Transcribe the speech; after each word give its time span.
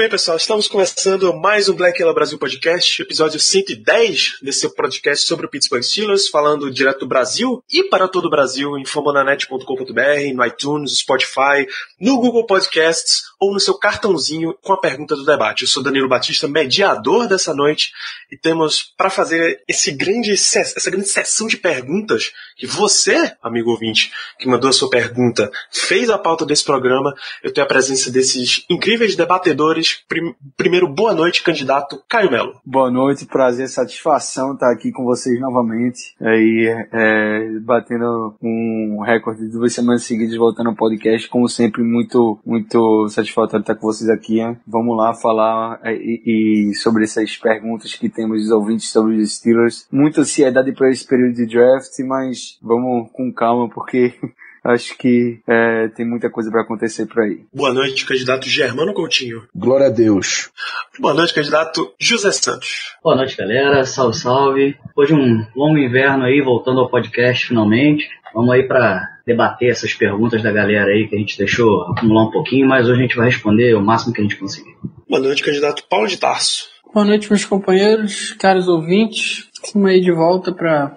bem, 0.00 0.08
pessoal. 0.08 0.38
Estamos 0.38 0.66
começando 0.66 1.30
mais 1.34 1.68
um 1.68 1.74
Black 1.74 2.00
Yellow 2.00 2.14
Brasil 2.14 2.38
Podcast, 2.38 3.02
episódio 3.02 3.38
110 3.38 4.38
desse 4.40 4.66
podcast 4.74 5.26
sobre 5.26 5.44
o 5.44 5.48
Pittsburgh 5.50 5.82
Steelers, 5.82 6.26
falando 6.26 6.70
direto 6.70 7.00
do 7.00 7.06
Brasil 7.06 7.62
e 7.70 7.84
para 7.84 8.08
todo 8.08 8.24
o 8.24 8.30
Brasil 8.30 8.78
em 8.78 8.86
fambonanet.com.br, 8.86 10.34
no 10.34 10.46
iTunes, 10.46 11.00
Spotify, 11.00 11.68
no 12.00 12.16
Google 12.18 12.46
Podcasts 12.46 13.24
ou 13.38 13.52
no 13.52 13.60
seu 13.60 13.74
cartãozinho 13.74 14.54
com 14.62 14.72
a 14.74 14.80
pergunta 14.80 15.14
do 15.16 15.24
debate. 15.24 15.62
Eu 15.62 15.68
sou 15.68 15.82
Danilo 15.82 16.08
Batista, 16.08 16.46
mediador 16.46 17.26
dessa 17.26 17.54
noite, 17.54 17.90
e 18.30 18.36
temos 18.36 18.94
para 18.96 19.08
fazer 19.08 19.62
esse 19.66 19.90
grande, 19.90 20.32
essa 20.32 20.90
grande 20.90 21.08
sessão 21.08 21.46
de 21.46 21.56
perguntas 21.56 22.32
que 22.56 22.66
você, 22.66 23.34
amigo 23.42 23.70
ouvinte, 23.70 24.12
que 24.38 24.46
mandou 24.46 24.68
a 24.68 24.72
sua 24.72 24.90
pergunta, 24.90 25.50
fez 25.72 26.10
a 26.10 26.18
pauta 26.18 26.44
desse 26.44 26.64
programa. 26.64 27.14
Eu 27.42 27.52
tenho 27.52 27.64
a 27.64 27.68
presença 27.68 28.10
desses 28.10 28.64
incríveis 28.68 29.16
debatedores. 29.16 29.89
Prim 30.08 30.34
primeiro, 30.56 30.88
boa 30.88 31.14
noite, 31.14 31.42
candidato 31.42 32.02
Caio 32.08 32.30
Melo. 32.30 32.60
Boa 32.64 32.90
noite, 32.90 33.26
prazer, 33.26 33.68
satisfação 33.68 34.54
estar 34.54 34.70
aqui 34.72 34.92
com 34.92 35.04
vocês 35.04 35.40
novamente. 35.40 36.14
Aí, 36.20 36.66
é, 36.92 37.58
batendo 37.60 38.34
um 38.42 39.02
recorde 39.04 39.46
de 39.46 39.52
duas 39.52 39.72
semanas 39.72 40.04
seguidas, 40.04 40.36
voltando 40.36 40.68
ao 40.68 40.76
podcast, 40.76 41.28
como 41.28 41.48
sempre, 41.48 41.82
muito, 41.82 42.38
muito 42.44 43.08
satisfatório 43.08 43.62
estar 43.62 43.74
com 43.74 43.86
vocês 43.86 44.10
aqui. 44.10 44.40
Hein? 44.40 44.58
Vamos 44.66 44.96
lá 44.96 45.14
falar 45.14 45.80
é, 45.82 45.94
e, 45.94 46.70
e, 46.70 46.74
sobre 46.74 47.04
essas 47.04 47.36
perguntas 47.36 47.94
que 47.94 48.08
temos 48.08 48.42
dos 48.42 48.50
ouvintes 48.50 48.90
sobre 48.90 49.16
os 49.16 49.36
Steelers. 49.36 49.86
Muita 49.90 50.22
ansiedade 50.22 50.72
para 50.72 50.90
esse 50.90 51.06
período 51.06 51.34
de 51.34 51.46
draft, 51.46 51.98
mas 52.06 52.58
vamos 52.62 53.10
com 53.12 53.32
calma, 53.32 53.68
porque 53.68 54.14
acho 54.64 54.96
que 54.96 55.40
é, 55.46 55.88
tem 55.88 56.06
muita 56.06 56.30
coisa 56.30 56.50
para 56.50 56.62
acontecer 56.62 57.06
por 57.06 57.22
aí. 57.22 57.44
Boa 57.52 57.72
noite, 57.72 58.06
candidato 58.06 58.48
Germano 58.48 58.94
Coutinho. 58.94 59.42
Glória 59.54 59.86
a 59.86 59.90
Deus. 59.90 60.50
Boa 60.98 61.14
noite, 61.14 61.34
candidato 61.34 61.92
José 61.98 62.32
Santos. 62.32 62.96
Boa 63.02 63.16
noite, 63.16 63.36
galera. 63.36 63.84
Salve, 63.84 64.16
salve. 64.16 64.76
Depois 64.86 65.08
de 65.08 65.14
um 65.14 65.46
longo 65.56 65.78
inverno 65.78 66.24
aí, 66.24 66.40
voltando 66.40 66.80
ao 66.80 66.90
podcast 66.90 67.46
finalmente. 67.46 68.08
Vamos 68.34 68.52
aí 68.52 68.62
para 68.66 69.18
debater 69.26 69.70
essas 69.70 69.92
perguntas 69.92 70.42
da 70.42 70.52
galera 70.52 70.90
aí 70.90 71.08
que 71.08 71.16
a 71.16 71.18
gente 71.18 71.36
deixou 71.36 71.82
acumular 71.90 72.24
um 72.24 72.30
pouquinho, 72.30 72.68
mas 72.68 72.88
hoje 72.88 73.00
a 73.00 73.02
gente 73.02 73.16
vai 73.16 73.26
responder 73.26 73.74
o 73.74 73.82
máximo 73.82 74.12
que 74.12 74.20
a 74.20 74.24
gente 74.24 74.36
conseguir. 74.36 74.74
Boa 75.08 75.20
noite, 75.20 75.42
candidato 75.42 75.84
Paulo 75.88 76.06
de 76.06 76.16
Tarso. 76.16 76.68
Boa 76.92 77.06
noite, 77.06 77.28
meus 77.30 77.44
companheiros, 77.44 78.32
caros 78.32 78.68
ouvintes. 78.68 79.48
Estamos 79.52 79.88
aí 79.88 80.00
de 80.00 80.12
volta 80.12 80.52
para 80.52 80.96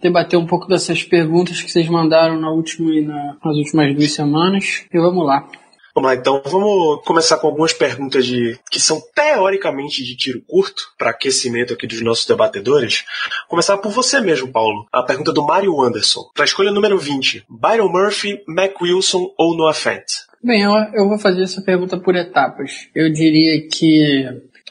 debater 0.00 0.38
um 0.38 0.46
pouco 0.46 0.66
dessas 0.66 1.02
perguntas 1.02 1.60
que 1.60 1.70
vocês 1.70 1.88
mandaram 1.88 2.40
na 2.40 2.50
última 2.50 2.92
e 2.94 3.02
na, 3.02 3.36
nas 3.44 3.56
últimas 3.56 3.94
duas 3.94 4.12
semanas. 4.12 4.84
E 4.92 4.98
vamos 4.98 5.26
lá. 5.26 5.48
Vamos 5.96 6.10
lá, 6.10 6.14
então 6.14 6.42
vamos 6.44 7.02
começar 7.06 7.38
com 7.38 7.46
algumas 7.46 7.72
perguntas 7.72 8.26
de 8.26 8.58
que 8.70 8.78
são 8.78 9.00
teoricamente 9.14 10.04
de 10.04 10.14
tiro 10.14 10.42
curto 10.46 10.82
para 10.98 11.08
aquecimento 11.08 11.72
aqui 11.72 11.86
dos 11.86 12.02
nossos 12.02 12.26
debatedores. 12.26 13.02
Começar 13.48 13.78
por 13.78 13.90
você 13.90 14.20
mesmo, 14.20 14.52
Paulo. 14.52 14.86
A 14.92 15.02
pergunta 15.02 15.32
do 15.32 15.42
Mário 15.42 15.80
Anderson. 15.80 16.20
Para 16.34 16.44
a 16.44 16.46
escolha 16.46 16.70
número 16.70 16.98
20, 16.98 17.46
Byron 17.48 17.88
Murphy, 17.88 18.42
Mac 18.46 18.78
Wilson 18.78 19.32
ou 19.38 19.56
Noah 19.56 19.72
Fant? 19.72 20.04
Bem, 20.44 20.64
eu, 20.64 20.72
eu 20.92 21.08
vou 21.08 21.18
fazer 21.18 21.44
essa 21.44 21.62
pergunta 21.62 21.98
por 21.98 22.14
etapas. 22.14 22.88
Eu 22.94 23.10
diria 23.10 23.66
que 23.66 24.26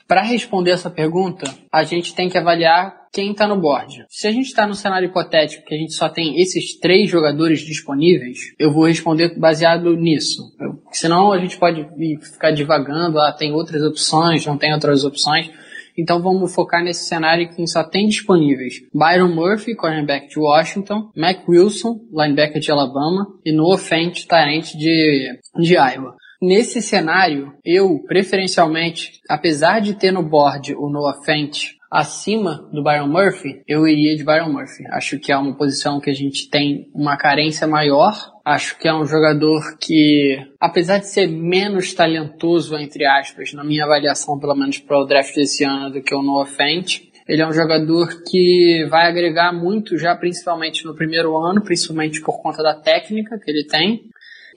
para 0.07 0.22
responder 0.22 0.72
essa 0.72 0.92
pergunta, 0.92 1.52
a 1.72 1.84
gente 1.84 2.13
tem 2.13 2.30
que 2.30 2.38
avaliar 2.38 3.05
quem 3.16 3.31
está 3.31 3.48
no 3.48 3.62
board. 3.62 4.06
Se 4.09 4.28
a 4.28 4.31
gente 4.31 4.48
está 4.48 4.68
no 4.68 4.76
cenário 4.76 5.08
hipotético 5.08 5.66
que 5.66 5.74
a 5.74 5.78
gente 5.78 5.94
só 5.94 6.09
tem 6.09 6.42
esses 6.42 6.78
três 6.78 7.09
jogadores 7.09 7.62
disponíveis, 7.62 8.53
eu 8.59 8.74
vou 8.74 8.88
responder 8.88 9.40
baseado 9.40 9.96
nisso. 9.96 10.53
Eu, 10.59 10.81
senão 10.92 11.31
a 11.31 11.40
gente 11.40 11.58
pode 11.58 11.88
ficar 12.22 12.52
divagando, 12.52 13.18
ah, 13.18 13.31
tem 13.31 13.54
outras 13.54 13.81
opções, 13.84 14.46
não 14.46 14.58
tem 14.58 14.74
outras 14.74 15.06
opções. 15.06 15.50
Então 15.98 16.22
vamos 16.22 16.54
focar 16.54 16.84
nesse 16.84 17.08
cenário 17.08 17.48
que 17.56 17.66
só 17.68 17.86
tem 17.86 18.06
disponíveis 18.06 18.81
Byron 18.94 19.34
Murphy, 19.34 19.75
cornerback 19.75 20.28
de 20.28 20.38
Washington, 20.38 21.09
Mac 21.16 21.48
Wilson, 21.48 22.02
linebacker 22.12 22.59
de 22.59 22.70
Alabama, 22.70 23.28
e 23.46 23.54
Noah 23.54 23.78
Fent, 23.78 24.25
talent 24.25 24.74
de, 24.74 25.40
de 25.58 25.74
Iowa. 25.75 26.18
Nesse 26.42 26.81
cenário, 26.81 27.54
eu, 27.64 28.04
preferencialmente, 28.06 29.22
apesar 29.30 29.80
de 29.80 29.94
ter 29.94 30.12
no 30.12 30.22
board 30.22 30.75
o 30.75 30.90
Noah 30.90 31.24
Fent 31.24 31.75
acima 31.91 32.69
do 32.72 32.84
Byron 32.84 33.07
Murphy, 33.07 33.62
eu 33.68 33.88
iria 33.88 34.16
de 34.16 34.23
Byron 34.23 34.51
Murphy. 34.51 34.85
Acho 34.91 35.19
que 35.19 35.31
é 35.31 35.38
uma 35.38 35.56
posição 35.56 36.00
que 36.00 36.09
a 36.09 36.13
gente 36.13 36.50
tem 36.50 36.90
uma 36.94 37.18
carência 37.18 37.68
maior. 37.68 38.13
Acho 38.44 38.78
que 38.78 38.88
é 38.88 38.94
um 38.94 39.06
jogador 39.06 39.78
que, 39.79 40.38
apesar 40.59 41.00
de 41.00 41.07
ser 41.07 41.28
menos 41.28 41.94
talentoso, 41.94 42.78
entre 42.78 43.06
aspas, 43.06 43.53
na 43.53 43.63
minha 43.63 43.85
avaliação, 43.85 44.38
pelo 44.40 44.56
menos 44.56 44.78
para 44.79 45.00
o 45.00 45.06
draft 45.06 45.34
desse 45.34 45.63
ano, 45.63 45.91
do 45.91 46.01
que 46.01 46.13
o 46.13 46.22
Noah 46.22 46.45
Fent, 46.45 47.01
ele 47.28 47.41
é 47.41 47.47
um 47.47 47.53
jogador 47.53 48.07
que 48.28 48.85
vai 48.90 49.07
agregar 49.07 49.51
muito 49.51 49.97
já, 49.97 50.16
principalmente 50.16 50.85
no 50.85 50.95
primeiro 50.95 51.35
ano, 51.38 51.63
principalmente 51.63 52.22
por 52.22 52.40
conta 52.41 52.62
da 52.62 52.75
técnica 52.75 53.40
que 53.44 53.50
ele 53.50 53.66
tem. 53.66 54.03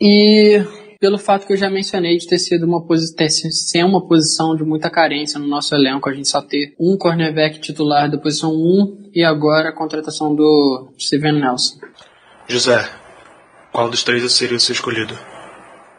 E 0.00 0.62
pelo 1.01 1.19
fato 1.19 1.47
que 1.47 1.53
eu 1.53 1.57
já 1.57 1.71
mencionei 1.71 2.17
de 2.17 2.27
ter 2.27 2.39
sido 2.39 2.67
uma 2.67 2.85
posição, 2.85 3.51
ser 3.51 3.85
uma 3.85 4.07
posição 4.07 4.57
de 4.57 4.65
muita 4.65 4.91
carência 4.91 5.39
no 5.39 5.47
nosso 5.47 5.75
elenco, 5.75 6.09
a 6.09 6.13
gente 6.13 6.29
só 6.29 6.43
ter 6.43 6.75
um 6.79 6.97
cornerback 6.97 7.61
titular 7.61 8.11
da 8.11 8.19
posição 8.19 8.51
1 8.51 9.11
e 9.15 9.25
agora 9.25 9.69
a 9.69 9.75
contratação 9.75 10.35
do 10.35 10.93
Steven 10.99 11.41
Nelson. 11.41 11.79
José, 12.49 12.89
qual 13.73 13.89
dos 13.89 14.03
três 14.03 14.31
seria 14.33 14.57
o 14.57 14.61
seu 14.61 14.73
escolhido? 14.73 15.15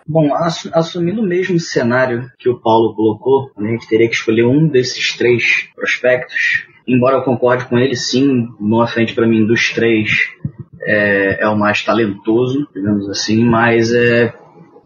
Bom, 0.05 0.33
assumindo 0.73 1.21
o 1.21 1.27
mesmo 1.27 1.59
cenário 1.59 2.29
que 2.39 2.49
o 2.49 2.59
Paulo 2.59 2.95
colocou, 2.95 3.51
a 3.55 3.63
gente 3.63 3.87
teria 3.87 4.09
que 4.09 4.15
escolher 4.15 4.43
um 4.43 4.67
desses 4.67 5.15
três 5.15 5.69
prospectos. 5.75 6.65
Embora 6.87 7.17
eu 7.17 7.23
concorde 7.23 7.65
com 7.65 7.77
ele, 7.77 7.95
sim, 7.95 8.47
no 8.59 8.87
frente 8.87 9.13
para 9.13 9.27
mim 9.27 9.45
dos 9.45 9.71
três 9.71 10.09
é, 10.81 11.43
é, 11.43 11.47
o 11.47 11.55
mais 11.55 11.83
talentoso, 11.83 12.67
digamos 12.73 13.07
assim, 13.09 13.43
mas 13.43 13.93
é, 13.93 14.33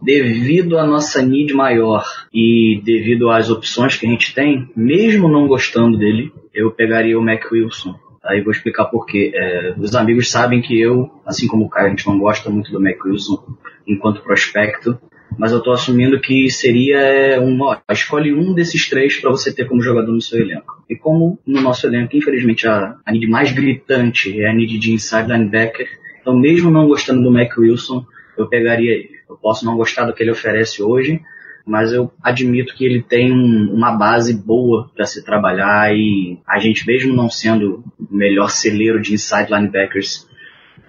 devido 0.04 0.78
à 0.78 0.86
nossa 0.86 1.22
need 1.22 1.54
maior 1.54 2.06
e 2.34 2.82
devido 2.84 3.30
às 3.30 3.50
opções 3.50 3.96
que 3.96 4.06
a 4.06 4.10
gente 4.10 4.34
tem, 4.34 4.70
mesmo 4.76 5.28
não 5.28 5.48
gostando 5.48 5.98
dele, 5.98 6.32
eu 6.54 6.72
pegaria 6.72 7.18
o 7.18 7.24
Mac 7.24 7.44
Wilson. 7.52 7.96
Aí 8.24 8.42
vou 8.42 8.52
explicar 8.52 8.86
por 8.86 9.06
quê. 9.06 9.32
É, 9.34 9.74
os 9.78 9.96
amigos 9.96 10.30
sabem 10.30 10.62
que 10.62 10.80
eu, 10.80 11.10
assim 11.26 11.48
como 11.48 11.66
o 11.66 11.70
Caio, 11.70 11.88
a 11.88 11.90
gente 11.90 12.08
não 12.08 12.18
gosta 12.18 12.50
muito 12.50 12.72
do 12.72 12.80
Mac 12.80 13.04
Wilson 13.04 13.44
enquanto 13.88 14.22
prospecto, 14.22 14.98
mas 15.38 15.52
eu 15.52 15.58
estou 15.58 15.74
assumindo 15.74 16.20
que 16.20 16.50
seria 16.50 17.40
uma, 17.42 17.82
escolhe 17.92 18.34
um 18.34 18.54
desses 18.54 18.88
três 18.88 19.20
para 19.20 19.32
você 19.32 19.54
ter 19.54 19.68
como 19.68 19.82
jogador 19.82 20.12
no 20.12 20.22
seu 20.22 20.40
elenco. 20.40 20.84
E 20.90 20.96
como 20.96 21.40
no 21.46 21.62
nosso 21.62 21.88
elenco, 21.88 22.16
infelizmente, 22.16 22.68
a, 22.68 22.96
a 23.06 23.12
need 23.12 23.28
mais 23.28 23.52
gritante 23.52 24.40
é 24.40 24.50
a 24.50 24.54
need 24.54 24.78
de 24.78 24.94
inside 24.94 25.32
linebacker, 25.32 25.88
então 26.22 26.38
mesmo 26.38 26.70
não 26.70 26.88
gostando 26.88 27.24
do 27.24 27.32
Mac 27.32 27.58
Wilson, 27.58 28.06
eu 28.38 28.48
pegaria 28.48 28.92
ele. 28.92 29.23
Eu 29.34 29.38
posso 29.38 29.66
não 29.66 29.76
gostar 29.76 30.06
do 30.06 30.14
que 30.14 30.24
ele 30.24 30.32
oferece 30.32 30.82
hoje, 30.82 31.22
mas 31.66 31.92
eu 31.92 32.12
admito 32.22 32.76
que 32.76 32.86
ele 32.86 33.02
tem 33.02 33.32
um, 33.32 33.74
uma 33.74 33.92
base 33.92 34.34
boa 34.34 34.92
para 34.96 35.06
se 35.06 35.24
trabalhar 35.24 35.94
e 35.96 36.40
a 36.48 36.60
gente, 36.60 36.86
mesmo 36.86 37.16
não 37.16 37.30
sendo 37.30 37.84
o 38.00 38.16
melhor 38.16 38.50
celeiro 38.50 39.02
de 39.02 39.14
inside 39.14 39.52
linebackers 39.52 40.28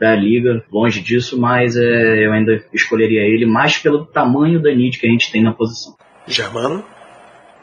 da 0.00 0.14
liga, 0.14 0.64
longe 0.72 1.00
disso, 1.00 1.40
mas 1.40 1.76
é, 1.76 2.26
eu 2.26 2.32
ainda 2.32 2.64
escolheria 2.72 3.22
ele 3.22 3.46
mais 3.46 3.78
pelo 3.78 4.04
tamanho 4.04 4.60
da 4.60 4.74
need 4.74 4.98
que 4.98 5.06
a 5.06 5.10
gente 5.10 5.30
tem 5.30 5.42
na 5.42 5.52
posição. 5.52 5.94
Germano? 6.26 6.84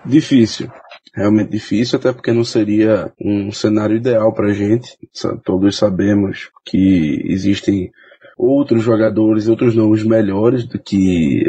Difícil. 0.05 0.71
Realmente 1.13 1.51
difícil, 1.51 1.99
até 1.99 2.13
porque 2.13 2.31
não 2.31 2.45
seria 2.45 3.11
um 3.19 3.51
cenário 3.51 3.97
ideal 3.97 4.33
para 4.33 4.47
a 4.47 4.53
gente. 4.53 4.97
Todos 5.43 5.75
sabemos 5.77 6.49
que 6.65 7.21
existem 7.25 7.91
outros 8.41 8.83
jogadores, 8.83 9.47
outros 9.47 9.75
nomes 9.75 10.03
melhores 10.03 10.65
do 10.65 10.79
que 10.79 11.43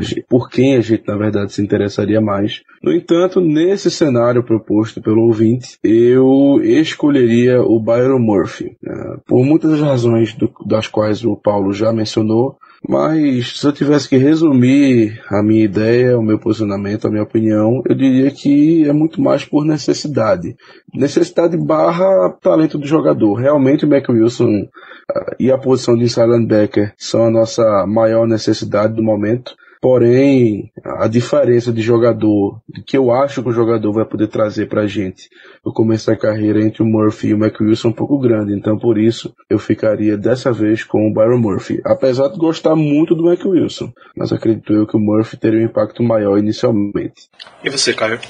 gente, 0.00 0.24
por 0.28 0.48
quem 0.48 0.76
a 0.76 0.80
gente 0.80 1.06
na 1.06 1.16
verdade 1.16 1.52
se 1.52 1.62
interessaria 1.62 2.20
mais. 2.20 2.62
No 2.82 2.92
entanto, 2.92 3.40
nesse 3.40 3.90
cenário 3.90 4.44
proposto 4.44 5.02
pelo 5.02 5.22
ouvinte, 5.22 5.78
eu 5.82 6.60
escolheria 6.62 7.60
o 7.62 7.80
Byron 7.80 8.20
Murphy. 8.20 8.76
Né? 8.82 9.16
Por 9.26 9.44
muitas 9.44 9.80
razões 9.80 10.32
do, 10.34 10.50
das 10.66 10.86
quais 10.86 11.24
o 11.24 11.36
Paulo 11.36 11.72
já 11.72 11.92
mencionou, 11.92 12.56
Mas 12.88 13.58
se 13.60 13.66
eu 13.66 13.72
tivesse 13.72 14.08
que 14.08 14.16
resumir 14.16 15.20
a 15.28 15.42
minha 15.42 15.64
ideia, 15.64 16.18
o 16.18 16.22
meu 16.22 16.38
posicionamento, 16.38 17.06
a 17.06 17.10
minha 17.10 17.22
opinião, 17.22 17.82
eu 17.86 17.94
diria 17.94 18.30
que 18.30 18.88
é 18.88 18.92
muito 18.92 19.20
mais 19.20 19.44
por 19.44 19.66
necessidade. 19.66 20.56
Necessidade 20.94 21.56
barra 21.58 22.30
talento 22.40 22.78
do 22.78 22.86
jogador. 22.86 23.34
Realmente 23.34 23.84
o 23.84 23.88
Mac 23.88 24.08
Wilson 24.08 24.62
uh, 24.62 25.36
e 25.38 25.52
a 25.52 25.58
posição 25.58 25.94
de 25.94 26.08
Silent 26.08 26.48
Becker 26.48 26.94
são 26.96 27.26
a 27.26 27.30
nossa 27.30 27.86
maior 27.86 28.26
necessidade 28.26 28.94
do 28.94 29.02
momento. 29.02 29.54
Porém, 29.80 30.70
a 30.84 31.08
diferença 31.08 31.72
de 31.72 31.80
jogador, 31.80 32.60
que 32.86 32.96
eu 32.96 33.10
acho 33.10 33.42
que 33.42 33.48
o 33.48 33.52
jogador 33.52 33.92
vai 33.92 34.04
poder 34.04 34.28
trazer 34.28 34.68
pra 34.68 34.86
gente 34.86 35.30
no 35.64 35.72
começo 35.72 36.08
da 36.08 36.16
carreira 36.16 36.62
entre 36.62 36.82
o 36.82 36.86
Murphy 36.86 37.28
e 37.28 37.34
o 37.34 37.38
McWilson 37.38 37.88
é 37.88 37.90
um 37.90 37.94
pouco 37.94 38.18
grande. 38.18 38.54
Então, 38.54 38.78
por 38.78 38.98
isso, 38.98 39.34
eu 39.48 39.58
ficaria 39.58 40.18
dessa 40.18 40.52
vez 40.52 40.84
com 40.84 41.08
o 41.08 41.14
Byron 41.14 41.38
Murphy. 41.38 41.80
Apesar 41.82 42.28
de 42.28 42.36
gostar 42.36 42.76
muito 42.76 43.14
do 43.14 43.26
McWilson. 43.26 43.90
Mas 44.14 44.32
acredito 44.32 44.72
eu 44.74 44.86
que 44.86 44.96
o 44.96 45.00
Murphy 45.00 45.38
teria 45.38 45.60
um 45.60 45.64
impacto 45.64 46.02
maior 46.02 46.36
inicialmente. 46.36 47.30
E 47.64 47.70
você, 47.70 47.94
Caio? 47.94 48.20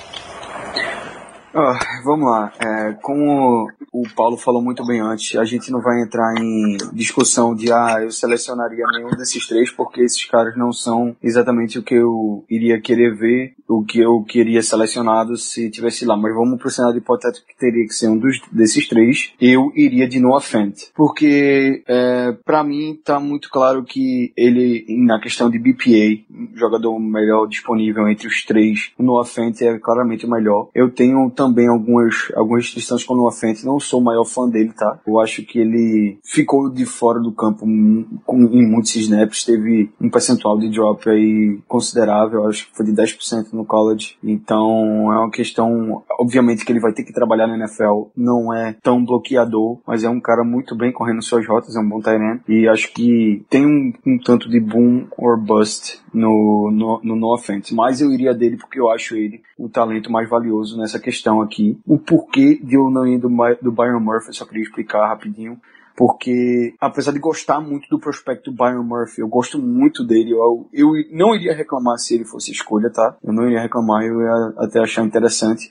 Ah, 1.55 1.79
vamos 2.05 2.31
lá. 2.31 2.53
É, 2.61 2.93
como 3.03 3.69
o 3.93 4.03
Paulo 4.15 4.37
falou 4.37 4.63
muito 4.63 4.87
bem 4.87 5.01
antes, 5.01 5.37
a 5.37 5.45
gente 5.45 5.71
não 5.71 5.81
vai 5.81 6.01
entrar 6.01 6.33
em 6.39 6.77
discussão 6.93 7.55
de 7.55 7.73
ah, 7.73 7.99
eu 8.01 8.11
selecionaria 8.11 8.85
nenhum 8.95 9.11
desses 9.11 9.47
três 9.47 9.71
porque 9.71 10.03
esses 10.03 10.25
caras 10.27 10.57
não 10.57 10.73
são 10.73 11.17
exatamente 11.23 11.79
o 11.79 11.83
que 11.83 11.95
eu 11.95 12.45
iria 12.49 12.81
querer 12.81 13.17
ver, 13.17 13.55
o 13.69 13.85
que 13.85 13.99
eu 13.99 14.23
queria 14.23 14.63
selecionado 14.63 15.37
se 15.37 15.71
tivesse 15.71 16.05
lá. 16.05 16.17
Mas 16.17 16.35
vamos 16.35 16.59
pro 16.59 16.71
cenário 16.71 16.99
hipotético 16.99 17.47
que 17.47 17.57
teria 17.57 17.85
que 17.85 17.95
ser 17.95 18.09
um 18.09 18.19
dos, 18.19 18.41
desses 18.53 18.89
três. 18.89 19.33
Eu 19.41 19.73
iria 19.75 20.09
de 20.09 20.21
Noah 20.21 20.41
Fent. 20.41 20.91
Porque 20.95 21.83
é, 21.87 22.33
para 22.45 22.63
mim 22.63 22.99
tá 23.05 23.19
muito 23.19 23.51
claro 23.51 23.83
que 23.85 24.33
ele, 24.37 24.87
na 25.05 25.21
questão 25.21 25.51
de 25.51 25.59
BPA, 25.59 26.23
jogador 26.55 26.99
melhor 27.01 27.47
disponível 27.47 28.09
entre 28.09 28.29
os 28.29 28.45
três, 28.45 28.93
o 28.97 29.03
Noah 29.03 29.29
Fent 29.29 29.63
é 29.63 29.79
claramente 29.79 30.27
o 30.27 30.31
melhor. 30.31 30.69
Eu 30.75 30.91
tenho 30.91 31.31
também 31.41 31.69
algumas, 31.69 32.31
algumas 32.37 32.65
restrições 32.65 33.03
com 33.03 33.15
o 33.15 33.17
Noah. 33.17 33.35
Não 33.65 33.81
sou 33.81 33.99
o 33.99 34.05
maior 34.05 34.27
fã 34.27 34.47
dele, 34.47 34.75
tá? 34.77 35.01
Eu 35.07 35.19
acho 35.19 35.43
que 35.43 35.59
ele 35.59 36.19
ficou 36.23 36.69
de 36.69 36.85
fora 36.85 37.19
do 37.19 37.33
campo 37.33 37.65
em 37.65 38.71
muitos 38.71 38.95
snaps. 38.97 39.43
Teve 39.43 39.91
um 39.99 40.11
percentual 40.11 40.59
de 40.59 40.69
drop 40.69 41.09
aí 41.09 41.59
considerável. 41.67 42.47
Acho 42.47 42.69
que 42.69 42.77
foi 42.77 42.85
de 42.85 42.93
10% 42.93 43.55
no 43.55 43.65
college. 43.65 44.19
Então 44.23 45.11
é 45.11 45.19
uma 45.19 45.31
questão, 45.31 46.03
obviamente 46.19 46.63
que 46.63 46.73
ele 46.73 46.81
vai 46.81 46.93
ter 46.93 47.05
que 47.05 47.13
trabalhar 47.13 47.47
na 47.47 47.57
NFL. 47.57 48.11
Não 48.15 48.53
é 48.53 48.77
tão 48.83 49.03
bloqueador, 49.03 49.79
mas 49.87 50.05
é 50.05 50.11
um 50.11 50.21
cara 50.21 50.45
muito 50.45 50.77
bem 50.77 50.93
correndo 50.93 51.23
suas 51.23 51.47
rotas. 51.47 51.75
É 51.75 51.81
um 51.81 51.89
bom 51.89 52.01
tight 52.01 52.21
E 52.47 52.69
acho 52.69 52.93
que 52.93 53.47
tem 53.49 53.65
um, 53.65 53.95
um 54.07 54.19
tanto 54.19 54.47
de 54.47 54.61
boom 54.61 55.07
or 55.17 55.41
bust 55.41 56.03
no, 56.13 56.71
no, 56.71 57.01
no 57.03 57.17
No 57.17 57.33
Offense. 57.33 57.75
Mas 57.75 58.03
eu 58.03 58.13
iria 58.13 58.35
dele 58.35 58.59
porque 58.59 58.79
eu 58.79 58.91
acho 58.91 59.17
ele 59.17 59.41
o 59.57 59.69
talento 59.69 60.11
mais 60.11 60.29
valioso 60.29 60.79
nessa 60.79 60.99
questão 60.99 61.30
aqui. 61.43 61.79
O 61.87 61.99
porquê 61.99 62.59
de 62.63 62.77
eu 62.77 62.91
não 62.91 63.07
ir 63.07 63.19
do, 63.19 63.29
do 63.61 63.71
Byron 63.71 64.01
Murphy, 64.01 64.35
só 64.35 64.47
queria 64.47 64.63
explicar 64.63 65.07
rapidinho. 65.07 65.61
Porque, 65.95 66.75
apesar 66.81 67.13
de 67.13 67.19
gostar 67.19 67.61
muito 67.61 67.87
do 67.91 67.99
prospecto 67.99 68.51
Byron 68.51 68.85
Murphy, 68.85 69.21
eu 69.21 69.29
gosto 69.29 69.59
muito 69.59 70.03
dele. 70.03 70.31
Eu, 70.33 70.67
eu 70.73 70.93
não 71.13 71.35
iria 71.35 71.55
reclamar 71.55 71.99
se 71.99 72.15
ele 72.15 72.25
fosse 72.25 72.51
escolha, 72.51 72.89
tá? 72.89 73.19
Eu 73.23 73.35
não 73.35 73.45
iria 73.45 73.61
reclamar, 73.61 74.03
eu 74.03 74.19
ia 74.23 74.55
até 74.57 74.81
achar 74.81 75.05
interessante 75.05 75.71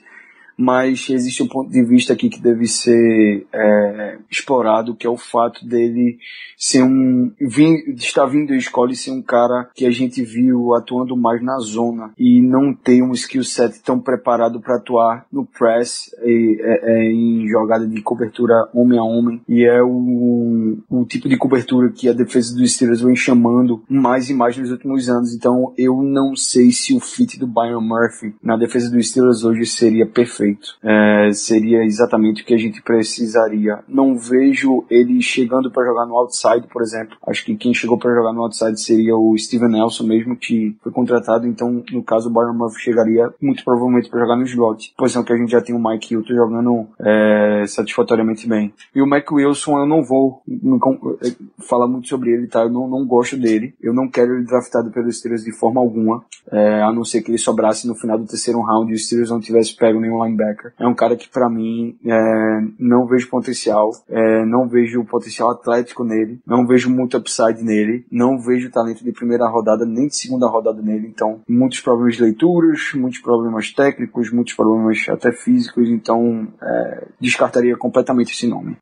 mas 0.60 1.08
existe 1.08 1.42
um 1.42 1.48
ponto 1.48 1.70
de 1.70 1.82
vista 1.82 2.12
aqui 2.12 2.28
que 2.28 2.40
deve 2.40 2.66
ser 2.66 3.46
é, 3.50 4.18
explorado, 4.30 4.94
que 4.94 5.06
é 5.06 5.10
o 5.10 5.16
fato 5.16 5.64
dele 5.66 6.18
ser 6.54 6.82
um 6.82 7.32
vim, 7.40 7.76
estar 7.96 8.26
vindo 8.26 8.52
à 8.52 8.56
escola 8.56 8.92
e 8.92 8.96
ser 8.96 9.10
um 9.10 9.22
cara 9.22 9.70
que 9.74 9.86
a 9.86 9.90
gente 9.90 10.22
viu 10.22 10.74
atuando 10.74 11.16
mais 11.16 11.42
na 11.42 11.58
zona 11.58 12.12
e 12.18 12.42
não 12.42 12.74
ter 12.74 13.02
um 13.02 13.12
skill 13.12 13.42
set 13.42 13.80
tão 13.82 13.98
preparado 13.98 14.60
para 14.60 14.76
atuar 14.76 15.24
no 15.32 15.46
press 15.46 16.14
e, 16.22 16.60
é, 16.60 16.92
é, 16.92 17.10
em 17.10 17.48
jogada 17.48 17.86
de 17.86 18.02
cobertura 18.02 18.68
homem 18.74 18.98
a 18.98 19.02
homem 19.02 19.40
e 19.48 19.64
é 19.64 19.82
o, 19.82 20.76
o 20.90 21.04
tipo 21.06 21.26
de 21.26 21.38
cobertura 21.38 21.90
que 21.90 22.06
a 22.06 22.12
defesa 22.12 22.54
dos 22.54 22.74
Steelers 22.74 23.00
vem 23.00 23.16
chamando 23.16 23.82
mais 23.88 24.28
e 24.28 24.34
mais 24.34 24.58
nos 24.58 24.70
últimos 24.70 25.08
anos. 25.08 25.34
Então 25.34 25.72
eu 25.78 26.02
não 26.02 26.36
sei 26.36 26.70
se 26.70 26.94
o 26.94 27.00
fit 27.00 27.38
do 27.38 27.46
Byron 27.46 27.80
Murphy 27.80 28.34
na 28.42 28.58
defesa 28.58 28.90
dos 28.90 29.08
Steelers 29.08 29.42
hoje 29.42 29.64
seria 29.64 30.06
perfeito 30.06 30.49
feito. 30.50 30.76
É, 30.82 31.32
seria 31.32 31.84
exatamente 31.84 32.42
o 32.42 32.46
que 32.46 32.54
a 32.54 32.58
gente 32.58 32.82
precisaria. 32.82 33.80
Não 33.88 34.16
vejo 34.16 34.84
ele 34.90 35.20
chegando 35.22 35.70
para 35.70 35.86
jogar 35.86 36.06
no 36.06 36.16
outside, 36.16 36.66
por 36.72 36.82
exemplo. 36.82 37.16
Acho 37.26 37.44
que 37.44 37.56
quem 37.56 37.72
chegou 37.72 37.98
para 37.98 38.14
jogar 38.14 38.32
no 38.32 38.42
outside 38.42 38.80
seria 38.80 39.16
o 39.16 39.36
Steven 39.36 39.70
Nelson 39.70 40.04
mesmo, 40.04 40.36
que 40.36 40.76
foi 40.82 40.92
contratado. 40.92 41.46
Então, 41.46 41.82
no 41.92 42.02
caso, 42.02 42.28
o 42.28 42.32
Byron 42.32 42.54
Murphy 42.54 42.80
chegaria 42.80 43.32
muito 43.40 43.64
provavelmente 43.64 44.08
para 44.10 44.20
jogar 44.20 44.36
no 44.36 44.44
slot. 44.44 44.92
Posição 44.96 45.24
que 45.24 45.32
a 45.32 45.36
gente 45.36 45.50
já 45.50 45.60
tem 45.60 45.74
o 45.74 45.82
Mike 45.82 46.14
Hilton 46.14 46.34
jogando 46.34 46.86
é, 46.98 47.64
satisfatoriamente 47.66 48.48
bem. 48.48 48.72
E 48.94 49.00
o 49.00 49.06
Mac 49.06 49.30
Wilson, 49.30 49.78
eu 49.78 49.86
não 49.86 50.02
vou 50.02 50.42
é, 50.48 51.32
falar 51.58 51.86
muito 51.86 52.08
sobre 52.08 52.30
ele, 52.30 52.46
tá? 52.46 52.62
Eu 52.62 52.70
não, 52.70 52.88
não 52.88 53.06
gosto 53.06 53.36
dele. 53.36 53.74
Eu 53.80 53.92
não 53.92 54.08
quero 54.08 54.34
ele 54.34 54.44
draftado 54.44 54.90
pelos 54.90 55.18
Steelers 55.18 55.44
de 55.44 55.52
forma 55.52 55.80
alguma, 55.80 56.24
é, 56.50 56.82
a 56.82 56.92
não 56.92 57.04
ser 57.04 57.22
que 57.22 57.30
ele 57.30 57.38
sobrasse 57.38 57.86
no 57.86 57.94
final 57.94 58.18
do 58.18 58.26
terceiro 58.26 58.60
round 58.60 58.90
e 58.90 58.94
os 58.94 59.06
Steelers 59.06 59.30
não 59.30 59.40
tivesse 59.40 59.76
pego 59.76 60.00
nenhum 60.00 60.22
linebacker 60.24 60.39
linebacker. 60.40 60.72
É 60.78 60.86
um 60.86 60.94
cara 60.94 61.16
que 61.16 61.28
para 61.28 61.48
mim 61.48 61.96
é, 62.04 62.60
não 62.78 63.06
vejo 63.06 63.28
potencial, 63.28 63.90
é, 64.08 64.44
não 64.44 64.68
vejo 64.68 65.04
potencial 65.04 65.50
atlético 65.50 66.04
nele, 66.04 66.40
não 66.46 66.66
vejo 66.66 66.90
muito 66.90 67.16
upside 67.16 67.62
nele, 67.62 68.06
não 68.10 68.38
vejo 68.38 68.70
talento 68.70 69.04
de 69.04 69.12
primeira 69.12 69.46
rodada 69.46 69.84
nem 69.84 70.08
de 70.08 70.16
segunda 70.16 70.46
rodada 70.46 70.80
nele. 70.80 71.06
Então, 71.06 71.40
muitos 71.48 71.80
problemas 71.80 72.16
de 72.16 72.22
leituras, 72.22 72.92
muitos 72.94 73.20
problemas 73.20 73.72
técnicos, 73.72 74.32
muitos 74.32 74.54
problemas 74.54 75.06
até 75.08 75.30
físicos. 75.32 75.88
Então, 75.88 76.48
é, 76.62 77.04
descartaria 77.20 77.76
completamente 77.76 78.32
esse 78.32 78.46
nome. 78.46 78.76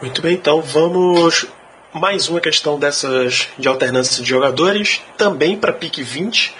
Muito 0.00 0.20
bem, 0.20 0.34
então 0.34 0.60
vamos 0.60 1.48
mais 1.94 2.28
uma 2.28 2.40
questão 2.40 2.78
dessas 2.78 3.48
de 3.58 3.68
alternância 3.68 4.22
de 4.22 4.28
jogadores, 4.28 5.02
também 5.16 5.56
para 5.56 5.72
pick 5.72 5.98
20. 5.98 6.54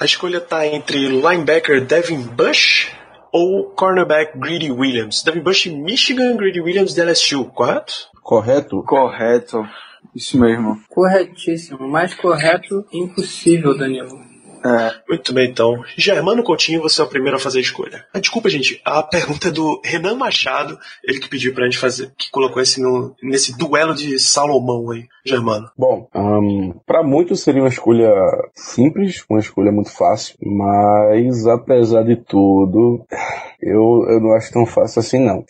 A 0.00 0.06
escolha 0.06 0.38
está 0.38 0.66
entre 0.66 0.96
linebacker 1.08 1.84
Devin 1.84 2.22
Bush 2.22 2.90
ou 3.30 3.68
cornerback 3.74 4.32
Greedy 4.34 4.72
Williams. 4.72 5.22
Devin 5.22 5.42
Bush 5.42 5.66
Michigan, 5.66 6.38
Greedy 6.38 6.58
Williams 6.58 6.94
de 6.94 7.04
LSU, 7.04 7.44
correto? 7.50 7.92
Correto. 8.22 8.82
Correto. 8.82 9.68
Isso 10.16 10.40
mesmo. 10.40 10.80
Corretíssimo. 10.88 11.86
Mais 11.86 12.14
correto 12.14 12.82
impossível, 12.90 13.76
Danilo. 13.76 14.29
É. 14.64 14.92
Muito 15.08 15.32
bem, 15.32 15.50
então. 15.50 15.82
Germano 15.96 16.42
Coutinho, 16.42 16.82
você 16.82 17.00
é 17.00 17.04
o 17.04 17.08
primeiro 17.08 17.36
a 17.36 17.40
fazer 17.40 17.58
a 17.58 17.62
escolha. 17.62 18.04
Ah, 18.12 18.20
desculpa, 18.20 18.48
gente. 18.48 18.80
A 18.84 19.02
pergunta 19.02 19.48
é 19.48 19.50
do 19.50 19.80
Renan 19.84 20.14
Machado, 20.14 20.78
ele 21.04 21.18
que 21.18 21.28
pediu 21.28 21.54
pra 21.54 21.64
gente 21.64 21.78
fazer, 21.78 22.12
que 22.16 22.30
colocou 22.30 22.62
esse 22.62 22.80
no, 22.80 23.14
nesse 23.22 23.56
duelo 23.56 23.94
de 23.94 24.18
Salomão 24.18 24.90
aí, 24.90 25.06
Germano. 25.24 25.70
Bom, 25.76 26.08
um, 26.14 26.74
para 26.86 27.02
muitos 27.02 27.40
seria 27.40 27.62
uma 27.62 27.68
escolha 27.68 28.12
simples, 28.54 29.24
uma 29.28 29.40
escolha 29.40 29.72
muito 29.72 29.90
fácil, 29.90 30.36
mas 30.42 31.46
apesar 31.46 32.02
de 32.04 32.16
tudo, 32.16 33.04
eu, 33.60 34.06
eu 34.08 34.20
não 34.20 34.34
acho 34.34 34.52
tão 34.52 34.66
fácil 34.66 35.00
assim 35.00 35.18
não. 35.18 35.44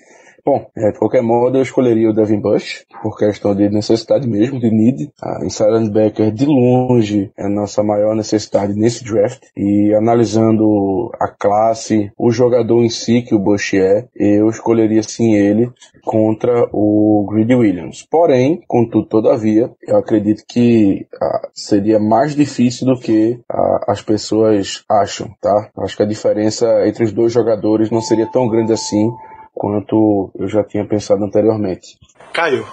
Bom, 0.44 0.66
é, 0.76 0.90
de 0.90 0.99
qualquer 0.99 1.23
modo, 1.23 1.59
eu 1.59 1.62
escolheria 1.62 2.09
o 2.09 2.12
Devin 2.12 2.40
Bush, 2.40 2.85
por 3.02 3.16
questão 3.16 3.54
de 3.54 3.68
necessidade 3.68 4.28
mesmo, 4.28 4.59
de 4.59 4.70
need. 4.70 5.11
A 5.23 5.44
inside 5.44 5.70
linebacker, 5.70 6.32
de 6.32 6.47
longe, 6.47 7.30
é 7.37 7.47
a 7.47 7.49
nossa 7.49 7.82
maior 7.82 8.14
necessidade 8.14 8.75
nesse 8.75 9.04
draft. 9.04 9.42
E 9.56 9.94
analisando 9.94 11.11
a 11.20 11.28
classe, 11.28 12.11
o 12.18 12.30
jogador 12.30 12.82
em 12.82 12.88
si 12.88 13.23
que 13.23 13.35
o 13.35 13.38
Bush 13.38 13.75
é, 13.75 14.06
eu 14.16 14.49
escolheria 14.49 15.02
sim 15.02 15.35
ele 15.35 15.70
contra 16.04 16.68
o 16.73 17.26
Greedy 17.30 17.54
Williams. 17.54 18.06
Porém, 18.11 18.62
contudo, 18.66 19.06
todavia, 19.06 19.70
eu 19.87 19.97
acredito 19.97 20.44
que 20.49 21.06
ah, 21.20 21.49
seria 21.52 21.99
mais 21.99 22.35
difícil 22.35 22.87
do 22.87 22.99
que 22.99 23.38
ah, 23.49 23.85
as 23.88 24.02
pessoas 24.02 24.85
acham, 24.88 25.30
tá? 25.40 25.70
Acho 25.78 25.97
que 25.97 26.02
a 26.02 26.06
diferença 26.06 26.66
entre 26.87 27.04
os 27.04 27.12
dois 27.12 27.32
jogadores 27.32 27.90
não 27.90 28.00
seria 28.00 28.30
tão 28.30 28.49
grande 28.49 28.73
assim 28.73 29.11
quanto 29.54 30.30
eu 30.35 30.49
já 30.49 30.64
tinha 30.64 30.85
pensado 30.85 31.25
anteriormente. 31.25 31.99
Caio. 32.33 32.66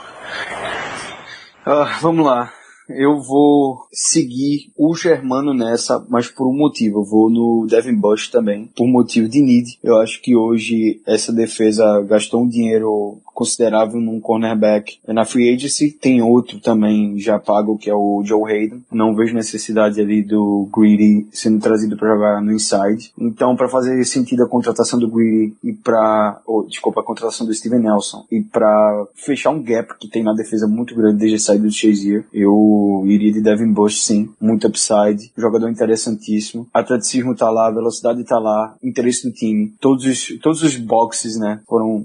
Ah, 1.66 1.98
vamos 2.02 2.26
lá. 2.26 2.54
Eu 2.90 3.20
vou 3.20 3.80
seguir 3.92 4.72
o 4.78 4.96
Germano 4.96 5.54
nessa, 5.54 6.06
mas 6.10 6.30
por 6.30 6.48
um 6.48 6.56
motivo. 6.56 7.00
Eu 7.00 7.06
vou 7.06 7.30
no 7.30 7.68
Devin 7.70 7.96
Bush 7.96 8.30
também, 8.30 8.72
por 8.76 8.88
motivo 8.88 9.28
de 9.28 9.42
need. 9.42 9.78
Eu 9.84 9.98
acho 9.98 10.22
que 10.22 10.38
hoje 10.38 11.02
essa 11.06 11.34
defesa 11.34 12.02
gastou 12.08 12.44
um 12.44 12.48
dinheiro 12.48 13.20
considerável 13.38 14.02
num 14.02 14.20
cornerback. 14.20 14.98
Na 15.08 15.24
free 15.24 15.54
agency 15.54 15.92
tem 15.92 16.24
outro 16.24 16.60
também 16.60 17.20
já 17.20 17.38
pago, 17.38 17.78
que 17.78 17.88
é 17.88 17.94
o 17.94 18.24
Joe 18.26 18.52
Hayden. 18.52 18.84
Não 18.92 19.14
vejo 19.14 19.36
necessidade 19.36 20.02
ali 20.02 20.24
do 20.24 20.68
Greedy 20.76 21.28
sendo 21.32 21.60
trazido 21.60 21.96
para 21.96 22.16
jogar 22.16 22.42
no 22.42 22.52
inside. 22.52 23.12
Então, 23.16 23.56
para 23.56 23.70
fazer 23.70 24.04
sentido 24.06 24.44
a 24.44 24.50
contratação 24.50 24.98
do 24.98 25.08
Greedy 25.08 25.56
e 25.64 25.72
para, 25.72 26.42
oh, 26.48 26.64
desculpa, 26.64 27.02
a 27.02 27.04
contratação 27.04 27.46
do 27.46 27.54
Steven 27.54 27.80
Nelson 27.80 28.26
e 28.32 28.42
para 28.42 29.06
fechar 29.14 29.52
um 29.52 29.62
gap 29.62 29.94
que 30.00 30.10
tem 30.10 30.24
na 30.24 30.34
defesa 30.34 30.68
muito 30.68 30.96
grande 30.96 31.20
desde 31.20 31.36
a 31.36 31.40
saída 31.40 31.66
do 31.66 31.72
Shazier, 31.72 32.26
eu 32.34 33.04
iria 33.06 33.32
de 33.32 33.42
Devin 33.42 33.72
Bush 33.72 34.02
sim, 34.04 34.30
muito 34.42 34.66
upside, 34.66 35.32
jogador 35.38 35.70
interessantíssimo, 35.70 36.68
atleticismo 36.74 37.36
tá 37.36 37.52
lá, 37.52 37.70
velocidade 37.70 38.24
tá 38.24 38.40
lá, 38.40 38.76
interesse 38.84 39.30
do 39.30 39.34
time, 39.34 39.74
todos 39.80 40.06
os, 40.06 40.40
todos 40.42 40.64
os 40.64 40.76
boxes, 40.76 41.38
né, 41.38 41.60
foram, 41.68 42.04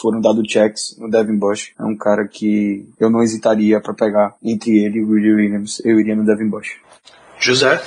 foram 0.00 0.20
dados 0.20 0.46
checks 0.60 0.96
no 0.98 1.10
Devin 1.10 1.38
Bush, 1.38 1.72
é 1.78 1.84
um 1.84 1.96
cara 1.96 2.26
que 2.26 2.86
eu 2.98 3.10
não 3.10 3.22
hesitaria 3.22 3.80
para 3.80 3.94
pegar 3.94 4.34
entre 4.42 4.84
ele 4.84 4.98
e 4.98 5.02
o 5.02 5.08
Willie 5.08 5.32
Williams, 5.32 5.82
eu 5.84 5.98
iria 5.98 6.14
no 6.14 6.24
Devin 6.24 6.48
Bush. 6.48 6.76
José? 7.38 7.80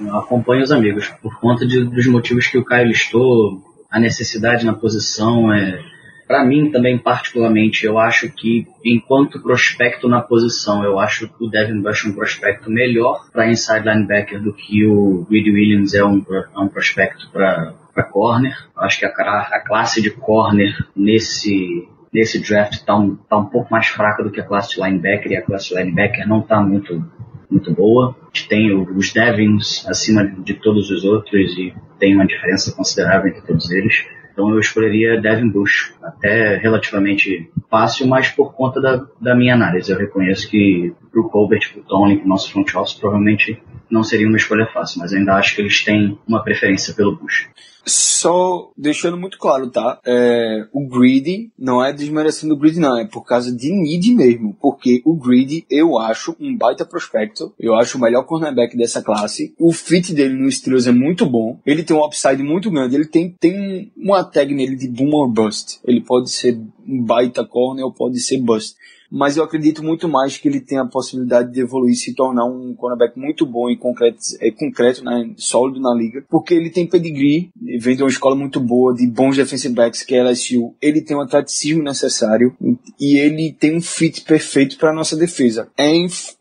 Eu 0.00 0.16
acompanho 0.16 0.64
os 0.64 0.72
amigos, 0.72 1.08
por 1.22 1.38
conta 1.38 1.64
de, 1.66 1.84
dos 1.84 2.06
motivos 2.06 2.48
que 2.48 2.58
o 2.58 2.64
Caio 2.64 2.88
listou, 2.88 3.62
a 3.90 4.00
necessidade 4.00 4.66
na 4.66 4.74
posição 4.74 5.52
é 5.52 5.78
para 6.26 6.44
mim 6.44 6.70
também 6.70 6.96
particularmente 6.96 7.84
eu 7.84 7.98
acho 7.98 8.30
que 8.30 8.66
enquanto 8.82 9.42
prospecto 9.42 10.08
na 10.08 10.22
posição 10.22 10.82
eu 10.82 10.98
acho 10.98 11.30
o 11.38 11.46
Devin 11.46 11.82
Bush 11.82 12.06
um 12.06 12.14
prospecto 12.14 12.70
melhor 12.70 13.26
para 13.30 13.50
inside 13.50 13.86
linebacker 13.86 14.40
do 14.40 14.54
que 14.54 14.86
o 14.86 15.26
Reed 15.30 15.46
Williams 15.46 15.92
é 15.92 16.02
um, 16.02 16.24
é 16.30 16.58
um 16.58 16.68
prospecto 16.68 17.28
para 17.30 17.74
para 17.92 18.04
corner 18.04 18.54
acho 18.76 18.98
que 18.98 19.06
a, 19.06 19.08
a 19.08 19.60
classe 19.60 20.00
de 20.00 20.10
corner 20.10 20.74
nesse 20.96 21.88
nesse 22.12 22.40
draft 22.40 22.74
está 22.74 22.96
um, 22.96 23.16
tá 23.16 23.38
um 23.38 23.46
pouco 23.46 23.72
mais 23.72 23.86
fraca 23.86 24.22
do 24.22 24.30
que 24.30 24.40
a 24.40 24.44
classe 24.44 24.74
de 24.74 24.82
linebacker 24.82 25.32
e 25.32 25.36
a 25.36 25.42
classe 25.42 25.68
de 25.70 25.76
linebacker 25.76 26.28
não 26.28 26.40
está 26.40 26.60
muito 26.60 27.04
muito 27.50 27.72
boa. 27.74 28.16
A 28.22 28.36
gente 28.36 28.48
tem 28.48 28.74
os 28.74 29.12
Devins 29.12 29.86
acima 29.86 30.26
de 30.26 30.54
todos 30.54 30.90
os 30.90 31.04
outros 31.04 31.56
e 31.58 31.74
tem 31.98 32.14
uma 32.14 32.26
diferença 32.26 32.74
considerável 32.74 33.28
entre 33.28 33.42
todos 33.42 33.70
eles. 33.70 34.06
Então 34.32 34.48
eu 34.48 34.58
escolheria 34.58 35.20
Devin 35.20 35.50
Bush, 35.50 35.94
até 36.02 36.56
relativamente 36.56 37.50
fácil, 37.70 38.08
mas 38.08 38.30
por 38.30 38.54
conta 38.54 38.80
da, 38.80 39.06
da 39.20 39.34
minha 39.34 39.54
análise. 39.54 39.92
Eu 39.92 39.98
reconheço 39.98 40.48
que 40.48 40.94
pro 41.10 41.28
Colbert, 41.28 41.70
pro 41.72 41.82
Tony, 41.82 42.18
pro 42.18 42.28
nosso 42.28 42.50
front 42.50 42.74
office, 42.74 42.94
provavelmente 42.94 43.62
não 43.92 44.02
seria 44.02 44.26
uma 44.26 44.38
escolha 44.38 44.66
fácil, 44.72 45.00
mas 45.00 45.12
ainda 45.12 45.34
acho 45.34 45.54
que 45.54 45.60
eles 45.60 45.84
têm 45.84 46.18
uma 46.26 46.42
preferência 46.42 46.94
pelo 46.94 47.14
Bush. 47.14 47.48
Só 47.84 48.70
deixando 48.76 49.16
muito 49.16 49.36
claro, 49.36 49.68
tá? 49.68 50.00
É, 50.06 50.66
o 50.72 50.86
Greedy 50.86 51.50
não 51.58 51.84
é 51.84 51.92
desmerecendo 51.92 52.54
o 52.54 52.56
Greedy, 52.56 52.78
não. 52.78 52.96
É 52.96 53.04
por 53.04 53.24
causa 53.24 53.54
de 53.54 53.72
need 53.72 54.14
mesmo. 54.14 54.56
Porque 54.60 55.02
o 55.04 55.16
Greedy 55.16 55.66
eu 55.68 55.98
acho 55.98 56.36
um 56.40 56.56
baita 56.56 56.86
prospecto. 56.86 57.52
Eu 57.58 57.74
acho 57.74 57.98
o 57.98 58.00
melhor 58.00 58.22
cornerback 58.22 58.76
dessa 58.76 59.02
classe. 59.02 59.52
O 59.58 59.72
fit 59.72 60.14
dele 60.14 60.34
no 60.34 60.50
Steelers 60.50 60.86
é 60.86 60.92
muito 60.92 61.26
bom. 61.26 61.58
Ele 61.66 61.82
tem 61.82 61.96
um 61.96 62.04
upside 62.04 62.40
muito 62.42 62.70
grande. 62.70 62.94
Ele 62.94 63.06
tem, 63.06 63.34
tem 63.38 63.92
uma 63.96 64.22
tag 64.22 64.54
nele 64.54 64.76
de 64.76 64.88
boom 64.88 65.12
or 65.14 65.28
bust. 65.28 65.80
Ele 65.84 66.00
pode 66.00 66.30
ser 66.30 66.56
um 66.86 67.02
baita 67.02 67.44
corner 67.44 67.84
ou 67.84 67.92
pode 67.92 68.20
ser 68.20 68.40
bust 68.40 68.76
mas 69.12 69.36
eu 69.36 69.44
acredito 69.44 69.84
muito 69.84 70.08
mais 70.08 70.38
que 70.38 70.48
ele 70.48 70.58
tem 70.58 70.78
a 70.78 70.86
possibilidade 70.86 71.52
de 71.52 71.60
evoluir 71.60 71.94
se 71.94 72.14
tornar 72.14 72.46
um 72.46 72.74
cornerback 72.74 73.18
muito 73.18 73.44
bom 73.44 73.68
e 73.68 73.76
concreto, 73.76 74.16
é, 74.40 74.50
concreto 74.50 75.04
né, 75.04 75.30
sólido 75.36 75.78
na 75.80 75.94
liga, 75.94 76.24
porque 76.30 76.54
ele 76.54 76.70
tem 76.70 76.86
pedigree, 76.86 77.50
vem 77.78 77.94
de 77.94 78.02
uma 78.02 78.08
escola 78.08 78.34
muito 78.34 78.58
boa, 78.58 78.94
de 78.94 79.06
bons 79.06 79.36
defensive 79.36 79.74
backs, 79.74 80.02
que 80.02 80.14
é 80.14 80.22
LSU, 80.22 80.74
ele 80.80 81.02
tem 81.02 81.14
o 81.14 81.20
atleticismo 81.20 81.82
necessário 81.82 82.56
e 82.98 83.18
ele 83.18 83.52
tem 83.52 83.76
um 83.76 83.82
fit 83.82 84.22
perfeito 84.22 84.78
para 84.78 84.94
nossa 84.94 85.14
defesa. 85.14 85.68
É 85.76 85.92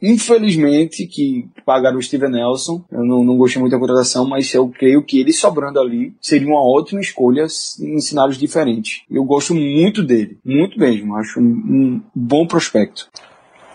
infelizmente 0.01 1.05
que 1.07 1.49
pagaram 1.65 1.97
o 1.97 2.01
Steven 2.01 2.31
Nelson, 2.31 2.85
eu 2.89 3.03
não, 3.03 3.21
não 3.21 3.37
gostei 3.37 3.59
muito 3.59 3.73
da 3.73 3.79
contratação, 3.79 4.25
mas 4.25 4.53
eu 4.53 4.69
creio 4.69 5.03
que 5.03 5.19
ele 5.19 5.33
sobrando 5.33 5.77
ali 5.77 6.13
seria 6.21 6.47
uma 6.47 6.63
ótima 6.63 7.01
escolha 7.01 7.45
em 7.81 7.99
cenários 7.99 8.37
diferentes. 8.37 9.01
Eu 9.11 9.25
gosto 9.25 9.53
muito 9.53 10.01
dele, 10.01 10.37
muito 10.45 10.79
mesmo, 10.79 11.17
acho 11.17 11.41
um, 11.41 11.43
um 11.43 12.01
bom 12.15 12.47
prospecto 12.47 12.60
prospecto. 12.61 13.09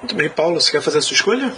Muito 0.00 0.14
bem, 0.14 0.30
Paulo, 0.30 0.60
você 0.60 0.70
quer 0.70 0.80
fazer 0.80 0.98
a 0.98 1.02
sua 1.02 1.14
escolha? 1.14 1.52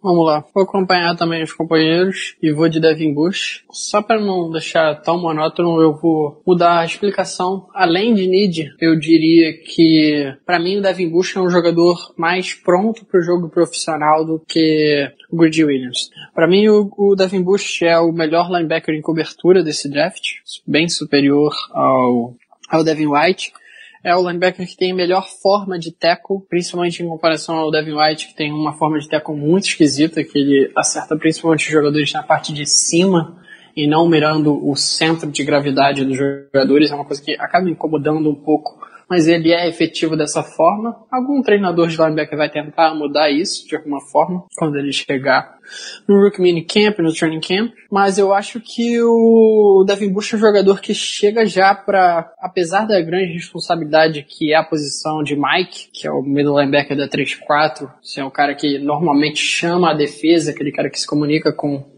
Vamos 0.00 0.26
lá, 0.26 0.44
vou 0.54 0.62
acompanhar 0.62 1.16
também 1.16 1.42
os 1.42 1.52
companheiros 1.52 2.36
e 2.42 2.52
vou 2.52 2.68
de 2.68 2.78
Devin 2.78 3.14
Bush. 3.14 3.64
Só 3.72 4.02
para 4.02 4.20
não 4.20 4.50
deixar 4.50 4.94
tão 5.00 5.18
monótono, 5.18 5.80
eu 5.80 5.94
vou 5.94 6.42
mudar 6.46 6.80
a 6.80 6.84
explicação. 6.84 7.66
Além 7.74 8.14
de 8.14 8.26
need, 8.26 8.70
eu 8.78 8.98
diria 8.98 9.54
que 9.54 10.36
para 10.44 10.60
mim 10.60 10.76
o 10.76 10.82
Devin 10.82 11.08
Bush 11.08 11.34
é 11.34 11.40
um 11.40 11.48
jogador 11.48 11.96
mais 12.18 12.52
pronto 12.52 13.04
para 13.06 13.18
o 13.18 13.22
jogo 13.22 13.48
profissional 13.48 14.26
do 14.26 14.42
que 14.46 15.10
o 15.30 15.38
Greedy 15.38 15.64
Williams. 15.64 16.10
Para 16.34 16.46
mim 16.46 16.68
o, 16.68 16.92
o 16.98 17.16
Devin 17.16 17.42
Bush 17.42 17.80
é 17.80 17.98
o 17.98 18.12
melhor 18.12 18.50
linebacker 18.50 18.94
em 18.94 19.00
cobertura 19.00 19.64
desse 19.64 19.88
draft, 19.88 20.34
bem 20.66 20.88
superior 20.88 21.52
ao 21.72 22.34
ao 22.68 22.82
Devin 22.82 23.06
White 23.06 23.52
é 24.04 24.14
o 24.14 24.28
linebacker 24.28 24.66
que 24.66 24.76
tem 24.76 24.92
melhor 24.92 25.26
forma 25.26 25.78
de 25.78 25.90
tackle, 25.90 26.42
principalmente 26.48 27.02
em 27.02 27.08
comparação 27.08 27.56
ao 27.56 27.70
Devin 27.70 27.94
White, 27.94 28.28
que 28.28 28.36
tem 28.36 28.52
uma 28.52 28.74
forma 28.74 28.98
de 28.98 29.08
tackle 29.08 29.34
muito 29.34 29.66
esquisita, 29.66 30.22
que 30.22 30.38
ele 30.38 30.70
acerta 30.76 31.16
principalmente 31.16 31.66
os 31.66 31.72
jogadores 31.72 32.12
na 32.12 32.22
parte 32.22 32.52
de 32.52 32.66
cima 32.66 33.42
e 33.74 33.86
não 33.86 34.06
mirando 34.06 34.68
o 34.68 34.76
centro 34.76 35.30
de 35.30 35.42
gravidade 35.42 36.04
dos 36.04 36.16
jogadores, 36.16 36.92
é 36.92 36.94
uma 36.94 37.04
coisa 37.04 37.22
que 37.22 37.32
acaba 37.32 37.68
incomodando 37.68 38.30
um 38.30 38.34
pouco 38.34 38.84
mas 39.08 39.28
ele 39.28 39.52
é 39.52 39.68
efetivo 39.68 40.16
dessa 40.16 40.42
forma. 40.42 40.96
Algum 41.10 41.42
treinador 41.42 41.88
de 41.88 41.96
linebacker 41.96 42.38
vai 42.38 42.50
tentar 42.50 42.94
mudar 42.94 43.30
isso 43.30 43.66
de 43.68 43.76
alguma 43.76 44.00
forma 44.00 44.44
quando 44.56 44.76
ele 44.76 44.92
chegar 44.92 45.53
no 46.08 46.20
Rookie 46.20 46.40
Mini 46.40 46.64
Camp, 46.64 46.98
no 46.98 47.12
Training 47.12 47.40
Camp, 47.40 47.72
mas 47.90 48.18
eu 48.18 48.32
acho 48.32 48.60
que 48.60 49.00
o 49.02 49.84
Devin 49.86 50.12
Bush 50.12 50.32
é 50.32 50.36
um 50.36 50.40
jogador 50.40 50.80
que 50.80 50.94
chega 50.94 51.46
já 51.46 51.74
para, 51.74 52.32
apesar 52.38 52.86
da 52.86 53.00
grande 53.00 53.32
responsabilidade 53.32 54.22
que 54.22 54.52
é 54.52 54.56
a 54.56 54.64
posição 54.64 55.22
de 55.22 55.36
Mike, 55.36 55.90
que 55.92 56.06
é 56.06 56.10
o 56.10 56.22
middle 56.22 56.58
linebacker 56.58 56.96
da 56.96 57.08
3-4, 57.08 57.90
você 58.02 58.20
é 58.20 58.24
o 58.24 58.30
cara 58.30 58.54
que 58.54 58.78
normalmente 58.78 59.38
chama 59.38 59.90
a 59.90 59.94
defesa, 59.94 60.50
aquele 60.50 60.72
cara 60.72 60.90
que 60.90 60.98
se 60.98 61.06
comunica 61.06 61.52
com 61.52 61.93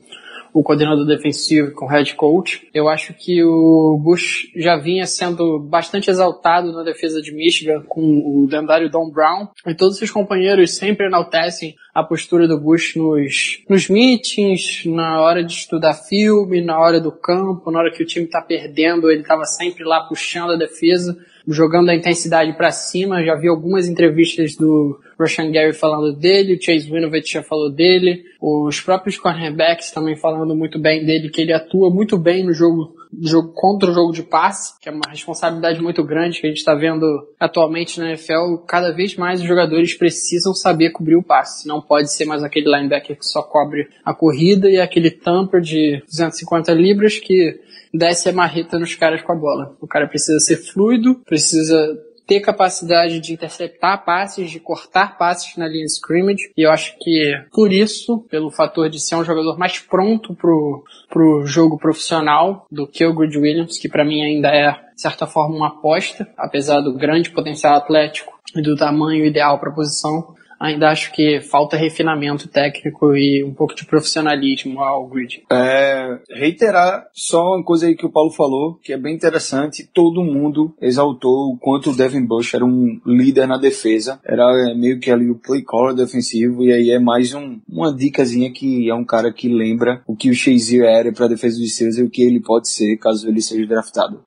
o 0.57 0.63
coordenador 0.63 1.05
defensivo 1.05 1.73
com 1.73 1.85
o 1.85 1.89
head 1.89 2.15
coach. 2.15 2.67
Eu 2.73 2.89
acho 2.89 3.13
que 3.13 3.45
o 3.45 4.01
Bush 4.03 4.51
já 4.57 4.79
vinha 4.79 5.07
sendo 5.07 5.59
bastante 5.59 6.09
exaltado 6.09 6.73
na 6.73 6.83
defesa 6.83 7.21
de 7.21 7.31
Michigan 7.31 7.83
com 7.87 8.01
o 8.01 8.49
lendário 8.51 8.89
Don 8.89 9.11
Brown 9.11 9.49
e 9.67 9.75
todos 9.75 9.99
seus 9.99 10.11
companheiros 10.11 10.75
sempre 10.75 11.09
enaltecem 11.09 11.77
a 11.95 12.03
postura 12.03 12.49
do 12.49 12.59
Bush 12.59 12.97
nos, 12.97 13.63
nos 13.69 13.91
meetings, 13.91 14.87
na 14.87 15.21
hora 15.21 15.45
de 15.45 15.53
estudar 15.53 15.93
filme, 15.93 16.63
na 16.63 16.81
hora 16.81 16.99
do 16.99 17.13
campo, 17.13 17.71
na 17.71 17.81
hora 17.81 17.91
que 17.91 18.03
o 18.03 18.07
time 18.07 18.27
tá 18.27 18.41
perdendo, 18.41 19.11
ele 19.11 19.21
estava 19.21 19.45
sempre 19.45 19.85
lá 19.85 20.09
puxando 20.09 20.53
a 20.53 20.57
defesa, 20.57 21.19
jogando 21.47 21.91
a 21.91 21.95
intensidade 21.95 22.55
para 22.55 22.71
cima. 22.71 23.23
Já 23.23 23.35
vi 23.35 23.49
algumas 23.49 23.89
entrevistas 23.89 24.57
do 24.57 24.99
Rashan 25.19 25.51
Gary 25.51 25.73
falando 25.73 26.17
dele, 26.17 26.55
o 26.55 26.63
Chase 26.63 26.91
Winovich 26.91 27.33
já 27.33 27.43
falou 27.43 27.71
dele, 27.71 28.25
os 28.41 28.81
próprios 28.81 29.19
cornerbacks 29.19 29.91
também 29.91 30.17
falando 30.17 30.55
muito 30.55 30.79
bem 30.79 31.05
dele, 31.05 31.31
que 31.31 31.41
ele 31.41 31.53
atua 31.53 31.91
muito 31.91 32.19
bem 32.19 32.45
no 32.45 32.53
jogo 32.53 32.95
jogo 33.23 33.53
contra 33.55 33.91
o 33.91 33.95
jogo 33.95 34.13
de 34.13 34.23
passe, 34.23 34.79
que 34.81 34.89
é 34.89 34.93
uma 34.93 35.09
responsabilidade 35.09 35.81
muito 35.81 36.05
grande 36.05 36.41
que 36.41 36.47
a 36.47 36.51
gente 36.51 36.59
está 36.59 36.75
vendo 36.75 37.07
atualmente 37.39 37.99
na 37.99 38.09
NFL. 38.09 38.65
Cada 38.67 38.93
vez 38.93 39.17
mais 39.17 39.41
os 39.41 39.47
jogadores 39.47 39.95
precisam 39.95 40.55
saber 40.55 40.91
cobrir 40.91 41.17
o 41.17 41.23
passe. 41.23 41.67
Não 41.67 41.81
pode 41.81 42.13
ser 42.13 42.25
mais 42.25 42.43
aquele 42.43 42.67
linebacker 42.67 43.17
que 43.17 43.27
só 43.27 43.43
cobre 43.43 43.89
a 44.05 44.13
corrida 44.13 44.69
e 44.69 44.79
aquele 44.81 45.11
tamper 45.11 45.61
de 45.61 46.03
250 46.07 46.73
libras 46.73 47.19
que 47.19 47.59
desce 47.93 48.29
a 48.29 48.33
marreta 48.33 48.79
nos 48.79 48.95
caras 48.95 49.23
com 49.23 49.33
a 49.33 49.37
bola. 49.37 49.77
O 49.81 49.87
cara 49.87 50.07
precisa 50.07 50.39
ser 50.41 50.57
fluido, 50.57 51.15
precisa 51.25 51.99
ter 52.27 52.41
capacidade 52.41 53.21
de 53.21 53.33
interceptar 53.33 54.05
passes, 54.05 54.51
de 54.51 54.59
cortar 54.59 55.17
passes 55.17 55.57
na 55.57 55.69
linha 55.69 55.87
scrimmage. 55.87 56.51
E 56.57 56.63
eu 56.63 56.71
acho 56.71 56.97
que 56.99 57.33
por 57.53 57.73
isso, 57.73 58.25
pelo 58.31 58.51
fator 58.51 58.91
de 58.91 59.01
ser 59.01 59.17
um 59.17 59.25
jogador 59.25 59.57
mais 59.59 59.79
pronto 59.79 60.35
pro, 60.35 60.85
pro 61.09 61.47
jogo 61.47 61.79
profissional 61.79 62.67
do 62.71 62.87
que 62.87 63.05
o 63.05 63.15
Grid 63.15 63.39
Williams, 63.39 63.79
que 63.79 63.89
para 63.89 64.05
mim 64.05 64.23
ainda 64.23 64.49
é, 64.49 64.73
de 64.73 65.01
certa 65.01 65.27
forma, 65.27 65.57
uma 65.57 65.69
aposta, 65.69 66.29
apesar 66.37 66.81
do 66.81 66.97
grande 66.97 67.31
potencial 67.31 67.77
atlético 67.77 68.37
e 68.55 68.63
do 68.63 68.77
tamanho 68.77 69.25
ideal 69.25 69.59
para 69.59 69.71
a 69.71 69.75
posição, 69.75 70.35
ainda 70.59 70.91
acho 70.91 71.13
que 71.13 71.41
falta 71.41 71.77
refinamento 71.77 72.49
técnico 72.49 73.17
e 73.17 73.45
um 73.45 73.53
pouco 73.53 73.75
de 73.75 73.85
profissionalismo 73.85 74.81
ao 74.81 75.07
grid. 75.07 75.43
É, 75.51 76.19
reiterar 76.31 77.07
só 77.13 77.55
uma 77.55 77.65
coisa 77.65 77.87
aí 77.87 77.95
que 77.95 78.07
o 78.07 78.11
Paulo 78.11 78.31
falou, 78.31 78.79
que 78.83 78.93
é 78.93 78.97
bem 78.97 79.15
interessante, 79.15 79.89
todo 79.93 80.25
mundo 80.25 80.75
exaltou 80.81 81.53
o 81.53 81.59
quanto 81.59 81.91
o 81.91 81.97
Devin 81.97 82.25
Bush 82.25 82.55
era 82.55 82.65
um 82.65 83.01
líder 83.07 83.47
na 83.47 83.59
defesa, 83.59 84.21
era 84.25 84.75
meio 84.75 84.99
que 84.99 85.11
ali 85.11 85.31
o 85.31 85.39
play 85.39 85.63
caller 85.63 85.95
defensivo, 85.95 86.65
e 86.65 86.73
aí 86.73 86.91
é 86.91 86.99
mais 86.99 87.35
um, 87.35 87.61
uma 87.69 87.95
dicasinha 87.95 88.53
que 88.53 88.89
é 88.89 88.95
um 88.95 89.05
cara 89.05 89.33
que 89.33 89.49
lembra 89.49 90.03
o 90.07 90.17
que 90.17 90.31
o 90.31 90.35
Shazier 90.35 90.85
era 90.85 91.13
para 91.13 91.27
a 91.27 91.29
defesa 91.29 91.59
dos 91.59 91.77
seus 91.77 91.99
e 91.99 92.03
o 92.03 92.11
que 92.11 92.23
ele 92.23 92.41
pode 92.41 92.69
ser 92.69 92.97
caso 92.97 93.29
ele 93.29 93.43
seja 93.43 93.67
draftado. 93.67 94.25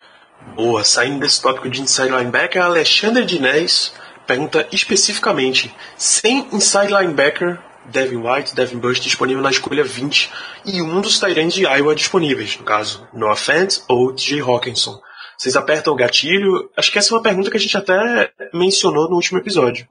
Boa, 0.55 0.83
saindo 0.83 1.19
desse 1.19 1.41
tópico 1.41 1.69
de 1.69 1.81
inside 1.81 2.09
linebacker, 2.09 2.61
Alexandre 2.61 3.25
Dinés 3.25 3.93
pergunta 4.29 4.67
especificamente: 4.71 5.73
sem 5.97 6.47
inside 6.53 6.93
linebacker, 6.93 7.59
Devin 7.85 8.17
White, 8.17 8.55
Devin 8.55 8.77
Bush 8.77 8.99
disponível 8.99 9.41
na 9.41 9.49
escolha 9.49 9.83
20 9.83 10.29
e 10.65 10.81
um 10.81 11.01
dos 11.01 11.19
Tyrants 11.19 11.55
de 11.55 11.63
Iowa 11.63 11.95
disponíveis, 11.95 12.55
no 12.57 12.63
caso, 12.63 13.07
Noah 13.11 13.35
Fant 13.35 13.79
ou 13.87 14.13
TJ 14.13 14.41
Hawkinson. 14.41 15.01
Vocês 15.35 15.55
apertam 15.55 15.93
o 15.93 15.95
gatilho? 15.95 16.69
Acho 16.75 16.91
que 16.91 16.99
essa 16.99 17.13
é 17.13 17.15
uma 17.15 17.23
pergunta 17.23 17.49
que 17.49 17.55
a 17.55 17.59
gente 17.59 17.75
até 17.77 18.29
mencionou 18.53 19.09
no 19.09 19.15
último 19.15 19.39
episódio. 19.39 19.87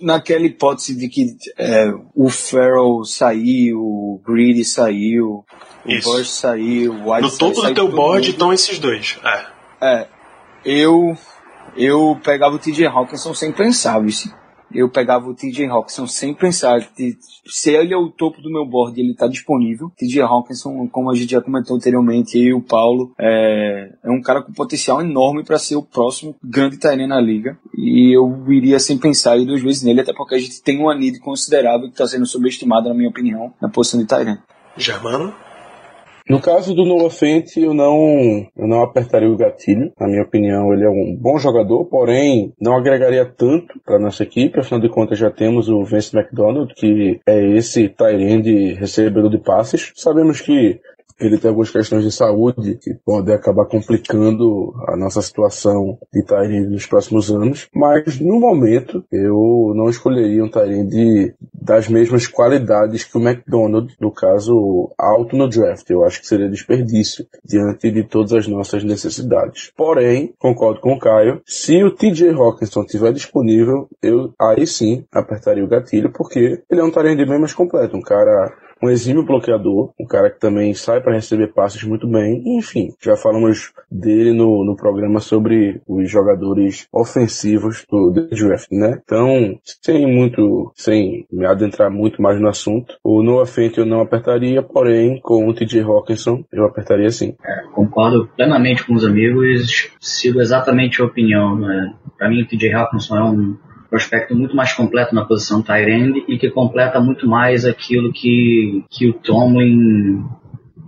Naquela 0.00 0.46
hipótese 0.46 0.96
de 0.96 1.08
que 1.10 1.36
é, 1.58 1.92
o 2.16 2.30
Farrell 2.30 3.04
saiu, 3.04 3.78
o 3.78 4.22
Greedy 4.26 4.64
saiu, 4.64 5.44
Isso. 5.84 6.08
o 6.08 6.16
Bush 6.16 6.30
saiu, 6.30 6.94
o 6.94 7.12
White 7.12 7.22
No 7.22 7.28
saiu, 7.28 7.38
topo 7.38 7.62
do 7.68 7.74
teu 7.74 7.88
board 7.88 8.26
mundo. 8.26 8.32
estão 8.32 8.52
esses 8.52 8.78
dois. 8.78 9.18
É. 9.22 9.44
É, 9.82 10.06
eu, 10.64 11.18
eu 11.76 12.18
pegava 12.22 12.54
o 12.54 12.58
TJ 12.58 12.86
Hawkinson 12.86 13.34
sem 13.34 13.52
pensar, 13.52 13.98
vice. 14.00 14.32
Eu 14.74 14.88
pegava 14.88 15.28
o 15.28 15.34
TJ 15.34 15.66
Hawkinson 15.66 16.06
sem 16.06 16.32
pensar. 16.32 16.80
Se 17.46 17.70
ele 17.70 17.92
é 17.92 17.96
o 17.96 18.08
topo 18.08 18.40
do 18.40 18.50
meu 18.50 18.64
board 18.64 18.98
e 18.98 19.04
ele 19.04 19.12
está 19.12 19.26
disponível, 19.26 19.92
TJ 19.96 20.22
Hawkinson, 20.22 20.88
como 20.88 21.10
a 21.10 21.14
gente 21.14 21.30
já 21.30 21.42
comentou 21.42 21.76
anteriormente, 21.76 22.38
e 22.38 22.54
o 22.54 22.60
Paulo, 22.62 23.12
é, 23.18 23.92
é 24.02 24.10
um 24.10 24.22
cara 24.22 24.42
com 24.42 24.52
potencial 24.52 25.02
enorme 25.02 25.44
para 25.44 25.58
ser 25.58 25.76
o 25.76 25.82
próximo 25.82 26.34
grande 26.42 26.78
Tyrene 26.78 27.06
na 27.06 27.20
liga. 27.20 27.58
E 27.76 28.16
eu 28.16 28.50
iria 28.50 28.78
sem 28.78 28.96
pensar 28.96 29.36
ir 29.36 29.44
duas 29.44 29.62
vezes 29.62 29.82
nele, 29.82 30.00
até 30.00 30.12
porque 30.14 30.34
a 30.34 30.38
gente 30.38 30.62
tem 30.62 30.80
uma 30.80 30.94
need 30.94 31.20
considerável 31.20 31.88
que 31.88 31.94
está 31.94 32.06
sendo 32.06 32.24
subestimada, 32.24 32.88
na 32.88 32.94
minha 32.94 33.10
opinião, 33.10 33.52
na 33.60 33.68
posição 33.68 34.00
de 34.00 34.06
Tyrene. 34.06 34.38
Germano? 34.76 35.34
No 36.28 36.40
caso 36.40 36.74
do 36.74 36.84
Noah 36.84 37.10
Fent, 37.10 37.56
eu 37.56 37.74
não, 37.74 38.46
eu 38.56 38.66
não 38.66 38.82
apertaria 38.82 39.30
o 39.30 39.36
gatilho. 39.36 39.92
Na 39.98 40.06
minha 40.06 40.22
opinião, 40.22 40.72
ele 40.72 40.84
é 40.84 40.88
um 40.88 41.16
bom 41.18 41.38
jogador, 41.38 41.84
porém 41.86 42.52
não 42.60 42.76
agregaria 42.76 43.24
tanto 43.24 43.80
para 43.84 43.98
nossa 43.98 44.22
equipe. 44.22 44.58
Afinal 44.58 44.80
de 44.80 44.88
contas, 44.88 45.18
já 45.18 45.30
temos 45.30 45.68
o 45.68 45.84
Vince 45.84 46.16
McDonald, 46.16 46.72
que 46.74 47.20
é 47.26 47.56
esse 47.56 47.88
Tyrande 47.88 48.74
recebedor 48.74 49.30
de 49.30 49.38
passes. 49.38 49.92
Sabemos 49.94 50.40
que 50.40 50.80
ele 51.20 51.38
tem 51.38 51.48
algumas 51.48 51.70
questões 51.70 52.04
de 52.04 52.12
saúde 52.12 52.78
que 52.80 52.94
podem 53.04 53.34
acabar 53.34 53.66
complicando 53.66 54.74
a 54.88 54.96
nossa 54.96 55.22
situação 55.22 55.98
de 56.12 56.24
Tyrande 56.24 56.68
nos 56.68 56.86
próximos 56.86 57.30
anos, 57.30 57.68
mas 57.74 58.20
no 58.20 58.40
momento 58.40 59.04
eu 59.10 59.72
não 59.74 59.88
escolheria 59.88 60.44
um 60.44 60.50
Tyrande 60.50 61.34
das 61.52 61.88
mesmas 61.88 62.26
qualidades 62.26 63.04
que 63.04 63.16
o 63.16 63.20
McDonald, 63.20 63.94
no 64.00 64.10
caso 64.10 64.90
alto 64.98 65.36
no 65.36 65.48
draft. 65.48 65.88
Eu 65.88 66.04
acho 66.04 66.20
que 66.20 66.26
seria 66.26 66.48
desperdício 66.48 67.26
diante 67.44 67.90
de 67.90 68.02
todas 68.02 68.32
as 68.32 68.48
nossas 68.48 68.82
necessidades. 68.82 69.72
Porém, 69.76 70.34
concordo 70.38 70.80
com 70.80 70.94
o 70.94 70.98
Caio, 70.98 71.40
se 71.46 71.82
o 71.82 71.90
TJ 71.90 72.30
Hawkinson 72.30 72.82
estiver 72.82 73.12
disponível, 73.12 73.88
eu 74.02 74.32
aí 74.40 74.66
sim 74.66 75.04
apertaria 75.12 75.64
o 75.64 75.68
gatilho, 75.68 76.10
porque 76.10 76.62
ele 76.68 76.80
é 76.80 76.84
um 76.84 76.90
Tyrande 76.90 77.24
bem 77.24 77.38
mais 77.38 77.54
completo, 77.54 77.96
um 77.96 78.02
cara 78.02 78.52
um 78.82 78.90
exímio 78.90 79.24
bloqueador, 79.24 79.92
um 79.98 80.06
cara 80.06 80.30
que 80.30 80.40
também 80.40 80.74
sai 80.74 81.00
para 81.00 81.14
receber 81.14 81.48
passes 81.48 81.82
muito 81.84 82.06
bem. 82.08 82.42
Enfim, 82.58 82.92
já 83.00 83.16
falamos 83.16 83.72
dele 83.90 84.32
no, 84.32 84.64
no 84.64 84.74
programa 84.74 85.20
sobre 85.20 85.80
os 85.86 86.10
jogadores 86.10 86.88
ofensivos 86.92 87.84
do, 87.88 88.10
do 88.10 88.28
draft, 88.28 88.68
né? 88.72 89.00
Então, 89.04 89.58
sem 89.64 90.06
muito, 90.06 90.72
sem 90.74 91.26
me 91.30 91.46
adentrar 91.46 91.90
muito 91.90 92.20
mais 92.20 92.40
no 92.40 92.48
assunto, 92.48 92.96
o 93.04 93.22
Noah 93.22 93.46
Fent 93.46 93.76
eu 93.76 93.86
não 93.86 94.00
apertaria, 94.00 94.62
porém, 94.62 95.20
com 95.20 95.48
o 95.48 95.54
TJ 95.54 95.82
Hawkinson 95.82 96.44
eu 96.52 96.64
apertaria 96.64 97.10
sim. 97.10 97.34
Concordo 97.72 98.28
plenamente 98.36 98.84
com 98.84 98.94
os 98.94 99.04
amigos, 99.04 99.90
sigo 100.00 100.40
exatamente 100.40 101.00
a 101.00 101.04
opinião. 101.04 101.56
Né? 101.56 101.94
Para 102.18 102.28
mim, 102.28 102.42
o 102.42 102.46
TJ 102.46 102.72
Hawkinson 102.72 103.16
é 103.16 103.24
um 103.24 103.56
prospecto 103.92 104.34
muito 104.34 104.56
mais 104.56 104.72
completo 104.72 105.14
na 105.14 105.22
posição 105.22 105.62
end 105.68 106.24
e 106.26 106.38
que 106.38 106.50
completa 106.50 106.98
muito 106.98 107.28
mais 107.28 107.66
aquilo 107.66 108.10
que, 108.10 108.82
que 108.88 109.06
o 109.06 109.12
Tomlin 109.12 110.24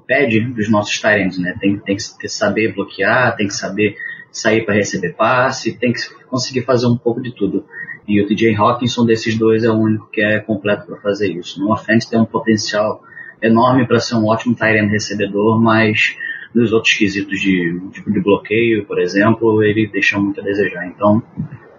pede 0.06 0.40
dos 0.40 0.70
nossos 0.70 1.04
ends, 1.04 1.38
né? 1.38 1.54
Tem, 1.60 1.78
tem 1.80 1.96
que 1.96 2.28
saber 2.30 2.72
bloquear, 2.72 3.36
tem 3.36 3.46
que 3.46 3.52
saber 3.52 3.94
sair 4.32 4.64
para 4.64 4.76
receber 4.76 5.12
passe, 5.12 5.78
tem 5.78 5.92
que 5.92 6.00
conseguir 6.30 6.62
fazer 6.62 6.86
um 6.86 6.96
pouco 6.96 7.20
de 7.20 7.34
tudo. 7.34 7.66
E 8.08 8.22
o 8.22 8.26
TJ 8.26 8.56
Hawkinson 8.56 9.04
desses 9.04 9.36
dois 9.36 9.64
é 9.64 9.70
o 9.70 9.74
único 9.74 10.08
que 10.10 10.22
é 10.22 10.40
completo 10.40 10.86
para 10.86 10.96
fazer 10.96 11.30
isso. 11.30 11.60
No 11.60 11.74
offense 11.74 12.08
tem 12.08 12.18
um 12.18 12.24
potencial 12.24 13.02
enorme 13.42 13.86
para 13.86 14.00
ser 14.00 14.14
um 14.14 14.24
ótimo 14.24 14.56
end 14.62 14.90
recebedor, 14.90 15.60
mas 15.60 16.16
nos 16.54 16.72
outros 16.72 16.94
quesitos 16.94 17.38
de, 17.38 17.78
de, 17.90 18.12
de 18.12 18.20
bloqueio, 18.20 18.86
por 18.86 18.98
exemplo, 18.98 19.62
ele 19.62 19.88
deixa 19.88 20.18
muito 20.18 20.40
a 20.40 20.44
desejar. 20.44 20.86
Então, 20.86 21.22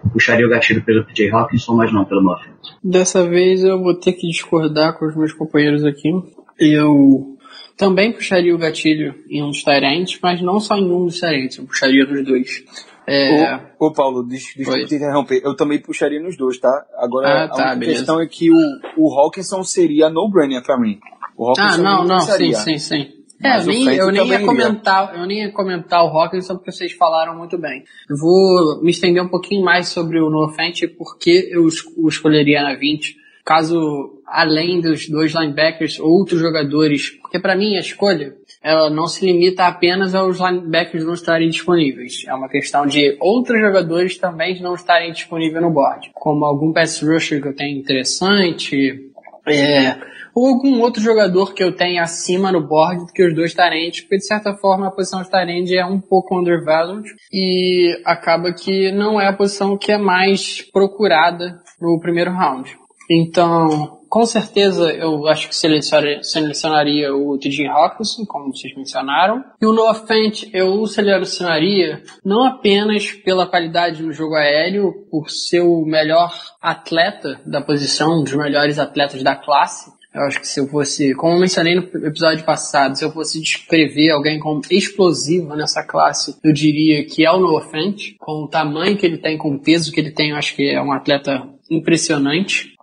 puxaria 0.08 0.46
o 0.46 0.50
gatilho 0.50 0.82
pelo 0.84 1.04
TJ 1.04 1.30
Hawkinson, 1.30 1.74
mas 1.74 1.92
não 1.92 2.04
pelo 2.04 2.22
Muffin. 2.22 2.50
Dessa 2.82 3.26
vez 3.26 3.62
eu 3.64 3.78
vou 3.82 3.94
ter 3.94 4.12
que 4.12 4.26
discordar 4.28 4.98
com 4.98 5.06
os 5.06 5.16
meus 5.16 5.32
companheiros 5.32 5.84
aqui. 5.84 6.10
Eu 6.58 7.36
também 7.76 8.12
puxaria 8.12 8.54
o 8.54 8.58
gatilho 8.58 9.14
em 9.28 9.42
um 9.42 9.48
dos 9.50 9.62
Tyrants, 9.62 10.18
mas 10.22 10.40
não 10.40 10.58
só 10.60 10.76
em 10.76 10.90
um 10.90 11.04
dos 11.06 11.20
Tyrants, 11.20 11.58
eu 11.58 11.64
puxaria 11.66 12.04
nos 12.06 12.24
dois. 12.24 12.64
É... 13.06 13.60
Ô, 13.78 13.86
ô, 13.86 13.92
Paulo, 13.92 14.26
eu 14.28 14.86
te 14.86 14.94
interromper. 14.96 15.40
Eu 15.44 15.54
também 15.54 15.78
puxaria 15.80 16.20
nos 16.20 16.36
dois, 16.36 16.58
tá? 16.58 16.84
Agora, 16.96 17.28
Ah, 17.28 17.44
a 17.44 17.48
tá, 17.48 17.56
única 17.56 17.76
beleza. 17.76 17.98
questão 17.98 18.20
é 18.20 18.26
que 18.26 18.50
o, 18.50 18.56
o 18.96 19.14
Hawkinson 19.20 19.62
seria 19.62 20.10
no-brainer 20.10 20.62
pra 20.62 20.76
mim. 20.78 20.98
O 21.36 21.52
Ah, 21.58 21.76
não, 21.78 22.04
não, 22.04 22.16
pensaria. 22.16 22.56
sim, 22.56 22.78
sim, 22.78 22.96
sim. 23.04 23.12
É, 23.42 23.62
nem, 23.64 23.94
eu 23.94 24.10
nem 24.10 24.28
ia 24.28 24.40
comentar, 24.40 25.14
eu 25.16 25.26
nem 25.26 25.42
ia 25.42 25.52
comentar 25.52 26.02
o 26.04 26.08
Hawkinson 26.08 26.56
porque 26.56 26.72
vocês 26.72 26.92
falaram 26.92 27.36
muito 27.36 27.58
bem. 27.58 27.84
Eu 28.08 28.16
vou 28.16 28.82
me 28.82 28.90
estender 28.90 29.22
um 29.22 29.28
pouquinho 29.28 29.64
mais 29.64 29.88
sobre 29.88 30.20
o 30.20 30.30
Noah 30.30 30.54
Fant 30.54 30.82
e 30.82 30.88
por 30.88 31.18
que 31.18 31.50
eu 31.50 31.66
o 31.96 32.08
escolheria 32.08 32.62
na 32.62 32.74
20, 32.74 33.16
caso 33.44 34.22
além 34.26 34.80
dos 34.80 35.08
dois 35.08 35.32
linebackers, 35.32 36.00
outros 36.00 36.40
jogadores, 36.40 37.10
porque 37.20 37.38
para 37.38 37.54
mim 37.54 37.76
a 37.76 37.80
escolha 37.80 38.34
ela 38.62 38.90
não 38.90 39.06
se 39.06 39.24
limita 39.24 39.64
apenas 39.64 40.12
aos 40.12 40.40
linebackers 40.40 41.04
não 41.04 41.14
estarem 41.14 41.48
disponíveis. 41.48 42.24
É 42.26 42.34
uma 42.34 42.48
questão 42.48 42.84
de 42.84 43.16
outros 43.20 43.60
jogadores 43.60 44.18
também 44.18 44.60
não 44.60 44.74
estarem 44.74 45.12
disponíveis 45.12 45.62
no 45.62 45.70
board, 45.70 46.10
como 46.14 46.44
algum 46.44 46.72
pass 46.72 47.00
rusher 47.00 47.40
que 47.40 47.46
eu 47.46 47.54
tenho 47.54 47.78
interessante, 47.78 49.12
é, 49.48 49.96
ou 50.34 50.48
algum 50.48 50.80
outro 50.80 51.00
jogador 51.00 51.54
que 51.54 51.64
eu 51.64 51.74
tenha 51.74 52.02
acima 52.02 52.52
no 52.52 52.60
board 52.60 53.06
do 53.06 53.12
que 53.12 53.26
os 53.26 53.34
dois 53.34 53.54
tarentes, 53.54 54.02
porque 54.02 54.18
de 54.18 54.26
certa 54.26 54.54
forma 54.54 54.86
a 54.86 54.90
posição 54.90 55.22
de 55.22 55.30
tarente 55.30 55.74
é 55.74 55.84
um 55.86 55.98
pouco 55.98 56.38
undervalued 56.38 57.08
e 57.32 57.98
acaba 58.04 58.52
que 58.52 58.92
não 58.92 59.18
é 59.20 59.28
a 59.28 59.32
posição 59.32 59.78
que 59.78 59.92
é 59.92 59.96
mais 59.96 60.60
procurada 60.70 61.58
no 61.80 61.98
primeiro 62.00 62.32
round. 62.32 62.76
Então, 63.10 63.95
com 64.08 64.24
certeza 64.24 64.92
eu 64.92 65.26
acho 65.28 65.48
que 65.48 65.56
selecionaria, 65.56 66.22
selecionaria 66.22 67.14
o 67.14 67.38
TJ 67.38 67.66
Hawkinson, 67.66 68.24
como 68.26 68.54
vocês 68.54 68.74
mencionaram. 68.76 69.44
E 69.60 69.66
o 69.66 69.72
Noah 69.72 69.94
Fant 69.94 70.48
eu 70.52 70.86
selecionaria 70.86 72.02
não 72.24 72.44
apenas 72.44 73.12
pela 73.12 73.46
qualidade 73.46 74.02
no 74.02 74.12
jogo 74.12 74.34
aéreo, 74.34 75.06
por 75.10 75.30
ser 75.30 75.60
o 75.60 75.84
melhor 75.84 76.32
atleta 76.60 77.40
da 77.46 77.60
posição, 77.60 78.20
um 78.20 78.24
dos 78.24 78.34
melhores 78.34 78.78
atletas 78.78 79.22
da 79.22 79.36
classe, 79.36 79.90
eu 80.16 80.22
acho 80.22 80.40
que 80.40 80.48
se 80.48 80.58
eu 80.58 80.66
fosse, 80.66 81.14
como 81.14 81.34
eu 81.34 81.40
mencionei 81.40 81.74
no 81.74 81.82
episódio 82.06 82.42
passado, 82.42 82.96
se 82.96 83.04
eu 83.04 83.12
fosse 83.12 83.38
descrever 83.38 84.12
alguém 84.12 84.40
como 84.40 84.62
explosivo 84.70 85.54
nessa 85.54 85.84
classe, 85.84 86.34
eu 86.42 86.54
diria 86.54 87.04
que 87.04 87.26
é 87.26 87.30
o 87.30 87.38
Noah 87.38 87.68
Fant, 87.68 88.16
com 88.18 88.44
o 88.44 88.48
tamanho 88.48 88.96
que 88.96 89.04
ele 89.04 89.18
tem, 89.18 89.36
com 89.36 89.50
o 89.50 89.60
peso 89.60 89.92
que 89.92 90.00
ele 90.00 90.10
tem, 90.10 90.30
eu 90.30 90.36
acho 90.36 90.56
que 90.56 90.70
é 90.70 90.80
um 90.80 90.90
atleta 90.90 91.46
impressionante. 91.70 92.75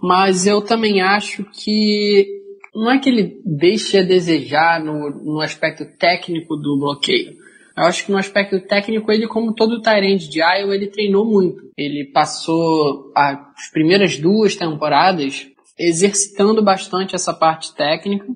Mas 0.00 0.46
eu 0.46 0.60
também 0.60 1.00
acho 1.00 1.44
que 1.52 2.26
não 2.74 2.90
é 2.90 2.98
que 2.98 3.08
ele 3.08 3.40
deixe 3.44 3.98
a 3.98 4.02
desejar 4.02 4.82
no, 4.82 5.10
no 5.10 5.40
aspecto 5.40 5.84
técnico 5.98 6.56
do 6.56 6.78
bloqueio. 6.78 7.36
Eu 7.76 7.84
acho 7.84 8.04
que 8.04 8.12
no 8.12 8.18
aspecto 8.18 8.60
técnico, 8.60 9.10
ele, 9.10 9.26
como 9.26 9.54
todo 9.54 9.80
Tyrande 9.80 10.28
de 10.28 10.40
Iowa, 10.40 10.74
ele 10.74 10.88
treinou 10.88 11.24
muito. 11.24 11.70
Ele 11.76 12.04
passou 12.04 13.10
as 13.14 13.70
primeiras 13.72 14.18
duas 14.18 14.54
temporadas 14.56 15.46
exercitando 15.78 16.62
bastante 16.62 17.14
essa 17.14 17.32
parte 17.32 17.74
técnica, 17.74 18.26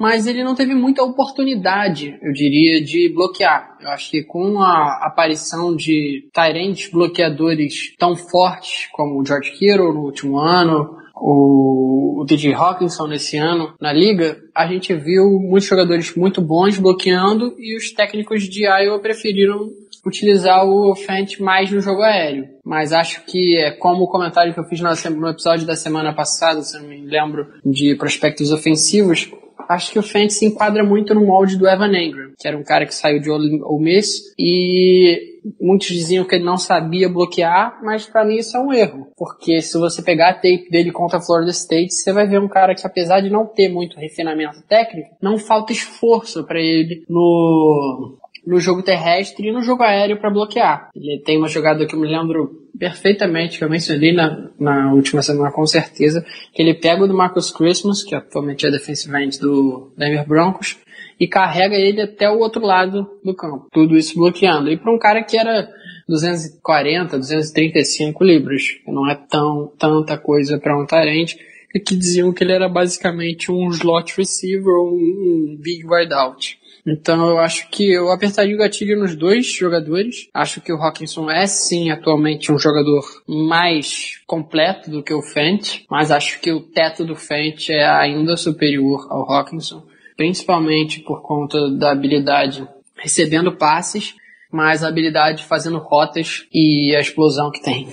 mas 0.00 0.26
ele 0.26 0.42
não 0.42 0.54
teve 0.54 0.74
muita 0.74 1.02
oportunidade, 1.02 2.18
eu 2.22 2.32
diria, 2.32 2.82
de 2.82 3.12
bloquear. 3.12 3.76
Eu 3.82 3.90
acho 3.90 4.10
que 4.10 4.22
com 4.22 4.58
a 4.58 5.06
aparição 5.06 5.76
de 5.76 6.26
Tyrands 6.32 6.90
bloqueadores 6.90 7.94
tão 7.98 8.16
fortes 8.16 8.88
como 8.92 9.20
o 9.20 9.26
George 9.26 9.50
Kittle 9.50 9.92
no 9.92 10.00
último 10.06 10.38
ano, 10.38 10.96
o, 11.14 12.24
DJ 12.26 12.54
Hawkinson 12.54 13.08
nesse 13.08 13.36
ano 13.36 13.74
na 13.78 13.92
liga, 13.92 14.38
a 14.54 14.66
gente 14.66 14.94
viu 14.94 15.38
muitos 15.38 15.68
jogadores 15.68 16.14
muito 16.16 16.40
bons 16.40 16.78
bloqueando 16.78 17.54
e 17.58 17.76
os 17.76 17.92
técnicos 17.92 18.44
de 18.44 18.64
Iowa 18.64 19.00
preferiram 19.00 19.68
utilizar 20.06 20.64
o 20.64 20.94
Fant 20.94 21.38
mais 21.40 21.70
no 21.70 21.80
jogo 21.80 22.00
aéreo. 22.00 22.48
Mas 22.64 22.92
acho 22.92 23.24
que 23.26 23.58
é 23.58 23.70
como 23.70 24.04
o 24.04 24.08
comentário 24.08 24.54
que 24.54 24.60
eu 24.60 24.64
fiz 24.64 24.80
no 24.80 25.28
episódio 25.28 25.66
da 25.66 25.76
semana 25.76 26.14
passada, 26.14 26.62
se 26.62 26.78
eu 26.78 26.84
me 26.84 27.04
lembro, 27.04 27.48
de 27.64 27.94
prospectos 27.96 28.50
ofensivos, 28.50 29.30
acho 29.70 29.92
que 29.92 29.98
o 29.98 30.02
Fent 30.02 30.30
se 30.30 30.44
enquadra 30.44 30.82
muito 30.82 31.14
no 31.14 31.24
molde 31.24 31.56
do 31.56 31.68
Evan 31.68 31.96
Engram, 31.96 32.32
que 32.36 32.48
era 32.48 32.58
um 32.58 32.64
cara 32.64 32.84
que 32.84 32.94
saiu 32.94 33.20
de 33.20 33.30
Ole 33.30 33.60
Miss 33.78 34.34
e 34.38 35.38
muitos 35.60 35.88
diziam 35.88 36.24
que 36.24 36.34
ele 36.34 36.44
não 36.44 36.58
sabia 36.58 37.08
bloquear, 37.08 37.78
mas 37.82 38.06
para 38.06 38.24
mim 38.24 38.36
isso 38.36 38.56
é 38.56 38.60
um 38.60 38.72
erro, 38.72 39.06
porque 39.16 39.62
se 39.62 39.78
você 39.78 40.02
pegar 40.02 40.30
a 40.30 40.34
tape 40.34 40.68
dele 40.70 40.90
contra 40.90 41.18
a 41.18 41.22
Florida 41.22 41.52
State, 41.52 41.94
você 41.94 42.12
vai 42.12 42.26
ver 42.26 42.40
um 42.40 42.48
cara 42.48 42.74
que 42.74 42.86
apesar 42.86 43.20
de 43.20 43.30
não 43.30 43.46
ter 43.46 43.68
muito 43.68 43.98
refinamento 43.98 44.60
técnico, 44.68 45.16
não 45.22 45.38
falta 45.38 45.72
esforço 45.72 46.44
para 46.44 46.60
ele 46.60 47.04
no 47.08 48.18
no 48.46 48.58
jogo 48.60 48.82
terrestre 48.82 49.48
e 49.48 49.52
no 49.52 49.62
jogo 49.62 49.82
aéreo 49.82 50.18
para 50.18 50.30
bloquear. 50.30 50.90
Ele 50.94 51.20
tem 51.24 51.38
uma 51.38 51.48
jogada 51.48 51.86
que 51.86 51.94
eu 51.94 52.00
me 52.00 52.08
lembro 52.08 52.68
perfeitamente, 52.78 53.58
que 53.58 53.64
eu 53.64 53.68
mencionei 53.68 54.12
na, 54.12 54.48
na 54.58 54.92
última 54.94 55.22
semana 55.22 55.52
com 55.52 55.66
certeza, 55.66 56.24
que 56.52 56.62
ele 56.62 56.74
pega 56.74 57.04
o 57.04 57.06
do 57.06 57.14
Marcus 57.14 57.50
Christmas, 57.50 58.02
que 58.02 58.14
atualmente 58.14 58.66
é 58.66 58.70
defensive 58.70 59.14
end 59.22 59.38
do 59.38 59.92
Denver 59.96 60.26
Broncos, 60.26 60.78
e 61.18 61.28
carrega 61.28 61.74
ele 61.74 62.00
até 62.00 62.30
o 62.30 62.38
outro 62.38 62.64
lado 62.64 63.06
do 63.22 63.34
campo. 63.34 63.66
Tudo 63.70 63.96
isso 63.96 64.14
bloqueando. 64.14 64.70
E 64.70 64.78
para 64.78 64.94
um 64.94 64.98
cara 64.98 65.22
que 65.22 65.36
era 65.36 65.68
240, 66.08 67.18
235 67.18 68.24
libras, 68.24 68.62
não 68.86 69.08
é 69.08 69.14
tão 69.14 69.70
tanta 69.78 70.16
coisa 70.16 70.58
para 70.58 70.80
um 70.80 70.86
tarente, 70.86 71.38
e 71.74 71.78
que 71.78 71.94
diziam 71.94 72.32
que 72.32 72.42
ele 72.42 72.52
era 72.52 72.68
basicamente 72.68 73.52
um 73.52 73.68
slot 73.68 74.16
receiver 74.16 74.72
ou 74.72 74.94
um, 74.94 75.56
big 75.60 75.86
wide 75.86 76.12
out. 76.12 76.58
Então 76.86 77.28
eu 77.28 77.38
acho 77.38 77.68
que 77.70 77.92
eu 77.92 78.10
apertaria 78.10 78.54
o 78.54 78.58
gatilho 78.58 78.98
nos 78.98 79.14
dois 79.14 79.46
jogadores. 79.46 80.28
Acho 80.34 80.60
que 80.60 80.72
o 80.72 80.76
Hawkinson 80.76 81.30
é 81.30 81.46
sim 81.46 81.90
atualmente 81.90 82.50
um 82.50 82.58
jogador 82.58 83.04
mais 83.28 84.20
completo 84.26 84.90
do 84.90 85.02
que 85.02 85.14
o 85.14 85.22
Fent, 85.22 85.82
mas 85.90 86.10
acho 86.10 86.40
que 86.40 86.52
o 86.52 86.60
teto 86.60 87.04
do 87.04 87.14
Fent 87.14 87.68
é 87.70 87.86
ainda 87.86 88.36
superior 88.36 89.06
ao 89.10 89.30
Hawkinson, 89.30 89.84
principalmente 90.16 91.00
por 91.00 91.22
conta 91.22 91.70
da 91.70 91.92
habilidade 91.92 92.66
recebendo 92.96 93.56
passes, 93.56 94.14
mas 94.52 94.82
a 94.82 94.88
habilidade 94.88 95.44
fazendo 95.44 95.78
rotas 95.78 96.44
e 96.52 96.94
a 96.96 97.00
explosão 97.00 97.50
que 97.50 97.62
tem. 97.62 97.88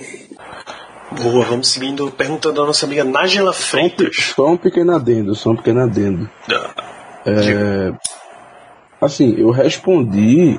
Boa, 1.22 1.44
vamos 1.46 1.68
seguindo 1.68 2.10
perguntando 2.10 2.62
a 2.62 2.66
nossa 2.66 2.84
amiga 2.84 3.02
Nájila 3.02 3.52
Freitas. 3.52 4.32
Só 4.36 4.48
um 4.48 4.56
pequeno 4.58 4.94
adendo, 4.94 5.34
só 5.34 5.50
um 5.50 5.56
pequeno 5.56 5.80
adendo. 5.80 6.28
Ah, 6.50 6.98
É, 7.24 7.92
assim, 9.00 9.34
eu 9.38 9.50
respondi 9.50 10.58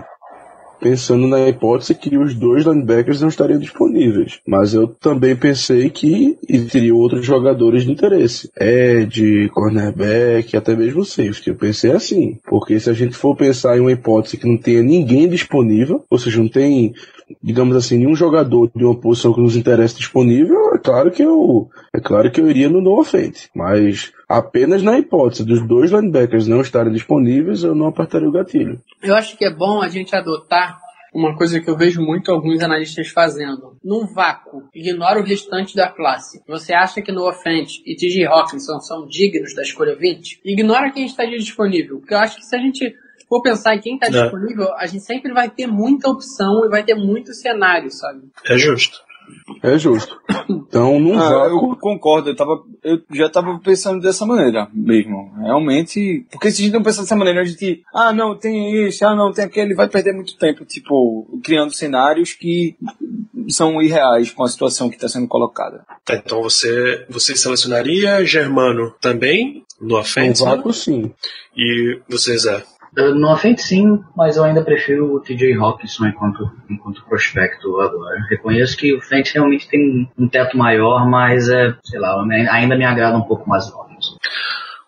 pensando 0.79 1.27
na 1.27 1.47
hipótese 1.47 1.93
que 1.93 2.17
os 2.17 2.33
dois 2.33 2.65
linebackers 2.65 3.21
não 3.21 3.27
estariam 3.27 3.59
disponíveis. 3.59 4.39
Mas 4.47 4.73
eu 4.73 4.87
também 4.87 5.35
pensei 5.35 5.89
que 5.89 6.37
teriam 6.71 6.97
outros 6.97 7.25
jogadores 7.25 7.83
de 7.83 7.91
interesse. 7.91 8.49
Ed, 8.59 9.49
cornerback, 9.49 10.55
até 10.55 10.75
mesmo 10.75 11.05
safety. 11.05 11.49
Eu 11.49 11.55
pensei 11.55 11.91
assim. 11.91 12.37
Porque 12.45 12.79
se 12.79 12.89
a 12.89 12.93
gente 12.93 13.15
for 13.15 13.35
pensar 13.35 13.77
em 13.77 13.81
uma 13.81 13.91
hipótese 13.91 14.37
que 14.37 14.47
não 14.47 14.57
tenha 14.57 14.81
ninguém 14.81 15.27
disponível, 15.27 16.03
ou 16.09 16.17
seja, 16.17 16.39
não 16.39 16.47
tem, 16.47 16.93
digamos 17.41 17.75
assim, 17.75 17.97
nenhum 17.97 18.15
jogador 18.15 18.71
de 18.75 18.83
uma 18.83 18.95
posição 18.95 19.33
que 19.33 19.41
nos 19.41 19.55
interessa 19.55 19.97
disponível, 19.97 20.73
é 20.73 20.77
claro 20.77 21.11
que 21.11 21.23
eu, 21.23 21.69
é 21.93 21.99
claro 21.99 22.31
que 22.31 22.41
eu 22.41 22.49
iria 22.49 22.69
no 22.69 22.81
no 22.81 22.99
offense. 22.99 23.49
Mas 23.55 24.11
apenas 24.27 24.83
na 24.83 24.97
hipótese 24.97 25.45
dos 25.45 25.65
dois 25.67 25.91
linebackers 25.91 26.47
não 26.47 26.61
estarem 26.61 26.91
disponíveis, 26.91 27.63
eu 27.63 27.75
não 27.75 27.87
apertaria 27.87 28.27
o 28.27 28.31
gatilho. 28.31 28.79
Eu 29.01 29.15
acho 29.15 29.37
que 29.37 29.45
é 29.45 29.53
bom 29.53 29.81
a 29.81 29.87
gente 29.87 30.15
adotar 30.15 30.79
uma 31.13 31.35
coisa 31.35 31.59
que 31.59 31.69
eu 31.69 31.77
vejo 31.77 32.01
muito 32.01 32.31
alguns 32.31 32.61
analistas 32.61 33.09
fazendo. 33.09 33.77
Num 33.83 34.05
vácuo, 34.13 34.69
ignora 34.73 35.19
o 35.19 35.23
restante 35.23 35.75
da 35.75 35.89
classe. 35.89 36.41
Você 36.47 36.73
acha 36.73 37.01
que 37.01 37.11
Noah 37.11 37.35
Fant 37.35 37.67
e 37.85 37.95
T.J. 37.95 38.25
Hawkinson 38.27 38.79
são 38.79 39.07
dignos 39.07 39.55
da 39.55 39.63
escolha 39.63 39.95
20? 39.95 40.41
Ignora 40.45 40.91
quem 40.91 41.05
está 41.05 41.25
disponível. 41.25 41.99
Porque 41.99 42.13
eu 42.13 42.19
acho 42.19 42.37
que 42.37 42.45
se 42.45 42.55
a 42.55 42.59
gente 42.59 42.95
for 43.29 43.41
pensar 43.41 43.75
em 43.75 43.79
quem 43.79 43.95
está 43.95 44.07
É. 44.07 44.23
disponível, 44.23 44.73
a 44.75 44.85
gente 44.87 45.03
sempre 45.05 45.31
vai 45.31 45.49
ter 45.49 45.67
muita 45.67 46.09
opção 46.09 46.65
e 46.65 46.69
vai 46.69 46.83
ter 46.83 46.95
muito 46.95 47.33
cenário, 47.33 47.91
sabe? 47.91 48.21
é 48.45 48.57
justo. 48.57 49.07
É 49.61 49.77
justo. 49.77 50.19
Então, 50.49 50.99
num 50.99 51.19
Ah, 51.19 51.47
eu 51.47 51.75
concordo, 51.79 52.31
eu, 52.31 52.35
tava, 52.35 52.63
eu 52.83 52.99
já 53.11 53.27
estava 53.27 53.59
pensando 53.59 54.01
dessa 54.01 54.25
maneira 54.25 54.67
mesmo. 54.73 55.31
Realmente. 55.37 56.25
Porque 56.31 56.49
se 56.49 56.63
a 56.63 56.65
gente 56.65 56.73
não 56.73 56.81
pensar 56.81 57.03
dessa 57.03 57.15
maneira, 57.15 57.41
a 57.41 57.45
gente. 57.45 57.83
Ah, 57.93 58.11
não, 58.11 58.35
tem 58.35 58.87
isso, 58.87 59.05
ah, 59.05 59.15
não, 59.15 59.31
tem 59.31 59.45
aquele, 59.45 59.75
vai 59.75 59.87
perder 59.87 60.13
muito 60.13 60.35
tempo, 60.35 60.65
tipo, 60.65 61.39
criando 61.43 61.71
cenários 61.71 62.33
que 62.33 62.75
são 63.49 63.79
irreais 63.79 64.31
com 64.31 64.43
a 64.43 64.47
situação 64.49 64.89
que 64.89 64.95
está 64.95 65.07
sendo 65.07 65.27
colocada. 65.27 65.85
Tá, 66.03 66.15
então 66.15 66.41
você, 66.41 67.05
você 67.07 67.35
selecionaria 67.35 68.25
Germano 68.25 68.95
também 68.99 69.63
no 69.79 69.95
offense, 69.99 70.43
né? 70.43 70.49
vácuo 70.55 70.73
sim. 70.73 71.11
E 71.55 71.99
você, 72.09 72.35
Zé? 72.35 72.63
Uh, 72.97 73.13
No 73.13 73.31
offense 73.31 73.67
sim, 73.67 73.99
mas 74.15 74.37
eu 74.37 74.43
ainda 74.43 74.63
prefiro 74.63 75.13
o 75.15 75.19
TJ 75.19 75.53
Hawkinson 75.53 76.07
enquanto, 76.07 76.49
enquanto 76.69 77.03
prospecto 77.05 77.79
agora. 77.79 78.19
Reconheço 78.29 78.75
que 78.77 78.93
o 78.95 79.01
Fent 79.01 79.31
realmente 79.33 79.67
tem 79.67 80.09
um 80.17 80.27
teto 80.27 80.57
maior, 80.57 81.07
mas 81.09 81.47
é, 81.49 81.75
sei 81.83 81.99
lá, 81.99 82.15
ainda 82.51 82.75
me 82.75 82.85
agrada 82.85 83.17
um 83.17 83.21
pouco 83.23 83.47
mais 83.49 83.67
o 83.69 83.75
Hawkinson. 83.75 84.17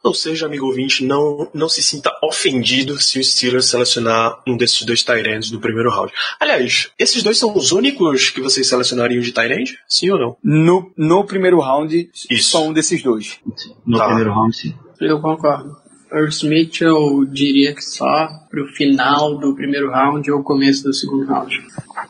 Ou 0.04 0.16
seja, 0.16 0.48
amigo 0.48 0.66
ouvinte, 0.66 1.06
não, 1.06 1.48
não 1.54 1.70
se 1.70 1.84
sinta 1.84 2.12
ofendido 2.24 3.00
se 3.00 3.20
o 3.20 3.24
Steelers 3.24 3.68
selecionar 3.68 4.42
um 4.48 4.58
desses 4.58 4.82
dois 4.84 5.04
Tyrants 5.04 5.52
no 5.52 5.60
primeiro 5.62 5.92
round. 5.92 6.12
Aliás, 6.40 6.90
esses 6.98 7.22
dois 7.22 7.38
são 7.38 7.56
os 7.56 7.72
únicos 7.72 8.32
que 8.32 8.42
vocês 8.42 8.68
selecionariam 8.68 9.22
de 9.22 9.32
Tyrant? 9.32 9.70
Sim 9.88 10.10
ou 10.10 10.18
não? 10.20 10.38
No, 10.44 10.92
no 10.98 11.24
primeiro 11.24 11.60
round, 11.60 12.10
Isso. 12.32 12.50
só 12.50 12.64
um 12.68 12.74
desses 12.74 13.04
dois. 13.04 13.40
No 13.86 14.00
Tá. 14.00 14.08
primeiro 14.08 14.34
round 14.34 14.56
sim. 14.56 14.74
Eu 15.00 15.22
concordo. 15.22 15.78
Earl 16.12 16.30
Smith 16.30 16.82
eu 16.82 17.26
diria 17.26 17.74
que 17.74 17.82
só 17.82 18.28
pro 18.50 18.68
final 18.74 19.38
do 19.38 19.56
primeiro 19.56 19.90
round 19.90 20.30
ou 20.30 20.44
começo 20.44 20.84
do 20.84 20.94
segundo 20.94 21.26
round. 21.26 21.56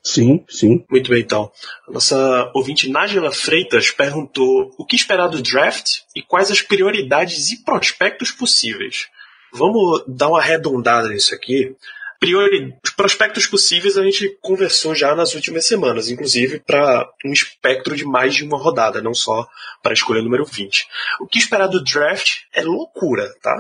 Sim, 0.04 0.44
sim. 0.50 0.84
Muito 0.90 1.12
bem, 1.12 1.22
então. 1.22 1.52
A 1.88 1.92
nossa 1.92 2.52
ouvinte 2.56 2.90
Nájila 2.90 3.32
Freitas 3.32 3.92
perguntou 3.92 4.74
o 4.78 4.86
que 4.86 4.96
esperar 4.96 5.28
do 5.28 5.42
draft 5.42 6.00
e 6.16 6.22
quais 6.22 6.50
as 6.50 6.62
prioridades 6.62 7.52
e 7.52 7.64
prospectos 7.64 8.32
possíveis. 8.32 9.08
Vamos 9.54 10.04
dar 10.08 10.30
uma 10.30 10.40
arredondada 10.40 11.10
nisso 11.10 11.36
aqui. 11.36 11.76
Priori... 12.22 12.72
Os 12.84 12.92
prospectos 12.92 13.48
possíveis 13.48 13.98
a 13.98 14.04
gente 14.04 14.38
conversou 14.42 14.94
já 14.94 15.16
nas 15.16 15.34
últimas 15.34 15.66
semanas, 15.66 16.08
inclusive 16.08 16.60
para 16.60 17.10
um 17.26 17.34
espectro 17.34 17.96
de 17.96 18.06
mais 18.06 18.36
de 18.36 18.44
uma 18.44 18.60
rodada, 18.60 19.02
não 19.02 19.14
só 19.14 19.48
para 19.82 19.92
a 19.92 19.94
escolha 19.94 20.22
número 20.22 20.46
20. 20.46 20.88
O 21.20 21.26
que 21.26 21.40
esperar 21.40 21.66
do 21.66 21.84
draft 21.84 22.42
é 22.54 22.62
loucura, 22.62 23.34
tá? 23.42 23.58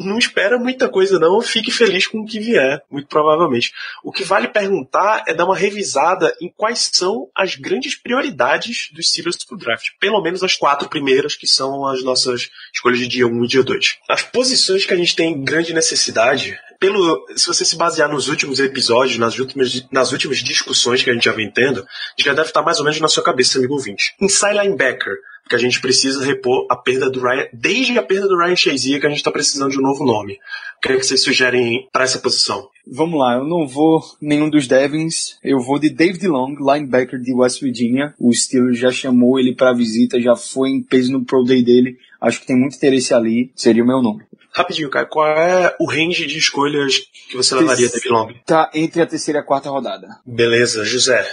Não 0.00 0.18
espera 0.18 0.58
muita 0.58 0.88
coisa 0.88 1.20
não, 1.20 1.40
fique 1.40 1.70
feliz 1.70 2.06
com 2.06 2.20
o 2.20 2.26
que 2.26 2.40
vier, 2.40 2.82
muito 2.90 3.06
provavelmente. 3.06 3.72
O 4.02 4.10
que 4.10 4.24
vale 4.24 4.48
perguntar 4.48 5.22
é 5.28 5.32
dar 5.32 5.44
uma 5.44 5.56
revisada 5.56 6.34
em 6.40 6.48
quais 6.48 6.90
são 6.92 7.28
as 7.32 7.54
grandes 7.54 7.94
prioridades 7.94 8.88
dos 8.92 9.08
Steelers 9.08 9.44
pro 9.44 9.56
draft. 9.56 9.90
Pelo 10.00 10.20
menos 10.20 10.42
as 10.42 10.56
quatro 10.56 10.88
primeiras, 10.88 11.36
que 11.36 11.46
são 11.46 11.86
as 11.86 12.02
nossas 12.02 12.50
escolhas 12.74 12.98
de 12.98 13.06
dia 13.06 13.26
1 13.26 13.44
e 13.44 13.48
dia 13.48 13.62
2. 13.62 13.98
As 14.08 14.22
posições 14.22 14.84
que 14.84 14.94
a 14.94 14.96
gente 14.96 15.14
tem 15.14 15.44
grande 15.44 15.72
necessidade, 15.72 16.58
pelo, 16.82 17.24
se 17.36 17.46
você 17.46 17.64
se 17.64 17.76
basear 17.76 18.10
nos 18.10 18.26
últimos 18.26 18.58
episódios, 18.58 19.16
nas 19.16 19.38
últimas, 19.38 19.86
nas 19.92 20.10
últimas 20.10 20.38
discussões 20.38 21.00
que 21.00 21.10
a 21.10 21.14
gente 21.14 21.26
já 21.26 21.32
vem 21.32 21.48
tendo, 21.48 21.86
já 22.18 22.34
deve 22.34 22.48
estar 22.48 22.60
mais 22.60 22.80
ou 22.80 22.84
menos 22.84 23.00
na 23.00 23.06
sua 23.06 23.22
cabeça, 23.22 23.56
amigo 23.56 23.74
ouvinte. 23.74 24.16
Inside 24.20 24.58
linebacker, 24.58 25.14
porque 25.42 25.56
a 25.56 25.58
gente 25.58 25.80
precisa 25.80 26.24
repor 26.24 26.66
a 26.70 26.76
perda 26.76 27.10
do 27.10 27.20
Ryan, 27.20 27.46
desde 27.52 27.98
a 27.98 28.02
perda 28.02 28.26
do 28.26 28.36
Ryan 28.36 28.56
Shazier 28.56 29.00
que 29.00 29.06
a 29.06 29.10
gente 29.10 29.18
está 29.18 29.30
precisando 29.30 29.70
de 29.70 29.78
um 29.78 29.82
novo 29.82 30.04
nome. 30.04 30.34
O 30.78 30.80
que 30.80 30.92
é 30.92 30.96
que 30.96 31.06
vocês 31.06 31.22
sugerem 31.22 31.88
para 31.92 32.04
essa 32.04 32.18
posição? 32.18 32.68
Vamos 32.86 33.18
lá, 33.18 33.34
eu 33.34 33.44
não 33.44 33.66
vou 33.66 34.02
nenhum 34.20 34.50
dos 34.50 34.66
Devins, 34.66 35.38
eu 35.44 35.60
vou 35.60 35.78
de 35.78 35.88
David 35.88 36.26
Long, 36.26 36.56
linebacker 36.58 37.20
de 37.20 37.32
West 37.32 37.60
Virginia. 37.60 38.12
O 38.18 38.32
Steelers 38.32 38.78
já 38.78 38.90
chamou 38.90 39.38
ele 39.38 39.54
para 39.54 39.72
visita, 39.72 40.20
já 40.20 40.34
foi 40.34 40.70
em 40.70 40.82
peso 40.82 41.12
no 41.12 41.24
Pro 41.24 41.44
Day 41.44 41.62
dele. 41.62 41.96
Acho 42.20 42.40
que 42.40 42.46
tem 42.46 42.56
muito 42.56 42.76
interesse 42.76 43.14
ali, 43.14 43.52
seria 43.54 43.84
o 43.84 43.86
meu 43.86 44.02
nome. 44.02 44.24
Rapidinho, 44.52 44.90
cara, 44.90 45.06
qual 45.06 45.26
é 45.28 45.74
o 45.80 45.88
range 45.88 46.26
de 46.26 46.36
escolhas 46.36 46.98
que 47.28 47.36
você 47.36 47.54
levaria, 47.54 47.88
David 47.88 48.08
Long? 48.08 48.34
Tá 48.44 48.70
entre 48.74 49.00
a 49.00 49.06
terceira 49.06 49.38
e 49.38 49.42
a 49.42 49.44
quarta 49.44 49.70
rodada. 49.70 50.08
Beleza, 50.26 50.84
José. 50.84 51.24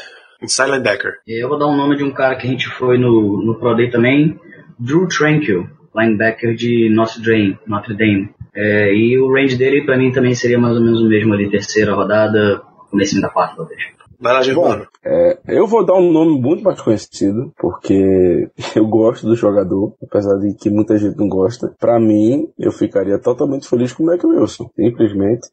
Inside 0.41 0.71
linebacker. 0.71 1.13
Eu 1.27 1.49
vou 1.49 1.57
dar 1.57 1.67
um 1.67 1.75
nome 1.75 1.97
de 1.97 2.03
um 2.03 2.11
cara 2.11 2.35
que 2.35 2.47
a 2.47 2.49
gente 2.49 2.67
foi 2.67 2.97
no, 2.97 3.43
no 3.43 3.55
Pro 3.55 3.75
Day 3.75 3.89
também, 3.89 4.39
Drew 4.79 5.07
Tranquil, 5.07 5.69
linebacker 5.95 6.55
de 6.55 6.89
Notre 6.89 7.21
Dame. 7.21 7.57
Notre 7.67 7.93
Dame. 7.95 8.29
É, 8.55 8.93
e 8.93 9.19
o 9.19 9.31
range 9.31 9.57
dele 9.57 9.85
pra 9.85 9.97
mim 9.97 10.11
também 10.11 10.33
seria 10.33 10.57
mais 10.57 10.75
ou 10.75 10.81
menos 10.81 11.01
o 11.01 11.07
mesmo 11.07 11.33
ali, 11.33 11.49
terceira 11.49 11.93
rodada, 11.93 12.61
comecinho 12.89 13.21
da 13.21 13.29
quarta 13.29 13.57
talvez. 13.57 13.98
Vai 14.19 14.33
lá, 14.33 14.41
Germano. 14.41 14.85
É, 15.03 15.39
eu 15.47 15.65
vou 15.65 15.85
dar 15.85 15.95
um 15.95 16.11
nome 16.11 16.39
muito 16.41 16.61
mais 16.61 16.81
conhecido, 16.81 17.53
porque 17.57 18.49
eu 18.75 18.85
gosto 18.85 19.25
do 19.25 19.35
jogador, 19.35 19.93
apesar 20.03 20.35
de 20.39 20.53
que 20.55 20.69
muita 20.69 20.97
gente 20.97 21.17
não 21.17 21.29
gosta. 21.29 21.73
Pra 21.79 21.99
mim, 21.99 22.49
eu 22.57 22.71
ficaria 22.71 23.17
totalmente 23.17 23.67
feliz 23.67 23.93
com 23.93 24.03
o 24.03 24.05
Mac 24.05 24.21
Wilson. 24.23 24.69
Simplesmente 24.75 25.49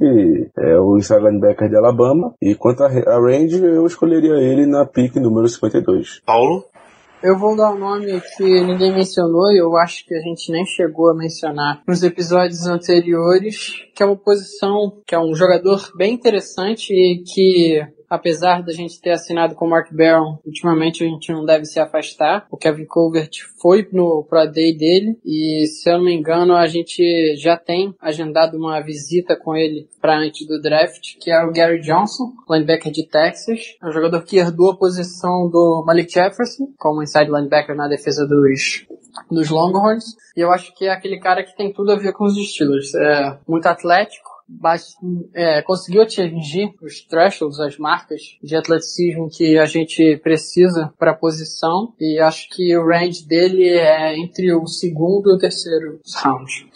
é 0.58 0.78
o 0.78 0.98
inside 0.98 1.20
linebacker 1.20 1.68
de 1.68 1.76
Alabama. 1.76 2.34
E 2.42 2.54
quanto 2.56 2.82
a, 2.82 2.86
a 2.86 3.20
range, 3.20 3.62
eu 3.62 3.86
escolheria 3.86 4.34
ele 4.34 4.66
na 4.66 4.84
pick 4.84 5.14
número 5.16 5.48
52. 5.48 6.22
Paulo. 6.26 6.64
Eu 7.22 7.38
vou 7.38 7.56
dar 7.56 7.72
um 7.72 7.78
nome 7.78 8.20
que 8.36 8.44
ninguém 8.44 8.94
mencionou 8.94 9.50
e 9.50 9.58
eu 9.58 9.74
acho 9.76 10.04
que 10.06 10.14
a 10.14 10.20
gente 10.20 10.52
nem 10.52 10.66
chegou 10.66 11.10
a 11.10 11.14
mencionar 11.14 11.82
nos 11.88 12.02
episódios 12.02 12.66
anteriores, 12.66 13.70
que 13.94 14.02
é 14.02 14.06
uma 14.06 14.16
posição, 14.16 14.92
que 15.06 15.14
é 15.14 15.18
um 15.18 15.34
jogador 15.34 15.80
bem 15.96 16.12
interessante 16.12 16.92
e 16.92 17.24
que 17.24 17.80
apesar 18.08 18.62
da 18.62 18.72
gente 18.72 19.00
ter 19.00 19.10
assinado 19.10 19.54
com 19.54 19.66
o 19.66 19.70
Mark 19.70 19.92
Barron, 19.92 20.38
ultimamente 20.44 21.04
a 21.04 21.06
gente 21.06 21.32
não 21.32 21.44
deve 21.44 21.64
se 21.64 21.78
afastar. 21.78 22.46
O 22.50 22.56
Kevin 22.56 22.86
Colbert 22.86 23.30
foi 23.60 23.88
no 23.92 24.24
Pro 24.24 24.46
Day 24.50 24.76
dele 24.76 25.18
e, 25.24 25.66
se 25.66 25.90
eu 25.90 25.98
não 25.98 26.04
me 26.04 26.14
engano, 26.14 26.54
a 26.54 26.66
gente 26.66 27.36
já 27.36 27.56
tem 27.56 27.94
agendado 28.00 28.56
uma 28.56 28.80
visita 28.80 29.36
com 29.36 29.54
ele 29.54 29.88
para 30.00 30.18
antes 30.18 30.46
do 30.46 30.60
draft, 30.60 31.16
que 31.20 31.30
é 31.30 31.44
o 31.44 31.52
Gary 31.52 31.80
Johnson, 31.80 32.32
linebacker 32.48 32.92
de 32.92 33.06
Texas. 33.06 33.76
É 33.82 33.86
um 33.88 33.92
jogador 33.92 34.22
que 34.22 34.38
herdou 34.38 34.72
a 34.72 34.76
posição 34.76 35.48
do 35.50 35.84
Malik 35.86 36.12
Jefferson 36.12 36.68
como 36.78 37.02
inside 37.02 37.30
linebacker 37.30 37.74
na 37.74 37.88
defesa 37.88 38.26
dos 38.26 38.86
dos 39.30 39.48
Longhorns. 39.48 40.04
E 40.36 40.40
eu 40.40 40.52
acho 40.52 40.74
que 40.74 40.86
é 40.86 40.92
aquele 40.92 41.18
cara 41.18 41.42
que 41.42 41.56
tem 41.56 41.72
tudo 41.72 41.92
a 41.92 41.96
ver 41.96 42.12
com 42.12 42.24
os 42.24 42.34
Steelers. 42.34 42.94
É 42.94 43.38
muito 43.48 43.66
atlético, 43.66 44.30
é, 45.34 45.60
conseguiu 45.62 46.02
atingir 46.02 46.72
os 46.80 47.00
thresholds, 47.02 47.58
as 47.58 47.76
marcas 47.78 48.20
de 48.42 48.54
atleticismo 48.56 49.28
que 49.28 49.58
a 49.58 49.66
gente 49.66 50.18
precisa 50.22 50.92
para 50.98 51.10
a 51.10 51.16
posição 51.16 51.92
e 52.00 52.18
acho 52.20 52.48
que 52.50 52.76
o 52.76 52.86
range 52.86 53.26
dele 53.26 53.64
é 53.68 54.16
entre 54.16 54.54
o 54.54 54.66
segundo 54.66 55.30
e 55.30 55.34
o 55.34 55.38
terceiro 55.38 56.00
round. 56.22 56.68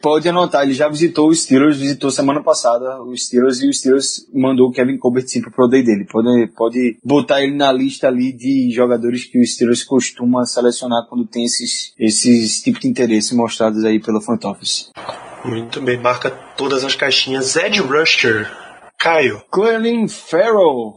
Pode 0.00 0.28
anotar, 0.28 0.62
ele 0.62 0.72
já 0.72 0.88
visitou 0.88 1.28
os 1.28 1.42
Steelers, 1.42 1.78
visitou 1.78 2.10
semana 2.10 2.42
passada 2.42 3.02
os 3.02 3.26
Steelers 3.26 3.62
e 3.62 3.68
os 3.68 3.78
Steelers 3.78 4.26
mandou 4.32 4.68
o 4.68 4.72
Kevin 4.72 4.96
Colbert 4.96 5.28
sim 5.28 5.42
pro 5.42 5.68
day 5.68 5.82
dele. 5.82 6.06
Pode, 6.10 6.48
pode 6.56 6.98
botar 7.04 7.42
ele 7.42 7.54
na 7.54 7.70
lista 7.70 8.08
ali 8.08 8.32
de 8.32 8.70
jogadores 8.70 9.24
que 9.24 9.38
os 9.38 9.54
Steelers 9.54 9.84
costuma 9.84 10.44
selecionar 10.46 11.06
quando 11.08 11.26
tem 11.26 11.44
esses, 11.44 11.92
esses 11.98 12.62
tipos 12.62 12.80
de 12.80 12.88
interesse 12.88 13.34
mostrados 13.34 13.84
aí 13.84 14.00
pelo 14.00 14.20
front 14.20 14.44
office. 14.44 14.90
Muito 15.44 15.80
bem, 15.80 15.96
marca 15.96 16.30
todas 16.30 16.84
as 16.84 16.94
caixinhas. 16.94 17.54
Ed 17.56 17.80
Rusher. 17.80 18.50
Caio. 18.98 19.42
Clelin 19.50 20.08
Farrell. 20.08 20.94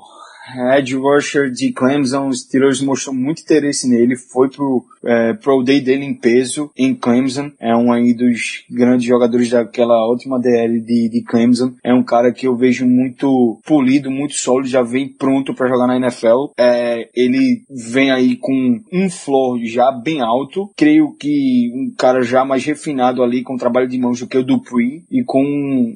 Ed 0.78 0.96
Rusher 0.96 1.52
de 1.52 1.72
Clemson, 1.72 2.28
os 2.28 2.42
Steelers 2.42 2.82
mostrou 2.82 3.16
muito 3.16 3.42
interesse 3.42 3.88
nele, 3.88 4.16
foi 4.16 4.50
pro, 4.50 4.86
é, 5.04 5.34
pro 5.34 5.64
day 5.64 5.82
dele 5.82 6.06
em 6.06 6.14
peso 6.14 6.72
em 6.78 6.94
Clemson, 6.94 7.52
é 7.60 7.76
um 7.76 7.92
aí 7.92 8.14
dos 8.14 8.64
grandes 8.70 9.06
jogadores 9.06 9.50
daquela 9.50 10.08
última 10.08 10.40
DL 10.40 10.80
de, 10.82 11.10
de 11.10 11.24
Clemson, 11.24 11.74
é 11.84 11.94
um 11.94 12.04
cara 12.04 12.32
que 12.32 12.48
eu 12.48 12.56
vejo 12.56 12.86
muito 12.86 13.60
polido, 13.66 14.12
muito 14.12 14.36
sólido, 14.36 14.70
já 14.70 14.82
vem 14.82 15.08
pronto 15.08 15.54
para 15.54 15.68
jogar 15.68 15.88
na 15.88 15.98
NFL, 15.98 16.52
é, 16.58 17.10
ele 17.16 17.64
vem 17.70 18.12
aí 18.12 18.36
com 18.36 18.80
um 18.92 19.10
floor 19.10 19.60
já 19.64 19.92
bem 19.92 20.22
alto, 20.22 20.70
creio 20.76 21.14
que 21.14 21.72
um 21.74 21.94
cara 21.98 22.22
já 22.22 22.44
mais 22.46 22.66
refinado 22.66 23.24
ali 23.24 23.44
com 23.44 23.58
trabalho 23.58 23.88
de 23.88 23.98
mãos 23.98 24.20
do 24.20 24.28
que 24.28 24.38
o 24.38 24.44
Dupree 24.44 25.04
e 25.12 25.24
com 25.24 25.44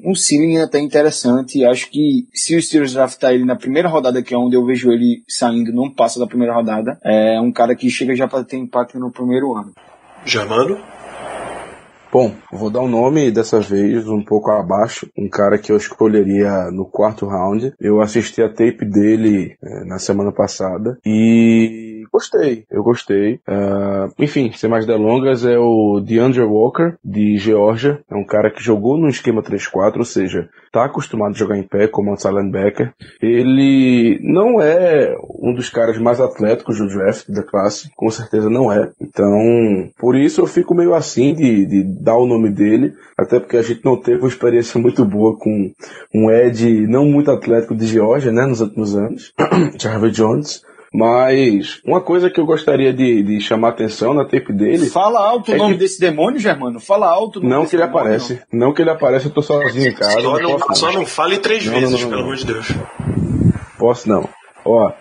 um 0.04 0.16
ceiling 0.16 0.58
até 0.58 0.80
interessante, 0.80 1.64
acho 1.66 1.90
que 1.90 2.28
se 2.34 2.56
o 2.56 2.62
Steelers 2.62 2.94
draftar 2.94 3.34
ele 3.34 3.46
na 3.46 3.56
primeira 3.56 3.90
rodada 3.90 4.22
que 4.22 4.34
é 4.34 4.38
onde 4.46 4.56
eu 4.56 4.66
vejo 4.66 4.92
ele 4.92 5.24
saindo, 5.28 5.74
não 5.74 5.90
passa 5.90 6.20
da 6.20 6.28
primeira 6.28 6.54
rodada. 6.54 6.98
É 7.04 7.40
um 7.40 7.52
cara 7.52 7.76
que 7.76 7.90
chega 7.90 8.16
já 8.16 8.28
para 8.28 8.44
ter 8.44 8.58
impacto 8.58 9.00
no 9.00 9.12
primeiro 9.12 9.56
ano. 9.56 9.74
Jamando? 10.26 10.80
Bom, 12.12 12.34
vou 12.50 12.70
dar 12.70 12.80
um 12.80 12.88
nome 12.88 13.30
dessa 13.30 13.60
vez 13.60 14.08
um 14.08 14.24
pouco 14.24 14.50
abaixo, 14.50 15.10
um 15.18 15.28
cara 15.28 15.58
que 15.58 15.70
eu 15.70 15.76
escolheria 15.76 16.72
no 16.72 16.86
quarto 16.86 17.26
round. 17.26 17.74
Eu 17.78 18.00
assisti 18.00 18.42
a 18.42 18.48
tape 18.48 18.86
dele 18.86 19.58
é, 19.62 19.84
na 19.84 20.00
semana 20.00 20.32
passada 20.32 20.98
e 21.06 21.95
gostei, 22.16 22.66
eu 22.72 22.82
gostei. 22.82 23.36
Uh, 23.48 24.10
enfim, 24.18 24.52
sem 24.56 24.70
mais 24.70 24.86
delongas, 24.86 25.46
é 25.46 25.58
o 25.58 26.00
DeAndre 26.00 26.44
Walker, 26.44 26.94
de 27.04 27.38
Georgia. 27.38 28.00
É 28.10 28.16
um 28.16 28.26
cara 28.26 28.50
que 28.50 28.64
jogou 28.64 28.98
no 28.98 29.10
esquema 29.10 29.44
3-4, 29.44 29.98
ou 29.98 30.06
seja, 30.06 30.50
tá 30.72 30.86
acostumado 30.86 31.32
a 31.32 31.38
jogar 31.38 31.58
em 31.58 31.64
pé 31.64 31.88
como 31.88 32.12
outside 32.12 32.34
linebacker. 32.34 32.94
Ele 33.22 34.20
não 34.24 34.62
é 34.62 35.14
um 35.42 35.54
dos 35.54 35.70
caras 35.70 35.98
mais 35.98 36.22
atléticos 36.22 36.78
do 36.78 36.88
draft 36.88 37.30
da 37.30 37.44
classe, 37.44 37.90
com 37.96 38.10
certeza 38.10 38.50
não 38.50 38.72
é. 38.72 38.92
Então, 39.02 39.90
por 39.98 40.16
isso 40.16 40.40
eu 40.40 40.48
fico 40.48 40.74
meio 40.74 40.94
assim 40.94 41.34
de, 41.34 41.66
de 41.66 41.84
dar 41.84 42.18
o 42.18 42.28
nome 42.28 42.50
dele, 42.50 42.94
até 43.18 43.40
porque 43.40 43.58
a 43.58 43.62
gente 43.62 43.84
não 43.84 43.98
teve 43.98 44.20
uma 44.20 44.30
experiência 44.30 44.80
muito 44.80 45.04
boa 45.04 45.38
com 45.38 45.72
um 46.14 46.32
Ed 46.32 46.88
não 46.88 47.06
muito 47.06 47.30
atlético 47.30 47.76
de 47.76 47.88
Georgia, 47.88 48.32
né, 48.32 48.46
nos 48.46 48.62
últimos 48.62 48.96
anos, 48.96 49.34
Jarvis 49.80 50.14
Jones. 50.14 50.62
Mas 50.98 51.82
uma 51.86 52.00
coisa 52.00 52.30
que 52.30 52.40
eu 52.40 52.46
gostaria 52.46 52.94
de, 52.94 53.22
de 53.22 53.42
chamar 53.42 53.70
atenção 53.70 54.14
na 54.14 54.24
tape 54.24 54.54
dele. 54.54 54.88
Fala 54.88 55.20
alto 55.20 55.52
é 55.52 55.56
o 55.56 55.58
nome 55.58 55.74
que... 55.74 55.80
desse 55.82 56.00
demônio, 56.00 56.40
Germano. 56.40 56.80
Fala 56.80 57.10
alto. 57.10 57.42
Não 57.42 57.66
que 57.66 57.76
ele 57.76 57.84
demônio, 57.84 58.02
aparece. 58.02 58.42
Não. 58.52 58.68
não. 58.68 58.74
que 58.74 58.82
ele 58.82 58.90
aparece, 58.90 59.26
eu 59.26 59.32
tô 59.32 59.42
sozinho 59.42 59.90
em 59.90 59.94
casa. 59.94 60.22
Só 60.22 60.22
não, 60.22 60.40
não 60.40 60.76
só 60.76 60.92
não 60.94 61.06
fale 61.06 61.38
três 61.38 61.66
não, 61.66 61.74
vezes, 61.74 62.02
pelo 62.04 62.22
amor 62.22 62.36
de 62.38 62.46
Deus. 62.46 62.68
Posso 63.78 64.08
não. 64.08 64.30
Ó, 64.64 64.92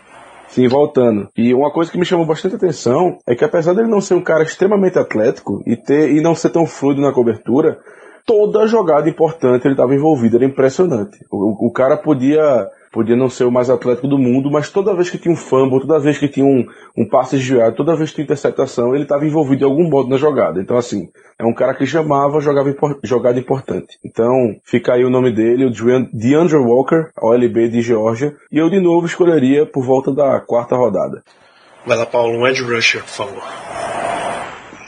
Sim, 0.48 0.68
voltando. 0.68 1.28
E 1.36 1.52
uma 1.52 1.72
coisa 1.72 1.90
que 1.90 1.98
me 1.98 2.04
chamou 2.04 2.24
bastante 2.24 2.54
atenção 2.54 3.18
é 3.26 3.34
que 3.34 3.44
apesar 3.44 3.72
dele 3.72 3.88
não 3.88 4.00
ser 4.00 4.14
um 4.14 4.22
cara 4.22 4.44
extremamente 4.44 4.96
atlético 4.96 5.60
e 5.66 5.76
ter 5.76 6.12
e 6.12 6.20
não 6.20 6.32
ser 6.32 6.50
tão 6.50 6.64
fluido 6.64 7.00
na 7.00 7.12
cobertura, 7.12 7.76
toda 8.24 8.66
jogada 8.68 9.08
importante 9.08 9.66
ele 9.66 9.74
estava 9.74 9.94
envolvido, 9.94 10.36
era 10.36 10.44
impressionante. 10.44 11.18
O, 11.28 11.66
o 11.66 11.72
cara 11.72 11.96
podia 11.96 12.68
podia 12.94 13.16
não 13.16 13.28
ser 13.28 13.42
o 13.42 13.50
mais 13.50 13.68
atlético 13.68 14.06
do 14.06 14.16
mundo, 14.16 14.48
mas 14.48 14.70
toda 14.70 14.94
vez 14.94 15.10
que 15.10 15.18
tinha 15.18 15.34
um 15.34 15.36
fumble, 15.36 15.80
toda 15.80 15.98
vez 15.98 16.16
que 16.16 16.28
tinha 16.28 16.46
um, 16.46 16.64
um 16.96 17.04
passe 17.04 17.36
desviado, 17.36 17.74
toda 17.74 17.96
vez 17.96 18.10
que 18.10 18.16
tinha 18.16 18.24
interceptação, 18.24 18.94
ele 18.94 19.02
estava 19.02 19.26
envolvido 19.26 19.58
de 19.58 19.64
algum 19.64 19.90
modo 19.90 20.08
na 20.08 20.16
jogada. 20.16 20.60
Então, 20.60 20.76
assim, 20.76 21.08
é 21.36 21.44
um 21.44 21.52
cara 21.52 21.74
que 21.74 21.84
chamava 21.84 22.40
jogava 22.40 22.72
jogada 23.02 23.36
importante. 23.36 23.98
Então, 24.04 24.30
fica 24.62 24.94
aí 24.94 25.04
o 25.04 25.10
nome 25.10 25.32
dele, 25.32 25.66
o 25.66 25.70
DeAndre 26.12 26.56
Walker, 26.56 27.10
OLB 27.20 27.68
de 27.68 27.82
Georgia, 27.82 28.32
e 28.52 28.58
eu 28.58 28.70
de 28.70 28.78
novo 28.80 29.06
escolheria 29.06 29.66
por 29.66 29.84
volta 29.84 30.14
da 30.14 30.38
quarta 30.38 30.76
rodada. 30.76 31.24
Vai 31.84 31.98
lá, 31.98 32.06
Paulo, 32.06 32.38
um 32.38 32.46
edge 32.46 32.62
rusher, 32.62 33.02
por 33.02 33.10
favor. 33.10 33.42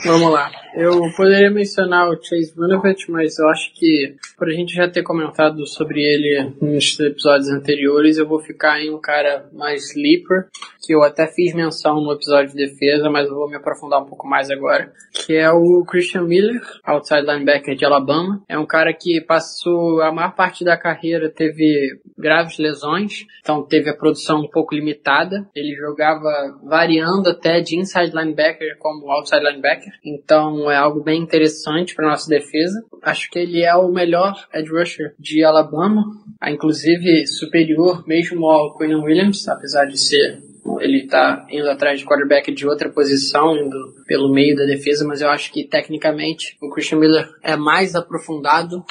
Vamos 0.04 0.30
lá. 0.30 0.48
Eu 0.76 1.00
poderia 1.16 1.50
mencionar 1.50 2.06
o 2.06 2.22
Chase 2.22 2.52
Winovich, 2.54 3.10
mas 3.10 3.38
eu 3.38 3.48
acho 3.48 3.72
que, 3.72 4.14
por 4.36 4.46
a 4.46 4.52
gente 4.52 4.74
já 4.74 4.86
ter 4.86 5.02
comentado 5.02 5.66
sobre 5.66 6.02
ele 6.02 6.52
nos 6.60 7.00
episódios 7.00 7.48
anteriores, 7.48 8.18
eu 8.18 8.28
vou 8.28 8.40
ficar 8.40 8.78
em 8.82 8.92
um 8.92 9.00
cara 9.00 9.48
mais 9.54 9.90
sleeper, 9.90 10.48
que 10.86 10.94
eu 10.94 11.02
até 11.02 11.26
fiz 11.28 11.54
menção 11.54 12.02
no 12.02 12.12
episódio 12.12 12.54
de 12.54 12.66
defesa, 12.66 13.08
mas 13.08 13.26
eu 13.26 13.34
vou 13.34 13.48
me 13.48 13.56
aprofundar 13.56 14.02
um 14.02 14.06
pouco 14.06 14.28
mais 14.28 14.50
agora, 14.50 14.92
que 15.14 15.34
é 15.34 15.50
o 15.50 15.82
Christian 15.88 16.24
Miller, 16.24 16.60
outside 16.84 17.22
linebacker 17.22 17.74
de 17.74 17.86
Alabama. 17.86 18.42
É 18.46 18.58
um 18.58 18.66
cara 18.66 18.92
que 18.92 19.22
passou 19.22 20.02
a 20.02 20.12
maior 20.12 20.34
parte 20.34 20.62
da 20.62 20.76
carreira, 20.76 21.30
teve 21.30 21.98
graves 22.18 22.58
lesões, 22.58 23.24
então 23.40 23.62
teve 23.62 23.88
a 23.88 23.96
produção 23.96 24.42
um 24.42 24.50
pouco 24.50 24.74
limitada. 24.74 25.48
Ele 25.54 25.74
jogava 25.74 26.30
variando 26.62 27.30
até 27.30 27.60
de 27.60 27.78
inside 27.78 28.14
linebacker 28.14 28.76
como 28.78 29.10
outside 29.10 29.42
linebacker, 29.42 29.92
então 30.04 30.65
é 30.70 30.76
algo 30.76 31.02
bem 31.02 31.22
interessante 31.22 31.94
para 31.94 32.08
nossa 32.08 32.28
defesa. 32.28 32.84
Acho 33.02 33.30
que 33.30 33.38
ele 33.38 33.62
é 33.62 33.74
o 33.74 33.90
melhor 33.90 34.34
edge 34.52 34.70
rusher 34.70 35.14
de 35.18 35.44
Alabama, 35.44 36.04
inclusive 36.46 37.26
superior 37.26 38.06
mesmo 38.06 38.46
ao 38.46 38.76
Quinn 38.76 39.02
Williams, 39.02 39.48
apesar 39.48 39.86
de 39.86 39.98
ser 39.98 40.46
ele 40.80 41.04
está 41.04 41.46
indo 41.50 41.70
atrás 41.70 42.00
de 42.00 42.04
quarterback 42.04 42.52
de 42.52 42.66
outra 42.66 42.90
posição, 42.90 43.56
indo 43.56 43.94
pelo 44.06 44.32
meio 44.32 44.56
da 44.56 44.64
defesa, 44.64 45.06
mas 45.06 45.20
eu 45.20 45.28
acho 45.28 45.52
que 45.52 45.64
tecnicamente 45.64 46.56
o 46.60 46.68
Christian 46.70 46.98
Miller 46.98 47.28
é 47.42 47.56
mais 47.56 47.94
aprofundado 47.94 48.84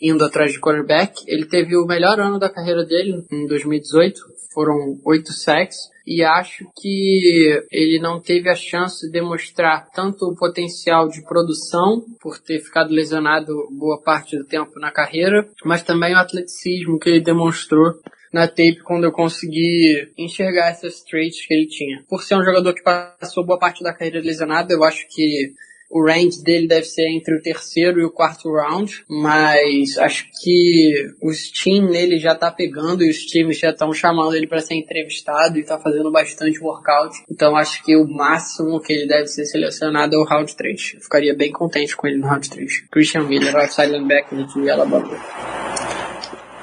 indo 0.00 0.24
atrás 0.24 0.52
de 0.52 0.60
quarterback. 0.60 1.22
Ele 1.26 1.46
teve 1.46 1.76
o 1.76 1.86
melhor 1.86 2.18
ano 2.20 2.38
da 2.38 2.50
carreira 2.50 2.84
dele 2.84 3.24
em 3.30 3.46
2018, 3.46 4.20
foram 4.52 4.98
oito 5.04 5.32
sacks 5.32 5.76
e 6.06 6.22
acho 6.22 6.66
que 6.76 7.64
ele 7.70 8.00
não 8.00 8.20
teve 8.20 8.48
a 8.48 8.54
chance 8.54 9.06
de 9.06 9.12
demonstrar 9.12 9.88
tanto 9.94 10.26
o 10.26 10.34
potencial 10.34 11.08
de 11.08 11.22
produção, 11.22 12.04
por 12.20 12.38
ter 12.38 12.60
ficado 12.60 12.92
lesionado 12.92 13.68
boa 13.70 14.00
parte 14.02 14.36
do 14.36 14.44
tempo 14.44 14.78
na 14.80 14.90
carreira, 14.90 15.48
mas 15.64 15.82
também 15.82 16.14
o 16.14 16.18
atleticismo 16.18 16.98
que 16.98 17.08
ele 17.08 17.20
demonstrou 17.20 17.92
na 18.32 18.48
tape 18.48 18.82
quando 18.82 19.04
eu 19.04 19.12
consegui 19.12 20.10
enxergar 20.16 20.70
essas 20.70 21.02
traits 21.02 21.46
que 21.46 21.52
ele 21.54 21.66
tinha. 21.66 22.02
Por 22.08 22.22
ser 22.22 22.34
um 22.36 22.44
jogador 22.44 22.74
que 22.74 22.82
passou 22.82 23.44
boa 23.44 23.58
parte 23.58 23.84
da 23.84 23.92
carreira 23.92 24.20
lesionado, 24.20 24.72
eu 24.72 24.82
acho 24.82 25.06
que 25.08 25.52
o 25.92 26.02
range 26.02 26.42
dele 26.42 26.66
deve 26.66 26.86
ser 26.86 27.06
entre 27.10 27.36
o 27.36 27.42
terceiro 27.42 28.00
e 28.00 28.04
o 28.04 28.10
quarto 28.10 28.50
round, 28.50 29.04
mas 29.06 29.98
acho 29.98 30.26
que 30.42 31.12
o 31.20 31.30
Steam 31.30 31.90
nele 31.90 32.18
já 32.18 32.34
tá 32.34 32.50
pegando 32.50 33.04
e 33.04 33.10
os 33.10 33.18
times 33.18 33.58
já 33.58 33.70
estão 33.70 33.92
chamando 33.92 34.34
ele 34.34 34.46
para 34.46 34.62
ser 34.62 34.74
entrevistado 34.74 35.58
e 35.58 35.64
tá 35.64 35.78
fazendo 35.78 36.10
bastante 36.10 36.58
workout. 36.60 37.14
Então 37.30 37.54
acho 37.54 37.84
que 37.84 37.94
o 37.94 38.08
máximo 38.08 38.80
que 38.80 38.90
ele 38.90 39.06
deve 39.06 39.26
ser 39.26 39.44
selecionado 39.44 40.14
é 40.14 40.18
o 40.18 40.24
round 40.24 40.56
3. 40.56 40.94
Eu 40.94 41.00
ficaria 41.02 41.36
bem 41.36 41.52
contente 41.52 41.94
com 41.94 42.06
ele 42.06 42.16
no 42.16 42.26
round 42.26 42.48
3. 42.48 42.88
Christian 42.90 43.24
Miller, 43.24 43.54
outside 43.54 43.92
linebacker 43.92 44.46
de 44.46 44.70
Alabama. 44.70 45.10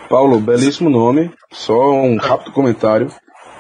Paulo, 0.10 0.40
belíssimo 0.40 0.90
nome. 0.90 1.32
Só 1.52 1.92
um 1.92 2.18
rápido 2.18 2.52
comentário. 2.52 3.14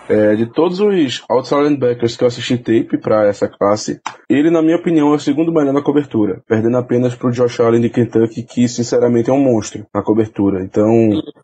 É, 0.09 0.35
de 0.35 0.47
todos 0.47 0.79
os 0.79 1.23
outside 1.29 1.63
linebackers 1.63 2.17
que 2.17 2.23
eu 2.23 2.27
assisti 2.27 2.57
tape 2.57 2.97
para 2.97 3.27
essa 3.27 3.47
classe, 3.47 4.01
ele, 4.29 4.49
na 4.49 4.61
minha 4.61 4.77
opinião, 4.77 5.11
é 5.11 5.15
o 5.15 5.19
segundo 5.19 5.53
melhor 5.53 5.73
na 5.73 5.83
cobertura, 5.83 6.41
perdendo 6.47 6.77
apenas 6.77 7.13
pro 7.13 7.31
Josh 7.31 7.59
Allen 7.59 7.81
de 7.81 7.89
Kentucky, 7.89 8.43
que 8.43 8.67
sinceramente 8.67 9.29
é 9.29 9.33
um 9.33 9.43
monstro 9.43 9.85
na 9.93 10.01
cobertura. 10.01 10.63
Então, 10.63 10.87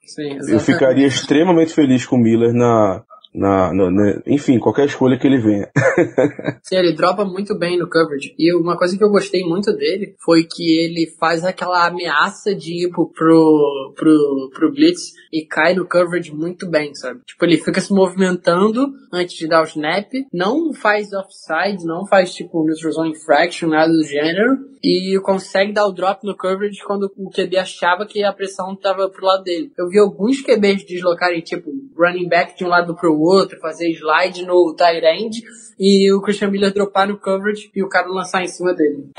Sim, 0.04 0.38
eu 0.50 0.60
ficaria 0.60 1.06
extremamente 1.06 1.74
feliz 1.74 2.06
com 2.06 2.16
o 2.16 2.20
Miller 2.20 2.54
na, 2.54 3.04
na, 3.36 3.74
na, 3.74 4.22
enfim, 4.26 4.58
qualquer 4.58 4.86
escolha 4.86 5.18
que 5.18 5.28
ele 5.28 5.38
venha. 5.38 5.70
Sim, 6.64 6.78
ele 6.78 6.94
dropa 6.94 7.26
muito 7.26 7.58
bem 7.58 7.78
no 7.78 7.90
coverage. 7.90 8.34
E 8.38 8.56
uma 8.56 8.78
coisa 8.78 8.98
que 8.98 9.04
eu 9.04 9.10
gostei 9.10 9.44
muito 9.44 9.74
dele 9.74 10.16
foi 10.24 10.44
que 10.44 10.80
ele 10.80 11.08
faz 11.20 11.44
aquela 11.44 11.86
ameaça 11.86 12.56
de 12.56 12.86
ir 12.86 12.90
pro, 12.90 13.10
pro, 13.10 13.94
pro, 13.96 14.50
pro 14.54 14.72
Blitz 14.72 15.14
e 15.32 15.46
cai 15.46 15.74
no 15.74 15.88
coverage 15.88 16.34
muito 16.34 16.70
bem, 16.70 16.96
sabe? 16.96 17.20
Tipo, 17.26 17.46
ele 17.46 17.58
fica 17.58 17.82
se 17.82 17.94
movimentando 17.94 18.94
antes 19.12 19.36
de 19.36 19.48
dar 19.48 19.62
o 19.62 19.66
snap, 19.66 20.10
não 20.34 20.74
faz 20.74 21.10
offside, 21.12 21.86
não 21.86 22.06
faz 22.08 22.34
tipo 22.34 22.66
neutral 22.66 22.92
zone 22.94 23.12
infraction, 23.12 23.70
nada 23.70 23.92
do 23.92 24.04
gênero, 24.04 24.58
e 24.84 25.20
consegue 25.22 25.74
dar 25.74 25.88
o 25.88 25.92
drop 25.92 26.24
no 26.24 26.38
coverage 26.38 26.84
quando 26.86 27.12
o 27.18 27.30
QB 27.30 27.58
achava 27.58 28.06
que 28.06 28.24
a 28.24 28.32
pressão 28.32 28.76
tava 28.76 29.10
pro 29.10 29.26
lado 29.26 29.44
dele. 29.44 29.72
Eu 29.78 29.90
vi 29.90 30.00
alguns 30.00 30.42
QBs 30.42 30.86
deslocarem, 30.86 31.42
tipo, 31.42 31.70
running 31.98 32.28
back 32.28 32.58
de 32.58 32.66
um 32.66 32.70
lado 32.70 32.96
pro 32.96 33.20
outro, 33.20 33.60
fazer 33.60 33.90
slide 33.92 34.46
no 34.46 34.76
tight 34.76 35.06
end, 35.06 35.42
e 35.80 36.14
o 36.14 36.22
Christian 36.22 36.50
Miller 36.50 36.74
dropar 36.74 37.08
no 37.08 37.18
coverage 37.18 37.70
e 37.76 37.84
o 37.84 37.90
cara 37.90 38.08
lançar 38.08 38.44
em 38.44 38.48
cima 38.48 38.74
dele. 38.74 39.10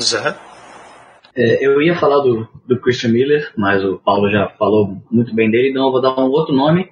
Zé? 0.00 0.36
É, 1.34 1.64
eu 1.66 1.80
ia 1.80 1.94
falar 1.96 2.20
do, 2.22 2.46
do 2.66 2.78
Christian 2.78 3.10
Miller, 3.10 3.50
mas 3.56 3.82
o 3.82 3.98
Paulo 3.98 4.30
já 4.30 4.48
falou 4.58 4.98
muito 5.10 5.34
bem 5.34 5.50
dele, 5.50 5.70
então 5.70 5.86
eu 5.86 5.90
vou 5.90 6.00
dar 6.00 6.18
um 6.18 6.30
outro 6.30 6.54
nome, 6.54 6.90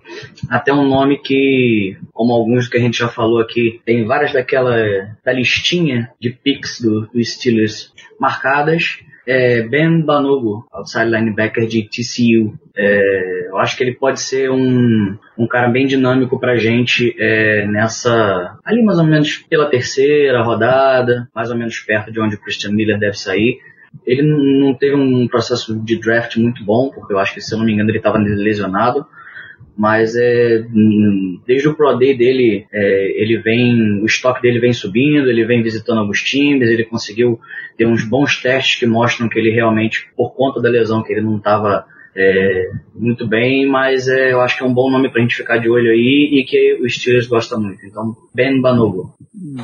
até 0.48 0.72
um 0.72 0.88
nome 0.88 1.18
que, 1.18 1.98
como 2.12 2.32
alguns 2.32 2.66
que 2.66 2.78
a 2.78 2.80
gente 2.80 2.98
já 2.98 3.08
falou 3.08 3.38
aqui, 3.38 3.82
tem 3.84 4.06
várias 4.06 4.32
daquela 4.32 4.74
da 5.22 5.32
listinha 5.32 6.10
de 6.18 6.30
picks 6.30 6.80
do, 6.80 7.06
do 7.08 7.22
Steelers 7.22 7.92
marcadas. 8.18 9.00
É 9.32 9.62
Ben 9.62 10.00
Banogo, 10.00 10.66
outside 10.72 11.08
linebacker 11.08 11.64
de 11.64 11.88
TCU. 11.88 12.58
É, 12.76 13.46
eu 13.46 13.58
acho 13.58 13.76
que 13.76 13.84
ele 13.84 13.94
pode 13.94 14.20
ser 14.20 14.50
um, 14.50 15.16
um 15.38 15.46
cara 15.46 15.68
bem 15.68 15.86
dinâmico 15.86 16.40
pra 16.40 16.56
gente 16.56 17.14
é, 17.16 17.64
nessa. 17.64 18.58
ali 18.64 18.82
mais 18.82 18.98
ou 18.98 19.04
menos 19.04 19.36
pela 19.48 19.70
terceira 19.70 20.42
rodada, 20.42 21.28
mais 21.32 21.48
ou 21.48 21.56
menos 21.56 21.78
perto 21.78 22.10
de 22.10 22.20
onde 22.20 22.34
o 22.34 22.40
Christian 22.40 22.72
Miller 22.72 22.98
deve 22.98 23.16
sair. 23.16 23.60
Ele 24.04 24.22
não 24.22 24.74
teve 24.74 24.96
um 24.96 25.28
processo 25.28 25.78
de 25.78 26.00
draft 26.00 26.36
muito 26.36 26.64
bom, 26.64 26.90
porque 26.90 27.12
eu 27.12 27.18
acho 27.20 27.32
que, 27.32 27.40
se 27.40 27.54
eu 27.54 27.58
não 27.58 27.64
me 27.64 27.72
engano, 27.72 27.88
ele 27.88 27.98
estava 27.98 28.18
lesionado. 28.18 29.06
Mas 29.76 30.14
é, 30.16 30.64
hum, 30.72 31.40
desde 31.46 31.68
o 31.68 31.74
Pro 31.74 31.96
Day 31.96 32.16
dele, 32.16 32.66
é, 32.72 33.22
ele 33.22 33.38
vem, 33.38 34.00
o 34.02 34.06
estoque 34.06 34.42
dele 34.42 34.58
vem 34.58 34.72
subindo, 34.72 35.28
ele 35.28 35.44
vem 35.44 35.62
visitando 35.62 35.98
alguns 35.98 36.22
times, 36.22 36.68
ele 36.68 36.84
conseguiu 36.84 37.40
ter 37.76 37.86
uns 37.86 38.04
bons 38.04 38.40
testes 38.42 38.78
que 38.78 38.86
mostram 38.86 39.28
que 39.28 39.38
ele 39.38 39.50
realmente, 39.50 40.08
por 40.16 40.34
conta 40.34 40.60
da 40.60 40.68
lesão, 40.68 41.02
que 41.02 41.12
ele 41.12 41.22
não 41.22 41.38
estava 41.38 41.86
muito 42.94 43.26
bem, 43.28 43.66
mas 43.68 44.08
é, 44.08 44.32
eu 44.32 44.40
acho 44.40 44.58
que 44.58 44.64
é 44.64 44.66
um 44.66 44.74
bom 44.74 44.90
nome 44.90 45.10
pra 45.10 45.20
gente 45.22 45.36
ficar 45.36 45.58
de 45.58 45.68
olho 45.70 45.90
aí 45.90 46.28
e 46.32 46.44
que 46.44 46.78
o 46.82 46.88
Steelers 46.88 47.26
gosta 47.28 47.56
muito. 47.56 47.84
Então, 47.86 48.14
Ben 48.34 48.60
Banogo. 48.60 49.14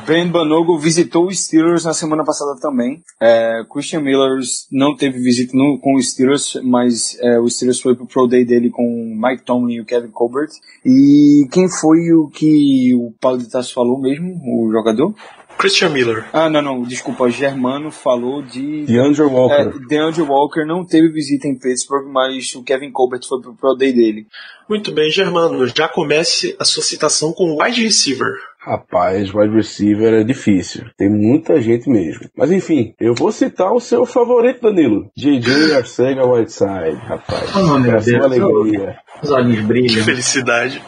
Ben 0.07 0.27
Banogo 0.27 0.77
visitou 0.79 1.27
os 1.27 1.39
Steelers 1.45 1.83
na 1.85 1.93
semana 1.93 2.23
passada 2.23 2.59
também. 2.59 3.01
É, 3.21 3.63
Christian 3.71 3.99
Miller 4.01 4.39
não 4.71 4.95
teve 4.95 5.19
visita 5.19 5.51
no- 5.55 5.77
com 5.79 5.95
os 5.95 6.11
Steelers, 6.11 6.59
mas 6.63 7.17
é, 7.21 7.39
o 7.39 7.49
Steelers 7.49 7.81
foi 7.81 7.95
pro 7.95 8.07
Pro 8.07 8.27
Day 8.27 8.45
dele 8.45 8.69
com 8.69 8.83
o 8.83 9.15
Mike 9.21 9.43
Tomlin 9.43 9.75
e 9.75 9.81
o 9.81 9.85
Kevin 9.85 10.09
Colbert. 10.09 10.49
E 10.85 11.47
quem 11.51 11.67
foi 11.69 12.11
o 12.13 12.27
que 12.29 12.95
o 12.95 13.13
Paulo 13.21 13.37
de 13.37 13.49
Tasso 13.51 13.73
falou 13.73 13.99
mesmo, 14.01 14.29
o 14.45 14.71
jogador? 14.71 15.13
Christian 15.57 15.89
Miller. 15.89 16.25
Ah, 16.31 16.49
não, 16.49 16.61
não, 16.61 16.83
desculpa, 16.83 17.23
o 17.25 17.29
Germano 17.29 17.91
falou 17.91 18.41
de... 18.41 18.85
DeAndre 18.85 19.23
Walker. 19.23 19.73
É, 19.75 19.87
DeAndre 19.87 20.21
Walker 20.21 20.65
não 20.65 20.85
teve 20.85 21.09
visita 21.09 21.47
em 21.47 21.57
Pittsburgh, 21.57 22.07
mas 22.11 22.53
o 22.55 22.63
Kevin 22.63 22.91
Colbert 22.91 23.21
foi 23.27 23.41
pro 23.41 23.55
Pro 23.55 23.75
Day 23.75 23.91
dele. 23.91 24.27
Muito 24.69 24.91
bem, 24.91 25.09
Germano. 25.09 25.65
Já 25.67 25.87
comece 25.87 26.55
a 26.59 26.65
sua 26.65 26.83
citação 26.83 27.33
com 27.33 27.61
wide 27.61 27.81
receiver. 27.83 28.31
Rapaz, 28.59 29.33
wide 29.33 29.55
receiver 29.55 30.13
é 30.13 30.23
difícil. 30.25 30.83
Tem 30.97 31.09
muita 31.09 31.61
gente 31.61 31.89
mesmo. 31.89 32.29
Mas 32.35 32.51
enfim, 32.51 32.93
eu 32.99 33.15
vou 33.15 33.31
citar 33.31 33.71
o 33.71 33.79
seu 33.79 34.05
favorito, 34.05 34.61
Danilo. 34.61 35.09
JJ 35.15 35.73
Arcega 35.73 36.25
Whiteside, 36.25 36.97
rapaz. 36.97 37.55
Oh, 37.55 37.79
meu 37.79 37.91
Deus. 38.01 38.23
alegria. 38.25 38.97
Os 39.23 39.29
Que 39.29 39.61
brilham. 39.61 40.03
felicidade. 40.03 40.81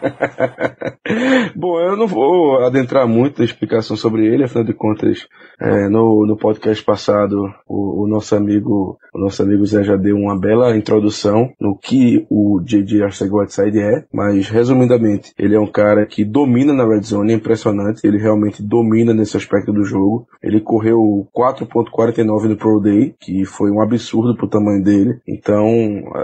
Bom, 1.54 1.80
eu 1.80 1.96
não 1.96 2.06
vou 2.06 2.58
adentrar 2.64 3.06
muito 3.06 3.38
na 3.38 3.44
explicação 3.44 3.96
sobre 3.96 4.26
ele, 4.26 4.44
afinal 4.44 4.64
de 4.64 4.72
contas, 4.72 5.26
é, 5.60 5.88
no, 5.88 6.26
no 6.26 6.36
podcast 6.36 6.82
passado, 6.84 7.52
o, 7.68 8.04
o 8.04 8.08
nosso 8.08 8.34
amigo, 8.34 8.98
o 9.14 9.18
nosso 9.18 9.42
amigo 9.42 9.64
Zé 9.66 9.82
já 9.82 9.96
deu 9.96 10.16
uma 10.16 10.38
bela 10.38 10.76
introdução 10.76 11.50
no 11.60 11.76
que 11.76 12.26
o 12.30 12.60
J.J. 12.64 13.02
Arcega-Whiteside 13.04 13.78
é, 13.78 14.04
mas 14.12 14.48
resumidamente, 14.48 15.32
ele 15.38 15.54
é 15.54 15.60
um 15.60 15.66
cara 15.66 16.06
que 16.06 16.24
domina 16.24 16.72
na 16.72 16.86
red 16.86 17.02
zone, 17.02 17.32
é 17.32 17.36
impressionante, 17.36 18.06
ele 18.06 18.18
realmente 18.18 18.62
domina 18.62 19.12
nesse 19.12 19.36
aspecto 19.36 19.72
do 19.72 19.84
jogo. 19.84 20.26
Ele 20.42 20.60
correu 20.60 21.26
4.49 21.36 22.48
no 22.48 22.56
Pro 22.56 22.80
Day, 22.80 23.14
que 23.20 23.44
foi 23.44 23.70
um 23.70 23.80
absurdo 23.80 24.36
pro 24.36 24.48
tamanho 24.48 24.82
dele. 24.82 25.20
Então, 25.26 25.66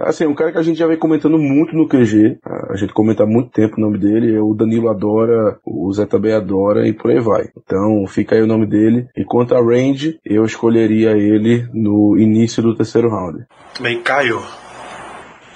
assim, 0.02 0.24
é 0.24 0.28
um 0.28 0.34
cara 0.34 0.52
que 0.52 0.58
a 0.58 0.62
gente 0.62 0.78
já 0.78 0.86
vem 0.86 0.98
comentando 0.98 1.38
muito 1.38 1.74
no 1.74 1.88
QG, 1.88 2.38
a 2.68 2.76
gente 2.76 2.92
comenta 2.92 3.22
há 3.22 3.26
muito 3.26 3.50
tempo 3.50 3.76
o 3.76 3.80
nome 3.80 3.98
dele, 3.98 4.38
o 4.38 4.54
Danilo 4.54 4.88
adora, 4.88 5.58
o 5.64 5.92
Zé 5.92 6.06
também 6.06 6.32
adora 6.32 6.86
e 6.86 6.92
por 6.92 7.10
aí 7.10 7.20
vai. 7.20 7.48
Então, 7.56 8.06
fica 8.06 8.34
aí 8.34 8.42
o 8.42 8.46
nome 8.46 8.66
dele. 8.66 9.08
E 9.16 9.24
quanto 9.24 9.54
a 9.54 9.60
range, 9.60 10.18
eu 10.24 10.44
escolheria 10.44 11.12
ele 11.12 11.68
no 11.72 12.16
início 12.18 12.62
do 12.62 12.76
terceiro 12.76 13.08
round. 13.08 13.44
Bem, 13.80 14.02
Caio. 14.02 14.40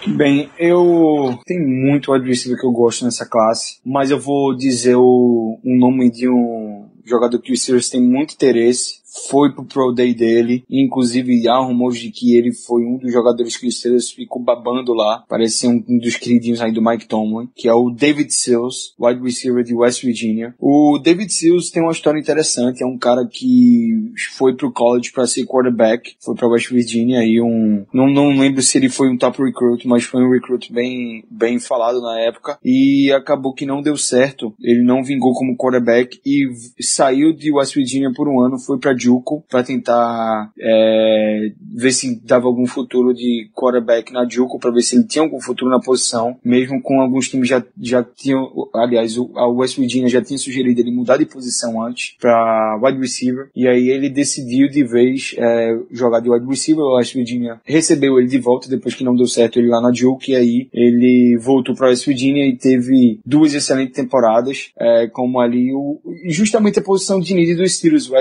Bem, 0.06 0.48
eu 0.58 1.38
tenho 1.44 1.68
muito 1.68 2.12
wide 2.12 2.26
receiver 2.26 2.58
que 2.58 2.66
eu 2.66 2.72
gosto 2.72 3.04
nessa 3.04 3.28
classe, 3.28 3.80
mas 3.84 4.10
eu 4.10 4.18
vou 4.18 4.56
dizer 4.56 4.96
o, 4.96 5.60
um 5.62 5.78
nome 5.78 6.10
de 6.10 6.28
um 6.28 6.88
jogador 7.04 7.38
que 7.40 7.52
o 7.52 7.56
Steelers 7.56 7.90
tem 7.90 8.00
muito 8.00 8.32
interesse. 8.32 8.99
Foi 9.28 9.52
pro 9.52 9.64
Pro 9.64 9.92
Day 9.92 10.14
dele, 10.14 10.64
e 10.68 10.84
inclusive 10.84 11.48
há 11.48 11.58
rumores 11.58 12.00
de 12.00 12.10
que 12.10 12.36
ele 12.36 12.52
foi 12.52 12.84
um 12.84 12.98
dos 12.98 13.12
jogadores 13.12 13.56
que 13.56 13.66
o 13.66 13.72
Steelers 13.72 14.10
ficou 14.10 14.42
babando 14.42 14.92
lá. 14.92 15.24
Parece 15.28 15.58
ser 15.58 15.68
um, 15.68 15.82
um 15.88 15.98
dos 15.98 16.16
queridinhos 16.16 16.60
aí 16.60 16.72
do 16.72 16.82
Mike 16.82 17.06
Tomlin, 17.06 17.48
que 17.54 17.68
é 17.68 17.74
o 17.74 17.90
David 17.90 18.32
Sills, 18.32 18.92
wide 18.98 19.22
receiver 19.22 19.64
de 19.64 19.74
West 19.74 20.02
Virginia. 20.02 20.54
O 20.58 20.98
David 21.02 21.32
Sills 21.32 21.70
tem 21.70 21.82
uma 21.82 21.92
história 21.92 22.18
interessante, 22.18 22.82
é 22.82 22.86
um 22.86 22.98
cara 22.98 23.26
que 23.26 24.12
foi 24.36 24.54
pro 24.54 24.72
college 24.72 25.12
para 25.12 25.26
ser 25.26 25.46
quarterback, 25.46 26.14
foi 26.20 26.34
para 26.34 26.48
West 26.48 26.70
Virginia 26.70 27.24
e 27.24 27.40
um, 27.40 27.84
não, 27.92 28.06
não 28.06 28.30
lembro 28.38 28.62
se 28.62 28.78
ele 28.78 28.88
foi 28.88 29.08
um 29.08 29.16
top 29.16 29.42
recruit, 29.42 29.86
mas 29.86 30.04
foi 30.04 30.22
um 30.22 30.30
recruit 30.30 30.72
bem, 30.72 31.24
bem 31.30 31.58
falado 31.58 32.00
na 32.00 32.20
época 32.20 32.58
e 32.64 33.12
acabou 33.12 33.54
que 33.54 33.66
não 33.66 33.82
deu 33.82 33.96
certo. 33.96 34.54
Ele 34.60 34.82
não 34.82 35.02
vingou 35.02 35.32
como 35.34 35.56
quarterback 35.56 36.20
e 36.24 36.48
saiu 36.80 37.32
de 37.32 37.52
West 37.52 37.74
Virginia 37.74 38.12
por 38.14 38.28
um 38.28 38.40
ano, 38.40 38.58
foi 38.58 38.78
para 38.78 38.94
JUCO 39.00 39.44
para 39.48 39.62
tentar 39.62 40.52
é, 40.58 41.52
ver 41.74 41.92
se 41.92 42.20
dava 42.24 42.46
algum 42.46 42.66
futuro 42.66 43.14
de 43.14 43.50
quarterback 43.54 44.12
na 44.12 44.28
JUCO 44.28 44.58
para 44.58 44.70
ver 44.70 44.82
se 44.82 44.96
ele 44.96 45.04
tinha 45.04 45.24
algum 45.24 45.40
futuro 45.40 45.70
na 45.70 45.80
posição, 45.80 46.36
mesmo 46.44 46.80
com 46.82 47.00
alguns 47.00 47.28
times 47.28 47.48
já 47.48 47.62
já 47.80 48.02
tinham, 48.02 48.50
aliás, 48.74 49.16
a 49.36 49.46
West 49.48 49.78
Virginia 49.78 50.08
já 50.08 50.22
tinha 50.22 50.38
sugerido 50.38 50.80
ele 50.80 50.90
mudar 50.90 51.16
de 51.16 51.26
posição 51.26 51.82
antes 51.82 52.16
para 52.20 52.78
wide 52.82 52.98
receiver 52.98 53.50
e 53.54 53.66
aí 53.66 53.88
ele 53.88 54.08
decidiu 54.08 54.68
de 54.68 54.84
vez 54.84 55.34
é, 55.38 55.78
jogar 55.90 56.20
de 56.20 56.30
wide 56.30 56.46
receiver. 56.46 56.82
A 56.82 56.96
West 56.96 57.14
Virginia 57.14 57.60
recebeu 57.64 58.18
ele 58.18 58.28
de 58.28 58.38
volta 58.38 58.68
depois 58.68 58.94
que 58.94 59.04
não 59.04 59.14
deu 59.14 59.26
certo 59.26 59.58
ele 59.58 59.68
lá 59.68 59.80
na 59.80 59.90
Duke 59.90 60.32
e 60.32 60.36
aí 60.36 60.68
ele 60.72 61.38
voltou 61.40 61.74
para 61.74 61.88
West 61.88 62.06
Virginia 62.06 62.46
e 62.46 62.56
teve 62.56 63.20
duas 63.24 63.54
excelentes 63.54 63.94
temporadas, 63.94 64.70
é, 64.78 65.08
como 65.08 65.40
ali 65.40 65.72
o 65.72 66.00
justamente 66.26 66.78
a 66.78 66.82
posição 66.82 67.20
de 67.20 67.34
need 67.34 67.54
do 67.54 67.68
Steelers, 67.68 68.08
o 68.08 68.16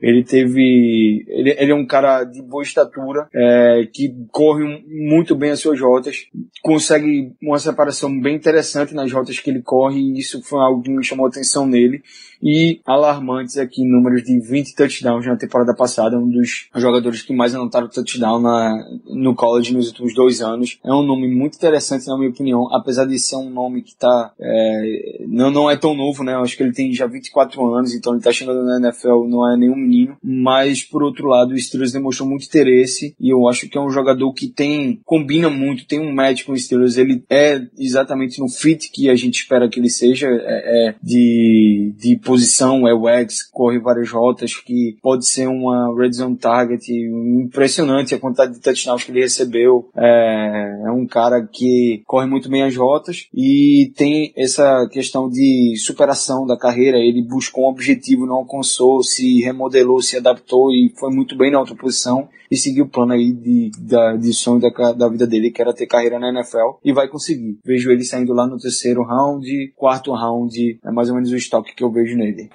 Ele 0.00 0.22
teve, 0.22 1.24
ele, 1.28 1.50
ele 1.58 1.72
é 1.72 1.74
um 1.74 1.86
cara 1.86 2.24
de 2.24 2.42
boa 2.42 2.62
estatura, 2.62 3.28
é, 3.34 3.88
que 3.92 4.14
corre 4.30 4.84
muito 4.86 5.34
bem 5.34 5.50
as 5.50 5.60
suas 5.60 5.80
rotas, 5.80 6.26
consegue 6.62 7.32
uma 7.42 7.58
separação 7.58 8.20
bem 8.20 8.36
interessante 8.36 8.94
nas 8.94 9.12
rotas 9.12 9.38
que 9.38 9.50
ele 9.50 9.62
corre 9.62 10.00
e 10.00 10.18
isso 10.18 10.42
foi 10.42 10.60
algo 10.60 10.82
que 10.82 10.90
me 10.90 11.04
chamou 11.04 11.26
a 11.26 11.28
atenção 11.28 11.66
nele 11.66 12.02
e 12.42 12.80
alarmantes 12.86 13.58
aqui, 13.58 13.84
números 13.84 14.22
de 14.22 14.38
20 14.40 14.74
touchdowns 14.74 15.26
na 15.26 15.36
temporada 15.36 15.74
passada, 15.74 16.18
um 16.18 16.28
dos 16.28 16.68
jogadores 16.74 17.22
que 17.22 17.34
mais 17.34 17.54
anotaram 17.54 17.88
touchdown 17.88 18.40
na, 18.40 18.82
no 19.06 19.34
college 19.34 19.74
nos 19.74 19.88
últimos 19.88 20.14
dois 20.14 20.40
anos. 20.40 20.78
É 20.82 20.92
um 20.92 21.02
nome 21.02 21.28
muito 21.28 21.56
interessante, 21.56 22.06
na 22.06 22.16
minha 22.16 22.30
opinião, 22.30 22.72
apesar 22.72 23.04
de 23.04 23.18
ser 23.18 23.36
um 23.36 23.50
nome 23.50 23.82
que 23.82 23.94
tá, 23.94 24.32
é, 24.40 25.24
não, 25.28 25.50
não 25.50 25.70
é 25.70 25.76
tão 25.76 25.94
novo, 25.94 26.24
né? 26.24 26.34
Eu 26.34 26.40
acho 26.40 26.56
que 26.56 26.62
ele 26.62 26.72
tem 26.72 26.92
já 26.94 27.06
24 27.06 27.74
anos, 27.74 27.94
então 27.94 28.14
ele 28.14 28.22
tá 28.22 28.32
chegando 28.32 28.64
na 28.64 28.78
NFL, 28.78 29.26
não 29.28 29.50
é 29.50 29.56
nenhum 29.56 29.76
menino, 29.80 30.16
mas 30.22 30.82
por 30.82 31.02
outro 31.02 31.26
lado 31.26 31.52
o 31.52 31.58
Steelers 31.58 31.92
demonstrou 31.92 32.28
muito 32.28 32.46
interesse 32.46 33.14
e 33.18 33.32
eu 33.32 33.48
acho 33.48 33.68
que 33.68 33.78
é 33.78 33.80
um 33.80 33.90
jogador 33.90 34.32
que 34.32 34.48
tem 34.48 35.00
combina 35.04 35.48
muito, 35.48 35.86
tem 35.86 36.00
um 36.00 36.14
match 36.14 36.44
com 36.44 36.52
o 36.52 36.58
Steelers, 36.58 36.96
ele 36.96 37.22
é 37.28 37.60
exatamente 37.78 38.40
no 38.40 38.48
fit 38.48 38.90
que 38.90 39.08
a 39.08 39.14
gente 39.14 39.40
espera 39.40 39.68
que 39.68 39.78
ele 39.78 39.90
seja, 39.90 40.26
é, 40.28 40.88
é 40.88 40.94
de, 41.02 41.94
de 41.98 42.16
posição, 42.16 42.86
é 42.86 42.94
o 42.94 43.08
X, 43.08 43.42
corre 43.50 43.78
várias 43.78 44.10
rotas, 44.10 44.56
que 44.56 44.96
pode 45.02 45.26
ser 45.26 45.48
uma 45.48 45.94
red 45.96 46.12
zone 46.12 46.36
target 46.36 46.90
impressionante 46.90 48.14
a 48.14 48.18
quantidade 48.18 48.54
de 48.54 48.60
touchdowns 48.60 49.04
que 49.04 49.10
ele 49.10 49.20
recebeu, 49.20 49.90
é, 49.96 50.82
é 50.86 50.90
um 50.90 51.06
cara 51.06 51.46
que 51.50 52.02
corre 52.06 52.26
muito 52.26 52.48
bem 52.48 52.62
as 52.62 52.76
rotas 52.76 53.28
e 53.34 53.92
tem 53.96 54.32
essa 54.36 54.88
questão 54.90 55.28
de 55.28 55.74
superação 55.76 56.46
da 56.46 56.56
carreira, 56.56 56.98
ele 56.98 57.22
buscou 57.22 57.64
um 57.64 57.70
objetivo, 57.70 58.26
não 58.26 58.36
alcançou, 58.36 59.02
se 59.02 59.40
remodelou, 59.40 59.69
se 60.02 60.16
adaptou 60.16 60.70
e 60.70 60.92
foi 60.98 61.10
muito 61.10 61.36
bem 61.36 61.50
na 61.50 61.58
outra 61.58 61.74
posição 61.74 62.28
e 62.50 62.56
seguiu 62.56 62.84
o 62.84 62.88
plano 62.88 63.12
aí 63.12 63.32
de, 63.32 63.70
de, 63.78 64.18
de 64.18 64.32
sonho 64.32 64.60
da, 64.60 64.92
da 64.92 65.08
vida 65.08 65.26
dele, 65.26 65.50
que 65.50 65.62
era 65.62 65.72
ter 65.72 65.86
carreira 65.86 66.18
na 66.18 66.30
NFL 66.30 66.78
e 66.84 66.92
vai 66.92 67.08
conseguir. 67.08 67.58
Vejo 67.64 67.90
ele 67.90 68.04
saindo 68.04 68.32
lá 68.32 68.46
no 68.46 68.58
terceiro 68.58 69.02
round, 69.04 69.72
quarto 69.76 70.12
round, 70.12 70.80
é 70.84 70.90
mais 70.90 71.08
ou 71.08 71.14
menos 71.14 71.30
o 71.30 71.36
estoque 71.36 71.74
que 71.74 71.84
eu 71.84 71.92
vejo 71.92 72.16
nele. 72.16 72.50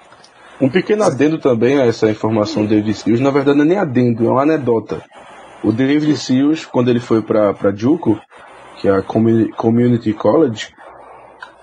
Um 0.60 0.68
pequeno 0.68 1.04
adendo 1.04 1.38
também 1.38 1.78
a 1.78 1.84
essa 1.84 2.10
informação 2.10 2.62
do 2.62 2.68
David 2.68 2.94
Seals, 2.94 3.20
na 3.20 3.30
verdade 3.30 3.58
não 3.58 3.64
é 3.64 3.68
nem 3.68 3.78
adendo, 3.78 4.26
é 4.26 4.30
uma 4.30 4.42
anedota. 4.42 5.02
O 5.62 5.72
David 5.72 6.16
Seals, 6.16 6.64
quando 6.64 6.88
ele 6.88 7.00
foi 7.00 7.22
para 7.22 7.74
Juco, 7.74 8.18
que 8.80 8.88
é 8.88 8.92
a 8.92 9.02
Community 9.02 10.12
College, 10.12 10.68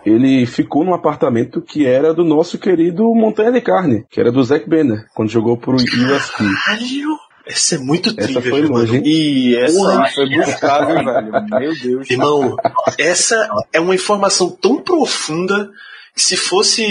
ele 0.06 0.46
ficou 0.46 0.84
num 0.84 0.94
apartamento 0.94 1.62
que 1.62 1.86
era 1.86 2.14
do 2.14 2.24
nosso 2.24 2.58
querido 2.58 3.04
Montanha 3.16 3.52
de 3.52 3.62
Carne, 3.62 4.06
que 4.10 4.20
era 4.20 4.32
do 4.32 4.44
Zack 4.44 4.70
Banner, 4.70 5.06
quando 5.14 5.30
jogou 5.30 5.58
pro 5.58 5.76
USP. 5.76 6.44
Caralho! 6.66 7.18
Essa 7.46 7.76
é 7.76 7.78
muito 7.78 8.10
Essa 8.10 8.40
trivia, 8.40 8.42
foi 8.42 8.62
longe, 8.62 8.96
hein? 8.96 9.04
E 9.06 9.56
essa 9.58 9.78
Porra. 9.78 10.08
foi 10.08 10.30
buscável, 10.30 11.04
velho. 11.04 11.32
Meu 11.60 11.74
Deus. 11.78 12.10
Irmão, 12.10 12.56
essa 12.98 13.50
é 13.74 13.82
uma 13.82 13.94
informação 13.94 14.50
tão 14.50 14.82
profunda 14.82 15.70
se 16.16 16.36
fosse. 16.38 16.84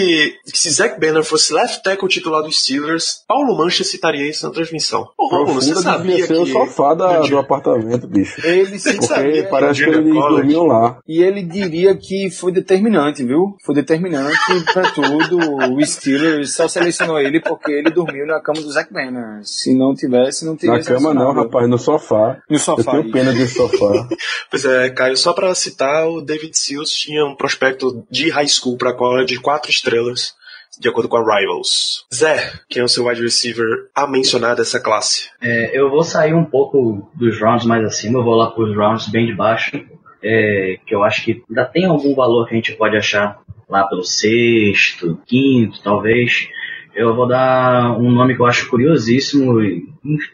que 0.50 0.58
se 0.58 0.70
Zack 0.70 0.98
Banner 1.00 1.22
fosse 1.24 1.52
left 1.52 1.82
tackle 1.82 2.08
titular 2.08 2.42
dos 2.42 2.60
Steelers, 2.62 3.22
Paulo 3.26 3.56
Mancha 3.56 3.84
citaria 3.84 4.28
isso 4.28 4.46
na 4.46 4.52
transmissão. 4.52 5.08
Ô, 5.18 5.28
Romulo, 5.28 5.54
você 5.54 5.74
sabia 5.76 6.26
ser 6.26 6.34
o 6.38 6.44
que. 6.44 6.52
sofá 6.52 6.94
da- 6.94 7.20
do 7.20 7.38
apartamento, 7.38 8.06
bicho. 8.06 8.44
Ele 8.46 8.78
se 8.78 8.92
Porque 8.92 9.06
sabia 9.06 9.48
parece 9.48 9.84
que 9.84 9.90
que 9.90 9.96
eles 9.96 10.14
dormiam 10.14 10.64
lá. 10.64 10.98
E 11.06 11.22
ele 11.22 11.42
diria 11.42 11.94
que 11.96 12.30
foi 12.30 12.52
determinante, 12.52 13.24
viu? 13.24 13.56
Foi 13.64 13.74
determinante 13.74 14.36
pra 14.72 14.90
tudo. 14.90 15.38
O 15.76 15.86
Steelers 15.86 16.54
só 16.54 16.66
selecionou 16.68 17.18
ele 17.18 17.40
porque 17.40 17.70
ele 17.72 17.90
dormiu 17.90 18.26
na 18.26 18.40
cama 18.40 18.60
do 18.60 18.70
Zack 18.70 18.92
Banner. 18.92 19.40
Se 19.42 19.74
não 19.76 19.94
tivesse, 19.94 20.44
não 20.44 20.56
teria 20.56 20.76
Na 20.78 20.82
cama 20.84 21.14
não, 21.14 21.32
rapaz, 21.32 21.68
no 21.68 21.78
sofá. 21.78 22.38
No 22.48 22.56
Eu 22.56 22.60
sofá. 22.60 22.92
tenho 22.92 23.10
pena 23.12 23.32
desse 23.32 23.54
sofá. 23.54 24.08
Pois 24.50 24.64
é, 24.66 24.90
Caio, 24.90 25.16
só 25.16 25.32
pra 25.32 25.54
citar, 25.54 26.06
o 26.08 26.20
David 26.20 26.56
Seals 26.56 26.90
tinha 26.90 27.24
um 27.24 27.34
prospecto 27.34 28.04
de 28.10 28.28
high 28.30 28.46
school 28.48 28.76
pra 28.76 28.92
college 29.12 29.34
de 29.34 29.40
quatro 29.40 29.70
estrelas, 29.70 30.34
de 30.80 30.88
acordo 30.88 31.08
com 31.08 31.18
a 31.18 31.38
Rivals. 31.38 32.06
Zé, 32.12 32.52
quem 32.68 32.80
é 32.80 32.84
o 32.84 32.88
seu 32.88 33.06
wide 33.06 33.20
receiver 33.20 33.88
a 33.94 34.06
mencionar 34.06 34.56
dessa 34.56 34.80
classe? 34.80 35.28
É, 35.40 35.78
eu 35.78 35.90
vou 35.90 36.02
sair 36.02 36.34
um 36.34 36.44
pouco 36.44 37.10
dos 37.14 37.38
rounds 37.38 37.66
mais 37.66 37.84
acima, 37.84 38.18
eu 38.18 38.24
vou 38.24 38.34
lá 38.34 38.50
para 38.50 38.64
os 38.64 38.74
rounds 38.74 39.08
bem 39.08 39.26
de 39.26 39.34
baixo, 39.34 39.84
é, 40.22 40.78
que 40.86 40.94
eu 40.94 41.02
acho 41.02 41.24
que 41.24 41.42
ainda 41.48 41.64
tem 41.66 41.84
algum 41.84 42.14
valor 42.14 42.46
que 42.46 42.54
a 42.54 42.56
gente 42.56 42.72
pode 42.72 42.96
achar 42.96 43.38
lá 43.68 43.84
pelo 43.86 44.02
sexto, 44.02 45.20
quinto, 45.26 45.82
talvez. 45.82 46.48
Eu 46.94 47.14
vou 47.14 47.26
dar 47.26 47.98
um 47.98 48.10
nome 48.10 48.34
que 48.34 48.40
eu 48.40 48.46
acho 48.46 48.68
curiosíssimo. 48.68 49.60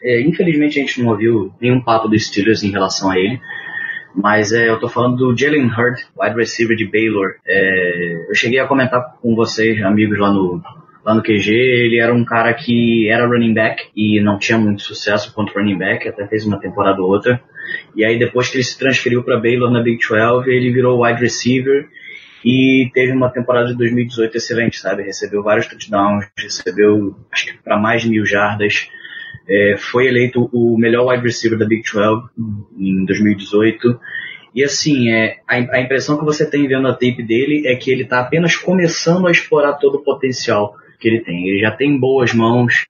é, 0.03 0.21
infelizmente 0.21 0.77
a 0.77 0.81
gente 0.81 1.01
não 1.01 1.11
ouviu 1.11 1.53
nenhum 1.59 1.81
papo 1.81 2.07
dos 2.07 2.27
Steelers 2.27 2.63
em 2.63 2.71
relação 2.71 3.09
a 3.09 3.17
ele. 3.17 3.39
Mas 4.21 4.51
é, 4.51 4.69
eu 4.69 4.77
tô 4.77 4.89
falando 4.89 5.15
do 5.15 5.37
Jalen 5.37 5.67
Hurd, 5.67 6.03
wide 6.21 6.35
receiver 6.35 6.75
de 6.75 6.85
Baylor. 6.85 7.35
É, 7.47 8.25
eu 8.29 8.35
cheguei 8.35 8.59
a 8.59 8.67
comentar 8.67 9.15
com 9.21 9.33
vocês, 9.33 9.81
amigos 9.81 10.19
lá 10.19 10.29
no, 10.29 10.61
lá 11.05 11.13
no 11.13 11.23
QG, 11.23 11.49
ele 11.51 11.99
era 11.99 12.13
um 12.13 12.25
cara 12.25 12.53
que 12.53 13.09
era 13.09 13.25
running 13.25 13.53
back 13.53 13.89
e 13.95 14.19
não 14.19 14.37
tinha 14.37 14.57
muito 14.57 14.81
sucesso 14.81 15.33
quanto 15.33 15.53
running 15.53 15.77
back, 15.77 16.07
até 16.07 16.27
fez 16.27 16.45
uma 16.45 16.59
temporada 16.59 17.01
ou 17.01 17.09
outra. 17.09 17.41
E 17.95 18.03
aí 18.03 18.19
depois 18.19 18.49
que 18.49 18.57
ele 18.57 18.63
se 18.63 18.77
transferiu 18.77 19.23
para 19.23 19.39
Baylor 19.39 19.71
na 19.71 19.81
Big 19.81 19.99
12, 20.05 20.49
ele 20.49 20.71
virou 20.71 21.05
wide 21.05 21.21
receiver 21.21 21.87
e 22.43 22.89
teve 22.93 23.13
uma 23.13 23.29
temporada 23.29 23.67
de 23.67 23.77
2018 23.77 24.35
excelente, 24.35 24.79
sabe? 24.79 25.03
Recebeu 25.03 25.41
vários 25.41 25.67
touchdowns, 25.67 26.25
recebeu 26.37 27.15
acho 27.31 27.47
que 27.47 27.63
para 27.63 27.77
mais 27.77 28.01
de 28.01 28.09
mil 28.09 28.25
jardas. 28.25 28.89
É, 29.49 29.75
foi 29.77 30.07
eleito 30.07 30.49
o 30.53 30.77
melhor 30.77 31.07
wide 31.09 31.23
receiver 31.23 31.57
da 31.57 31.65
Big 31.65 31.81
12 31.81 32.21
em 32.77 33.05
2018. 33.05 33.99
E 34.53 34.63
assim, 34.63 35.11
é, 35.11 35.37
a, 35.47 35.55
a 35.55 35.81
impressão 35.81 36.17
que 36.17 36.25
você 36.25 36.49
tem 36.49 36.67
vendo 36.67 36.87
a 36.87 36.93
tape 36.93 37.23
dele 37.23 37.67
é 37.67 37.75
que 37.75 37.89
ele 37.91 38.03
está 38.03 38.19
apenas 38.19 38.55
começando 38.55 39.27
a 39.27 39.31
explorar 39.31 39.73
todo 39.73 39.95
o 39.95 40.03
potencial 40.03 40.75
que 40.99 41.07
ele 41.07 41.21
tem. 41.21 41.47
Ele 41.47 41.59
já 41.59 41.71
tem 41.71 41.97
boas 41.97 42.33
mãos. 42.33 42.85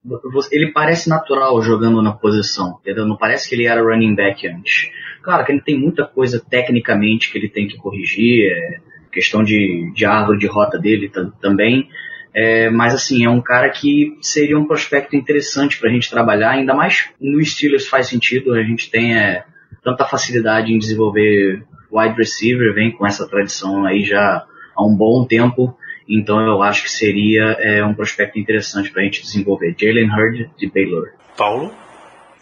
Ele 0.51 0.71
parece 0.71 1.07
natural 1.07 1.61
jogando 1.61 2.01
na 2.01 2.11
posição, 2.11 2.79
entendeu? 2.81 3.05
Não 3.05 3.15
parece 3.15 3.47
que 3.47 3.55
ele 3.55 3.67
era 3.67 3.81
running 3.81 4.15
back 4.15 4.47
antes. 4.47 4.89
Claro 5.21 5.45
que 5.45 5.51
ele 5.51 5.61
tem 5.61 5.77
muita 5.77 6.05
coisa 6.05 6.43
tecnicamente 6.49 7.31
que 7.31 7.37
ele 7.37 7.49
tem 7.49 7.67
que 7.67 7.77
corrigir, 7.77 8.51
é, 8.51 8.79
questão 9.11 9.43
de, 9.43 9.91
de 9.93 10.05
árvore 10.05 10.39
de 10.39 10.47
rota 10.47 10.77
dele 10.79 11.09
ta- 11.09 11.31
também. 11.41 11.87
É, 12.33 12.69
mas 12.69 12.93
assim, 12.93 13.25
é 13.25 13.29
um 13.29 13.41
cara 13.41 13.69
que 13.69 14.17
seria 14.21 14.57
um 14.57 14.65
prospecto 14.65 15.15
interessante 15.15 15.79
para 15.79 15.89
a 15.89 15.93
gente 15.93 16.09
trabalhar, 16.09 16.51
ainda 16.51 16.73
mais 16.73 17.09
no 17.19 17.43
Steelers 17.43 17.87
faz 17.87 18.07
sentido, 18.07 18.53
a 18.53 18.63
gente 18.63 18.89
tem 18.91 19.17
é, 19.17 19.43
tanta 19.83 20.05
facilidade 20.05 20.71
em 20.71 20.77
desenvolver 20.77 21.63
wide 21.91 22.15
receiver, 22.15 22.73
vem 22.73 22.91
com 22.91 23.05
essa 23.05 23.27
tradição 23.27 23.85
aí 23.85 24.03
já 24.03 24.45
há 24.75 24.85
um 24.85 24.95
bom 24.95 25.25
tempo, 25.25 25.75
então 26.07 26.39
eu 26.39 26.61
acho 26.61 26.83
que 26.83 26.91
seria 26.91 27.57
é, 27.59 27.83
um 27.83 27.93
prospecto 27.93 28.37
interessante 28.37 28.91
para 28.91 29.01
a 29.01 29.05
gente 29.05 29.21
desenvolver. 29.21 29.75
Jalen 29.79 30.09
Hurd 30.09 30.51
de 30.57 30.69
Baylor. 30.69 31.09
Paulo? 31.35 31.73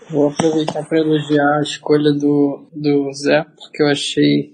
Vou 0.10 0.30
aproveitar 0.30 0.88
para 0.88 1.00
elogiar 1.00 1.58
a 1.58 1.62
escolha 1.62 2.14
do, 2.14 2.66
do 2.74 3.12
Zé, 3.12 3.46
porque 3.58 3.84
eu 3.84 3.88
achei 3.88 4.54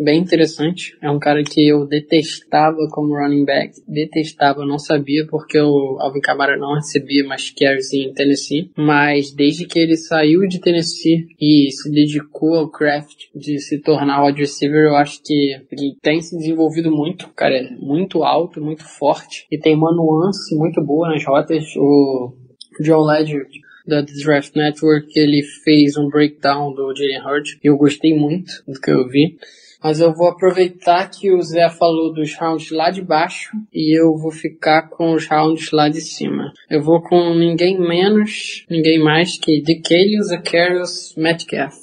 bem 0.00 0.18
interessante. 0.18 0.98
É 1.00 1.08
um 1.08 1.18
cara 1.18 1.44
que 1.44 1.68
eu 1.68 1.86
detestava 1.86 2.76
como 2.90 3.14
running 3.14 3.44
back, 3.44 3.80
detestava, 3.86 4.66
não 4.66 4.80
sabia 4.80 5.24
porque 5.30 5.60
o 5.60 5.96
Alvin 6.00 6.20
Kamara 6.20 6.56
não 6.56 6.74
recebia 6.74 7.24
mais 7.24 7.50
carries 7.50 7.92
em 7.92 8.12
Tennessee, 8.12 8.72
mas 8.76 9.32
desde 9.32 9.64
que 9.64 9.78
ele 9.78 9.96
saiu 9.96 10.40
de 10.48 10.60
Tennessee 10.60 11.28
e 11.40 11.70
se 11.70 11.88
dedicou 11.88 12.54
ao 12.56 12.68
craft 12.68 13.26
de 13.32 13.60
se 13.60 13.78
tornar 13.78 14.24
wide 14.24 14.40
receiver, 14.40 14.86
eu 14.86 14.96
acho 14.96 15.22
que 15.22 15.56
ele 15.70 15.96
tem 16.02 16.20
se 16.20 16.36
desenvolvido 16.36 16.90
muito. 16.90 17.28
Cara 17.36 17.54
é 17.54 17.70
muito 17.76 18.24
alto, 18.24 18.60
muito 18.60 18.82
forte 18.82 19.46
e 19.52 19.56
tem 19.56 19.76
uma 19.76 19.94
nuance 19.94 20.52
muito 20.56 20.82
boa 20.82 21.08
nas 21.10 21.24
rotas. 21.24 21.64
O 21.76 22.34
John 22.82 23.02
Ledger 23.02 23.46
da 23.86 24.04
The 24.04 24.12
Draft 24.22 24.54
Network, 24.54 25.08
ele 25.18 25.42
fez 25.42 25.96
um 25.96 26.08
breakdown 26.08 26.72
do 26.72 26.94
Jalen 26.94 27.26
Hurd 27.26 27.58
e 27.62 27.68
eu 27.68 27.76
gostei 27.76 28.14
muito 28.14 28.62
do 28.66 28.80
que 28.80 28.90
eu 28.90 29.08
vi. 29.08 29.38
Mas 29.82 29.98
eu 29.98 30.12
vou 30.12 30.28
aproveitar 30.28 31.08
que 31.10 31.32
o 31.32 31.40
Zé 31.40 31.70
falou 31.70 32.12
dos 32.12 32.34
rounds 32.34 32.70
lá 32.70 32.90
de 32.90 33.00
baixo 33.00 33.50
e 33.72 33.98
eu 33.98 34.14
vou 34.14 34.30
ficar 34.30 34.90
com 34.90 35.14
os 35.14 35.26
rounds 35.26 35.70
lá 35.72 35.88
de 35.88 36.02
cima. 36.02 36.52
Eu 36.68 36.82
vou 36.82 37.00
com 37.00 37.34
ninguém 37.34 37.80
menos, 37.80 38.66
ninguém 38.68 39.02
mais 39.02 39.38
que 39.38 39.62
DK 39.62 40.22
Zacharias 40.22 41.14
Metcalf. 41.16 41.74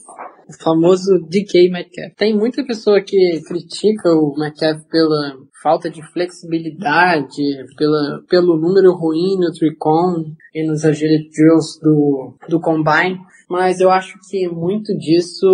O 0.48 0.54
famoso 0.64 1.20
DK 1.28 1.70
Metcalf. 1.72 2.14
Tem 2.16 2.36
muita 2.36 2.64
pessoa 2.64 3.02
que 3.02 3.42
critica 3.48 4.10
o 4.10 4.36
Metcalf 4.38 4.84
pela 4.90 5.36
falta 5.62 5.90
de 5.90 6.02
flexibilidade, 6.12 7.42
pela, 7.76 8.24
pelo 8.30 8.58
número 8.58 8.94
ruim 8.94 9.38
no 9.40 9.52
Tricon 9.52 10.34
e 10.54 10.68
nos 10.68 10.86
agility 10.86 11.30
drills 11.30 11.80
do, 11.82 12.34
do 12.48 12.60
Combine, 12.60 13.20
mas 13.50 13.80
eu 13.80 13.90
acho 13.90 14.18
que 14.30 14.48
muito 14.48 14.96
disso 14.98 15.48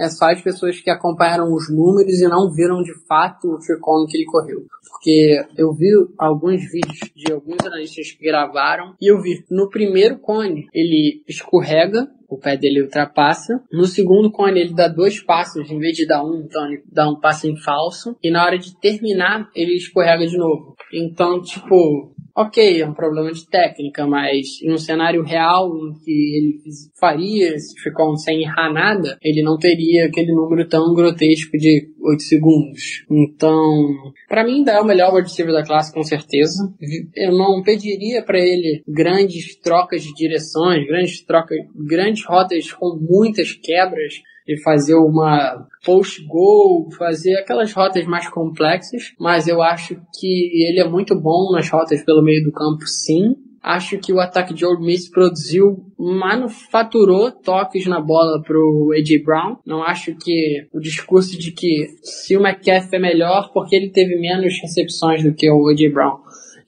é 0.00 0.08
só 0.08 0.30
as 0.30 0.40
pessoas 0.40 0.80
que 0.80 0.90
acompanharam 0.90 1.52
os 1.52 1.70
números 1.70 2.20
e 2.20 2.26
não 2.26 2.50
viram 2.50 2.82
de 2.82 2.92
fato 3.06 3.48
o 3.48 3.58
Tricon 3.58 4.06
que 4.08 4.16
ele 4.16 4.24
correu. 4.24 4.64
Porque 4.88 5.44
eu 5.56 5.72
vi 5.74 5.88
alguns 6.18 6.62
vídeos 6.70 6.98
de 7.14 7.32
alguns 7.32 7.58
analistas 7.64 8.12
que 8.12 8.24
gravaram 8.24 8.94
e 9.00 9.12
eu 9.12 9.20
vi 9.20 9.44
no 9.50 9.68
primeiro 9.68 10.18
cone 10.18 10.66
ele 10.72 11.22
escorrega 11.28 12.08
o 12.30 12.38
pé 12.38 12.56
dele 12.56 12.82
ultrapassa. 12.82 13.60
No 13.72 13.84
segundo 13.86 14.30
cone 14.30 14.60
ele 14.60 14.72
dá 14.72 14.86
dois 14.86 15.20
passos 15.20 15.68
em 15.70 15.78
vez 15.78 15.96
de 15.96 16.06
dar 16.06 16.24
um, 16.24 16.42
então 16.44 16.64
ele 16.66 16.82
dá 16.90 17.08
um 17.10 17.18
passo 17.18 17.48
em 17.48 17.56
falso. 17.56 18.16
E 18.22 18.30
na 18.30 18.44
hora 18.44 18.56
de 18.56 18.78
terminar 18.78 19.50
ele 19.54 19.74
escorrega 19.74 20.26
de 20.26 20.38
novo. 20.38 20.76
Então, 20.92 21.42
tipo, 21.42 22.14
ok, 22.40 22.80
é 22.80 22.86
um 22.86 22.94
problema 22.94 23.32
de 23.32 23.46
técnica, 23.46 24.06
mas 24.06 24.62
em 24.62 24.72
um 24.72 24.78
cenário 24.78 25.22
real 25.22 25.68
em 25.68 25.92
que 26.02 26.10
ele 26.10 26.60
faria, 26.98 27.58
se 27.58 27.78
ficou 27.80 28.16
sem 28.16 28.42
errar 28.42 28.72
nada, 28.72 29.18
ele 29.22 29.42
não 29.42 29.58
teria 29.58 30.06
aquele 30.06 30.32
número 30.32 30.66
tão 30.68 30.94
grotesco 30.94 31.56
de 31.58 31.88
8 32.00 32.22
segundos. 32.22 33.04
Então, 33.10 34.12
para 34.28 34.44
mim 34.44 34.58
ainda 34.58 34.72
é 34.72 34.80
o 34.80 34.86
melhor 34.86 35.14
wide 35.14 35.28
receiver 35.28 35.52
da 35.52 35.64
classe, 35.64 35.92
com 35.92 36.02
certeza. 36.02 36.72
Eu 37.14 37.32
não 37.32 37.62
pediria 37.62 38.22
para 38.22 38.38
ele 38.38 38.82
grandes 38.88 39.56
trocas 39.56 40.02
de 40.02 40.14
direções, 40.14 40.86
grandes 40.86 41.22
trocas, 41.24 41.58
grandes 41.74 42.24
rotas 42.24 42.72
com 42.72 42.98
muitas 43.00 43.52
quebras 43.52 44.14
fazer 44.62 44.94
uma 44.94 45.66
post-goal, 45.84 46.90
fazer 46.96 47.36
aquelas 47.36 47.72
rotas 47.72 48.06
mais 48.06 48.28
complexas, 48.28 49.14
mas 49.18 49.48
eu 49.48 49.62
acho 49.62 49.96
que 50.18 50.66
ele 50.68 50.80
é 50.80 50.88
muito 50.88 51.18
bom 51.18 51.52
nas 51.52 51.68
rotas 51.68 52.02
pelo 52.04 52.22
meio 52.22 52.44
do 52.44 52.52
campo, 52.52 52.86
sim. 52.86 53.34
Acho 53.62 53.98
que 53.98 54.10
o 54.10 54.20
ataque 54.20 54.54
de 54.54 54.64
Ole 54.64 54.82
Miss 54.82 55.10
produziu, 55.10 55.84
manufaturou 55.98 57.30
toques 57.30 57.86
na 57.86 58.00
bola 58.00 58.40
pro 58.42 58.90
A.J. 58.96 59.22
Brown. 59.22 59.58
Não 59.66 59.82
acho 59.82 60.14
que 60.14 60.66
o 60.72 60.80
discurso 60.80 61.38
de 61.38 61.52
que 61.52 61.88
se 62.02 62.34
o 62.38 62.40
McCaffrey 62.40 62.98
é 62.98 62.98
melhor 62.98 63.50
porque 63.52 63.76
ele 63.76 63.90
teve 63.90 64.18
menos 64.18 64.54
recepções 64.62 65.22
do 65.22 65.34
que 65.34 65.50
o 65.50 65.68
A.J. 65.68 65.90
Brown 65.90 66.20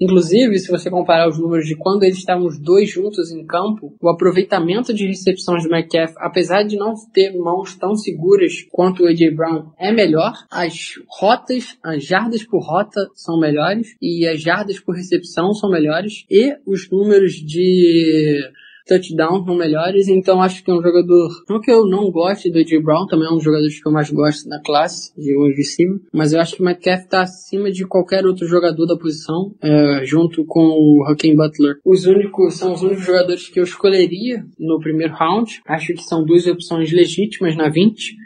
Inclusive, 0.02 0.58
se 0.58 0.68
você 0.68 0.90
comparar 0.90 1.28
os 1.28 1.38
números 1.38 1.64
de 1.64 1.76
quando 1.76 2.02
eles 2.02 2.18
estavam 2.18 2.44
os 2.44 2.58
dois 2.58 2.90
juntos 2.90 3.30
em 3.30 3.46
campo, 3.46 3.94
o 4.00 4.08
aproveitamento 4.08 4.92
de 4.92 5.06
recepções 5.06 5.62
do 5.62 5.72
McCaff, 5.72 6.14
apesar 6.16 6.64
de 6.64 6.76
não 6.76 6.94
ter 7.12 7.30
mãos 7.38 7.76
tão 7.76 7.94
seguras 7.94 8.66
quanto 8.72 9.04
o 9.04 9.06
AJ 9.06 9.32
Brown, 9.32 9.70
é 9.78 9.92
melhor. 9.92 10.32
As 10.50 10.94
rotas, 11.08 11.78
as 11.84 12.04
jardas 12.04 12.42
por 12.42 12.66
rota 12.66 13.00
são 13.14 13.38
melhores 13.38 13.96
e 14.02 14.26
as 14.26 14.42
jardas 14.42 14.80
por 14.80 14.96
recepção 14.96 15.54
são 15.54 15.70
melhores 15.70 16.24
e 16.28 16.52
os 16.66 16.90
números 16.90 17.34
de 17.34 18.40
touchdowns 18.86 19.46
não 19.46 19.54
melhores, 19.54 20.08
então 20.08 20.42
acho 20.42 20.62
que 20.62 20.70
é 20.70 20.74
um 20.74 20.82
jogador, 20.82 21.28
não 21.48 21.60
que 21.60 21.70
eu 21.70 21.86
não 21.86 22.10
goste 22.10 22.50
do 22.50 22.64
J. 22.64 22.80
Brown, 22.80 23.06
também 23.06 23.26
é 23.26 23.30
um 23.30 23.36
dos 23.36 23.44
jogadores 23.44 23.80
que 23.80 23.88
eu 23.88 23.92
mais 23.92 24.10
gosto 24.10 24.48
da 24.48 24.60
classe, 24.60 25.12
de 25.16 25.36
hoje 25.36 25.56
de 25.56 25.64
cima, 25.64 26.00
mas 26.12 26.32
eu 26.32 26.40
acho 26.40 26.56
que 26.56 26.62
o 26.62 26.64
Metcalf 26.64 27.02
está 27.02 27.22
acima 27.22 27.70
de 27.70 27.86
qualquer 27.86 28.26
outro 28.26 28.46
jogador 28.46 28.86
da 28.86 28.96
posição, 28.96 29.54
é, 29.62 30.04
junto 30.04 30.44
com 30.44 30.60
o 30.60 31.04
Hakeem 31.08 31.36
Butler. 31.36 31.76
Os 31.84 32.06
únicos, 32.06 32.54
são 32.54 32.72
os 32.72 32.82
únicos 32.82 33.04
jogadores 33.04 33.48
que 33.48 33.60
eu 33.60 33.64
escolheria 33.64 34.44
no 34.58 34.78
primeiro 34.80 35.14
round, 35.14 35.60
acho 35.66 35.94
que 35.94 36.02
são 36.02 36.24
duas 36.24 36.46
opções 36.46 36.92
legítimas 36.92 37.56
na 37.56 37.68
20, 37.68 38.16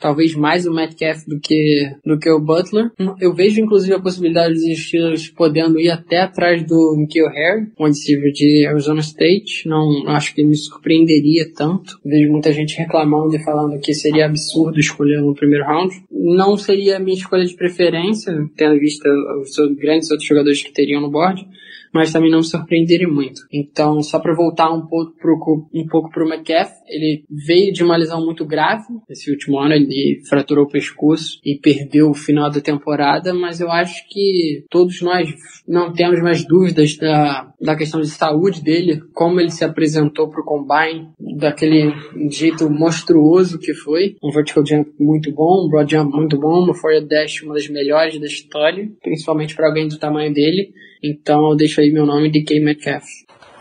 talvez 0.00 0.34
mais 0.34 0.66
o 0.66 0.74
Metcalf 0.74 1.24
do 1.26 1.38
que, 1.38 1.92
do 2.04 2.18
que 2.18 2.30
o 2.30 2.40
Butler. 2.40 2.90
Eu 3.20 3.34
vejo 3.34 3.60
inclusive 3.60 3.94
a 3.94 4.00
possibilidade 4.00 4.54
dos 4.54 4.78
Steelers 4.78 5.28
podendo 5.28 5.78
ir 5.78 5.90
até 5.90 6.22
atrás 6.22 6.64
do 6.66 6.96
Nikhil 6.96 7.28
Harry, 7.28 7.66
um 7.78 7.86
receiver 7.86 8.32
de 8.32 8.66
Arizona 8.66 9.00
State. 9.00 9.68
Não, 9.68 10.08
acho 10.08 10.34
que 10.34 10.42
me 10.42 10.56
surpreenderia 10.56 11.52
tanto. 11.54 12.00
Vejo 12.04 12.30
muita 12.30 12.52
gente 12.52 12.76
reclamando 12.76 13.36
e 13.36 13.44
falando 13.44 13.78
que 13.80 13.92
seria 13.92 14.26
absurdo 14.26 14.80
escolher 14.80 15.20
no 15.20 15.34
primeiro 15.34 15.64
round. 15.64 15.94
Não 16.10 16.56
seria 16.56 16.96
a 16.96 17.00
minha 17.00 17.16
escolha 17.16 17.44
de 17.44 17.54
preferência, 17.54 18.32
tendo 18.56 18.78
visto 18.78 19.06
os 19.40 19.50
grandes 19.76 20.10
outros 20.10 20.28
jogadores 20.28 20.62
que 20.62 20.72
teriam 20.72 21.00
no 21.00 21.10
board 21.10 21.46
mas 21.92 22.12
também 22.12 22.30
não 22.30 22.38
me 22.38 22.44
surpreenderia 22.44 23.08
muito. 23.08 23.42
Então, 23.52 24.02
só 24.02 24.18
para 24.18 24.34
voltar 24.34 24.72
um 24.72 24.86
pouco 24.86 25.12
pro, 25.18 25.68
um 25.74 25.86
pouco 25.86 26.10
pro 26.10 26.28
McCaff, 26.28 26.72
ele 26.86 27.24
veio 27.28 27.72
de 27.72 27.82
uma 27.82 27.96
lesão 27.96 28.24
muito 28.24 28.44
grave 28.44 28.84
esse 29.08 29.30
último 29.30 29.58
ano, 29.58 29.74
ele 29.74 30.22
fraturou 30.28 30.64
o 30.64 30.70
pescoço 30.70 31.40
e 31.44 31.58
perdeu 31.58 32.10
o 32.10 32.14
final 32.14 32.50
da 32.50 32.60
temporada, 32.60 33.34
mas 33.34 33.60
eu 33.60 33.70
acho 33.70 34.06
que 34.08 34.64
todos 34.70 35.00
nós 35.02 35.28
não 35.66 35.92
temos 35.92 36.20
mais 36.22 36.46
dúvidas 36.46 36.96
da, 36.96 37.52
da 37.60 37.76
questão 37.76 38.00
de 38.00 38.08
saúde 38.08 38.62
dele, 38.62 39.00
como 39.12 39.40
ele 39.40 39.50
se 39.50 39.64
apresentou 39.64 40.28
pro 40.28 40.44
Combine, 40.44 41.08
daquele 41.36 41.92
jeito 42.30 42.70
monstruoso 42.70 43.58
que 43.58 43.74
foi, 43.74 44.16
um 44.22 44.30
vertical 44.30 44.64
jump 44.64 44.90
muito 44.98 45.32
bom, 45.32 45.66
um 45.66 45.68
broad 45.68 45.90
jump 45.90 46.14
muito 46.14 46.38
bom, 46.38 46.64
uma 46.64 46.74
forward 46.74 47.08
dash 47.08 47.42
uma 47.42 47.54
das 47.54 47.68
melhores 47.68 48.18
da 48.18 48.26
história, 48.26 48.90
principalmente 49.02 49.54
para 49.54 49.66
alguém 49.66 49.88
do 49.88 49.98
tamanho 49.98 50.32
dele. 50.32 50.72
Então 51.02 51.50
eu 51.50 51.56
deixo 51.56 51.80
aí 51.80 51.90
meu 51.90 52.06
nome 52.06 52.30
de 52.30 52.42
K. 52.42 52.60
Metcalf. 52.60 53.04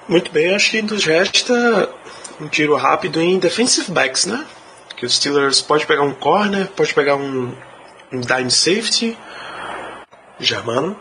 Muito 0.08 0.32
bem, 0.32 0.54
acho 0.54 0.72
que 0.72 0.82
nos 0.82 1.06
resta 1.06 1.90
um 2.42 2.48
tiro 2.48 2.76
rápido 2.76 3.22
em 3.22 3.38
defensive 3.38 3.92
backs, 3.92 4.26
né? 4.26 4.46
Que 4.98 5.06
os 5.06 5.16
Steelers 5.16 5.62
pode 5.62 5.86
pegar 5.86 6.04
um 6.04 6.14
corner, 6.14 6.68
pode 6.70 6.94
pegar 6.94 7.16
um, 7.16 7.54
um 8.12 8.20
dime 8.20 8.50
safety. 8.50 9.18
Germano. 10.40 10.96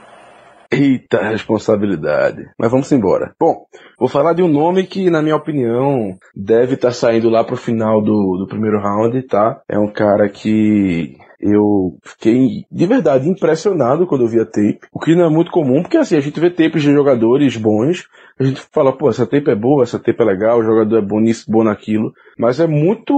Eita 0.71 1.23
responsabilidade. 1.31 2.51
Mas 2.59 2.71
vamos 2.71 2.93
embora. 2.93 3.35
Bom, 3.41 3.65
vou 3.99 4.09
falar 4.09 4.35
de 4.35 4.43
um 4.43 4.49
nome 4.49 4.87
que, 4.87 5.09
na 5.09 5.23
minha 5.23 5.37
opinião, 5.37 6.19
deve 6.37 6.75
estar 6.75 6.89
tá 6.89 6.95
saindo 6.95 7.31
lá 7.31 7.43
pro 7.43 7.57
final 7.57 8.03
do, 8.03 8.37
do 8.39 8.47
primeiro 8.47 8.79
round, 8.79 9.23
tá? 9.23 9.63
É 9.67 9.79
um 9.79 9.89
cara 9.89 10.29
que 10.29 11.17
eu 11.41 11.97
fiquei 12.03 12.65
de 12.71 12.87
verdade 12.87 13.29
impressionado 13.29 14.07
quando 14.07 14.23
eu 14.23 14.29
vi 14.29 14.41
a 14.41 14.45
tape, 14.45 14.81
o 14.93 14.99
que 14.99 15.15
não 15.15 15.25
é 15.25 15.29
muito 15.29 15.51
comum, 15.51 15.83
porque 15.83 15.97
assim, 15.97 16.17
a 16.17 16.21
gente 16.21 16.39
vê 16.41 16.51
tapes 16.51 16.83
de 16.83 16.93
jogadores 16.93 17.57
bons, 17.57 18.09
a 18.39 18.45
gente 18.45 18.61
fala, 18.73 18.97
pô, 18.97 19.11
essa 19.11 19.27
tape 19.27 19.51
é 19.51 19.55
boa, 19.55 19.83
essa 19.83 19.99
tape 19.99 20.23
é 20.23 20.25
legal, 20.25 20.59
o 20.59 20.65
jogador 20.65 20.99
é 20.99 21.03
bom 21.03 21.21
nisso, 21.21 21.51
bom 21.51 21.65
naquilo, 21.65 22.13
mas 22.39 22.61
é 22.61 22.67
muito, 22.67 23.13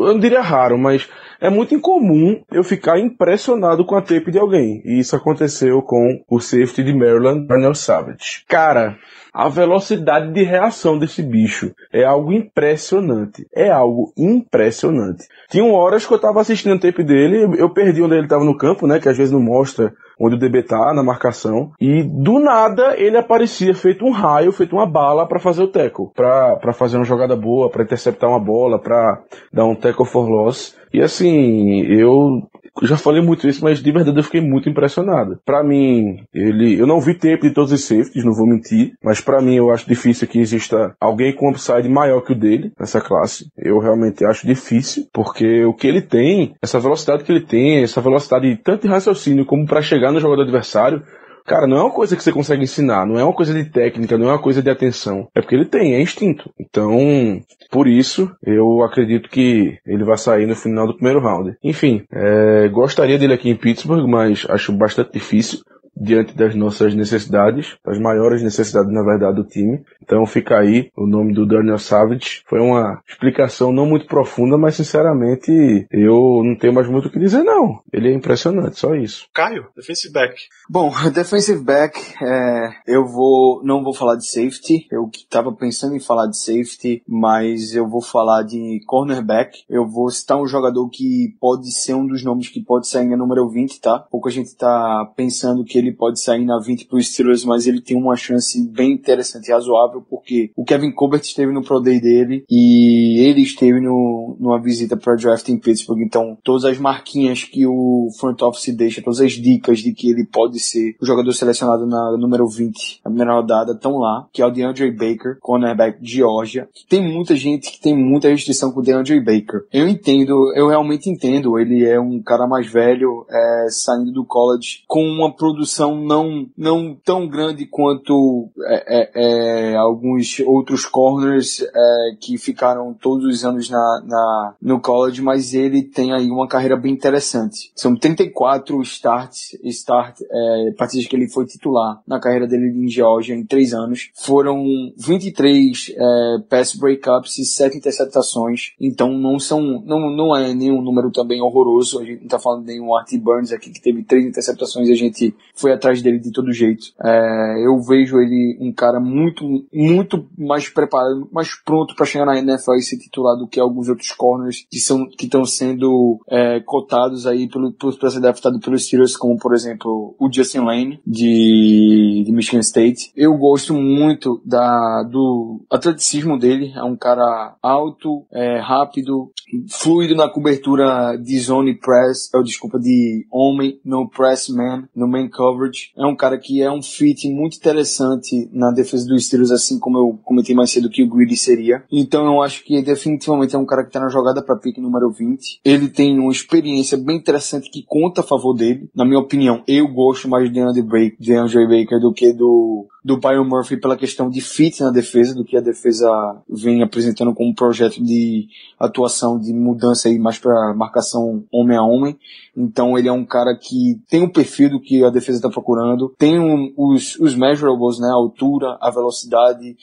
eu 0.00 0.14
não 0.14 0.18
diria 0.18 0.40
raro, 0.40 0.78
mas 0.78 1.08
é 1.40 1.50
muito 1.50 1.74
incomum 1.74 2.42
eu 2.50 2.64
ficar 2.64 2.98
impressionado 2.98 3.84
com 3.84 3.94
a 3.94 4.02
tape 4.02 4.30
de 4.30 4.38
alguém. 4.38 4.80
E 4.84 4.98
isso 4.98 5.14
aconteceu 5.14 5.82
com 5.82 6.22
o 6.28 6.40
safety 6.40 6.82
de 6.82 6.94
Maryland, 6.94 7.46
Daniel 7.46 7.74
Savage. 7.74 8.44
Cara, 8.48 8.96
a 9.32 9.50
velocidade 9.50 10.32
de 10.32 10.42
reação 10.42 10.98
desse 10.98 11.22
bicho 11.22 11.74
é 11.92 12.04
algo 12.04 12.32
impressionante. 12.32 13.46
É 13.54 13.68
algo 13.68 14.10
impressionante. 14.16 15.28
Tinham 15.50 15.72
horas 15.72 16.06
que 16.06 16.14
eu 16.14 16.18
tava 16.18 16.40
assistindo 16.40 16.74
o 16.74 16.80
tape 16.80 17.04
dele, 17.04 17.54
eu 17.58 17.68
perdi 17.68 18.00
onde 18.00 18.14
ele 18.14 18.26
tava 18.28 18.44
no 18.44 18.56
campo, 18.56 18.86
né? 18.86 18.98
Que 18.98 19.10
às 19.10 19.16
vezes 19.18 19.30
não 19.30 19.40
mostra 19.40 19.92
onde 20.18 20.36
o 20.36 20.38
DB 20.38 20.62
tá 20.62 20.92
na 20.94 21.02
marcação. 21.02 21.72
E 21.80 22.02
do 22.02 22.38
nada 22.38 22.94
ele 22.96 23.16
aparecia 23.16 23.74
feito 23.74 24.04
um 24.04 24.10
raio, 24.10 24.52
feito 24.52 24.74
uma 24.74 24.86
bala 24.86 25.26
para 25.26 25.38
fazer 25.38 25.62
o 25.62 25.68
tackle, 25.68 26.10
para 26.14 26.72
fazer 26.72 26.96
uma 26.96 27.04
jogada 27.04 27.36
boa, 27.36 27.70
para 27.70 27.82
interceptar 27.82 28.30
uma 28.30 28.40
bola, 28.40 28.78
para 28.78 29.22
dar 29.52 29.64
um 29.64 29.74
tackle 29.74 30.06
for 30.06 30.28
loss. 30.28 30.76
E 30.92 31.00
assim, 31.00 31.82
eu 31.82 32.48
já 32.82 32.96
falei 32.96 33.22
muito 33.22 33.48
isso, 33.48 33.62
mas 33.62 33.82
de 33.82 33.92
verdade 33.92 34.18
eu 34.18 34.24
fiquei 34.24 34.40
muito 34.40 34.68
impressionado. 34.68 35.38
Para 35.44 35.62
mim, 35.62 36.24
ele, 36.34 36.78
eu 36.78 36.86
não 36.86 37.00
vi 37.00 37.14
tempo 37.14 37.46
de 37.46 37.54
todos 37.54 37.72
os 37.72 37.84
safeties, 37.84 38.24
não 38.24 38.34
vou 38.34 38.46
mentir, 38.46 38.92
mas 39.02 39.20
para 39.20 39.40
mim 39.40 39.54
eu 39.54 39.70
acho 39.70 39.88
difícil 39.88 40.28
que 40.28 40.38
exista 40.38 40.94
alguém 41.00 41.34
com 41.34 41.50
upside 41.50 41.88
maior 41.88 42.20
que 42.20 42.32
o 42.32 42.38
dele 42.38 42.72
nessa 42.78 43.00
classe. 43.00 43.46
Eu 43.56 43.78
realmente 43.78 44.24
acho 44.24 44.46
difícil, 44.46 45.06
porque 45.12 45.64
o 45.64 45.72
que 45.72 45.86
ele 45.86 46.02
tem, 46.02 46.54
essa 46.62 46.78
velocidade 46.78 47.24
que 47.24 47.32
ele 47.32 47.44
tem, 47.44 47.82
essa 47.82 48.00
velocidade 48.00 48.56
tanto 48.62 48.82
de 48.82 48.88
raciocínio 48.88 49.46
como 49.46 49.66
para 49.66 49.82
chegar 49.82 50.12
no 50.12 50.20
jogador 50.20 50.42
adversário, 50.42 51.02
Cara, 51.46 51.66
não 51.66 51.76
é 51.76 51.80
uma 51.82 51.92
coisa 51.92 52.16
que 52.16 52.22
você 52.22 52.32
consegue 52.32 52.64
ensinar, 52.64 53.06
não 53.06 53.18
é 53.18 53.24
uma 53.24 53.32
coisa 53.32 53.54
de 53.54 53.64
técnica, 53.70 54.18
não 54.18 54.28
é 54.28 54.32
uma 54.32 54.42
coisa 54.42 54.60
de 54.60 54.68
atenção. 54.68 55.28
É 55.34 55.40
porque 55.40 55.54
ele 55.54 55.64
tem, 55.64 55.94
é 55.94 56.02
instinto. 56.02 56.50
Então, 56.58 57.40
por 57.70 57.86
isso, 57.86 58.30
eu 58.44 58.82
acredito 58.82 59.30
que 59.30 59.78
ele 59.86 60.04
vai 60.04 60.18
sair 60.18 60.46
no 60.46 60.56
final 60.56 60.86
do 60.86 60.94
primeiro 60.94 61.20
round. 61.20 61.56
Enfim, 61.62 62.04
é, 62.12 62.68
gostaria 62.68 63.18
dele 63.18 63.34
aqui 63.34 63.48
em 63.48 63.56
Pittsburgh, 63.56 64.08
mas 64.08 64.44
acho 64.48 64.72
bastante 64.72 65.12
difícil 65.12 65.60
diante 65.96 66.36
das 66.36 66.54
nossas 66.54 66.94
necessidades, 66.94 67.76
das 67.84 67.98
maiores 67.98 68.42
necessidades, 68.42 68.92
na 68.92 69.02
verdade, 69.02 69.36
do 69.36 69.44
time. 69.44 69.82
Então 70.02 70.24
fica 70.26 70.58
aí 70.58 70.90
o 70.96 71.06
nome 71.06 71.32
do 71.32 71.46
Daniel 71.46 71.78
Savage. 71.78 72.42
Foi 72.46 72.60
uma 72.60 73.02
explicação 73.08 73.72
não 73.72 73.86
muito 73.86 74.06
profunda, 74.06 74.58
mas 74.58 74.76
sinceramente 74.76 75.86
eu 75.90 76.42
não 76.44 76.56
tenho 76.56 76.74
mais 76.74 76.88
muito 76.88 77.08
o 77.08 77.10
que 77.10 77.18
dizer, 77.18 77.42
não. 77.42 77.80
Ele 77.92 78.08
é 78.08 78.14
impressionante, 78.14 78.78
só 78.78 78.94
isso. 78.94 79.26
Caio, 79.34 79.66
defensive 79.74 80.12
back. 80.12 80.34
Bom, 80.68 80.92
defensive 81.12 81.62
back, 81.62 81.98
é, 82.22 82.68
eu 82.86 83.06
vou, 83.06 83.62
não 83.64 83.82
vou 83.82 83.94
falar 83.94 84.16
de 84.16 84.28
safety. 84.28 84.86
Eu 84.90 85.08
estava 85.12 85.52
pensando 85.52 85.96
em 85.96 86.00
falar 86.00 86.26
de 86.28 86.36
safety, 86.36 87.02
mas 87.08 87.74
eu 87.74 87.88
vou 87.88 88.02
falar 88.02 88.42
de 88.42 88.80
cornerback. 88.86 89.64
Eu 89.68 89.86
vou 89.86 90.10
citar 90.10 90.40
um 90.40 90.46
jogador 90.46 90.88
que 90.88 91.34
pode 91.40 91.72
ser 91.72 91.94
um 91.94 92.06
dos 92.06 92.22
nomes 92.22 92.48
que 92.48 92.62
pode 92.62 92.88
sair 92.88 93.06
na 93.06 93.16
número 93.16 93.48
20, 93.48 93.80
tá? 93.80 93.98
Pouco 93.98 94.28
a 94.28 94.32
gente 94.32 94.56
tá 94.56 95.10
pensando 95.16 95.64
que 95.64 95.78
ele 95.78 95.85
ele 95.86 95.96
pode 95.96 96.20
sair 96.20 96.44
na 96.44 96.58
20 96.58 96.86
para 96.86 96.98
os 96.98 97.06
Steelers, 97.06 97.44
mas 97.44 97.66
ele 97.66 97.80
tem 97.80 97.96
uma 97.96 98.16
chance 98.16 98.60
bem 98.68 98.92
interessante 98.92 99.48
e 99.48 99.52
razoável, 99.52 100.02
porque 100.08 100.50
o 100.56 100.64
Kevin 100.64 100.92
Colbert 100.92 101.22
esteve 101.22 101.52
no 101.52 101.62
Pro 101.62 101.80
Day 101.80 102.00
dele 102.00 102.44
e 102.50 103.20
ele 103.20 103.42
esteve 103.42 103.80
no, 103.80 104.36
numa 104.38 104.60
visita 104.60 104.96
para 104.96 105.16
draft 105.16 105.48
em 105.48 105.58
Pittsburgh, 105.58 106.00
então 106.00 106.36
todas 106.42 106.64
as 106.64 106.78
marquinhas 106.78 107.44
que 107.44 107.66
o 107.66 108.08
front 108.18 108.40
office 108.42 108.74
deixa, 108.74 109.02
todas 109.02 109.20
as 109.20 109.32
dicas 109.32 109.80
de 109.80 109.92
que 109.92 110.10
ele 110.10 110.24
pode 110.24 110.58
ser 110.58 110.96
o 111.00 111.06
jogador 111.06 111.32
selecionado 111.32 111.86
na 111.86 112.16
número 112.16 112.46
20, 112.48 113.00
na 113.04 113.10
primeira 113.10 113.34
rodada, 113.34 113.72
estão 113.72 113.98
lá, 113.98 114.26
que 114.32 114.42
é 114.42 114.46
o 114.46 114.50
DeAndre 114.50 114.90
Baker, 114.90 115.38
cornerback 115.40 116.00
de 116.00 116.16
Georgia. 116.16 116.68
Tem 116.88 117.02
muita 117.02 117.36
gente 117.36 117.70
que 117.70 117.80
tem 117.80 117.96
muita 117.96 118.28
restrição 118.28 118.72
com 118.72 118.80
o 118.80 118.82
DeAndre 118.82 119.20
Baker. 119.20 119.66
Eu 119.72 119.88
entendo, 119.88 120.52
eu 120.54 120.68
realmente 120.68 121.10
entendo, 121.10 121.58
ele 121.58 121.84
é 121.84 122.00
um 122.00 122.22
cara 122.22 122.46
mais 122.46 122.70
velho, 122.70 123.26
é, 123.30 123.66
saindo 123.70 124.12
do 124.12 124.24
college 124.24 124.84
com 124.86 125.02
uma 125.04 125.34
produção 125.34 125.75
evolução 125.76 126.00
não, 126.00 126.46
não 126.56 126.94
tão 126.94 127.28
grande 127.28 127.66
quanto 127.66 128.48
é, 128.64 129.00
é, 129.00 129.72
é, 129.72 129.76
alguns 129.76 130.40
outros 130.40 130.86
corners 130.86 131.60
é, 131.62 132.16
que 132.20 132.38
ficaram 132.38 132.94
todos 132.94 133.26
os 133.26 133.44
anos 133.44 133.68
na, 133.68 134.02
na, 134.04 134.54
no 134.60 134.80
college, 134.80 135.22
mas 135.22 135.52
ele 135.52 135.82
tem 135.82 136.12
aí 136.12 136.30
uma 136.30 136.48
carreira 136.48 136.76
bem 136.76 136.92
interessante. 136.92 137.70
São 137.74 137.94
34 137.94 138.80
starts, 138.82 139.58
start, 139.64 140.20
é, 140.20 140.72
partidas 140.76 141.06
que 141.06 141.16
ele 141.16 141.28
foi 141.28 141.44
titular 141.46 142.00
na 142.06 142.18
carreira 142.18 142.46
dele 142.46 142.68
em 142.68 142.88
Georgia 142.88 143.34
em 143.34 143.44
três 143.44 143.74
anos. 143.74 144.10
Foram 144.14 144.64
23 144.96 145.92
é, 145.94 146.38
pass 146.48 146.74
breakups 146.74 147.38
e 147.38 147.44
7 147.44 147.76
interceptações. 147.76 148.72
Então 148.80 149.12
não 149.12 149.38
são, 149.38 149.60
não, 149.84 150.10
não 150.10 150.36
é 150.36 150.54
nenhum 150.54 150.80
número 150.80 151.10
também 151.10 151.40
horroroso. 151.40 151.98
A 152.00 152.04
gente 152.04 152.22
não 152.22 152.28
tá 152.28 152.38
falando 152.38 152.64
de 152.64 152.72
nenhum 152.72 152.94
Art 152.94 153.12
Burns 153.16 153.52
aqui 153.52 153.70
que 153.70 153.80
teve 153.80 154.02
três 154.02 154.24
interceptações 154.24 154.88
e 154.88 154.92
a 154.92 154.96
gente 154.96 155.34
foi 155.54 155.65
atrás 155.72 156.02
dele 156.02 156.18
de 156.18 156.32
todo 156.32 156.52
jeito. 156.52 156.86
É, 157.02 157.66
eu 157.66 157.78
vejo 157.80 158.18
ele 158.18 158.58
um 158.60 158.72
cara 158.72 159.00
muito, 159.00 159.44
muito 159.72 160.26
mais 160.36 160.68
preparado, 160.68 161.28
mais 161.32 161.54
pronto 161.54 161.94
para 161.94 162.06
chegar 162.06 162.26
na 162.26 162.38
NFL 162.38 162.74
e 162.74 162.82
ser 162.82 162.98
titular 162.98 163.36
do 163.36 163.48
que 163.48 163.60
alguns 163.60 163.88
outros 163.88 164.10
corners 164.12 164.66
que 164.70 164.78
são, 164.78 165.06
que 165.08 165.24
estão 165.24 165.44
sendo 165.44 166.20
é, 166.28 166.60
cotados 166.60 167.26
aí 167.26 167.48
pelo, 167.48 167.72
para 167.72 168.10
ser 168.10 168.20
draftado 168.20 168.60
pelos 168.60 168.84
Steelers, 168.84 169.16
como 169.16 169.36
por 169.38 169.54
exemplo 169.54 170.14
o 170.18 170.32
Justin 170.32 170.60
Lane 170.60 171.00
de, 171.06 172.24
de 172.24 172.32
Michigan 172.32 172.60
State. 172.60 173.12
Eu 173.16 173.36
gosto 173.36 173.74
muito 173.74 174.40
da, 174.44 175.02
do 175.02 175.64
atleticismo 175.70 176.38
dele, 176.38 176.72
é 176.74 176.82
um 176.82 176.96
cara 176.96 177.56
alto, 177.62 178.24
é, 178.32 178.58
rápido, 178.60 179.30
fluido 179.70 180.14
na 180.14 180.28
cobertura 180.28 181.16
de 181.16 181.38
zone 181.38 181.74
press, 181.74 182.30
ou 182.34 182.42
desculpa, 182.42 182.78
de 182.78 183.26
homem, 183.30 183.80
no 183.84 184.08
press 184.08 184.48
man, 184.48 184.88
no 184.94 185.08
man 185.08 185.28
coverage. 185.56 185.90
É 185.96 186.06
um 186.06 186.14
cara 186.14 186.38
que 186.38 186.62
é 186.62 186.70
um 186.70 186.82
fit 186.82 187.28
muito 187.30 187.56
interessante 187.56 188.48
na 188.52 188.70
defesa 188.70 189.06
dos 189.06 189.26
Steelers, 189.26 189.50
assim 189.50 189.78
como 189.78 189.98
eu 189.98 190.18
comentei 190.22 190.54
mais 190.54 190.70
cedo 190.70 190.90
que 190.90 191.02
o 191.02 191.08
Greedy 191.08 191.36
seria. 191.36 191.82
Então 191.90 192.26
eu 192.26 192.42
acho 192.42 192.62
que 192.64 192.80
definitivamente 192.82 193.56
é 193.56 193.58
um 193.58 193.66
cara 193.66 193.84
que 193.84 193.90
tá 193.90 194.00
na 194.00 194.08
jogada 194.08 194.42
para 194.42 194.56
pick 194.56 194.78
número 194.78 195.10
20. 195.10 195.60
Ele 195.64 195.88
tem 195.88 196.18
uma 196.18 196.32
experiência 196.32 196.98
bem 196.98 197.16
interessante 197.16 197.70
que 197.70 197.84
conta 197.86 198.20
a 198.20 198.24
favor 198.24 198.54
dele. 198.54 198.88
Na 198.94 199.04
minha 199.04 199.18
opinião, 199.18 199.62
eu 199.66 199.88
gosto 199.88 200.28
mais 200.28 200.52
de 200.52 200.60
Andrew 200.60 200.84
Baker, 200.84 201.16
de 201.18 201.34
Andrew 201.34 201.68
Baker 201.68 202.00
do 202.00 202.12
que 202.12 202.32
do 202.32 202.86
do 203.06 203.16
Byron 203.16 203.44
Murphy 203.44 203.76
pela 203.76 203.96
questão 203.96 204.28
de 204.28 204.40
fit 204.40 204.80
na 204.80 204.90
defesa, 204.90 205.32
do 205.32 205.44
que 205.44 205.56
a 205.56 205.60
defesa 205.60 206.10
vem 206.50 206.82
apresentando 206.82 207.32
como 207.32 207.54
projeto 207.54 208.02
de 208.02 208.48
atuação, 208.80 209.38
de 209.38 209.52
mudança 209.52 210.08
aí 210.08 210.18
mais 210.18 210.40
para 210.40 210.74
marcação 210.74 211.44
homem 211.52 211.78
a 211.78 211.84
homem. 211.84 212.18
Então 212.56 212.98
ele 212.98 213.06
é 213.06 213.12
um 213.12 213.24
cara 213.24 213.56
que 213.56 214.00
tem 214.10 214.22
o 214.22 214.24
um 214.24 214.28
perfil 214.28 214.70
do 214.70 214.80
que 214.80 215.04
a 215.04 215.10
defesa 215.10 215.38
está 215.38 215.48
procurando, 215.48 216.12
tem 216.18 216.40
um, 216.40 216.72
os, 216.76 217.16
os 217.20 217.36
measurables, 217.36 218.00
né, 218.00 218.08
a 218.08 218.14
altura, 218.14 218.76
a 218.80 218.90
velocidade, 218.90 219.76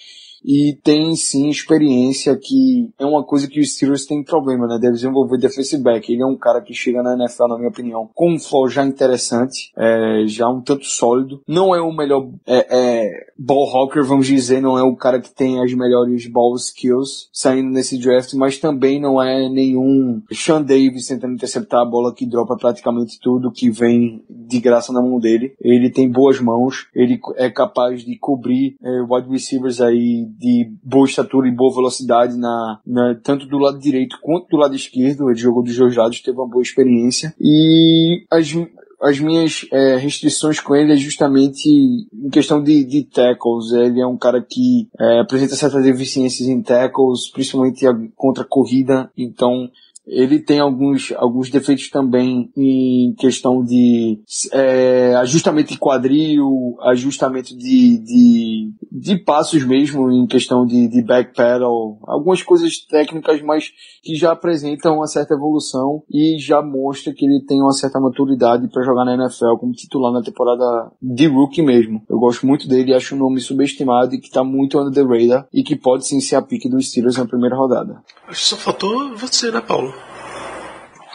e 0.44 0.78
tem 0.84 1.16
sim 1.16 1.50
experiência 1.50 2.36
que 2.36 2.90
é 3.00 3.06
uma 3.06 3.24
coisa 3.24 3.48
que 3.48 3.60
os 3.60 3.74
Steelers 3.74 4.06
têm 4.06 4.24
problema, 4.24 4.68
né? 4.68 4.78
Deve 4.80 4.96
desenvolver 4.96 5.38
defensive 5.38 5.82
back. 5.82 6.12
Ele 6.12 6.22
é 6.22 6.26
um 6.26 6.38
cara 6.38 6.62
que 6.62 6.74
chega 6.74 7.02
na 7.02 7.14
NFL, 7.14 7.48
na 7.48 7.58
minha 7.58 7.70
opinião, 7.70 8.10
com 8.14 8.34
um 8.34 8.40
flow 8.40 8.68
já 8.68 8.86
interessante, 8.86 9.72
é, 9.78 10.24
já 10.26 10.50
um 10.50 10.62
tanto 10.62 10.86
sólido. 10.86 11.42
Não 11.48 11.74
é 11.74 11.82
o 11.82 11.92
melhor 11.92 12.30
é, 12.46 12.68
é, 12.70 13.28
ball 13.38 13.70
hawker, 13.70 14.04
vamos 14.04 14.28
dizer, 14.28 14.62
não 14.62 14.78
é 14.78 14.84
o 14.84 14.96
cara 14.96 15.20
que 15.20 15.34
tem 15.34 15.62
as 15.62 15.74
melhores 15.74 16.28
ball 16.28 16.56
skills 16.56 17.30
saindo 17.32 17.70
nesse 17.70 17.98
draft, 17.98 18.34
mas 18.34 18.58
também 18.58 19.00
não 19.00 19.22
é 19.22 19.50
nenhum 19.50 20.22
Sean 20.32 20.62
Davis 20.62 21.08
tentando 21.08 21.34
interceptar 21.34 21.82
a 21.82 21.86
bola 21.86 22.14
que 22.14 22.26
dropa 22.26 22.56
praticamente 22.58 23.20
tudo 23.20 23.52
que 23.52 23.70
vem 23.70 24.24
de 24.30 24.60
graça 24.60 24.92
na 24.92 25.02
mão 25.02 25.20
dele. 25.20 25.54
Ele 25.62 25.90
tem 25.90 26.10
boas 26.10 26.40
mãos, 26.40 26.88
ele 26.94 27.20
é 27.36 27.50
capaz 27.50 28.04
de 28.04 28.18
cobrir 28.18 28.76
é, 28.82 29.02
wide 29.02 29.30
receivers 29.30 29.82
aí 29.82 30.28
de 30.38 30.72
boa 30.84 31.08
estatura 31.08 31.48
e 31.48 31.56
boa 31.56 31.74
velocidade 31.74 32.38
na, 32.38 32.80
na, 32.86 33.16
tanto 33.24 33.46
do 33.46 33.58
lado 33.58 33.80
direito 33.80 34.18
quanto 34.22 34.48
do 34.48 34.58
lado 34.58 34.76
esquerdo. 34.76 35.30
Ele 35.30 35.40
jogou 35.40 35.64
dos 35.64 35.78
dois 35.78 35.96
lados, 35.96 36.22
teve 36.22 36.38
uma 36.38 36.50
boa 36.50 36.62
experiência. 36.62 37.34
E 37.40 38.26
as, 38.32 38.54
as 39.02 39.20
minhas 39.20 39.66
é, 39.72 39.98
restrições 39.98 40.60
com 40.60 40.76
ele 40.76 40.94
é 40.94 40.98
justamente 40.98 41.70
em 41.70 42.30
questão 42.30 42.64
de, 42.64 42.84
de 42.84 43.04
tackles. 43.04 43.72
Ele 43.72 44.02
é 44.02 44.08
um 44.08 44.18
cara 44.18 44.42
que 44.42 44.88
é, 45.00 45.20
apresenta 45.20 45.56
certas 45.56 45.84
deficiências 45.84 46.48
em 46.48 46.62
tackles, 46.62 47.30
principalmente 47.32 47.86
contra 48.16 48.44
a 48.44 48.48
corrida. 48.48 49.12
Então, 49.18 49.70
ele 50.06 50.40
tem 50.40 50.60
alguns, 50.60 51.14
alguns 51.16 51.50
defeitos 51.50 51.90
também 51.90 52.52
em 52.58 53.14
questão 53.18 53.64
de 53.64 54.20
é, 54.52 55.16
ajustamento 55.16 55.72
de 55.72 55.80
quadril, 55.80 56.76
ajustamento 56.82 57.56
de, 57.58 57.98
de, 58.00 58.72
de 58.96 59.18
passos 59.18 59.66
mesmo, 59.66 60.12
em 60.12 60.28
questão 60.28 60.68
de, 60.68 60.88
de 60.88 61.02
backpedal, 61.04 61.98
algumas 62.04 62.44
coisas 62.44 62.78
técnicas, 62.86 63.42
mas 63.42 63.72
que 64.04 64.14
já 64.14 64.32
apresentam 64.32 64.98
uma 64.98 65.08
certa 65.08 65.34
evolução 65.34 66.04
e 66.12 66.38
já 66.40 66.62
mostra 66.62 67.12
que 67.12 67.26
ele 67.26 67.44
tem 67.44 67.60
uma 67.60 67.72
certa 67.72 68.00
maturidade 68.00 68.70
para 68.72 68.84
jogar 68.84 69.04
na 69.04 69.16
NFL 69.16 69.58
como 69.60 69.74
titular 69.74 70.14
na 70.14 70.22
temporada 70.22 70.92
de 71.02 71.26
rookie 71.26 71.64
mesmo. 71.64 72.04
Eu 72.08 72.20
gosto 72.20 72.46
muito 72.46 72.68
dele, 72.68 72.94
acho 72.94 73.16
um 73.16 73.20
nome 73.20 73.40
subestimado 73.40 74.14
e 74.14 74.20
que 74.20 74.28
está 74.28 74.44
muito 74.44 74.80
under 74.80 74.94
the 74.94 75.02
radar 75.02 75.48
e 75.52 75.64
que 75.64 75.76
pode 75.76 76.06
sim 76.06 76.20
ser 76.20 76.36
a 76.36 76.42
pique 76.44 76.70
dos 76.70 76.88
Steelers 76.88 77.18
na 77.18 77.26
primeira 77.26 77.56
rodada. 77.56 78.04
Acho 78.28 78.42
que 78.42 78.46
só 78.46 78.58
faltou 78.58 79.18
você, 79.18 79.50
né, 79.50 79.60
Paulo? 79.60 79.92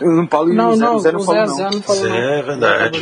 não 0.00 0.26
Paulo 0.26 0.52
não, 0.52 0.74
Zé, 0.74 0.84
não, 0.84 0.98
Zé 0.98 1.12
não 1.12 1.20
falou, 1.20 1.46
Zé, 1.46 1.54
Zé 1.54 1.70
não 1.70 1.82
falou. 1.82 2.06
É 2.08 2.42
verdade. 2.42 2.98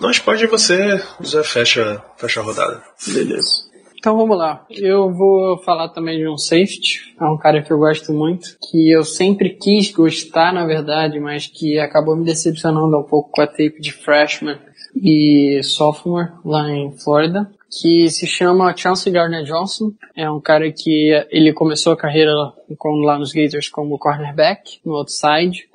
Nós 0.00 0.18
pode 0.18 0.46
você, 0.46 1.00
Zé, 1.24 1.42
fecha, 1.42 2.02
fecha 2.16 2.40
a 2.40 2.42
rodada. 2.42 2.82
Beleza. 3.06 3.70
Então 3.98 4.16
vamos 4.16 4.36
lá. 4.36 4.66
Eu 4.68 5.12
vou 5.12 5.58
falar 5.58 5.88
também 5.90 6.18
de 6.18 6.28
um 6.28 6.36
safety. 6.36 7.14
É 7.20 7.24
um 7.24 7.38
cara 7.38 7.62
que 7.62 7.72
eu 7.72 7.78
gosto 7.78 8.12
muito, 8.12 8.56
que 8.68 8.90
eu 8.90 9.04
sempre 9.04 9.50
quis 9.50 9.92
gostar, 9.92 10.52
na 10.52 10.66
verdade, 10.66 11.20
mas 11.20 11.46
que 11.46 11.78
acabou 11.78 12.16
me 12.16 12.24
decepcionando 12.24 12.98
um 12.98 13.04
pouco 13.04 13.30
com 13.30 13.42
a 13.42 13.46
tape 13.46 13.80
de 13.80 13.92
freshman 13.92 14.58
e 14.96 15.60
sophomore 15.62 16.32
lá 16.44 16.68
em 16.68 16.90
Florida 16.98 17.48
que 17.80 18.10
se 18.10 18.26
chama 18.26 18.76
Chauncey 18.76 19.10
Gardner 19.10 19.44
Johnson. 19.44 19.92
É 20.14 20.30
um 20.30 20.40
cara 20.40 20.70
que 20.70 21.10
ele 21.30 21.54
começou 21.54 21.94
a 21.94 21.96
carreira 21.96 22.32
lá 22.34 23.18
nos 23.18 23.32
Gators 23.32 23.68
como 23.68 23.98
cornerback, 23.98 24.78
no 24.84 24.96
outside 24.96 25.68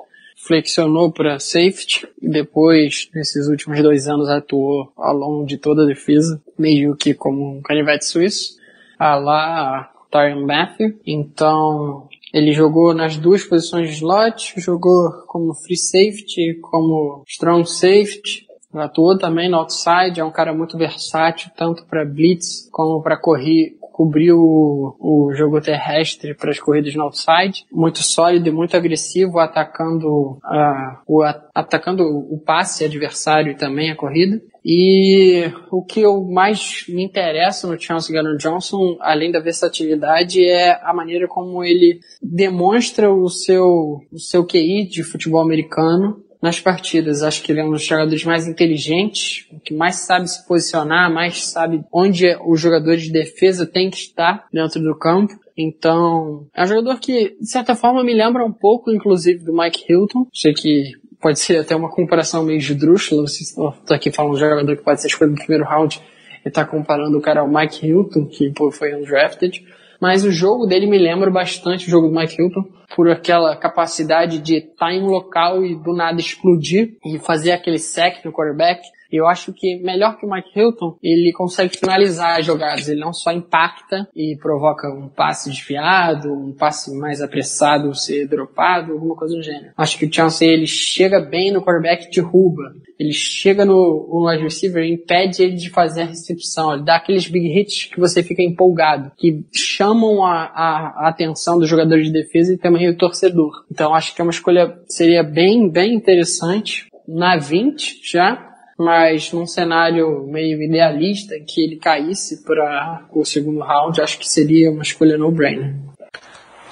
flexionou 0.47 1.11
para 1.11 1.39
safety 1.39 2.07
e 2.21 2.29
depois, 2.29 3.09
nesses 3.13 3.47
últimos 3.47 3.81
dois 3.81 4.07
anos, 4.07 4.29
atuou 4.29 4.91
ao 4.95 5.15
longo 5.15 5.45
de 5.45 5.57
toda 5.57 5.83
a 5.83 5.85
defesa, 5.85 6.41
meio 6.57 6.95
que 6.95 7.13
como 7.13 7.57
um 7.57 7.61
canivete 7.61 8.05
suíço, 8.05 8.57
a 8.97 9.15
lá 9.15 9.91
Tyron 10.09 10.45
Matthew. 10.45 10.99
Então, 11.05 12.07
ele 12.33 12.53
jogou 12.53 12.93
nas 12.93 13.17
duas 13.17 13.43
posições 13.43 13.89
de 13.89 13.95
slot, 13.95 14.53
jogou 14.57 15.11
como 15.27 15.53
free 15.53 15.77
safety, 15.77 16.59
como 16.61 17.23
strong 17.27 17.67
safety, 17.69 18.47
atuou 18.73 19.17
também 19.17 19.49
no 19.49 19.57
outside, 19.57 20.19
é 20.19 20.23
um 20.23 20.31
cara 20.31 20.53
muito 20.53 20.77
versátil, 20.77 21.51
tanto 21.55 21.85
para 21.85 22.05
blitz 22.05 22.69
como 22.71 23.01
para 23.01 23.17
correr, 23.17 23.76
cobrir 23.97 24.31
o, 24.31 25.31
jogo 25.33 25.59
terrestre 25.59 26.35
para 26.35 26.51
as 26.51 26.59
corridas 26.59 26.93
no 26.93 27.01
outside, 27.01 27.65
muito 27.71 28.03
sólido 28.03 28.47
e 28.47 28.51
muito 28.51 28.77
agressivo, 28.77 29.39
atacando, 29.39 30.37
uh, 30.37 30.97
o, 31.07 31.23
atacando 31.23 32.03
o 32.03 32.39
passe 32.39 32.85
adversário 32.85 33.51
e 33.51 33.57
também 33.57 33.89
a 33.89 33.95
corrida. 33.95 34.39
E 34.63 35.51
o 35.71 35.83
que 35.83 36.01
eu 36.01 36.23
mais 36.25 36.85
me 36.87 37.03
interessa 37.03 37.67
no 37.67 37.79
Chance 37.79 38.13
Gardner 38.13 38.37
Johnson, 38.37 38.97
além 38.99 39.31
da 39.31 39.39
versatilidade, 39.39 40.45
é 40.45 40.79
a 40.83 40.93
maneira 40.93 41.27
como 41.27 41.63
ele 41.63 41.99
demonstra 42.21 43.11
o 43.11 43.27
seu, 43.29 44.01
o 44.11 44.19
seu 44.19 44.45
QI 44.45 44.87
de 44.87 45.01
futebol 45.03 45.41
americano 45.41 46.23
nas 46.41 46.59
partidas. 46.59 47.23
Acho 47.23 47.41
que 47.41 47.51
ele 47.51 47.61
é 47.61 47.65
um 47.65 47.71
dos 47.71 47.83
jogadores 47.83 48.23
mais 48.23 48.47
inteligentes, 48.47 49.47
que 49.63 49.73
mais 49.73 49.95
sabe 49.97 50.27
se 50.27 50.45
posicionar, 50.47 51.11
mais 51.11 51.45
sabe 51.45 51.83
onde 51.91 52.25
os 52.45 52.59
jogadores 52.59 53.03
de 53.03 53.11
defesa 53.11 53.65
têm 53.65 53.89
que 53.89 53.97
estar 53.97 54.47
dentro 54.51 54.81
do 54.81 54.97
campo. 54.97 55.33
Então, 55.57 56.47
é 56.55 56.63
um 56.63 56.67
jogador 56.67 56.99
que, 56.99 57.35
de 57.39 57.49
certa 57.49 57.75
forma, 57.75 58.03
me 58.03 58.13
lembra 58.13 58.45
um 58.45 58.53
pouco, 58.53 58.91
inclusive, 58.91 59.43
do 59.43 59.55
Mike 59.55 59.91
Hilton. 59.91 60.27
Sei 60.33 60.53
que 60.53 60.91
pode 61.19 61.39
ser 61.39 61.57
até 61.57 61.75
uma 61.75 61.89
comparação 61.89 62.43
meio 62.43 62.59
esdrúxula, 62.59 63.23
vocês 63.23 63.49
estão 63.49 63.73
aqui 63.89 64.11
falando 64.11 64.38
de 64.38 64.43
um 64.43 64.49
jogador 64.49 64.77
que 64.77 64.83
pode 64.83 65.01
ser 65.01 65.07
escolhido 65.07 65.35
no 65.35 65.43
primeiro 65.43 65.67
round 65.67 65.99
e 66.45 66.51
tá 66.51 66.63
comparando 66.63 67.17
o 67.17 67.21
cara 67.21 67.41
ao 67.41 67.47
Mike 67.47 67.85
Hilton, 67.85 68.25
que 68.25 68.51
pô, 68.51 68.71
foi 68.71 68.95
undrafted. 68.95 69.65
Mas 69.99 70.23
o 70.23 70.31
jogo 70.31 70.65
dele 70.65 70.85
me 70.85 70.97
lembra 70.97 71.29
bastante 71.31 71.87
o 71.87 71.89
jogo 71.89 72.07
do 72.07 72.15
Mike 72.15 72.41
Hilton 72.41 72.63
por 72.95 73.09
aquela 73.09 73.55
capacidade 73.55 74.39
de 74.39 74.57
estar 74.57 74.93
em 74.93 75.03
um 75.03 75.07
local 75.07 75.63
e 75.63 75.75
do 75.75 75.93
nada 75.93 76.19
explodir 76.19 76.97
e 77.05 77.19
fazer 77.19 77.51
aquele 77.51 77.79
sec 77.79 78.23
no 78.23 78.31
quarterback. 78.31 78.81
Eu 79.12 79.28
acho 79.28 79.53
que 79.53 79.78
melhor 79.78 80.18
que 80.18 80.26
o 80.26 80.30
Mike 80.30 80.58
Hilton, 80.58 80.97
ele 81.01 81.32
consegue 81.32 81.78
finalizar 81.78 82.39
as 82.39 82.45
jogadas. 82.45 82.88
Ele 82.88 82.99
não 82.99 83.14
só 83.14 83.32
impacta 83.32 84.08
e 84.16 84.38
provoca 84.38 84.89
um 84.89 85.08
passe 85.08 85.49
desviado, 85.49 86.32
um 86.32 86.53
passe 86.53 86.95
mais 86.97 87.22
apressado 87.22 87.93
ser 87.95 88.28
dropado, 88.28 88.93
alguma 88.93 89.16
coisa 89.16 89.36
do 89.36 89.43
gênero. 89.43 89.74
Acho 89.78 89.97
que 89.97 90.05
o 90.05 90.14
Chauncey 90.14 90.47
ele 90.47 90.68
chega 90.68 91.20
bem 91.20 91.51
no 91.51 91.62
quarterback, 91.62 92.10
derruba. 92.12 92.74
Ele 92.99 93.12
chega 93.12 93.64
no, 93.64 94.10
no 94.12 94.28
wide 94.28 94.43
receiver 94.43 94.84
e 94.84 94.93
impede 94.93 95.43
ele 95.43 95.55
de 95.55 95.70
fazer 95.70 96.01
a 96.01 96.05
recepção. 96.05 96.74
Ele 96.74 96.84
dá 96.84 96.95
aqueles 96.95 97.28
big 97.28 97.47
hits 97.47 97.86
que 97.86 97.99
você 97.99 98.24
fica 98.24 98.41
empolgado, 98.41 99.12
que 99.16 99.45
chamam 99.53 100.24
a, 100.24 100.45
a, 100.45 101.08
atenção 101.08 101.60
do 101.60 101.68
jogador 101.68 102.01
de 102.01 102.12
defesa 102.12 102.53
e 102.53 102.58
também 102.58 102.91
do 102.91 102.97
torcedor. 102.97 103.66
Então 103.72 103.93
acho 103.93 104.16
que 104.16 104.22
é 104.22 104.24
uma 104.24 104.32
escolha, 104.32 104.80
seria 104.88 105.24
bem, 105.24 105.70
bem 105.70 105.93
interessante. 105.93 106.88
Na 107.08 107.38
20 107.38 108.01
já, 108.03 108.47
mas 108.78 109.32
num 109.34 109.45
cenário 109.45 110.25
meio 110.28 110.61
idealista 110.61 111.36
que 111.47 111.63
ele 111.63 111.78
caísse 111.78 112.43
para 112.43 113.07
o 113.11 113.25
segundo 113.25 113.59
round, 113.59 113.99
acho 113.99 114.19
que 114.19 114.30
seria 114.30 114.69
uma 114.69 114.84
escolha 114.84 115.17
no-brainer. 115.17 115.75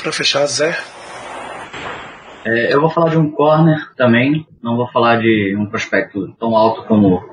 Para 0.02 0.12
fechar, 0.12 0.46
Zé. 0.46 0.78
É, 2.46 2.72
eu 2.72 2.80
vou 2.80 2.92
falar 2.92 3.10
de 3.10 3.18
um 3.18 3.32
corner 3.32 3.92
também, 3.96 4.46
não 4.62 4.78
vou 4.78 4.88
falar 4.92 5.20
de 5.20 5.56
um 5.58 5.66
prospecto 5.66 6.32
tão 6.40 6.56
alto 6.56 6.84
como, 6.84 7.24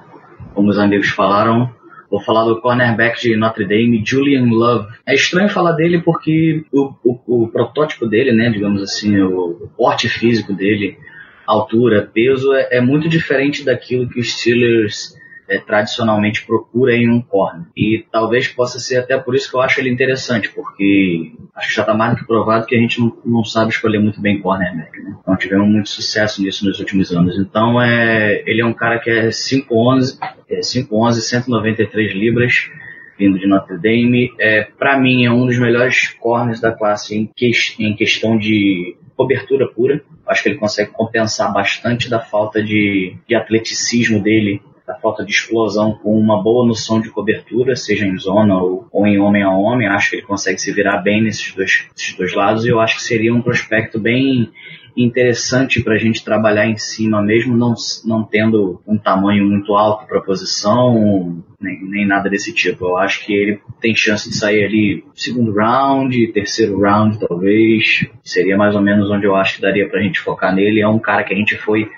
como 0.54 0.70
os 0.70 0.78
amigos 0.78 1.10
falaram. 1.10 1.70
Vou 2.10 2.20
falar 2.20 2.44
do 2.44 2.60
cornerback 2.60 3.20
de 3.20 3.36
Notre 3.36 3.66
Dame, 3.66 4.02
Julian 4.04 4.44
Love. 4.46 4.86
É 5.06 5.14
estranho 5.14 5.48
falar 5.48 5.72
dele 5.72 6.02
porque 6.02 6.64
o, 6.72 6.92
o, 7.04 7.44
o 7.44 7.48
protótipo 7.48 8.06
dele, 8.06 8.32
né, 8.32 8.50
digamos 8.50 8.82
assim, 8.82 9.18
o, 9.18 9.64
o 9.64 9.68
porte 9.76 10.08
físico 10.08 10.52
dele, 10.52 10.98
altura, 11.46 12.10
peso, 12.12 12.52
é, 12.54 12.78
é 12.78 12.80
muito 12.80 13.08
diferente 13.08 13.64
daquilo 13.64 14.08
que 14.08 14.20
os 14.20 14.32
Steelers 14.32 15.14
é, 15.48 15.58
tradicionalmente 15.58 16.46
procura 16.46 16.94
em 16.94 17.08
um 17.08 17.20
corner. 17.20 17.66
E 17.76 18.04
talvez 18.10 18.48
possa 18.48 18.78
ser 18.78 18.96
até 18.96 19.18
por 19.18 19.34
isso 19.34 19.50
que 19.50 19.56
eu 19.56 19.60
acho 19.60 19.80
ele 19.80 19.90
interessante, 19.90 20.48
porque 20.48 21.32
acho 21.54 21.68
que 21.68 21.74
já 21.74 21.82
está 21.82 21.94
mais 21.94 22.12
do 22.12 22.20
que 22.20 22.26
provado 22.26 22.66
que 22.66 22.74
a 22.74 22.78
gente 22.78 23.00
não, 23.00 23.16
não 23.24 23.44
sabe 23.44 23.70
escolher 23.70 23.98
muito 23.98 24.20
bem 24.20 24.40
cornerback. 24.40 24.98
Né? 25.00 25.14
Então 25.20 25.36
tivemos 25.36 25.68
muito 25.68 25.90
sucesso 25.90 26.42
nisso 26.42 26.66
nos 26.66 26.80
últimos 26.80 27.12
anos. 27.12 27.38
Então 27.38 27.80
é, 27.80 28.42
ele 28.46 28.62
é 28.62 28.64
um 28.64 28.72
cara 28.72 28.98
que 28.98 29.10
é 29.10 29.28
5'11", 29.28 30.18
é 30.48 30.60
5'11", 30.60 31.12
193 31.20 32.14
libras, 32.14 32.70
vindo 33.18 33.38
de 33.38 33.46
Notre 33.46 33.76
Dame. 33.76 34.32
É, 34.38 34.64
Para 34.78 34.98
mim 34.98 35.24
é 35.24 35.30
um 35.30 35.46
dos 35.46 35.58
melhores 35.58 36.08
corners 36.18 36.60
da 36.60 36.72
classe 36.72 37.14
em, 37.14 37.30
que, 37.36 37.50
em 37.78 37.94
questão 37.94 38.38
de 38.38 38.96
cobertura 39.22 39.68
pura. 39.68 40.02
Acho 40.26 40.42
que 40.42 40.48
ele 40.48 40.58
consegue 40.58 40.90
compensar 40.90 41.52
bastante 41.52 42.10
da 42.10 42.20
falta 42.20 42.62
de, 42.62 43.16
de 43.26 43.34
atleticismo 43.34 44.20
dele 44.20 44.60
falta 45.00 45.24
de 45.24 45.32
explosão 45.32 45.92
com 45.92 46.18
uma 46.18 46.42
boa 46.42 46.66
noção 46.66 47.00
de 47.00 47.10
cobertura, 47.10 47.76
seja 47.76 48.06
em 48.06 48.18
zona 48.18 48.56
ou, 48.60 48.86
ou, 48.90 49.06
em 49.06 49.18
homem 49.18 49.42
a 49.42 49.50
homem. 49.50 49.88
Acho 49.88 50.10
que 50.10 50.16
ele 50.16 50.26
consegue 50.26 50.58
se 50.58 50.72
virar 50.72 50.98
bem 50.98 51.22
nesses 51.22 51.54
dois, 51.54 51.88
dois 52.16 52.34
lados 52.34 52.64
e 52.64 52.68
eu 52.68 52.80
acho 52.80 52.96
que 52.96 53.02
seria 53.02 53.34
um 53.34 53.42
prospecto 53.42 53.98
bem 53.98 54.50
interessante 54.96 55.82
para 55.82 55.94
a 55.94 55.98
gente 55.98 56.24
trabalhar 56.24 56.66
em 56.66 56.76
cima, 56.76 57.22
mesmo 57.22 57.56
não, 57.56 57.74
não 58.04 58.22
tendo 58.22 58.80
um 58.86 58.98
tamanho 58.98 59.44
muito 59.44 59.74
alto 59.74 60.06
para 60.06 60.18
a 60.18 60.22
posição, 60.22 61.42
nem, 61.60 61.82
nem 61.82 62.06
nada 62.06 62.28
desse 62.28 62.52
tipo. 62.52 62.84
Eu 62.84 62.96
acho 62.98 63.24
que 63.24 63.32
ele 63.32 63.60
tem 63.80 63.94
chance 63.94 64.28
de 64.28 64.36
sair 64.36 64.64
ali 64.64 65.04
segundo 65.14 65.54
round, 65.54 66.32
terceiro 66.32 66.78
round 66.80 67.18
talvez. 67.18 68.06
Seria 68.22 68.56
mais 68.56 68.74
ou 68.74 68.82
menos 68.82 69.10
onde 69.10 69.26
eu 69.26 69.34
acho 69.34 69.56
que 69.56 69.62
daria 69.62 69.88
para 69.88 70.00
a 70.00 70.02
gente 70.02 70.20
focar 70.20 70.54
nele. 70.54 70.80
É 70.80 70.88
um 70.88 70.98
cara 70.98 71.24
que 71.24 71.32
a 71.32 71.36
gente 71.36 71.56
foi 71.56 71.88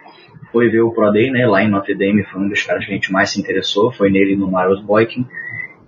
foi 0.54 0.70
ver 0.70 0.82
o 0.82 0.92
Pro 0.92 1.10
Day, 1.10 1.32
né, 1.32 1.44
lá 1.48 1.64
em 1.64 1.68
Notre 1.68 1.96
Dame, 1.96 2.22
foi 2.22 2.40
um 2.40 2.48
dos 2.48 2.62
caras 2.62 2.84
que 2.86 2.92
a 2.92 2.94
gente 2.94 3.12
mais 3.12 3.30
se 3.30 3.40
interessou, 3.40 3.92
foi 3.92 4.08
nele 4.08 4.36
no 4.36 4.46
Miles 4.46 4.80
Boykin. 4.84 5.26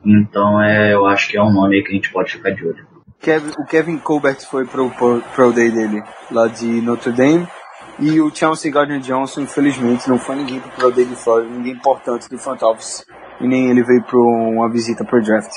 Então 0.04 0.60
é, 0.60 0.92
eu 0.92 1.06
acho 1.06 1.28
que 1.28 1.36
é 1.36 1.42
um 1.42 1.52
nome 1.52 1.80
que 1.84 1.92
a 1.92 1.94
gente 1.94 2.10
pode 2.12 2.32
ficar 2.32 2.50
de 2.50 2.66
olho. 2.66 2.84
Kevin, 3.20 3.52
o 3.58 3.64
Kevin 3.64 3.98
Colbert 3.98 4.40
foi 4.40 4.66
pro 4.66 4.90
Pro, 4.90 5.52
Day 5.52 5.70
dele, 5.70 6.02
lá 6.32 6.48
de 6.48 6.66
Notre 6.82 7.12
Dame. 7.12 7.46
E 8.00 8.20
o 8.20 8.34
Chelsea 8.34 8.70
Gardner 8.70 9.00
Johnson, 9.00 9.42
infelizmente, 9.42 10.08
não 10.08 10.18
foi 10.18 10.34
ninguém 10.34 10.58
pro 10.58 10.70
Pro 10.72 10.90
Day 10.90 11.04
de 11.04 11.14
Florida, 11.14 11.50
ninguém 11.50 11.72
importante 11.72 12.28
do 12.28 12.36
front 12.36 12.60
office. 12.62 13.06
E 13.40 13.46
nem 13.46 13.70
ele 13.70 13.84
veio 13.84 14.02
para 14.02 14.18
uma 14.18 14.68
visita 14.68 15.04
pro 15.04 15.22
draft. 15.22 15.52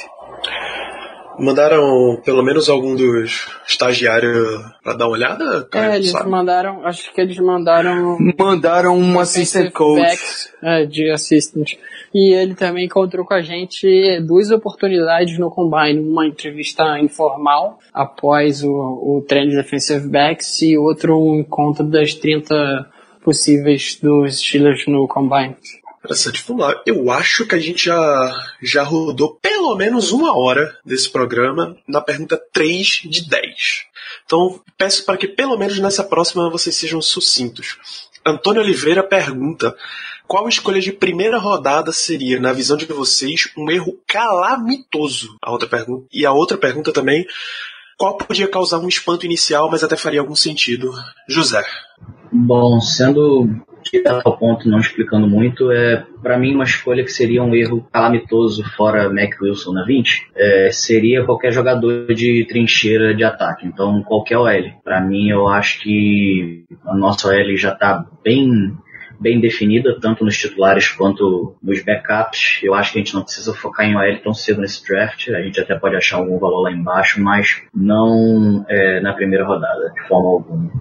Mandaram 1.39 2.21
pelo 2.23 2.43
menos 2.43 2.69
algum 2.69 2.95
dos 2.95 3.47
estagiários 3.67 4.61
para 4.83 4.93
dar 4.93 5.05
uma 5.07 5.13
olhada? 5.13 5.65
Cara, 5.71 5.93
é, 5.93 5.95
eles 5.97 6.11
sabe? 6.11 6.29
mandaram, 6.29 6.85
acho 6.85 7.13
que 7.13 7.21
eles 7.21 7.37
mandaram. 7.37 8.17
Mandaram 8.37 8.97
um 8.97 9.19
assistant 9.19 9.71
coach. 9.71 10.49
É, 10.61 10.85
de 10.85 11.09
assistant. 11.09 11.73
E 12.13 12.33
ele 12.33 12.55
também 12.55 12.85
encontrou 12.85 13.25
com 13.25 13.33
a 13.33 13.41
gente 13.41 14.19
duas 14.21 14.51
oportunidades 14.51 15.37
no 15.37 15.49
Combine. 15.49 15.99
Uma 15.99 16.27
entrevista 16.27 16.99
informal 16.99 17.79
após 17.93 18.63
o, 18.63 18.69
o 18.69 19.25
treino 19.27 19.51
de 19.51 19.57
defensive 19.57 20.07
backs 20.07 20.61
e 20.61 20.77
outro 20.77 21.17
um 21.17 21.39
encontro 21.39 21.83
das 21.83 22.13
30 22.13 22.89
possíveis 23.23 23.99
dos 24.01 24.39
Steelers 24.39 24.85
no 24.87 25.07
Combine. 25.07 25.55
Interessante. 25.99 26.43
Vamos 26.47 26.65
lá. 26.65 26.81
Eu 26.85 27.11
acho 27.11 27.45
que 27.45 27.55
a 27.55 27.59
gente 27.59 27.85
já, 27.85 28.51
já 28.61 28.83
rodou 28.83 29.37
pelo 29.41 29.75
menos 29.75 30.11
uma 30.11 30.37
hora 30.37 30.77
desse 30.85 31.09
programa 31.09 31.77
na 31.87 32.01
pergunta 32.01 32.41
3 32.53 33.01
de 33.05 33.29
10. 33.29 33.85
Então, 34.25 34.61
peço 34.77 35.05
para 35.05 35.17
que 35.17 35.27
pelo 35.27 35.57
menos 35.57 35.77
nessa 35.79 36.03
próxima 36.03 36.49
vocês 36.49 36.75
sejam 36.75 37.01
sucintos. 37.01 37.77
Antônio 38.25 38.61
Oliveira 38.61 39.03
pergunta: 39.03 39.75
qual 40.27 40.47
escolha 40.47 40.79
de 40.79 40.91
primeira 40.91 41.37
rodada 41.37 41.91
seria, 41.91 42.39
na 42.39 42.53
visão 42.53 42.77
de 42.77 42.85
vocês, 42.85 43.49
um 43.57 43.69
erro 43.69 43.99
calamitoso? 44.07 45.37
A 45.41 45.51
outra 45.51 45.67
pergunta. 45.67 46.07
E 46.13 46.25
a 46.25 46.31
outra 46.31 46.57
pergunta 46.57 46.93
também: 46.93 47.25
qual 47.97 48.15
podia 48.17 48.47
causar 48.47 48.79
um 48.79 48.87
espanto 48.87 49.25
inicial, 49.25 49.69
mas 49.69 49.83
até 49.83 49.97
faria 49.97 50.19
algum 50.19 50.35
sentido? 50.35 50.93
José. 51.27 51.65
Bom, 52.31 52.79
sendo 52.79 53.49
direto 53.83 54.21
ao 54.25 54.37
ponto, 54.37 54.69
não 54.69 54.79
explicando 54.79 55.27
muito, 55.27 55.71
é 55.71 56.05
para 56.21 56.37
mim 56.37 56.53
uma 56.53 56.63
escolha 56.63 57.03
que 57.03 57.11
seria 57.11 57.41
um 57.41 57.55
erro 57.55 57.87
calamitoso 57.91 58.63
fora 58.75 59.09
Mac 59.09 59.41
Wilson 59.41 59.73
na 59.73 59.85
20, 59.85 60.31
é, 60.35 60.69
seria 60.71 61.25
qualquer 61.25 61.51
jogador 61.51 62.13
de 62.13 62.45
trincheira 62.47 63.15
de 63.15 63.23
ataque, 63.23 63.65
então 63.65 64.03
qualquer 64.03 64.37
OL. 64.37 64.71
Para 64.83 65.01
mim 65.01 65.29
eu 65.29 65.47
acho 65.47 65.81
que 65.81 66.65
a 66.85 66.95
nossa 66.95 67.29
OL 67.29 67.57
já 67.57 67.73
está 67.73 68.05
bem 68.23 68.73
bem 69.19 69.41
definida, 69.41 69.99
tanto 69.99 70.23
nos 70.23 70.37
titulares 70.37 70.87
quanto 70.87 71.53
nos 71.61 71.83
backups. 71.83 72.61
Eu 72.63 72.73
acho 72.73 72.93
que 72.93 72.99
a 72.99 73.01
gente 73.01 73.13
não 73.13 73.23
precisa 73.23 73.53
focar 73.53 73.85
em 73.85 73.93
OL 73.93 74.21
tão 74.23 74.33
cedo 74.33 74.61
nesse 74.61 74.85
draft. 74.87 75.27
A 75.29 75.41
gente 75.41 75.59
até 75.59 75.75
pode 75.75 75.97
achar 75.97 76.17
algum 76.17 76.39
valor 76.39 76.61
lá 76.61 76.71
embaixo, 76.71 77.21
mas 77.21 77.61
não 77.75 78.65
é, 78.69 79.01
na 79.01 79.11
primeira 79.11 79.45
rodada, 79.45 79.91
de 79.93 80.07
forma 80.07 80.29
alguma 80.29 80.71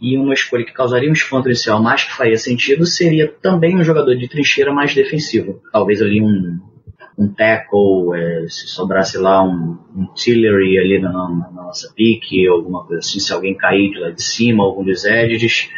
e 0.00 0.16
uma 0.16 0.34
escolha 0.34 0.64
que 0.64 0.72
causaria 0.72 1.08
um 1.08 1.14
espanto 1.14 1.48
inicial, 1.48 1.82
mas 1.82 2.04
que 2.04 2.12
faria 2.12 2.36
sentido, 2.36 2.84
seria 2.86 3.28
também 3.28 3.76
um 3.76 3.82
jogador 3.82 4.14
de 4.16 4.28
trincheira 4.28 4.72
mais 4.72 4.94
defensivo. 4.94 5.60
Talvez 5.72 6.02
ali 6.02 6.20
um, 6.20 6.58
um 7.18 7.28
tackle, 7.28 8.14
é, 8.14 8.46
se 8.48 8.68
sobrasse 8.68 9.18
lá 9.18 9.42
um, 9.42 9.78
um 9.94 10.06
Tillery 10.14 10.78
ali 10.78 10.98
na, 10.98 11.12
na, 11.12 11.50
nossa 11.50 11.92
pique, 11.94 12.46
alguma 12.46 12.84
coisa 12.84 13.00
assim, 13.00 13.18
se 13.18 13.32
alguém 13.32 13.54
cair 13.54 13.90
de 13.90 13.98
lá 13.98 14.10
de 14.10 14.22
cima, 14.22 14.64
algum 14.64 14.84
dos 14.84 15.04
edges, 15.04 15.70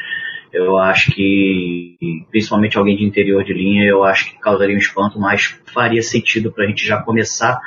eu 0.52 0.78
acho 0.78 1.12
que, 1.12 1.96
principalmente 2.30 2.78
alguém 2.78 2.96
de 2.96 3.04
interior 3.04 3.44
de 3.44 3.52
linha, 3.52 3.84
eu 3.84 4.02
acho 4.02 4.30
que 4.30 4.40
causaria 4.40 4.74
um 4.74 4.78
espanto, 4.78 5.20
mas 5.20 5.60
faria 5.72 6.02
sentido 6.02 6.50
para 6.50 6.64
a 6.64 6.66
gente 6.66 6.86
já 6.86 7.02
começar 7.02 7.60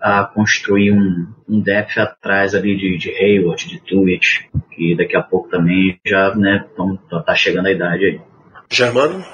a 0.00 0.24
construir 0.24 0.92
um, 0.92 1.26
um 1.48 1.60
depth 1.60 1.98
atrás 1.98 2.54
ali 2.54 2.76
de, 2.76 2.98
de 2.98 3.10
Hayward, 3.10 3.68
de 3.68 3.80
Tuitt, 3.80 4.48
que 4.70 4.96
daqui 4.96 5.16
a 5.16 5.22
pouco 5.22 5.48
também 5.48 5.98
já 6.06 6.34
né, 6.34 6.64
tão, 6.76 6.96
tá 7.22 7.34
chegando 7.34 7.66
a 7.66 7.72
idade 7.72 8.04
aí. 8.04 8.20
Germano? 8.70 9.24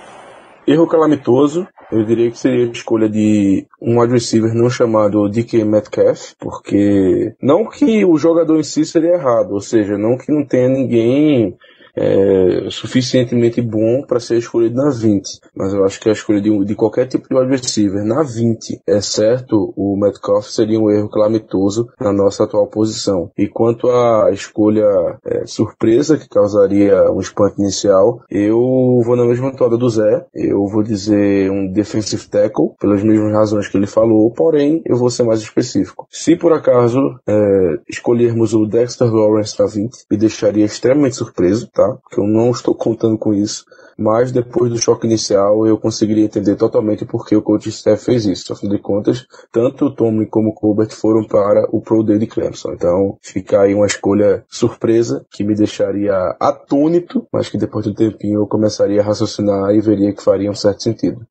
Erro 0.67 0.87
calamitoso, 0.87 1.69
eu 1.93 2.05
diria 2.05 2.31
que 2.31 2.39
seria 2.39 2.67
a 2.67 2.71
escolha 2.71 3.09
de 3.09 3.67
um 3.81 4.01
wide 4.01 4.15
receiver 4.15 4.55
não 4.55 4.71
chamado 4.71 5.29
DK 5.29 5.63
Metcalf, 5.65 6.33
porque 6.41 7.35
não 7.43 7.69
que 7.69 8.03
o 8.05 8.17
jogador 8.17 8.59
em 8.59 8.63
si 8.63 8.85
seria 8.85 9.15
errado, 9.15 9.53
ou 9.53 9.61
seja, 9.61 9.99
não 9.99 10.17
que 10.17 10.33
não 10.33 10.43
tenha 10.43 10.69
ninguém 10.71 11.55
é, 11.97 12.69
suficientemente 12.71 13.61
bom 13.61 14.03
para 14.07 14.19
ser 14.19 14.39
escolhido 14.39 14.77
na 14.77 14.91
20. 14.91 15.41
Mas 15.55 15.73
eu 15.73 15.85
acho 15.85 16.01
que 16.01 16.09
a 16.09 16.13
escolha 16.13 16.41
de, 16.41 16.65
de 16.65 16.75
qualquer 16.75 17.07
tipo 17.07 17.29
de 17.29 17.35
wide 17.35 17.51
receiver 17.51 18.05
na 18.05 18.23
20, 18.23 18.81
exceto 18.87 19.73
o 19.77 19.97
Metcalf, 19.97 20.49
seria 20.49 20.81
um 20.81 20.91
erro 20.91 21.09
calamitoso 21.09 21.89
na 22.01 22.13
nossa 22.13 22.45
atual 22.45 22.67
posição. 22.67 23.31
E 23.37 23.47
quanto 23.47 23.89
à 23.89 24.31
escolha 24.33 24.87
é, 25.25 25.47
surpresa 25.47 26.17
que 26.17 26.29
causaria 26.29 27.11
um 27.11 27.21
espanto 27.21 27.61
inicial, 27.61 28.23
eu 28.31 29.01
vou 29.05 29.17
na 29.17 29.25
mesma 29.25 29.55
toada 29.55 29.77
do 29.77 29.89
Zé. 29.89 30.27
Eu 30.35 30.67
vou 30.67 30.83
dizer 30.83 31.51
um 31.51 31.71
defensive 31.71 32.27
tackle, 32.29 32.71
pelas 32.81 33.03
mesmas 33.03 33.33
razões 33.33 33.69
que 33.69 33.77
ele 33.77 33.87
falou, 33.87 34.31
porém 34.33 34.83
eu 34.85 34.97
vou 34.97 35.11
ser 35.11 35.23
mais 35.23 35.41
específico. 35.41 36.07
Se 36.11 36.37
por 36.37 36.53
acaso 36.53 36.99
é, 37.27 37.79
escolhermos 37.89 38.55
o 38.55 38.67
Dexter 38.67 39.13
Lawrence 39.13 39.59
na 39.59 39.67
20, 39.67 40.07
me 40.11 40.17
deixaria 40.17 40.65
extremamente 40.65 41.17
surpreso, 41.17 41.69
tá? 41.73 41.97
Porque 42.03 42.21
eu 42.21 42.27
não 42.27 42.51
estou 42.51 42.75
contando 42.75 43.19
com 43.19 43.33
isso. 43.33 43.65
Mas 43.99 44.33
depois 44.33 44.71
do 44.71 44.79
choque 44.79 45.07
inicial, 45.07 45.67
eu 45.67 45.79
conseguiria 45.79 46.25
entender 46.25 46.57
totalmente 46.57 47.05
por 47.05 47.27
que 47.27 47.37
o 47.37 47.43
coach 47.43 47.71
Steph 47.71 48.05
fez 48.05 48.27
isso. 48.27 48.53
Afinal 48.53 48.77
de 48.77 48.83
contas, 48.83 49.27
tanto 49.53 49.87
o 49.87 49.95
Tomlin 49.95 50.27
como 50.27 50.51
o 50.51 50.55
Colbert 50.55 50.91
foram 50.91 51.25
para 51.27 51.67
o 51.71 51.81
Pro 51.81 52.03
Day 52.03 52.19
de 52.19 52.27
Clemson. 52.27 52.73
Então, 52.73 53.17
fica 53.23 53.61
aí 53.61 53.75
uma 53.75 53.87
escolha 53.87 54.45
surpresa 54.49 55.25
que 55.31 55.45
me 55.45 55.55
deixaria 55.55 56.37
atônito, 56.41 57.27
mas 57.33 57.49
que 57.49 57.59
depois 57.59 57.85
do 57.85 57.95
tempinho 57.95 58.41
eu 58.41 58.47
começaria 58.47 59.01
a 59.01 59.05
raciocinar 59.05 59.75
e 59.75 59.81
veria 59.81 60.13
que 60.13 60.23
faria 60.23 60.51
um 60.51 60.55
certo 60.55 60.83
sentido. 60.83 61.27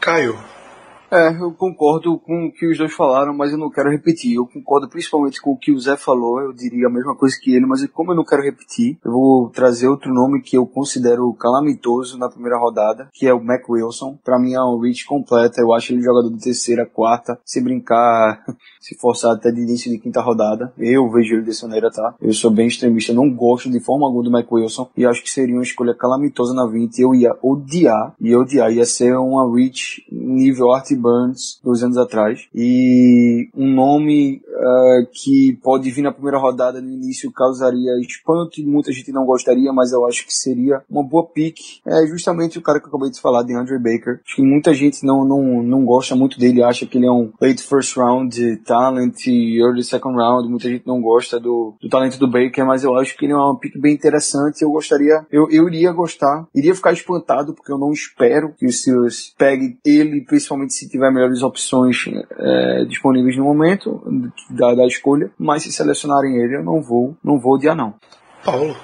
Caio, 0.00 0.36
É, 1.12 1.28
eu 1.28 1.52
concordo 1.52 2.18
com 2.18 2.46
o 2.46 2.50
que 2.50 2.66
os 2.66 2.78
dois 2.78 2.90
falaram, 2.90 3.36
mas 3.36 3.52
eu 3.52 3.58
não 3.58 3.68
quero 3.68 3.90
repetir. 3.90 4.36
Eu 4.36 4.46
concordo 4.46 4.88
principalmente 4.88 5.42
com 5.42 5.50
o 5.50 5.58
que 5.58 5.70
o 5.70 5.78
Zé 5.78 5.94
falou, 5.94 6.40
eu 6.40 6.54
diria 6.54 6.86
a 6.86 6.90
mesma 6.90 7.14
coisa 7.14 7.36
que 7.38 7.54
ele, 7.54 7.66
mas 7.66 7.86
como 7.88 8.12
eu 8.12 8.16
não 8.16 8.24
quero 8.24 8.42
repetir, 8.42 8.96
eu 9.04 9.12
vou 9.12 9.50
trazer 9.50 9.88
outro 9.88 10.10
nome 10.10 10.40
que 10.40 10.56
eu 10.56 10.66
considero 10.66 11.30
calamitoso 11.34 12.16
na 12.16 12.30
primeira 12.30 12.56
rodada, 12.56 13.10
que 13.12 13.26
é 13.26 13.34
o 13.34 13.44
Mac 13.44 13.68
Wilson. 13.68 14.18
Pra 14.24 14.38
mim 14.38 14.54
é 14.54 14.62
um 14.62 14.80
reach 14.80 15.04
completa, 15.04 15.60
eu 15.60 15.74
acho 15.74 15.92
ele 15.92 16.00
jogador 16.00 16.30
de 16.30 16.42
terceira, 16.42 16.86
quarta, 16.86 17.38
se 17.44 17.60
brincar, 17.60 18.42
se 18.80 18.98
forçar 18.98 19.34
até 19.34 19.50
de 19.50 19.60
início 19.60 19.90
de 19.90 19.98
quinta 19.98 20.22
rodada. 20.22 20.72
Eu 20.78 21.10
vejo 21.10 21.34
ele 21.34 21.44
dessa 21.44 21.66
maneira, 21.66 21.90
tá? 21.90 22.14
Eu 22.22 22.32
sou 22.32 22.50
bem 22.50 22.68
extremista, 22.68 23.12
não 23.12 23.28
gosto 23.30 23.70
de 23.70 23.80
forma 23.80 24.06
alguma 24.06 24.24
do 24.24 24.30
Mac 24.30 24.50
Wilson 24.50 24.88
e 24.96 25.04
acho 25.04 25.22
que 25.22 25.28
seria 25.28 25.56
uma 25.56 25.62
escolha 25.62 25.94
calamitosa 25.94 26.54
na 26.54 26.66
20. 26.66 26.98
Eu 26.98 27.14
ia 27.14 27.36
odiar, 27.42 28.14
e 28.18 28.34
odiar, 28.34 28.72
ia 28.72 28.86
ser 28.86 29.14
uma 29.14 29.54
reach 29.54 30.06
nível 30.10 30.72
Art 30.72 30.90
Burns 31.02 31.60
dois 31.62 31.82
anos 31.82 31.98
atrás. 31.98 32.46
E 32.54 33.48
um 33.54 33.74
nome 33.74 34.40
uh, 34.48 35.06
que 35.12 35.58
pode 35.62 35.90
vir 35.90 36.02
na 36.02 36.12
primeira 36.12 36.38
rodada 36.38 36.80
no 36.80 36.90
início 36.90 37.32
causaria 37.32 38.00
espanto 38.00 38.60
e 38.60 38.64
muita 38.64 38.92
gente 38.92 39.12
não 39.12 39.26
gostaria, 39.26 39.72
mas 39.72 39.92
eu 39.92 40.06
acho 40.06 40.24
que 40.24 40.32
seria 40.32 40.82
uma 40.88 41.02
boa 41.02 41.26
pick. 41.26 41.56
É 41.86 42.06
justamente 42.06 42.58
o 42.58 42.62
cara 42.62 42.78
que 42.78 42.86
eu 42.86 42.88
acabei 42.88 43.10
de 43.10 43.20
falar, 43.20 43.42
de 43.42 43.54
Andrew 43.54 43.80
Baker. 43.80 44.20
Acho 44.24 44.36
que 44.36 44.42
muita 44.42 44.72
gente 44.72 45.04
não, 45.04 45.24
não, 45.24 45.62
não 45.62 45.84
gosta 45.84 46.14
muito 46.14 46.38
dele, 46.38 46.62
acha 46.62 46.86
que 46.86 46.98
ele 46.98 47.06
é 47.06 47.10
um 47.10 47.32
late 47.40 47.62
first 47.62 47.96
round 47.96 48.56
talent, 48.64 49.26
early 49.26 49.82
second 49.82 50.16
round. 50.16 50.48
Muita 50.48 50.68
gente 50.68 50.86
não 50.86 51.00
gosta 51.00 51.40
do, 51.40 51.74
do 51.80 51.88
talento 51.88 52.18
do 52.18 52.30
Baker, 52.30 52.64
mas 52.64 52.84
eu 52.84 52.96
acho 52.96 53.16
que 53.16 53.26
ele 53.26 53.32
é 53.32 53.36
uma 53.36 53.58
pick 53.58 53.78
bem 53.78 53.94
interessante. 53.94 54.62
Eu 54.62 54.70
gostaria, 54.70 55.26
eu, 55.30 55.50
eu 55.50 55.68
iria 55.68 55.92
gostar, 55.92 56.46
iria 56.54 56.74
ficar 56.74 56.92
espantado, 56.92 57.54
porque 57.54 57.72
eu 57.72 57.78
não 57.78 57.92
espero 57.92 58.54
que 58.56 58.66
o 58.66 58.72
Steelers 58.72 59.34
pegue 59.36 59.78
ele, 59.84 60.20
principalmente 60.22 60.74
se 60.74 60.86
tiver 60.92 61.10
melhores 61.10 61.42
opções 61.42 62.04
é, 62.38 62.84
disponíveis 62.84 63.36
no 63.36 63.44
momento 63.44 64.02
da, 64.50 64.74
da 64.74 64.86
escolha, 64.86 65.30
mas 65.38 65.62
se 65.62 65.72
selecionarem 65.72 66.36
ele, 66.36 66.56
eu 66.56 66.62
não 66.62 66.80
vou, 66.80 67.16
não 67.24 67.38
vou 67.38 67.54
odiar 67.54 67.74
não. 67.74 67.94
Paulo. 68.44 68.76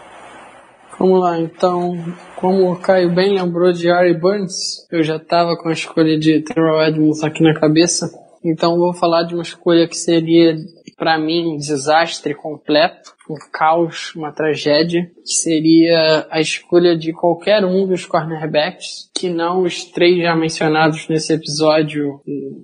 Vamos 0.98 1.20
lá, 1.20 1.38
então, 1.38 1.96
como 2.34 2.72
o 2.72 2.76
Caio 2.76 3.14
bem 3.14 3.38
lembrou 3.38 3.72
de 3.72 3.88
Ari 3.88 4.18
Burns, 4.18 4.84
eu 4.90 5.04
já 5.04 5.14
estava 5.14 5.56
com 5.56 5.68
a 5.68 5.72
escolha 5.72 6.18
de 6.18 6.40
Terrell 6.40 6.82
Edmonds 6.82 7.22
aqui 7.22 7.40
na 7.44 7.54
cabeça, 7.54 8.11
então 8.44 8.76
vou 8.76 8.92
falar 8.92 9.22
de 9.22 9.34
uma 9.34 9.42
escolha 9.44 9.86
que 9.86 9.96
seria, 9.96 10.56
para 10.96 11.16
mim, 11.16 11.54
um 11.54 11.56
desastre 11.56 12.34
completo, 12.34 13.14
um 13.29 13.37
caos, 13.53 14.14
uma 14.14 14.33
tragédia, 14.33 15.11
que 15.24 15.33
seria 15.33 16.26
a 16.31 16.41
escolha 16.41 16.97
de 16.97 17.12
qualquer 17.12 17.64
um 17.64 17.87
dos 17.87 18.07
cornerbacks, 18.07 19.11
que 19.14 19.29
não 19.29 19.62
os 19.62 19.85
três 19.85 20.22
já 20.22 20.35
mencionados 20.35 21.09
nesse 21.09 21.33
episódio 21.33 22.20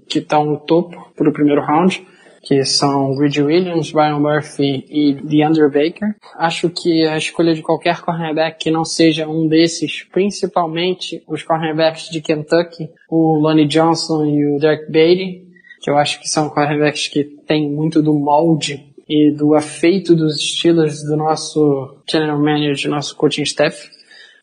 que 0.09 0.19
estão 0.19 0.45
no 0.45 0.59
topo 0.59 1.13
para 1.17 1.29
o 1.29 1.33
primeiro 1.33 1.63
round, 1.63 2.07
que 2.45 2.65
são 2.65 3.17
Reed 3.17 3.39
Williams, 3.39 3.91
Brian 3.91 4.19
Murphy 4.19 4.85
e 4.89 5.15
DeAndre 5.15 5.65
Baker. 5.69 6.15
Acho 6.37 6.69
que 6.69 7.07
a 7.07 7.17
escolha 7.17 7.55
de 7.55 7.63
qualquer 7.63 8.01
cornerback 8.01 8.59
que 8.59 8.71
não 8.71 8.85
seja 8.85 9.27
um 9.27 9.49
desses, 9.49 10.05
principalmente 10.13 11.23
os 11.27 11.43
cornerbacks 11.43 12.11
de 12.11 12.21
Kentucky, 12.21 12.91
o 13.09 13.39
Lonnie 13.39 13.67
Johnson 13.67 14.27
e 14.27 14.55
o 14.55 14.59
Derek 14.59 14.91
Beatty, 14.91 15.43
que 15.81 15.91
eu 15.91 15.97
acho 15.97 16.21
que 16.21 16.29
são 16.29 16.49
cornerbacks 16.49 17.09
que 17.09 17.25
têm 17.25 17.71
muito 17.71 18.03
do 18.03 18.15
molde 18.15 18.94
e 19.09 19.31
do 19.31 19.55
afeito 19.55 20.15
dos 20.15 20.37
estilos 20.37 21.03
do 21.03 21.17
nosso 21.17 21.97
general 22.11 22.39
manager, 22.39 22.89
do 22.89 22.95
nosso 22.95 23.17
coaching 23.17 23.43
staff, 23.43 23.91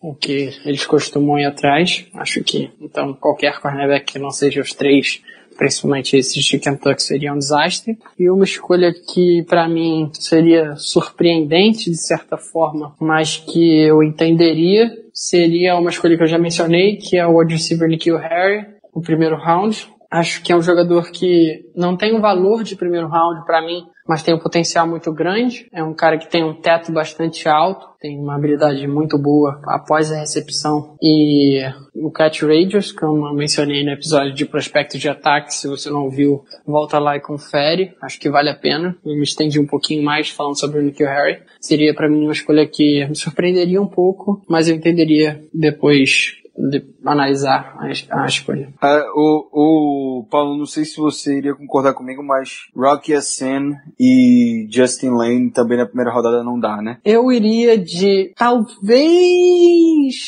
o 0.02 0.16
que 0.16 0.50
eles 0.66 0.86
costumam 0.86 1.40
ir 1.40 1.46
atrás. 1.46 2.06
Acho 2.14 2.44
que, 2.44 2.70
então, 2.80 3.14
qualquer 3.14 3.60
cornerback 3.60 4.14
que 4.14 4.20
não 4.20 4.32
seja 4.32 4.62
os 4.62 4.74
três 4.74 5.22
principalmente 5.62 6.18
esses 6.18 6.44
de 6.44 6.58
Kentucky, 6.58 7.04
seria 7.04 7.32
um 7.32 7.38
desastre. 7.38 7.96
E 8.18 8.28
uma 8.32 8.44
escolha 8.44 8.92
que 8.92 9.44
para 9.44 9.68
mim 9.70 10.10
seria 10.14 10.76
surpreendente 10.76 11.90
de 11.92 11.98
certa 11.98 12.36
forma, 12.36 12.96
mas 13.00 13.38
que 13.38 13.80
eu 13.80 14.02
entenderia, 14.02 14.92
seria 15.14 15.76
uma 15.76 15.92
escolha 15.92 16.18
que 16.18 16.24
eu 16.24 16.28
já 16.28 16.40
mencionei, 16.40 16.98
que 16.98 17.16
é 17.16 17.28
o 17.28 17.38
wide 17.38 17.54
receiver 17.54 17.88
Nikhil 17.88 18.18
Harry, 18.18 18.66
o 18.92 19.02
primeiro 19.02 19.36
round. 19.36 19.88
Acho 20.10 20.42
que 20.42 20.52
é 20.52 20.56
um 20.56 20.64
jogador 20.64 21.12
que 21.12 21.64
não 21.76 21.96
tem 21.96 22.16
um 22.16 22.22
valor 22.22 22.64
de 22.64 22.76
primeiro 22.76 23.08
round 23.08 23.46
para 23.46 23.62
mim, 23.62 23.84
mas 24.08 24.24
tem 24.24 24.34
um 24.34 24.40
potencial 24.40 24.88
muito 24.88 25.12
grande. 25.14 25.68
É 25.72 25.84
um 25.84 25.94
cara 25.94 26.18
que 26.18 26.30
tem 26.30 26.44
um 26.44 26.54
teto 26.54 26.92
bastante 26.92 27.48
alto, 27.48 27.92
tem 28.00 28.18
uma 28.20 28.36
habilidade 28.36 28.88
muito 28.88 29.18
boa 29.18 29.62
após 29.66 30.12
a 30.12 30.20
recepção 30.20 30.96
e 31.02 31.62
o 31.94 32.10
catch 32.12 32.42
radius, 32.42 32.92
como 32.92 33.28
eu 33.28 33.34
mencionei 33.34 33.84
no 33.84 33.92
episódio 33.92 34.34
de 34.34 34.46
prospecto 34.46 34.98
de 34.98 35.08
ataque. 35.08 35.54
Se 35.54 35.68
você 35.68 35.90
não 35.90 36.10
viu, 36.10 36.44
volta 36.66 36.98
lá 36.98 37.16
e 37.16 37.22
confere. 37.22 37.94
Acho 38.02 38.20
que 38.20 38.30
vale 38.30 38.50
a 38.50 38.56
pena. 38.56 38.98
Eu 39.06 39.16
me 39.16 39.24
estendi 39.24 39.60
um 39.60 39.68
pouquinho 39.68 40.04
mais 40.04 40.30
falando 40.30 40.60
sobre 40.60 40.80
o 40.80 40.82
Nikhil 40.82 41.08
Harry. 41.08 41.44
Seria 41.60 41.94
para 41.94 42.10
mim 42.10 42.24
uma 42.24 42.34
escolha 42.34 42.66
que 42.66 43.06
me 43.06 43.16
surpreenderia 43.16 43.82
um 43.82 43.88
pouco, 43.88 44.42
mas 44.50 44.68
eu 44.68 44.76
entenderia 44.76 45.42
depois 45.54 46.41
de 46.58 46.84
analisar 47.06 47.78
a, 47.78 48.24
a 48.24 48.28
escolha. 48.28 48.70
É, 48.82 49.04
o, 49.16 49.48
o 49.52 50.28
Paulo, 50.30 50.58
não 50.58 50.66
sei 50.66 50.86
se 50.86 50.98
você 50.98 51.38
iria 51.38 51.56
concordar 51.56 51.94
comigo, 51.94 52.22
mas 52.24 52.70
Rocky 52.76 53.20
Sen 53.22 53.76
e 54.00 54.68
Justin 54.70 55.10
Lane 55.10 55.52
também 55.52 55.78
na 55.78 55.86
primeira 55.86 56.12
rodada 56.12 56.44
não 56.44 56.60
dá, 56.60 56.82
né? 56.82 56.98
Eu 57.04 57.32
iria 57.32 57.78
de 57.78 58.34
talvez 58.38 58.76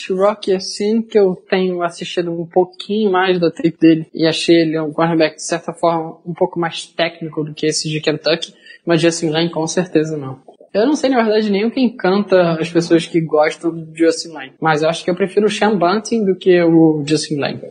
Rocky 0.09 0.59
Sin, 0.59 1.01
que 1.01 1.19
eu 1.19 1.36
tenho 1.49 1.82
assistido 1.84 2.32
um 2.32 2.45
pouquinho 2.45 3.11
mais 3.11 3.39
da 3.39 3.51
tape 3.51 3.78
dele 3.80 4.07
e 4.13 4.26
achei 4.26 4.61
ele 4.61 4.80
um 4.80 4.91
cornerback 4.91 5.36
de 5.36 5.43
certa 5.43 5.74
forma 5.74 6.17
um 6.26 6.34
pouco 6.34 6.59
mais 6.59 6.86
técnico 6.86 7.43
do 7.43 7.53
que 7.53 7.67
esse 7.67 7.89
de 7.89 7.99
Kentucky, 7.99 8.53
mas 8.86 9.01
Justin 9.01 9.30
Lane 9.30 9.51
com 9.51 9.65
certeza 9.67 10.17
não. 10.17 10.39
Eu 10.74 10.88
não 10.88 10.95
sei, 10.95 11.09
na 11.11 11.21
verdade, 11.21 11.51
nem 11.51 11.65
o 11.65 11.71
que 11.71 11.80
encanta 11.80 12.57
as 12.59 12.67
pessoas 12.67 13.05
que 13.05 13.21
gostam 13.21 13.69
do 13.69 13.95
Justin 13.95 14.30
Lane. 14.30 14.53
Mas 14.59 14.82
eu 14.82 14.89
acho 14.89 15.03
que 15.03 15.09
eu 15.09 15.15
prefiro 15.15 15.45
o 15.45 15.49
Sean 15.49 15.78
Bunting 15.78 16.26
do 16.26 16.36
que 16.36 16.63
o 16.63 17.03
Justin 17.05 17.36
Lane. 17.36 17.61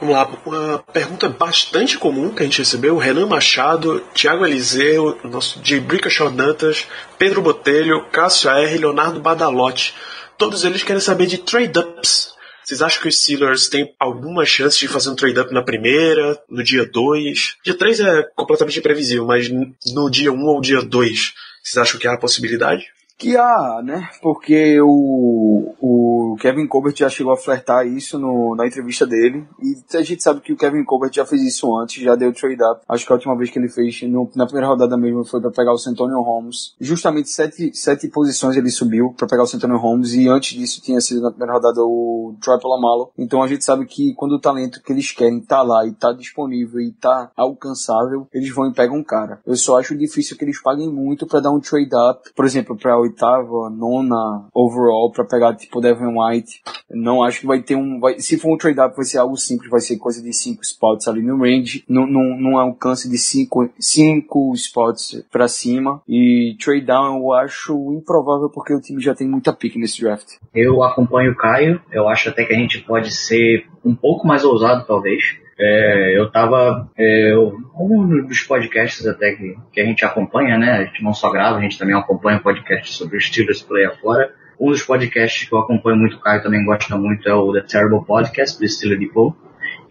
Vamos 0.00 0.16
lá, 0.16 0.28
uma 0.44 0.78
pergunta 0.92 1.28
bastante 1.28 1.96
comum 1.96 2.30
que 2.30 2.42
a 2.42 2.44
gente 2.44 2.58
recebeu: 2.58 2.96
Renan 2.96 3.26
Machado, 3.26 4.00
Thiago 4.12 4.44
Eliseu, 4.44 5.16
nosso 5.22 5.60
de 5.60 5.78
Brickashaw 5.78 6.28
Dantas, 6.28 6.88
Pedro 7.16 7.40
Botelho, 7.40 8.04
Cássio 8.10 8.50
R, 8.50 8.78
Leonardo 8.78 9.20
Badalotti. 9.20 9.94
Todos 10.36 10.64
eles 10.64 10.82
querem 10.82 11.00
saber 11.00 11.26
de 11.26 11.38
trade-ups. 11.38 12.32
Vocês 12.64 12.82
acham 12.82 13.00
que 13.00 13.08
os 13.08 13.22
Steelers 13.22 13.68
têm 13.68 13.94
alguma 13.98 14.44
chance 14.44 14.76
de 14.76 14.88
fazer 14.88 15.08
um 15.10 15.14
trade-up 15.14 15.52
na 15.54 15.62
primeira, 15.62 16.36
no 16.50 16.64
dia 16.64 16.84
2? 16.84 17.58
Dia 17.64 17.74
3 17.74 18.00
é 18.00 18.22
completamente 18.34 18.80
imprevisível, 18.80 19.26
mas 19.26 19.48
no 19.48 20.10
dia 20.10 20.32
1 20.32 20.34
um 20.34 20.46
ou 20.46 20.60
dia 20.60 20.82
2, 20.82 21.32
vocês 21.72 21.88
acham 21.88 21.98
que 21.98 22.06
há 22.06 22.16
possibilidade? 22.16 22.92
Que 23.22 23.36
há, 23.36 23.80
né? 23.84 24.08
Porque 24.20 24.80
o, 24.80 25.72
o 25.80 26.36
Kevin 26.40 26.66
Colbert 26.66 26.96
já 26.96 27.08
chegou 27.08 27.32
a 27.32 27.36
flertar 27.36 27.86
isso 27.86 28.18
no, 28.18 28.56
na 28.56 28.66
entrevista 28.66 29.06
dele. 29.06 29.46
E 29.62 29.96
a 29.96 30.02
gente 30.02 30.20
sabe 30.20 30.40
que 30.40 30.52
o 30.52 30.56
Kevin 30.56 30.82
Colbert 30.82 31.12
já 31.12 31.24
fez 31.24 31.40
isso 31.40 31.72
antes, 31.78 32.02
já 32.02 32.16
deu 32.16 32.32
trade 32.32 32.60
up. 32.64 32.80
Acho 32.88 33.06
que 33.06 33.12
a 33.12 33.14
última 33.14 33.36
vez 33.36 33.48
que 33.48 33.60
ele 33.60 33.68
fez 33.68 34.02
no, 34.02 34.28
na 34.34 34.44
primeira 34.44 34.66
rodada 34.66 34.96
mesmo 34.96 35.24
foi 35.24 35.40
para 35.40 35.52
pegar 35.52 35.72
o 35.72 35.78
Santonio 35.78 36.20
Holmes. 36.20 36.74
Justamente 36.80 37.30
sete, 37.30 37.70
sete 37.72 38.08
posições 38.08 38.56
ele 38.56 38.70
subiu 38.70 39.14
para 39.16 39.28
pegar 39.28 39.44
o 39.44 39.46
Santonio 39.46 39.76
Holmes. 39.76 40.14
E 40.14 40.26
antes 40.28 40.58
disso 40.58 40.82
tinha 40.82 41.00
sido 41.00 41.22
na 41.22 41.30
primeira 41.30 41.52
rodada 41.52 41.80
o 41.80 42.34
Troy 42.42 42.58
Polamalu. 42.58 43.12
Então 43.16 43.40
a 43.40 43.46
gente 43.46 43.64
sabe 43.64 43.86
que 43.86 44.14
quando 44.14 44.32
o 44.32 44.40
talento 44.40 44.82
que 44.82 44.92
eles 44.92 45.12
querem 45.12 45.40
tá 45.40 45.62
lá 45.62 45.86
e 45.86 45.92
tá 45.92 46.12
disponível 46.12 46.80
e 46.80 46.90
tá 46.90 47.30
alcançável, 47.36 48.26
eles 48.34 48.52
vão 48.52 48.68
e 48.68 48.74
pegam 48.74 48.96
um 48.96 49.04
cara. 49.04 49.40
Eu 49.46 49.54
só 49.54 49.78
acho 49.78 49.96
difícil 49.96 50.36
que 50.36 50.44
eles 50.44 50.60
paguem 50.60 50.90
muito 50.90 51.24
para 51.24 51.38
dar 51.38 51.52
um 51.52 51.60
trade 51.60 51.94
up, 51.94 52.32
por 52.34 52.44
exemplo, 52.44 52.76
para 52.76 52.98
oitava, 53.12 53.70
nona 53.70 54.48
overall 54.52 55.12
para 55.12 55.24
pegar 55.24 55.54
tipo 55.54 55.80
Devin 55.80 56.14
White. 56.16 56.62
Não 56.90 57.22
acho 57.22 57.40
que 57.40 57.46
vai 57.46 57.62
ter 57.62 57.76
um, 57.76 58.00
vai, 58.00 58.18
se 58.18 58.38
for 58.38 58.52
um 58.52 58.56
trade 58.56 58.80
up 58.80 58.96
vai 58.96 59.04
ser 59.04 59.18
algo 59.18 59.36
simples, 59.36 59.70
vai 59.70 59.80
ser 59.80 59.96
coisa 59.98 60.22
de 60.22 60.32
cinco 60.32 60.62
spots 60.62 61.06
ali 61.06 61.22
no 61.22 61.38
range, 61.38 61.84
num, 61.88 62.06
num, 62.06 62.36
num 62.38 62.58
alcance 62.58 63.08
de 63.08 63.18
cinco, 63.18 63.68
cinco 63.78 64.52
spots 64.54 65.24
para 65.30 65.46
cima. 65.48 66.02
E 66.08 66.56
trade 66.62 66.86
down 66.86 67.18
eu 67.18 67.32
acho 67.32 67.92
improvável 67.92 68.48
porque 68.48 68.74
o 68.74 68.80
time 68.80 69.00
já 69.00 69.14
tem 69.14 69.28
muita 69.28 69.52
pick 69.52 69.76
nesse 69.76 70.00
draft. 70.00 70.26
Eu 70.54 70.82
acompanho 70.82 71.32
o 71.32 71.36
Caio, 71.36 71.80
eu 71.90 72.08
acho 72.08 72.28
até 72.28 72.44
que 72.44 72.52
a 72.52 72.58
gente 72.58 72.80
pode 72.80 73.10
ser 73.10 73.66
um 73.84 73.94
pouco 73.94 74.26
mais 74.26 74.44
ousado 74.44 74.84
talvez. 74.86 75.41
É, 75.58 76.18
eu 76.18 76.30
tava. 76.30 76.90
É, 76.96 77.34
um 77.78 78.26
dos 78.26 78.42
podcasts 78.42 79.06
até 79.06 79.32
que, 79.32 79.56
que 79.72 79.80
a 79.80 79.84
gente 79.84 80.04
acompanha, 80.04 80.58
né? 80.58 80.72
A 80.72 80.84
gente 80.84 81.02
não 81.02 81.12
só 81.12 81.30
grava, 81.30 81.58
a 81.58 81.60
gente 81.60 81.78
também 81.78 81.94
acompanha 81.94 82.40
podcast 82.40 82.92
sobre 82.92 83.16
o 83.16 83.20
Steelers 83.20 83.62
Play 83.62 83.84
afora. 83.84 84.34
um 84.58 84.70
dos 84.70 84.82
podcasts 84.82 85.48
que 85.48 85.54
eu 85.54 85.58
acompanho 85.58 85.96
muito, 85.96 86.16
o 86.16 86.20
Caio 86.20 86.42
também 86.42 86.64
gosta 86.64 86.96
muito, 86.96 87.28
é 87.28 87.34
o 87.34 87.52
The 87.52 87.62
Terrible 87.62 88.04
Podcast, 88.04 88.58
do 88.58 88.68
Steeler 88.68 88.98
Depot. 88.98 89.34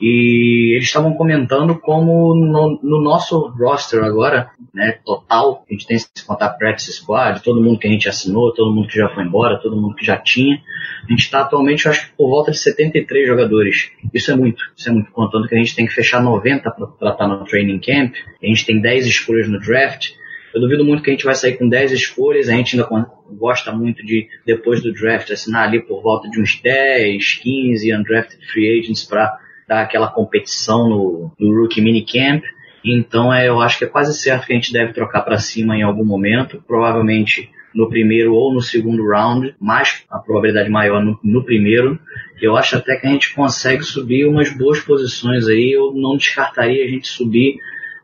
E 0.02 0.74
eles 0.76 0.86
estavam 0.86 1.14
comentando 1.14 1.78
como 1.78 2.34
no, 2.34 2.80
no, 2.82 3.02
nosso 3.04 3.50
roster 3.50 4.04
agora, 4.04 4.50
né, 4.74 4.98
total, 5.06 5.64
a 5.70 5.74
gente 5.74 5.86
tem 5.86 6.00
se 6.00 6.10
contar 6.26 6.50
practice 6.52 6.92
squad, 6.94 7.44
todo 7.44 7.62
mundo 7.62 7.78
que 7.78 7.88
a 7.88 7.92
gente 7.92 8.10
assinou, 8.10 8.52
todo 8.52 8.74
mundo 8.74 8.88
que 8.88 8.98
já 8.98 9.10
foi 9.10 9.24
embora, 9.24 9.60
todo 9.62 9.80
mundo 9.80 9.94
que 9.94 10.04
já 10.04 10.18
tinha, 10.18 10.60
a 11.08 11.12
gente 11.12 11.20
está 11.20 11.42
atualmente, 11.42 11.86
eu 11.86 11.92
acho 11.92 12.08
que 12.08 12.18
por 12.18 12.30
volta 12.30 12.50
de 12.50 12.58
73 12.58 13.28
jogadores. 13.28 13.92
Isso 14.12 14.32
é 14.32 14.36
muito, 14.36 14.64
isso 14.76 14.90
é 14.90 14.92
muito, 14.92 15.12
contando 15.12 15.48
que 15.48 15.54
a 15.54 15.58
gente 15.60 15.76
tem 15.76 15.86
que 15.86 15.94
fechar 15.94 16.20
90 16.20 16.72
para 16.72 17.12
estar 17.12 17.28
no 17.28 17.46
training 17.46 17.80
camp, 17.80 18.16
a 18.42 18.48
gente 18.48 18.66
tem 18.66 18.82
10 18.82 19.06
escolhas 19.06 19.48
no 19.48 19.60
draft, 19.60 20.14
eu 20.54 20.60
duvido 20.60 20.84
muito 20.84 21.02
que 21.02 21.10
a 21.10 21.14
gente 21.14 21.24
vai 21.24 21.36
sair 21.36 21.58
com 21.58 21.70
10 21.70 21.92
escolhas, 21.92 22.50
a 22.50 22.54
gente 22.54 22.76
ainda 22.76 22.90
gosta 23.38 23.72
muito 23.72 24.04
de, 24.06 24.28
depois 24.46 24.82
do 24.82 24.92
draft, 24.92 25.32
assinar 25.32 25.68
ali 25.68 25.80
por 25.80 26.02
volta 26.02 26.30
de 26.30 26.42
uns 26.42 26.60
10, 26.60 27.36
15 27.36 27.96
undrafted 27.96 28.46
free 28.48 28.80
agents 28.80 29.04
para 29.04 29.40
dar 29.72 29.84
aquela 29.84 30.10
competição 30.10 30.90
no, 30.90 31.32
no 31.40 31.62
Rookie 31.62 31.80
Minicamp. 31.80 32.46
Então 32.84 33.34
é, 33.34 33.48
eu 33.48 33.62
acho 33.62 33.78
que 33.78 33.86
é 33.86 33.88
quase 33.88 34.14
certo 34.14 34.46
que 34.46 34.52
a 34.52 34.56
gente 34.56 34.74
deve 34.74 34.92
trocar 34.92 35.22
para 35.22 35.38
cima 35.38 35.78
em 35.78 35.82
algum 35.82 36.04
momento, 36.04 36.62
provavelmente 36.68 37.50
no 37.74 37.88
primeiro 37.88 38.34
ou 38.34 38.54
no 38.54 38.62
segundo 38.62 39.08
round, 39.08 39.56
mas 39.62 40.04
a 40.12 40.20
probabilidade 40.20 40.70
maior 40.70 41.02
no, 41.02 41.18
no, 41.24 41.46
primeiro. 41.46 41.98
Eu 42.42 42.58
acho 42.58 42.76
até 42.76 42.98
que 42.98 43.08
a 43.08 43.10
gente 43.12 43.34
consegue 43.34 43.82
subir 43.82 44.26
umas 44.26 44.52
boas 44.52 44.82
posições 44.82 45.48
aí. 45.48 45.72
Eu 45.72 45.94
não 45.94 46.18
descartaria 46.18 46.84
a 46.84 46.88
gente 46.90 47.08
subir 47.08 47.58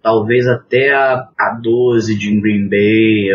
talvez 0.08 0.48
até 0.48 0.94
a, 0.94 1.28
a 1.38 1.60
12 1.62 2.18
de 2.18 2.40
Green 2.40 2.70
Bay, 2.70 3.28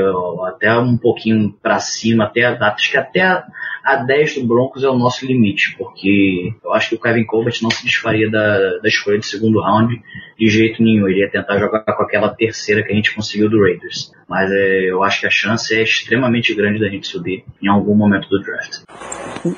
até 0.49 0.75
um 0.75 0.97
pouquinho 0.97 1.55
para 1.63 1.79
cima, 1.79 2.25
até 2.25 2.47
a, 2.47 2.57
acho 2.69 2.91
que 2.91 2.97
até 2.97 3.21
a, 3.21 3.45
a 3.85 3.97
10 3.97 4.37
do 4.37 4.47
Broncos 4.47 4.83
é 4.83 4.89
o 4.89 4.97
nosso 4.97 5.27
limite, 5.27 5.77
porque 5.77 6.55
eu 6.65 6.73
acho 6.73 6.89
que 6.89 6.95
o 6.95 6.99
Kevin 6.99 7.27
Colbert 7.27 7.59
não 7.61 7.71
se 7.71 7.85
desfaria 7.85 8.31
da, 8.31 8.79
da 8.79 8.89
escolha 8.89 9.19
de 9.19 9.27
segundo 9.27 9.61
round 9.61 10.03
de 10.39 10.49
jeito 10.49 10.83
nenhum. 10.83 11.07
Ele 11.07 11.21
ia 11.21 11.31
tentar 11.31 11.59
jogar 11.59 11.81
com 11.81 12.03
aquela 12.05 12.31
terceira 12.31 12.83
que 12.83 12.91
a 12.91 12.97
gente 12.97 13.15
conseguiu 13.15 13.51
do 13.51 13.61
Raiders. 13.61 14.11
Mas 14.27 14.51
é, 14.51 14.91
eu 14.91 15.03
acho 15.03 15.21
que 15.21 15.27
a 15.27 15.31
chance 15.31 15.75
é 15.75 15.83
extremamente 15.83 16.55
grande 16.55 16.81
da 16.81 16.89
gente 16.89 17.07
subir 17.07 17.45
em 17.63 17.69
algum 17.69 17.95
momento 17.95 18.31
do 18.31 18.41
draft. 18.41 18.79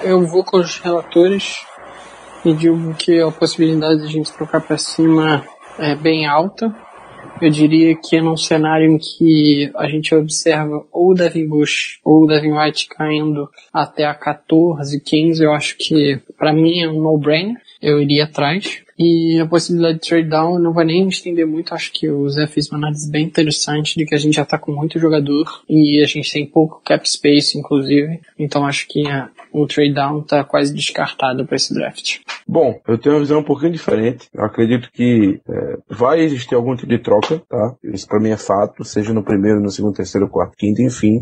Eu 0.02 0.26
vou 0.26 0.42
com 0.42 0.56
os 0.56 0.80
relatores 0.80 1.64
e 2.44 2.52
digo 2.52 2.92
que 2.94 3.20
a 3.20 3.30
possibilidade 3.30 4.00
de 4.00 4.06
a 4.08 4.10
gente 4.10 4.32
trocar 4.32 4.60
para 4.60 4.76
cima 4.76 5.44
é 5.78 5.94
bem 5.94 6.26
alta. 6.26 6.74
Eu 7.40 7.50
diria 7.50 7.96
que 7.96 8.20
num 8.20 8.36
cenário 8.36 8.90
em 8.90 8.98
que 8.98 9.70
a 9.76 9.88
gente 9.88 10.14
observa 10.14 10.84
ou 10.92 11.10
o 11.10 11.14
Devin 11.14 11.46
Bush 11.46 11.98
ou 12.04 12.22
o 12.22 12.26
Devin 12.26 12.52
White 12.52 12.88
caindo 12.88 13.48
até 13.72 14.04
a 14.04 14.14
14, 14.14 15.00
15, 15.00 15.42
eu 15.42 15.52
acho 15.52 15.76
que 15.76 16.20
para 16.38 16.52
mim 16.52 16.80
é 16.80 16.88
um 16.88 17.00
no-brainer. 17.00 17.56
Eu 17.82 18.00
iria 18.00 18.24
atrás. 18.24 18.82
E 18.98 19.40
a 19.40 19.46
possibilidade 19.46 19.98
de 19.98 20.08
trade 20.08 20.28
down, 20.28 20.58
não 20.58 20.72
vai 20.72 20.84
nem 20.84 21.08
estender 21.08 21.44
muito, 21.44 21.74
acho 21.74 21.92
que 21.92 22.08
o 22.08 22.28
Zé 22.28 22.46
fez 22.46 22.68
uma 22.68 22.78
análise 22.78 23.10
bem 23.10 23.24
interessante 23.24 23.96
de 23.96 24.06
que 24.06 24.14
a 24.14 24.18
gente 24.18 24.36
já 24.36 24.44
tá 24.44 24.56
com 24.56 24.70
muito 24.70 25.00
jogador 25.00 25.62
e 25.68 26.00
a 26.00 26.06
gente 26.06 26.32
tem 26.32 26.46
pouco 26.46 26.80
cap 26.84 27.08
space, 27.08 27.58
inclusive. 27.58 28.20
Então 28.38 28.64
acho 28.64 28.86
que 28.86 29.06
a, 29.08 29.28
o 29.54 29.66
trade 29.68 29.94
down 29.94 30.20
tá 30.20 30.42
quase 30.42 30.74
descartado 30.74 31.46
para 31.46 31.54
esse 31.54 31.72
draft. 31.72 32.18
Bom, 32.46 32.80
eu 32.88 32.98
tenho 32.98 33.14
uma 33.14 33.20
visão 33.20 33.38
um 33.38 33.44
pouquinho 33.44 33.70
diferente. 33.70 34.28
Eu 34.34 34.44
acredito 34.44 34.90
que 34.92 35.40
é, 35.48 35.76
vai 35.88 36.20
existir 36.20 36.56
algum 36.56 36.74
tipo 36.74 36.88
de 36.88 36.98
troca, 36.98 37.40
tá? 37.48 37.76
Isso 37.84 38.08
para 38.08 38.18
mim 38.18 38.30
é 38.30 38.36
fato, 38.36 38.84
seja 38.84 39.14
no 39.14 39.22
primeiro, 39.22 39.60
no 39.60 39.70
segundo, 39.70 39.94
terceiro, 39.94 40.28
quarto, 40.28 40.56
quinto, 40.56 40.82
enfim. 40.82 41.20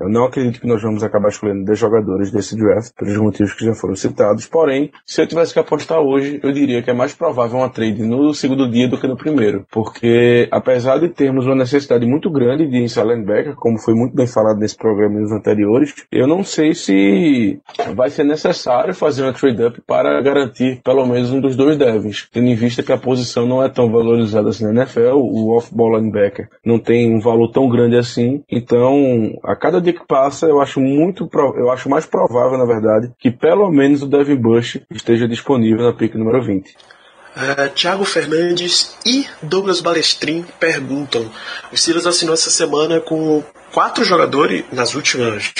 Eu 0.00 0.08
não 0.08 0.24
acredito 0.24 0.60
que 0.60 0.66
nós 0.66 0.82
vamos 0.82 1.02
acabar 1.02 1.28
escolhendo 1.28 1.64
10 1.64 1.78
jogadores 1.78 2.30
desse 2.30 2.56
draft, 2.56 2.92
pelos 2.96 3.16
motivos 3.16 3.52
que 3.52 3.64
já 3.64 3.74
foram 3.74 3.94
citados. 3.94 4.46
Porém, 4.46 4.90
se 5.04 5.20
eu 5.20 5.26
tivesse 5.26 5.52
que 5.52 5.58
apostar 5.58 6.00
hoje, 6.00 6.40
eu 6.42 6.52
diria 6.52 6.82
que 6.82 6.90
é 6.90 6.94
mais 6.94 7.14
provável 7.14 7.58
uma 7.58 7.68
trade 7.68 8.02
no 8.02 8.32
segundo 8.32 8.70
dia 8.70 8.88
do 8.88 8.98
que 8.98 9.06
no 9.06 9.16
primeiro. 9.16 9.66
Porque, 9.70 10.48
apesar 10.50 10.98
de 10.98 11.08
termos 11.08 11.46
uma 11.46 11.54
necessidade 11.54 12.06
muito 12.06 12.30
grande 12.30 12.66
de 12.66 12.78
inside 12.78 13.06
linebacker, 13.06 13.54
como 13.56 13.78
foi 13.78 13.94
muito 13.94 14.14
bem 14.14 14.26
falado 14.26 14.58
nesse 14.58 14.76
programa 14.76 15.20
nos 15.20 15.32
anteriores, 15.32 15.94
eu 16.10 16.26
não 16.26 16.42
sei 16.42 16.74
se 16.74 17.60
vai 17.94 18.10
ser 18.10 18.24
necessário 18.24 18.94
fazer 18.94 19.22
uma 19.22 19.32
trade-up 19.32 19.80
para 19.86 20.20
garantir 20.22 20.80
pelo 20.82 21.06
menos 21.06 21.30
um 21.30 21.40
dos 21.40 21.56
dois 21.56 21.76
devs, 21.76 22.28
tendo 22.32 22.48
em 22.48 22.54
vista 22.54 22.82
que 22.82 22.92
a 22.92 22.98
posição 22.98 23.46
não 23.46 23.62
é 23.62 23.68
tão 23.68 23.90
valorizada 23.90 24.48
assim 24.48 24.64
na 24.64 24.82
NFL, 24.82 25.16
o 25.16 25.56
off-ball 25.56 25.96
linebacker 25.96 26.48
não 26.64 26.78
tem 26.78 27.14
um 27.14 27.20
valor 27.20 27.50
tão 27.50 27.68
grande 27.68 27.96
assim. 27.96 28.42
Então, 28.50 29.32
a 29.44 29.54
cada 29.56 29.80
dia 29.80 29.89
dia 29.90 30.00
que 30.00 30.06
passa, 30.06 30.46
eu 30.46 30.60
acho 30.60 30.80
muito, 30.80 31.28
eu 31.56 31.70
acho 31.70 31.88
mais 31.88 32.06
provável, 32.06 32.56
na 32.56 32.64
verdade, 32.64 33.12
que 33.18 33.30
pelo 33.30 33.70
menos 33.70 34.02
o 34.02 34.06
Devin 34.06 34.36
Bush 34.36 34.80
esteja 34.90 35.26
disponível 35.26 35.84
na 35.84 35.92
pick 35.92 36.14
número 36.14 36.42
20. 36.42 36.70
Uh, 36.70 37.68
Thiago 37.74 38.04
Fernandes 38.04 38.96
e 39.06 39.26
Douglas 39.42 39.80
Balestrin 39.80 40.44
perguntam: 40.58 41.30
o 41.72 41.76
Silas 41.76 42.06
assinou 42.06 42.34
essa 42.34 42.50
semana 42.50 43.00
com 43.00 43.42
quatro 43.72 44.04
jogadores 44.04 44.64
nas 44.72 44.94
últimas 44.94 45.52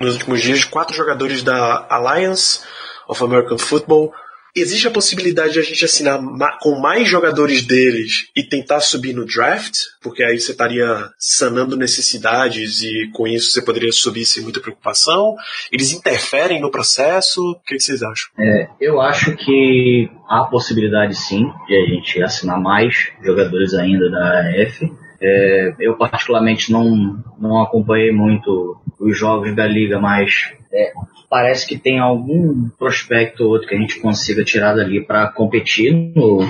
nos 0.00 0.14
últimos 0.14 0.42
dias, 0.42 0.64
quatro 0.64 0.94
jogadores 0.94 1.42
da 1.42 1.86
Alliance 1.88 2.60
of 3.08 3.22
American 3.22 3.58
Football 3.58 4.12
Existe 4.56 4.88
a 4.88 4.90
possibilidade 4.90 5.52
de 5.52 5.58
a 5.58 5.62
gente 5.62 5.84
assinar 5.84 6.18
com 6.62 6.80
mais 6.80 7.06
jogadores 7.06 7.62
deles 7.62 8.30
e 8.34 8.42
tentar 8.42 8.80
subir 8.80 9.12
no 9.12 9.26
draft? 9.26 9.74
Porque 10.02 10.24
aí 10.24 10.40
você 10.40 10.52
estaria 10.52 11.10
sanando 11.18 11.76
necessidades 11.76 12.80
e 12.80 13.10
com 13.12 13.26
isso 13.26 13.50
você 13.50 13.62
poderia 13.62 13.92
subir 13.92 14.24
sem 14.24 14.42
muita 14.42 14.58
preocupação? 14.58 15.36
Eles 15.70 15.92
interferem 15.92 16.58
no 16.58 16.70
processo? 16.70 17.42
O 17.42 17.60
que, 17.66 17.78
vocês 17.78 18.02
acham? 18.02 18.30
É, 18.38 18.68
eu 18.80 18.98
acho 18.98 19.36
que 19.36 20.08
há 20.26 20.44
possibilidade 20.44 21.14
sim 21.14 21.44
de 21.68 21.76
a 21.76 21.94
gente 21.94 22.22
assinar 22.22 22.58
mais 22.58 23.12
jogadores 23.22 23.74
ainda 23.74 24.10
da 24.10 24.40
AF. 24.62 24.90
É, 25.20 25.74
eu 25.80 25.98
particularmente 25.98 26.72
não, 26.72 27.22
não 27.38 27.62
acompanhei 27.62 28.10
muito 28.10 28.80
os 28.98 29.18
jogos 29.18 29.54
da 29.54 29.66
liga, 29.66 29.98
mas 29.98 30.50
é, 30.72 30.92
parece 31.28 31.66
que 31.66 31.78
tem 31.78 31.98
algum 31.98 32.68
prospecto 32.78 33.44
ou 33.44 33.50
outro 33.50 33.68
que 33.68 33.74
a 33.74 33.78
gente 33.78 34.00
consiga 34.00 34.44
tirar 34.44 34.74
dali 34.74 35.04
para 35.04 35.28
competir 35.28 35.92
no, 35.92 36.40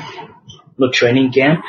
no 0.79 0.91
training 0.91 1.31
camp. 1.31 1.63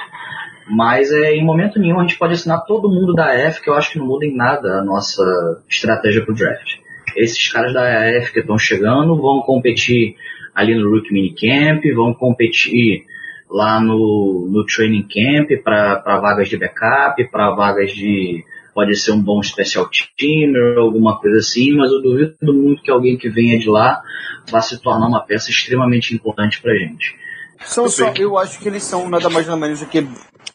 Mas 0.70 1.12
é, 1.12 1.34
em 1.34 1.45
momento 1.45 1.80
nenhum 1.80 1.99
a 1.99 2.01
gente 2.01 2.18
pode 2.18 2.34
assinar 2.34 2.66
todo 2.66 2.89
mundo 2.89 3.14
da 3.14 3.32
AF, 3.47 3.62
que 3.62 3.70
eu 3.70 3.74
acho 3.74 3.93
que 3.93 3.99
não 3.99 4.05
muda 4.05 4.26
em 4.26 4.36
nada 4.36 4.80
a 4.80 4.84
nossa 4.84 5.24
estratégia 5.70 6.24
para 6.24 6.34
o 6.34 6.36
draft. 6.36 6.80
Esses 7.16 7.51
caras 7.51 7.74
da 7.74 7.82
AF 8.18 8.34
que 8.34 8.39
estão 8.39 8.58
chegando 8.58 9.16
vão 9.16 9.41
competir 9.41 10.16
ali 10.53 10.76
no 10.76 10.89
Rookie 10.89 11.14
Minicamp, 11.14 11.89
vão 11.93 12.14
competir 12.14 13.05
lá 13.49 13.80
no, 13.80 14.49
no 14.51 14.66
Training 14.66 15.08
Camp 15.08 15.49
para 15.64 16.20
vagas 16.20 16.49
de 16.49 16.58
backup, 16.58 17.24
para 17.32 17.51
vagas 17.51 17.91
de 17.91 18.43
pode 18.78 18.95
ser 18.95 19.11
um 19.11 19.19
bom 19.19 19.41
special 19.41 19.89
teamer, 20.15 20.78
alguma 20.78 21.19
coisa 21.19 21.38
assim, 21.38 21.75
mas 21.75 21.91
eu 21.91 21.99
duvido 21.99 22.53
muito 22.53 22.84
que 22.84 22.91
alguém 22.91 23.17
que 23.17 23.28
venha 23.28 23.57
de 23.57 23.67
lá 23.67 24.03
vá 24.51 24.61
se 24.61 24.80
tornar 24.80 25.07
uma 25.07 25.19
peça 25.19 25.49
extremamente 25.49 26.13
importante 26.13 26.61
pra 26.61 26.75
gente. 26.75 27.17
São 27.65 27.89
só, 27.89 28.13
eu 28.15 28.38
acho 28.38 28.59
que 28.59 28.69
eles 28.69 28.84
são 28.84 29.09
nada 29.09 29.32
mais 29.32 29.47
nada 29.47 29.59
menos 29.59 29.80
do 29.80 29.88
que 29.88 30.07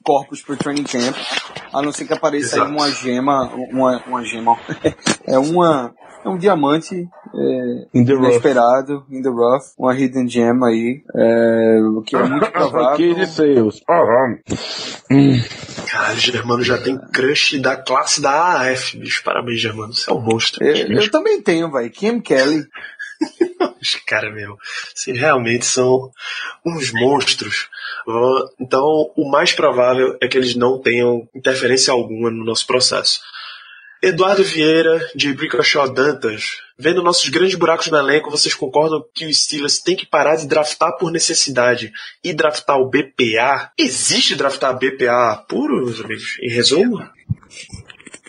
corpos 0.05 0.41
pro 0.41 0.57
training 0.57 0.85
camp, 0.85 1.17
a 1.73 1.83
não 1.83 1.91
ser 1.91 2.05
que 2.05 2.13
apareça 2.13 2.63
aí 2.63 2.71
uma 2.71 2.89
gema, 2.93 3.53
uma, 3.57 4.01
uma 4.07 4.25
gema, 4.25 4.57
é 5.27 5.37
uma, 5.37 5.93
é 6.25 6.29
um 6.29 6.39
diamante 6.39 7.09
é, 7.35 7.99
in 7.99 8.03
inesperado, 8.03 8.99
rough. 8.99 9.11
in 9.11 9.23
the 9.23 9.29
rough, 9.29 9.65
uma 9.79 9.95
hidden 9.95 10.29
gem 10.29 10.51
aí, 10.65 11.03
é, 11.15 11.79
que 12.07 12.17
é 12.17 12.23
muito 12.23 12.51
provável. 12.53 12.97
Que 12.97 13.15
de 13.15 13.27
seus. 13.27 13.81
Caralho, 15.91 16.19
Germano 16.19 16.63
já 16.63 16.79
tem 16.79 16.99
crush 17.13 17.59
da 17.61 17.77
classe 17.77 18.21
da 18.21 18.63
AF, 18.63 18.97
bicho. 18.97 19.23
Parabéns, 19.25 19.61
Germano. 19.61 19.93
Você 19.93 20.11
é 20.11 20.15
um 20.15 20.21
monstro. 20.21 20.65
Eu, 20.65 20.87
eu 20.87 21.11
também 21.11 21.41
tenho, 21.43 21.71
vai. 21.71 21.91
Kim 21.91 22.21
Kelly. 22.21 22.65
Os 23.81 23.97
caras, 24.07 24.33
meu, 24.33 24.57
assim, 24.97 25.13
realmente 25.13 25.65
são 25.65 26.11
uns 26.65 26.93
monstros. 26.93 27.69
Então, 28.61 28.83
o 29.17 29.31
mais 29.31 29.53
provável 29.53 30.17
é 30.21 30.29
que 30.29 30.39
eles 30.39 30.55
não 30.55 30.81
tenham 30.81 31.29
interferência 31.35 31.93
alguma 31.93 32.31
no 32.31 32.45
nosso 32.45 32.67
processo. 32.67 33.21
Eduardo 34.03 34.43
Vieira, 34.43 35.01
de 35.15 35.33
Brickashaw 35.33 35.89
Dantas. 35.89 36.61
Vendo 36.77 37.05
nossos 37.05 37.29
grandes 37.29 37.55
buracos 37.55 37.87
no 37.87 37.97
elenco, 37.97 38.33
vocês 38.33 38.53
concordam 38.53 39.01
que 39.15 39.25
o 39.25 39.33
Steelers 39.33 39.79
tem 39.79 39.95
que 39.95 40.05
parar 40.05 40.35
de 40.35 40.49
draftar 40.49 40.97
por 40.99 41.13
necessidade 41.13 41.93
e 42.25 42.33
draftar 42.33 42.79
o 42.79 42.91
BPA? 42.91 43.71
Existe 43.79 44.35
draftar 44.35 44.77
BPA 44.77 45.45
puro, 45.49 45.85
meus 45.85 46.01
amigos? 46.01 46.37
Em 46.41 46.51
resumo? 46.51 47.09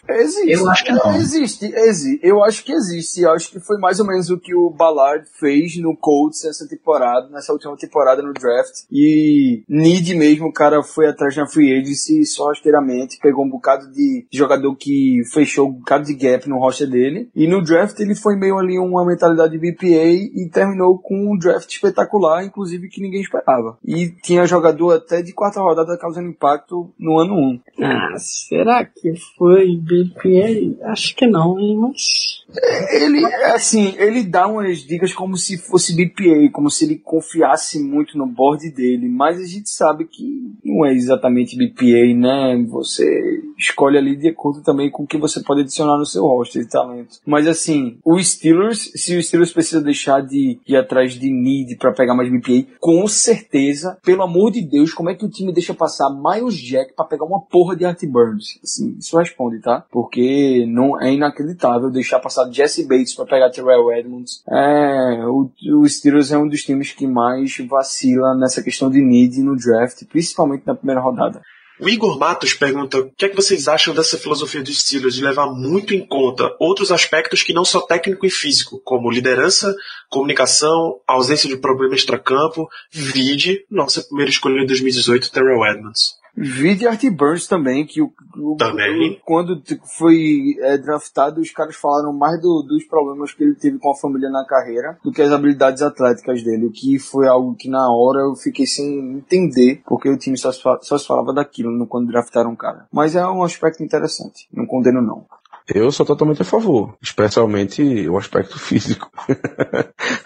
Existe. 0.07 0.51
Eu 0.51 0.69
acho 0.69 0.83
que 0.83 0.91
não. 0.91 1.15
Existe, 1.15 1.65
existe. 1.65 2.19
Eu 2.21 2.43
acho 2.43 2.63
que 2.63 2.73
existe. 2.73 3.21
Eu 3.21 3.31
acho 3.31 3.49
que 3.49 3.59
foi 3.59 3.77
mais 3.77 3.99
ou 3.99 4.05
menos 4.05 4.29
o 4.29 4.37
que 4.37 4.53
o 4.53 4.69
Ballard 4.69 5.25
fez 5.39 5.77
no 5.77 5.95
Colts 5.95 6.43
essa 6.43 6.67
temporada, 6.67 7.29
nessa 7.29 7.53
última 7.53 7.75
temporada 7.77 8.21
no 8.21 8.33
draft. 8.33 8.83
E 8.91 9.63
need 9.67 10.15
mesmo, 10.15 10.47
o 10.47 10.53
cara 10.53 10.83
foi 10.83 11.07
atrás 11.07 11.35
na 11.37 11.47
free 11.47 11.73
agency 11.73 12.25
só 12.25 12.49
rasteiramente, 12.49 13.19
pegou 13.21 13.45
um 13.45 13.49
bocado 13.49 13.91
de 13.91 14.25
jogador 14.31 14.75
que 14.75 15.21
fechou 15.31 15.69
um 15.69 15.73
bocado 15.73 16.05
de 16.05 16.13
gap 16.13 16.47
no 16.49 16.59
roster 16.59 16.89
dele. 16.89 17.29
E 17.35 17.47
no 17.47 17.63
draft 17.63 17.99
ele 17.99 18.15
foi 18.15 18.35
meio 18.35 18.57
ali 18.57 18.77
uma 18.77 19.05
mentalidade 19.05 19.57
de 19.57 19.71
BPA 19.71 19.85
e 19.85 20.49
terminou 20.51 20.99
com 20.99 21.33
um 21.33 21.37
draft 21.37 21.69
espetacular, 21.69 22.43
inclusive 22.43 22.89
que 22.89 23.01
ninguém 23.01 23.21
esperava. 23.21 23.77
E 23.85 24.09
tinha 24.21 24.45
jogador 24.45 24.95
até 24.95 25.21
de 25.21 25.33
quarta 25.33 25.61
rodada 25.61 25.97
causando 25.97 26.27
impacto 26.27 26.91
no 26.99 27.17
ano 27.19 27.35
1. 27.35 27.59
Ah, 27.81 28.17
será 28.17 28.85
que 28.85 29.13
foi 29.37 29.77
BPA? 29.93 30.91
Acho 30.91 31.15
que 31.15 31.27
não, 31.27 31.55
mas. 31.79 32.43
Ele, 32.91 33.25
assim, 33.53 33.95
ele 33.97 34.23
dá 34.23 34.47
umas 34.47 34.79
dicas 34.79 35.13
como 35.13 35.35
se 35.35 35.57
fosse 35.57 35.95
BPA, 35.95 36.51
como 36.51 36.69
se 36.69 36.85
ele 36.85 36.97
confiasse 36.97 37.81
muito 37.81 38.17
no 38.17 38.27
board 38.27 38.69
dele, 38.69 39.07
mas 39.09 39.39
a 39.39 39.45
gente 39.45 39.69
sabe 39.69 40.05
que 40.05 40.53
não 40.63 40.85
é 40.85 40.93
exatamente 40.93 41.57
BPA, 41.57 42.13
né? 42.15 42.63
Você 42.69 43.41
escolhe 43.57 43.97
ali 43.97 44.15
de 44.15 44.29
acordo 44.29 44.61
também 44.61 44.91
com 44.91 45.03
o 45.03 45.07
que 45.07 45.17
você 45.17 45.41
pode 45.41 45.61
adicionar 45.61 45.97
no 45.97 46.05
seu 46.05 46.23
roster 46.23 46.63
de 46.63 46.69
talento. 46.69 47.19
Mas 47.25 47.47
assim, 47.47 47.97
o 48.05 48.21
Steelers, 48.21 48.91
se 48.95 49.15
o 49.17 49.23
Steelers 49.23 49.51
precisa 49.51 49.81
deixar 49.81 50.21
de 50.21 50.59
ir 50.67 50.75
atrás 50.75 51.13
de 51.13 51.31
need 51.31 51.75
para 51.77 51.93
pegar 51.93 52.15
mais 52.15 52.29
BPA, 52.29 52.67
com 52.79 53.07
certeza, 53.07 53.97
pelo 54.03 54.23
amor 54.23 54.51
de 54.51 54.61
Deus, 54.61 54.93
como 54.93 55.09
é 55.09 55.15
que 55.15 55.25
o 55.25 55.29
time 55.29 55.53
deixa 55.53 55.73
passar 55.73 56.09
Miles 56.09 56.55
Jack 56.55 56.93
para 56.93 57.05
pegar 57.05 57.25
uma 57.25 57.41
porra 57.41 57.75
de 57.75 57.85
Art 57.85 58.03
Burns? 58.05 58.59
Assim, 58.63 58.95
isso 58.99 59.17
responde, 59.17 59.59
tá? 59.59 59.82
Porque 59.91 60.65
não 60.67 60.99
é 61.01 61.13
inacreditável 61.13 61.91
deixar 61.91 62.19
passar 62.19 62.51
Jesse 62.51 62.87
Bates 62.87 63.15
para 63.15 63.25
pegar 63.25 63.49
Terrell 63.49 63.91
Edmonds. 63.91 64.43
É, 64.49 65.25
o, 65.25 65.49
o 65.79 65.87
Steelers 65.87 66.31
é 66.31 66.37
um 66.37 66.47
dos 66.47 66.63
times 66.63 66.91
que 66.91 67.07
mais 67.07 67.57
vacila 67.69 68.35
nessa 68.35 68.63
questão 68.63 68.89
de 68.89 69.01
need 69.01 69.41
no 69.41 69.55
draft, 69.55 70.03
principalmente 70.09 70.65
na 70.65 70.75
primeira 70.75 71.01
rodada. 71.01 71.41
O 71.79 71.89
Igor 71.89 72.19
Matos 72.19 72.53
pergunta 72.53 72.99
o 72.99 73.11
que 73.11 73.25
é 73.25 73.29
que 73.29 73.35
vocês 73.35 73.67
acham 73.67 73.95
dessa 73.95 74.17
filosofia 74.17 74.61
dos 74.61 74.79
Steelers 74.79 75.15
de 75.15 75.23
levar 75.23 75.47
muito 75.47 75.93
em 75.93 76.05
conta 76.05 76.55
outros 76.59 76.91
aspectos 76.91 77.41
que 77.41 77.51
não 77.51 77.65
só 77.65 77.81
técnico 77.81 78.25
e 78.25 78.29
físico, 78.29 78.79
como 78.85 79.09
liderança, 79.09 79.75
comunicação, 80.07 80.99
ausência 81.07 81.49
de 81.49 81.57
problema 81.57 81.95
extracampo, 81.95 82.69
vide 82.91 83.65
nossa 83.71 84.03
primeira 84.03 84.29
escolha 84.29 84.61
em 84.61 84.67
2018, 84.67 85.31
Terrell 85.31 85.65
Edmonds. 85.65 86.22
Vide 86.35 86.87
Art 86.87 87.03
Burns 87.11 87.45
também, 87.47 87.85
que 87.85 88.01
o, 88.01 88.11
o- 88.37 88.55
Também. 88.57 89.11
o- 89.11 89.17
quando 89.23 89.61
foi 89.97 90.55
é, 90.61 90.77
draftado, 90.77 91.39
os 91.39 91.51
caras 91.51 91.75
falaram 91.75 92.11
mais 92.11 92.41
do- 92.41 92.63
dos 92.63 92.83
problemas 92.85 93.31
que 93.33 93.43
ele 93.43 93.55
teve 93.55 93.77
com 93.77 93.91
a 93.91 93.95
família 93.95 94.29
na 94.29 94.43
carreira 94.45 94.97
do 95.03 95.11
que 95.11 95.21
as 95.21 95.31
habilidades 95.31 95.81
atléticas 95.83 96.43
dele, 96.43 96.65
o 96.65 96.71
que 96.71 96.97
foi 96.97 97.27
algo 97.27 97.55
que 97.55 97.69
na 97.69 97.87
hora 97.91 98.21
eu 98.21 98.35
fiquei 98.35 98.65
sem 98.65 99.13
entender, 99.17 99.81
porque 99.85 100.09
o 100.09 100.17
time 100.17 100.37
só 100.37 100.51
só 100.51 100.97
se 100.97 101.05
falava 101.07 101.33
daquilo 101.33 101.69
no- 101.71 101.85
quando 101.87 102.07
draftaram 102.07 102.51
o 102.53 102.57
cara. 102.57 102.87
Mas 102.91 103.15
é 103.15 103.25
um 103.27 103.43
aspecto 103.43 103.83
interessante, 103.83 104.47
não 104.51 104.65
condeno 104.65 105.01
não. 105.01 105.25
Eu 105.67 105.91
sou 105.91 106.05
totalmente 106.05 106.41
a 106.41 106.45
favor, 106.45 106.95
especialmente 107.01 107.81
o 108.09 108.17
aspecto 108.17 108.57
físico. 108.59 109.09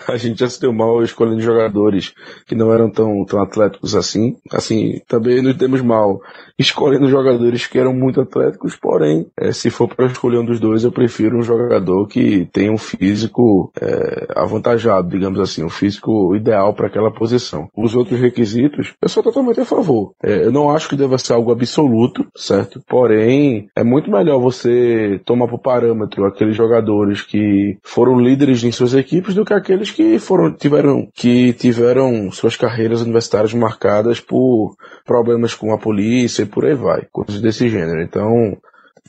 a 0.08 0.18
gente 0.18 0.40
já 0.40 0.50
se 0.50 0.60
deu 0.60 0.74
mal 0.74 1.04
escolhendo 1.04 1.42
jogadores 1.42 2.14
que 2.46 2.56
não 2.56 2.74
eram 2.74 2.90
tão, 2.90 3.24
tão 3.26 3.42
atléticos 3.42 3.96
assim. 3.96 4.38
Assim, 4.52 5.02
também 5.08 5.42
nos 5.42 5.56
demos 5.56 5.82
mal 5.82 6.20
escolhendo 6.58 7.08
jogadores 7.08 7.68
que 7.68 7.78
eram 7.78 7.94
muito 7.94 8.20
atléticos, 8.20 8.76
porém, 8.76 9.28
eh, 9.38 9.52
se 9.52 9.70
for 9.70 9.88
para 9.88 10.08
escolher 10.08 10.40
um 10.40 10.46
dos 10.46 10.60
dois, 10.60 10.84
eu 10.84 10.92
prefiro 10.92 11.38
um 11.38 11.44
jogador 11.44 12.08
que 12.08 12.48
tenha 12.52 12.72
um 12.72 12.78
físico 12.78 13.72
eh, 13.80 14.28
avantajado, 14.36 15.10
digamos 15.10 15.40
assim, 15.40 15.64
um 15.64 15.70
físico 15.70 16.36
ideal 16.36 16.74
para 16.74 16.88
aquela 16.88 17.12
posição. 17.12 17.70
Os 17.76 17.96
outros 17.96 18.20
requisitos, 18.20 18.96
eu 19.00 19.10
sou 19.10 19.22
totalmente 19.22 19.60
a 19.60 19.66
favor. 19.66 20.14
Eh, 20.24 20.46
eu 20.46 20.52
não 20.52 20.72
acho 20.72 20.90
que 20.90 20.96
deva 20.96 21.18
ser 21.20 21.34
algo 21.34 21.52
absoluto, 21.52 22.26
certo? 22.36 22.82
Porém, 22.88 23.70
é 23.76 23.84
muito 23.84 24.10
melhor 24.10 24.40
você 24.40 25.22
tomar 25.28 25.47
por 25.49 25.59
parâmetro 25.59 26.25
aqueles 26.25 26.55
jogadores 26.55 27.21
que 27.21 27.78
foram 27.84 28.17
líderes 28.17 28.63
em 28.63 28.71
suas 28.71 28.93
equipes 28.93 29.36
do 29.36 29.43
que 29.43 29.53
aqueles 29.53 29.91
que 29.91 30.17
foram 30.17 30.53
tiveram 30.53 31.09
que 31.13 31.51
tiveram 31.51 32.32
suas 32.32 32.55
carreiras 32.55 33.01
universitárias 33.01 33.53
marcadas 33.53 34.21
por 34.21 34.75
problemas 35.05 35.53
com 35.53 35.73
a 35.73 35.78
polícia 35.78 36.43
e 36.43 36.45
por 36.45 36.65
aí 36.65 36.73
vai, 36.73 37.05
coisas 37.11 37.41
desse 37.41 37.67
gênero. 37.67 38.01
Então, 38.01 38.57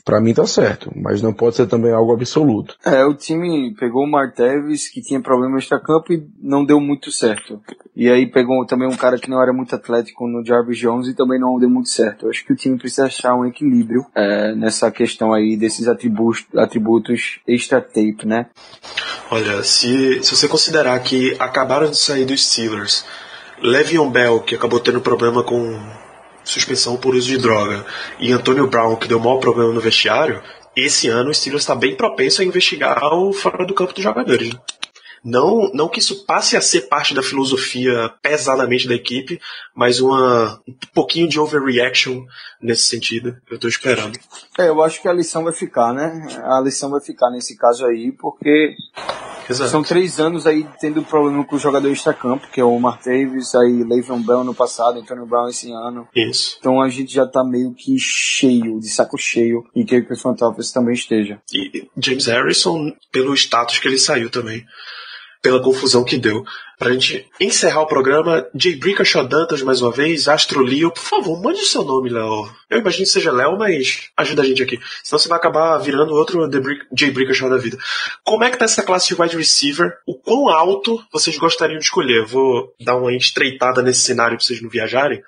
pra 0.03 0.19
mim 0.19 0.33
tá 0.33 0.45
certo, 0.45 0.91
mas 0.93 1.21
não 1.21 1.33
pode 1.33 1.55
ser 1.55 1.67
também 1.67 1.93
algo 1.93 2.13
absoluto. 2.13 2.75
É, 2.85 3.05
o 3.05 3.15
time 3.15 3.73
pegou 3.79 4.03
o 4.03 4.11
Marteves, 4.11 4.89
que 4.89 5.01
tinha 5.01 5.21
problema 5.21 5.57
extra-campo 5.57 6.11
e 6.11 6.27
não 6.41 6.65
deu 6.65 6.81
muito 6.81 7.11
certo. 7.11 7.61
E 7.95 8.09
aí 8.09 8.25
pegou 8.27 8.65
também 8.65 8.87
um 8.87 8.95
cara 8.95 9.17
que 9.17 9.29
não 9.29 9.41
era 9.41 9.51
muito 9.51 9.75
atlético 9.75 10.27
no 10.27 10.45
Jarvis 10.45 10.77
Jones 10.77 11.07
e 11.07 11.13
também 11.13 11.39
não 11.39 11.59
deu 11.59 11.69
muito 11.69 11.89
certo. 11.89 12.25
Eu 12.25 12.29
acho 12.29 12.45
que 12.45 12.53
o 12.53 12.55
time 12.55 12.77
precisa 12.77 13.05
achar 13.05 13.35
um 13.35 13.45
equilíbrio 13.45 14.05
é, 14.15 14.53
nessa 14.55 14.89
questão 14.91 15.33
aí 15.33 15.57
desses 15.57 15.87
atributos, 15.87 16.45
atributos 16.55 17.39
extra-tape, 17.47 18.25
né? 18.25 18.47
Olha, 19.29 19.63
se, 19.63 20.23
se 20.23 20.35
você 20.35 20.47
considerar 20.47 20.97
que 20.99 21.35
acabaram 21.39 21.89
de 21.89 21.97
sair 21.97 22.25
dos 22.25 22.45
Steelers, 22.45 23.05
Le'Veon 23.61 24.09
Bell, 24.09 24.39
que 24.41 24.55
acabou 24.55 24.79
tendo 24.79 25.01
problema 25.01 25.43
com 25.43 25.77
suspensão 26.43 26.95
por 26.95 27.15
uso 27.15 27.27
de 27.27 27.37
droga, 27.37 27.85
e 28.19 28.31
Antonio 28.31 28.67
Brown, 28.67 28.95
que 28.95 29.07
deu 29.07 29.19
maior 29.19 29.39
problema 29.39 29.73
no 29.73 29.81
vestiário, 29.81 30.41
esse 30.75 31.09
ano 31.09 31.29
o 31.29 31.33
Steelers 31.33 31.63
está 31.63 31.75
bem 31.75 31.95
propenso 31.95 32.41
a 32.41 32.45
investigar 32.45 32.97
o 33.13 33.33
fora 33.33 33.65
do 33.65 33.73
campo 33.73 33.93
dos 33.93 34.03
jogadores. 34.03 34.53
né? 34.53 34.59
Não, 35.23 35.71
não 35.73 35.89
que 35.89 35.99
isso 35.99 36.25
passe 36.25 36.55
a 36.55 36.61
ser 36.61 36.81
parte 36.81 37.13
da 37.13 37.23
filosofia 37.23 38.11
pesadamente 38.21 38.87
da 38.87 38.95
equipe, 38.95 39.39
mas 39.75 39.99
uma, 39.99 40.61
um 40.67 40.73
pouquinho 40.93 41.27
de 41.27 41.39
overreaction 41.39 42.25
nesse 42.61 42.83
sentido. 42.83 43.37
Eu 43.49 43.55
estou 43.55 43.69
esperando. 43.69 44.17
É, 44.57 44.69
eu 44.69 44.81
acho 44.81 45.01
que 45.01 45.07
a 45.07 45.13
lição 45.13 45.43
vai 45.43 45.53
ficar, 45.53 45.93
né? 45.93 46.27
A 46.43 46.61
lição 46.61 46.89
vai 46.89 47.01
ficar 47.01 47.29
nesse 47.29 47.57
caso 47.57 47.85
aí, 47.85 48.11
porque 48.11 48.75
Exato. 49.49 49.71
são 49.71 49.83
três 49.83 50.19
anos 50.19 50.45
aí 50.45 50.67
tendo 50.79 51.03
problema 51.03 51.43
com 51.43 51.55
o 51.55 51.59
jogador 51.59 51.89
extra-campo, 51.89 52.47
que 52.51 52.61
é 52.61 52.63
o 52.63 52.79
Martavis, 52.79 53.55
aí 53.55 53.83
Le'Veon 53.83 54.21
Bell 54.21 54.43
no 54.43 54.53
passado, 54.53 54.99
Antonio 54.99 55.25
Brown 55.25 55.49
esse 55.49 55.71
ano. 55.71 56.07
Isso. 56.15 56.57
Então 56.59 56.81
a 56.81 56.89
gente 56.89 57.13
já 57.13 57.25
tá 57.25 57.43
meio 57.43 57.73
que 57.73 57.97
cheio, 57.97 58.79
de 58.79 58.89
saco 58.89 59.17
cheio, 59.17 59.65
e 59.75 59.83
que 59.83 59.97
o 59.97 60.17
front 60.17 60.41
office 60.41 60.71
também 60.71 60.93
esteja. 60.93 61.41
E 61.51 61.89
James 61.97 62.27
Harrison, 62.27 62.93
pelo 63.11 63.33
status 63.33 63.79
que 63.79 63.87
ele 63.87 63.97
saiu 63.97 64.29
também, 64.29 64.65
pela 65.41 65.61
confusão 65.61 66.03
que 66.03 66.17
deu. 66.17 66.43
Pra 66.77 66.91
gente 66.91 67.27
encerrar 67.39 67.81
o 67.81 67.87
programa, 67.87 68.47
Jay 68.55 68.75
Brickashaw 68.75 69.27
Dantas 69.27 69.61
mais 69.61 69.81
uma 69.81 69.91
vez, 69.91 70.27
Astro 70.27 70.61
Leo, 70.61 70.91
por 70.91 71.01
favor, 71.03 71.41
mande 71.41 71.61
o 71.61 71.65
seu 71.65 71.83
nome, 71.83 72.09
Léo. 72.09 72.49
Eu 72.69 72.79
imagino 72.79 73.03
que 73.03 73.11
seja 73.11 73.31
Léo, 73.31 73.57
mas 73.57 74.09
ajuda 74.15 74.41
a 74.41 74.45
gente 74.45 74.63
aqui. 74.63 74.79
Senão 75.03 75.19
você 75.19 75.27
vai 75.27 75.37
acabar 75.37 75.77
virando 75.79 76.13
outro 76.13 76.49
The 76.49 76.59
Brick, 76.59 76.85
Jay 76.95 77.11
da 77.49 77.57
vida. 77.57 77.77
Como 78.23 78.43
é 78.43 78.49
que 78.49 78.57
tá 78.57 78.65
essa 78.65 78.83
classe 78.83 79.13
de 79.13 79.21
wide 79.21 79.35
receiver? 79.35 79.97
O 80.05 80.15
quão 80.15 80.47
alto 80.47 81.03
vocês 81.11 81.37
gostariam 81.37 81.79
de 81.79 81.85
escolher? 81.85 82.19
Eu 82.19 82.27
vou 82.27 82.73
dar 82.79 82.95
uma 82.95 83.13
estreitada 83.13 83.81
nesse 83.81 84.01
cenário 84.01 84.37
pra 84.37 84.45
vocês 84.45 84.61
não 84.61 84.69
viajarem. 84.69 85.21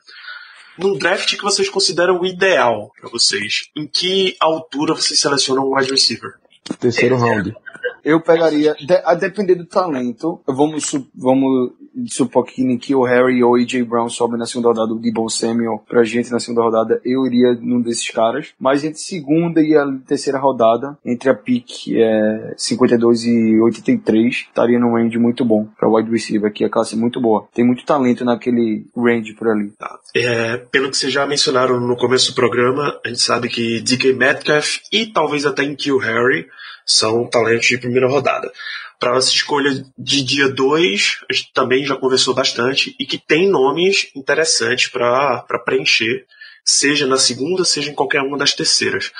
Num 0.78 0.98
draft 0.98 1.36
que 1.36 1.44
vocês 1.44 1.70
consideram 1.70 2.20
o 2.20 2.26
ideal 2.26 2.92
pra 3.00 3.10
vocês, 3.10 3.70
em 3.76 3.86
que 3.86 4.38
altura 4.40 4.94
vocês 4.94 5.20
selecionam 5.20 5.70
um 5.70 5.76
wide 5.76 5.92
receiver? 5.92 6.32
Terceiro 6.80 7.18
round. 7.18 7.54
Eu 8.04 8.22
pegaria, 8.22 8.76
a 9.06 9.16
depender 9.16 9.56
do 9.56 9.66
talento, 9.66 10.40
vamos, 10.48 10.86
su- 10.86 11.08
vamos 11.16 11.72
supor 12.08 12.46
que 12.46 12.64
Nikhil 12.64 13.02
Harry 13.04 13.44
ou 13.44 13.56
AJ 13.56 13.84
Brown 13.84 14.10
sobem 14.10 14.38
na 14.40 14.46
segunda 14.46 14.70
rodada, 14.70 14.94
o 14.94 15.00
Debo 15.00 15.30
Samuel 15.30 15.84
pra 15.88 16.04
gente 16.04 16.32
na 16.32 16.40
segunda 16.40 16.64
rodada, 16.64 17.02
eu 17.04 17.26
iria 17.26 17.54
num 17.56 17.82
desses 17.82 18.10
caras. 18.10 18.50
Mas 18.60 18.84
entre 18.84 19.00
segunda 19.00 19.62
e 19.62 19.76
a 19.76 19.86
terceira 20.08 20.40
rodada, 20.40 20.98
entre 21.06 21.30
a 21.30 21.34
pick 21.36 21.88
é, 21.94 22.54
52 22.58 23.26
e 23.26 23.60
83, 23.62 24.34
estaria 24.48 24.80
num 24.80 24.94
range 24.96 25.18
muito 25.18 25.44
bom 25.44 25.68
pra 25.78 25.90
wide 25.90 26.10
receiver, 26.10 26.52
que 26.52 26.64
a 26.64 26.70
classe 26.70 26.96
é 26.96 26.98
muito 26.98 27.20
boa. 27.22 27.48
Tem 27.54 27.66
muito 27.66 27.86
talento 27.86 28.24
naquele 28.26 28.86
range 28.96 29.34
por 29.34 29.48
ali. 29.50 29.70
Tá. 29.78 30.00
É, 30.16 30.58
pelo 30.58 30.90
que 30.90 30.98
vocês 30.98 31.12
já 31.12 31.26
mencionaram 31.26 31.80
no 31.80 31.96
começo 31.98 32.32
do 32.32 32.36
programa, 32.36 33.00
a 33.06 33.08
gente 33.10 33.22
sabe 33.22 33.50
que 33.50 33.82
DK 33.82 34.14
Metcalf 34.14 34.78
e 34.92 35.08
talvez 35.08 35.46
até 35.46 35.62
Kill 35.76 35.98
Harry 36.00 36.48
são 36.92 37.26
talentos 37.28 37.68
de 37.68 37.78
primeira 37.78 38.08
rodada. 38.08 38.52
Para 39.00 39.14
nossa 39.14 39.32
escolha 39.32 39.84
de 39.98 40.24
dia 40.24 40.48
2, 40.50 41.22
a 41.30 41.34
gente 41.34 41.52
também 41.54 41.86
já 41.86 41.96
conversou 41.96 42.36
bastante 42.36 42.96
e 43.00 43.06
que 43.06 43.18
tem 43.18 43.50
nomes 43.50 44.12
interessantes 44.16 44.88
para 44.90 45.44
preencher, 45.66 46.26
seja 46.64 47.08
na 47.08 47.18
segunda, 47.18 47.66
seja 47.66 47.90
em 47.90 47.96
qualquer 47.96 48.22
uma 48.22 48.38
das 48.38 48.54
terceiras. 48.54 49.12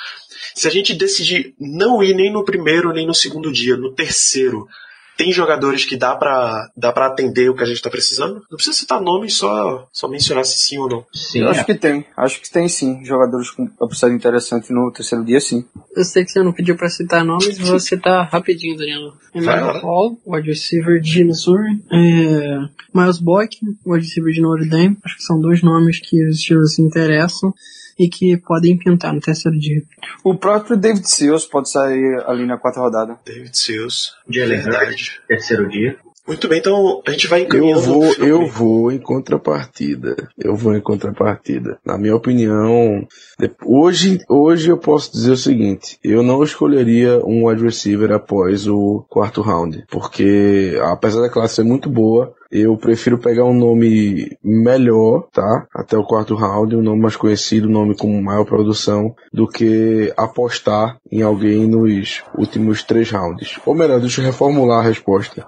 Se 0.54 0.68
a 0.68 0.70
gente 0.70 0.94
decidir 0.94 1.54
não 1.58 2.02
ir 2.02 2.14
nem 2.14 2.32
no 2.32 2.44
primeiro 2.44 2.92
nem 2.92 3.06
no 3.06 3.14
segundo 3.14 3.50
dia, 3.50 3.76
no 3.76 3.92
terceiro, 3.92 4.68
tem 5.16 5.32
jogadores 5.32 5.84
que 5.84 5.96
dá 5.96 6.16
pra, 6.16 6.68
dá 6.76 6.92
pra 6.92 7.06
atender 7.06 7.48
o 7.50 7.54
que 7.54 7.62
a 7.62 7.66
gente 7.66 7.82
tá 7.82 7.90
precisando? 7.90 8.42
Não 8.50 8.56
precisa 8.56 8.76
citar 8.76 9.00
nomes, 9.00 9.34
só, 9.34 9.88
só 9.92 10.08
mencionar 10.08 10.44
se 10.44 10.58
sim 10.58 10.78
ou 10.78 10.88
não. 10.88 11.06
Sim, 11.12 11.40
Eu 11.40 11.48
é. 11.48 11.50
acho 11.50 11.64
que 11.64 11.74
tem, 11.74 12.04
acho 12.16 12.40
que 12.40 12.50
tem 12.50 12.68
sim. 12.68 13.04
Jogadores 13.04 13.50
com 13.50 13.68
upside 13.80 14.14
interessante 14.14 14.72
no 14.72 14.90
terceiro 14.92 15.24
dia, 15.24 15.40
sim. 15.40 15.64
Eu 15.96 16.04
sei 16.04 16.24
que 16.24 16.30
você 16.30 16.42
não 16.42 16.52
pediu 16.52 16.76
pra 16.76 16.88
citar 16.88 17.24
nomes, 17.24 17.58
vou 17.58 17.78
citar 17.80 18.28
rapidinho, 18.30 18.76
Danilo. 18.76 19.12
Vai 19.34 19.42
Emmanuel. 19.42 19.80
Hall, 19.82 20.18
wide 20.26 20.48
receiver 20.48 21.00
de 21.00 21.24
Missouri. 21.24 21.82
É, 21.90 22.58
Miles 22.94 23.18
Boyk, 23.18 23.58
wide 23.86 24.06
receiver 24.06 24.32
de 24.32 24.40
Notre 24.40 24.68
Dame. 24.68 24.96
Acho 25.04 25.16
que 25.16 25.22
são 25.22 25.40
dois 25.40 25.62
nomes 25.62 26.00
que 26.00 26.24
os 26.28 26.40
Steelers 26.40 26.74
se 26.74 26.82
interessam 26.82 27.52
e 27.98 28.08
que 28.08 28.36
podem 28.36 28.76
pintar 28.76 29.12
no 29.14 29.20
terceiro 29.20 29.58
dia. 29.58 29.82
O 30.24 30.36
próprio 30.36 30.76
David 30.76 31.08
Seals 31.08 31.46
pode 31.46 31.70
sair 31.70 32.22
ali 32.26 32.46
na 32.46 32.58
quarta 32.58 32.80
rodada. 32.80 33.18
David 33.24 33.56
Seals. 33.56 34.14
Jalen 34.28 34.60
Verdade. 34.62 35.20
Terceiro 35.28 35.68
dia. 35.68 35.96
Muito 36.24 36.46
bem, 36.46 36.60
então 36.60 37.02
a 37.04 37.10
gente 37.10 37.26
vai 37.26 37.40
Eu 37.40 37.44
encaminhando. 37.46 37.80
vou, 37.80 38.08
o 38.08 38.12
filme. 38.12 38.30
eu 38.30 38.46
vou 38.46 38.92
em 38.92 38.98
contrapartida. 38.98 40.14
Eu 40.38 40.54
vou 40.54 40.72
em 40.76 40.80
contrapartida. 40.80 41.78
Na 41.84 41.98
minha 41.98 42.14
opinião, 42.14 43.04
de- 43.40 43.50
hoje, 43.64 44.20
hoje 44.28 44.70
eu 44.70 44.78
posso 44.78 45.10
dizer 45.12 45.32
o 45.32 45.36
seguinte: 45.36 45.98
eu 46.02 46.22
não 46.22 46.42
escolheria 46.44 47.18
um 47.24 47.46
wide 47.48 47.64
receiver 47.64 48.12
após 48.12 48.68
o 48.68 49.04
quarto 49.08 49.40
round, 49.42 49.84
porque 49.90 50.78
apesar 50.84 51.22
da 51.22 51.28
classe 51.28 51.56
ser 51.56 51.64
muito 51.64 51.90
boa, 51.90 52.32
eu 52.52 52.76
prefiro 52.76 53.16
pegar 53.16 53.46
um 53.46 53.54
nome 53.54 54.36
melhor, 54.44 55.26
tá? 55.32 55.66
Até 55.74 55.96
o 55.96 56.04
quarto 56.04 56.34
round, 56.34 56.76
um 56.76 56.82
nome 56.82 57.00
mais 57.00 57.16
conhecido, 57.16 57.66
um 57.66 57.72
nome 57.72 57.96
com 57.96 58.20
maior 58.20 58.44
produção, 58.44 59.14
do 59.32 59.48
que 59.48 60.12
apostar 60.18 60.98
em 61.10 61.22
alguém 61.22 61.66
nos 61.66 62.22
últimos 62.36 62.82
três 62.82 63.10
rounds. 63.10 63.58
Ou 63.64 63.74
melhor, 63.74 63.98
deixa 64.00 64.20
eu 64.20 64.26
reformular 64.26 64.80
a 64.80 64.88
resposta. 64.88 65.46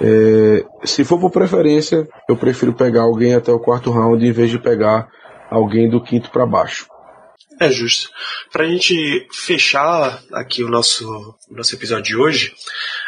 É, 0.00 0.64
se 0.84 1.02
for 1.02 1.18
por 1.18 1.32
preferência, 1.32 2.06
eu 2.28 2.36
prefiro 2.36 2.72
pegar 2.72 3.02
alguém 3.02 3.34
até 3.34 3.50
o 3.50 3.58
quarto 3.58 3.90
round 3.90 4.24
em 4.24 4.32
vez 4.32 4.48
de 4.48 4.58
pegar 4.58 5.08
alguém 5.50 5.90
do 5.90 6.00
quinto 6.00 6.30
para 6.30 6.46
baixo. 6.46 6.86
É 7.58 7.70
justo. 7.70 8.10
Pra 8.52 8.66
gente 8.66 9.26
fechar 9.32 10.22
aqui 10.32 10.62
o 10.62 10.68
nosso, 10.68 11.34
nosso 11.50 11.74
episódio 11.74 12.04
de 12.04 12.16
hoje, 12.16 12.54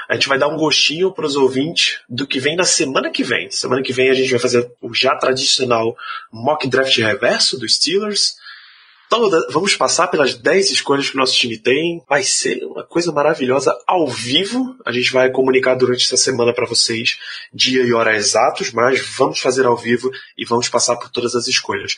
a 0.08 0.14
gente 0.14 0.28
vai 0.28 0.38
dar 0.38 0.48
um 0.48 0.56
gostinho 0.56 1.12
pros 1.12 1.36
ouvintes 1.36 2.00
do 2.08 2.26
que 2.26 2.40
vem 2.40 2.56
na 2.56 2.64
semana 2.64 3.10
que 3.10 3.22
vem. 3.22 3.50
Semana 3.50 3.82
que 3.82 3.92
vem 3.92 4.08
a 4.08 4.14
gente 4.14 4.30
vai 4.30 4.40
fazer 4.40 4.70
o 4.80 4.94
já 4.94 5.14
tradicional 5.16 5.94
mock 6.32 6.66
draft 6.66 6.96
reverso 6.96 7.58
dos 7.58 7.74
Steelers. 7.74 8.36
Toda, 9.10 9.46
vamos 9.50 9.74
passar 9.76 10.08
pelas 10.08 10.34
10 10.34 10.70
escolhas 10.70 11.10
que 11.10 11.16
o 11.16 11.18
nosso 11.18 11.34
time 11.34 11.58
tem. 11.58 12.02
Vai 12.08 12.22
ser 12.22 12.64
uma 12.64 12.84
coisa 12.84 13.12
maravilhosa 13.12 13.76
ao 13.86 14.06
vivo. 14.06 14.76
A 14.84 14.92
gente 14.92 15.12
vai 15.12 15.30
comunicar 15.30 15.74
durante 15.74 16.04
essa 16.04 16.16
semana 16.16 16.54
para 16.54 16.66
vocês 16.66 17.18
dia 17.52 17.82
e 17.82 17.92
hora 17.92 18.16
exatos, 18.16 18.72
mas 18.72 19.00
vamos 19.16 19.40
fazer 19.40 19.66
ao 19.66 19.76
vivo 19.76 20.10
e 20.38 20.44
vamos 20.46 20.70
passar 20.70 20.96
por 20.96 21.10
todas 21.10 21.34
as 21.34 21.46
escolhas 21.48 21.96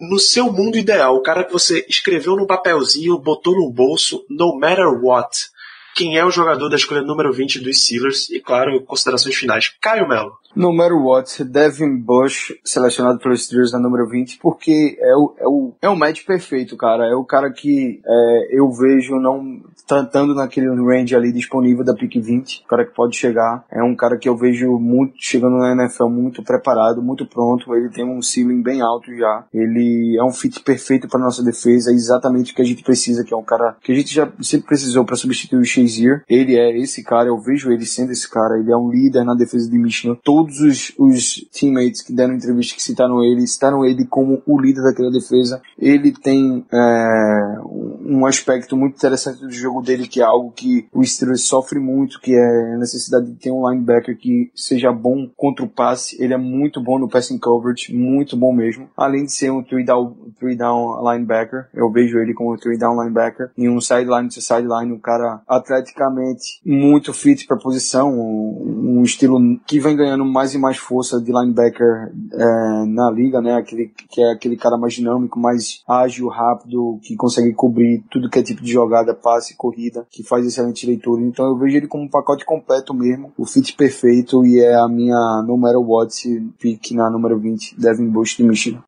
no 0.00 0.18
seu 0.18 0.52
mundo 0.52 0.76
ideal, 0.76 1.14
o 1.14 1.22
cara 1.22 1.44
que 1.44 1.52
você 1.52 1.86
escreveu 1.88 2.36
num 2.36 2.46
papelzinho, 2.46 3.16
botou 3.16 3.54
no 3.54 3.70
bolso, 3.70 4.24
no 4.28 4.58
matter 4.58 4.88
what, 5.02 5.53
quem 5.94 6.16
é 6.16 6.24
o 6.24 6.30
jogador 6.30 6.68
da 6.68 6.76
escolha 6.76 7.02
número 7.02 7.32
20 7.32 7.60
dos 7.60 7.84
Steelers? 7.84 8.28
E 8.30 8.40
claro, 8.40 8.80
considerações 8.82 9.36
finais. 9.36 9.74
Caio 9.80 10.08
Melo. 10.08 10.32
No 10.54 10.72
matter 10.72 10.96
what, 10.96 11.42
Devin 11.42 11.96
Bush, 11.96 12.54
selecionado 12.64 13.18
pelos 13.18 13.44
Steelers 13.44 13.72
na 13.72 13.80
número 13.80 14.08
20, 14.08 14.38
porque 14.38 14.96
é 15.00 15.16
o, 15.16 15.34
é 15.36 15.48
o, 15.48 15.72
é 15.82 15.88
o 15.88 15.96
match 15.96 16.24
perfeito, 16.24 16.76
cara. 16.76 17.06
É 17.06 17.14
o 17.14 17.24
cara 17.24 17.50
que 17.50 18.00
é, 18.06 18.60
eu 18.60 18.70
vejo 18.70 19.16
não 19.16 19.60
estando 19.76 20.32
naquele 20.32 20.68
range 20.68 21.14
ali 21.16 21.32
disponível 21.32 21.84
da 21.84 21.92
pick 21.92 22.20
20, 22.20 22.62
o 22.64 22.68
cara 22.68 22.84
que 22.84 22.94
pode 22.94 23.16
chegar. 23.16 23.64
É 23.70 23.82
um 23.82 23.96
cara 23.96 24.16
que 24.16 24.28
eu 24.28 24.36
vejo 24.36 24.78
muito 24.78 25.14
chegando 25.18 25.58
na 25.58 25.72
NFL 25.72 26.06
muito 26.06 26.42
preparado, 26.42 27.02
muito 27.02 27.26
pronto. 27.26 27.74
Ele 27.74 27.90
tem 27.90 28.04
um 28.04 28.22
ceiling 28.22 28.62
bem 28.62 28.80
alto 28.80 29.12
já. 29.16 29.44
Ele 29.52 30.16
é 30.16 30.22
um 30.22 30.32
fit 30.32 30.60
perfeito 30.60 31.08
para 31.08 31.18
nossa 31.18 31.42
defesa, 31.42 31.90
é 31.90 31.94
exatamente 31.94 32.52
o 32.52 32.54
que 32.54 32.62
a 32.62 32.64
gente 32.64 32.84
precisa, 32.84 33.24
que 33.24 33.34
é 33.34 33.36
um 33.36 33.42
cara 33.42 33.76
que 33.82 33.90
a 33.90 33.94
gente 33.94 34.14
já 34.14 34.30
sempre 34.40 34.68
precisou 34.68 35.04
para 35.04 35.16
substituir 35.16 35.58
o 35.58 35.64
Shazier. 35.84 36.24
Ele 36.28 36.56
é 36.56 36.76
esse 36.78 37.02
cara, 37.02 37.28
eu 37.28 37.38
vejo 37.38 37.70
ele 37.70 37.86
sendo 37.86 38.12
esse 38.12 38.28
cara. 38.28 38.58
Ele 38.58 38.72
é 38.72 38.76
um 38.76 38.90
líder 38.90 39.24
na 39.24 39.34
defesa 39.34 39.70
de 39.70 39.78
Michigan. 39.78 40.16
Todos 40.22 40.60
os, 40.60 40.92
os 40.98 41.46
teammates 41.52 42.02
que 42.02 42.12
deram 42.12 42.34
entrevista 42.34 42.74
que 42.74 42.82
citaram 42.82 43.22
ele, 43.22 43.46
citaram 43.46 43.84
ele 43.84 44.04
como 44.06 44.42
o 44.46 44.60
líder 44.60 44.82
daquela 44.82 45.10
defesa. 45.10 45.60
Ele 45.78 46.12
tem 46.12 46.64
é, 46.72 47.58
um 48.04 48.26
aspecto 48.26 48.76
muito 48.76 48.96
interessante 48.96 49.40
do 49.40 49.50
jogo 49.50 49.82
dele, 49.82 50.06
que 50.06 50.20
é 50.20 50.24
algo 50.24 50.50
que 50.50 50.86
o 50.92 51.04
Steelers 51.04 51.42
sofre 51.42 51.78
muito, 51.78 52.20
que 52.20 52.34
é 52.34 52.74
a 52.74 52.78
necessidade 52.78 53.26
de 53.26 53.34
ter 53.34 53.50
um 53.50 53.68
linebacker 53.68 54.16
que 54.16 54.50
seja 54.54 54.92
bom 54.92 55.28
contra 55.36 55.64
o 55.64 55.68
passe. 55.68 56.22
Ele 56.22 56.34
é 56.34 56.38
muito 56.38 56.82
bom 56.82 56.98
no 56.98 57.08
passing 57.08 57.38
coverage, 57.38 57.94
muito 57.94 58.36
bom 58.36 58.52
mesmo. 58.52 58.88
Além 58.96 59.24
de 59.24 59.32
ser 59.32 59.50
um 59.50 59.62
three 59.62 59.84
down, 59.84 60.14
three 60.38 60.56
down 60.56 61.02
linebacker, 61.02 61.68
eu 61.74 61.90
vejo 61.90 62.18
ele 62.18 62.34
como 62.34 62.54
um 62.54 62.56
three 62.56 62.78
down 62.78 63.00
linebacker 63.00 63.50
e 63.56 63.68
um 63.68 63.80
sideline 63.80 64.28
to 64.28 64.40
sideline, 64.40 64.92
um 64.92 64.98
cara 64.98 65.42
atleticamente 65.74 66.60
muito 66.64 67.12
fit 67.12 67.46
para 67.46 67.56
posição, 67.56 68.12
um, 68.12 68.98
um 68.98 69.02
estilo 69.02 69.38
que 69.66 69.80
vem 69.80 69.96
ganhando 69.96 70.24
mais 70.24 70.54
e 70.54 70.58
mais 70.58 70.76
força 70.76 71.20
de 71.20 71.32
linebacker 71.32 72.12
é, 72.32 72.84
na 72.86 73.10
liga, 73.10 73.40
né? 73.40 73.54
Aquele 73.54 73.92
que 74.08 74.20
é 74.20 74.32
aquele 74.32 74.56
cara 74.56 74.76
mais 74.76 74.94
dinâmico, 74.94 75.38
mais 75.38 75.82
ágil, 75.88 76.28
rápido, 76.28 76.98
que 77.02 77.16
consegue 77.16 77.52
cobrir 77.52 78.04
tudo 78.10 78.30
que 78.30 78.38
é 78.38 78.42
tipo 78.42 78.62
de 78.62 78.72
jogada, 78.72 79.14
passe, 79.14 79.56
corrida, 79.56 80.06
que 80.10 80.22
faz 80.22 80.46
excelente 80.46 80.86
leitura. 80.86 81.22
Então 81.22 81.46
eu 81.46 81.56
vejo 81.56 81.76
ele 81.76 81.88
como 81.88 82.04
um 82.04 82.08
pacote 82.08 82.44
completo 82.44 82.94
mesmo, 82.94 83.32
o 83.36 83.44
fit 83.44 83.74
perfeito 83.74 84.44
e 84.44 84.60
é 84.60 84.74
a 84.74 84.88
minha 84.88 85.42
número 85.46 85.80
what 85.80 86.14
pick 86.58 86.92
na 86.92 87.10
número 87.10 87.38
20, 87.38 87.78
Devin 87.78 88.08
Bush 88.08 88.36
de 88.36 88.44
Michigan. 88.44 88.82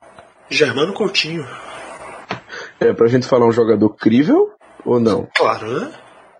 Germano 0.48 0.92
Coutinho. 0.92 1.44
É 2.78 2.92
pra 2.92 3.08
gente 3.08 3.26
falar 3.26 3.46
um 3.46 3.52
jogador 3.52 3.90
crível 3.90 4.50
ou 4.84 5.00
não? 5.00 5.26
Claro, 5.34 5.80
né? 5.80 5.90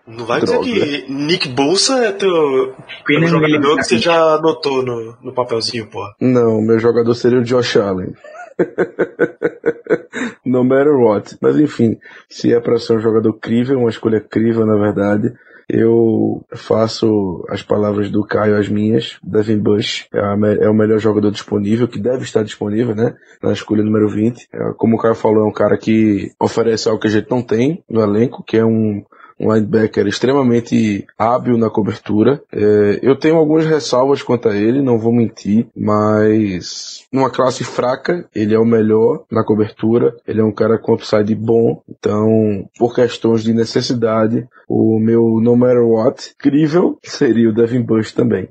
Não 0.07 0.25
vai 0.25 0.41
Droga. 0.41 0.65
dizer 0.65 1.05
que 1.05 1.13
Nick 1.13 1.49
Bolsa 1.49 2.05
é 2.05 2.13
teu, 2.13 2.75
teu 3.07 3.27
jogador 3.27 3.77
que 3.77 3.85
você 3.85 3.99
já 3.99 4.37
anotou 4.37 4.83
no, 4.83 5.17
no 5.21 5.33
papelzinho, 5.33 5.89
pô. 5.89 6.01
Não, 6.21 6.61
meu 6.61 6.79
jogador 6.79 7.15
seria 7.15 7.41
o 7.41 7.45
Josh 7.45 7.77
Allen. 7.77 8.15
no 10.45 10.65
matter 10.65 10.97
what. 10.97 11.37
Mas 11.41 11.59
enfim, 11.59 11.99
se 12.29 12.55
é 12.55 12.61
pra 12.61 12.79
ser 12.79 12.95
um 12.95 13.01
jogador 13.01 13.33
crível, 13.35 13.81
uma 13.81 13.91
escolha 13.91 14.21
crível 14.21 14.65
na 14.65 14.77
verdade, 14.77 15.33
eu 15.69 16.45
faço 16.55 17.45
as 17.51 17.63
palavras 17.63 18.09
do 18.09 18.25
Caio 18.25 18.57
as 18.57 18.69
minhas. 18.69 19.19
Devin 19.23 19.59
Bush 19.59 20.07
é, 20.15 20.65
é 20.65 20.71
o 20.71 20.75
melhor 20.75 21.01
jogador 21.01 21.31
disponível, 21.33 21.89
que 21.89 21.99
deve 21.99 22.23
estar 22.23 22.45
disponível, 22.45 22.95
né? 22.95 23.15
Na 23.43 23.53
escolha 23.53 23.83
número 23.83 24.09
20. 24.09 24.49
É, 24.53 24.59
como 24.77 24.97
o 24.97 24.99
Caio 24.99 25.17
falou, 25.17 25.45
é 25.45 25.49
um 25.49 25.53
cara 25.53 25.77
que 25.77 26.31
oferece 26.41 26.89
algo 26.89 27.01
que 27.01 27.09
a 27.09 27.11
gente 27.11 27.31
não 27.31 27.43
tem 27.43 27.83
no 27.91 28.01
elenco, 28.01 28.45
que 28.45 28.57
é 28.57 28.65
um 28.65 29.05
um 29.39 29.53
linebacker 29.53 30.07
extremamente 30.07 31.07
hábil 31.19 31.57
na 31.59 31.71
cobertura. 31.71 32.43
É, 32.53 33.01
eu 33.03 33.17
tenho 33.17 33.37
algumas 33.37 33.67
ressalvas 33.67 34.23
quanto 34.23 34.49
a 34.49 34.57
ele, 34.57 34.83
não 34.83 34.99
vou 34.99 35.13
mentir, 35.13 35.67
mas 35.77 37.07
numa 37.13 37.31
classe 37.31 37.65
fraca, 37.65 38.27
ele 38.35 38.55
é 38.55 38.59
o 38.59 38.65
melhor 38.65 39.25
na 39.31 39.45
cobertura. 39.45 40.17
Ele 40.27 40.41
é 40.41 40.45
um 40.45 40.53
cara 40.53 40.79
com 40.79 40.95
upside 40.95 41.35
bom, 41.35 41.83
então, 41.89 42.69
por 42.79 42.95
questões 42.95 43.43
de 43.43 43.53
necessidade, 43.53 44.47
o 44.69 44.99
meu 44.99 45.41
no 45.41 45.57
matter 45.57 45.85
what, 45.85 46.35
incrível, 46.35 46.99
seria 47.03 47.51
o 47.51 47.53
Devin 47.53 47.83
Bush 47.83 48.13
também. 48.13 48.49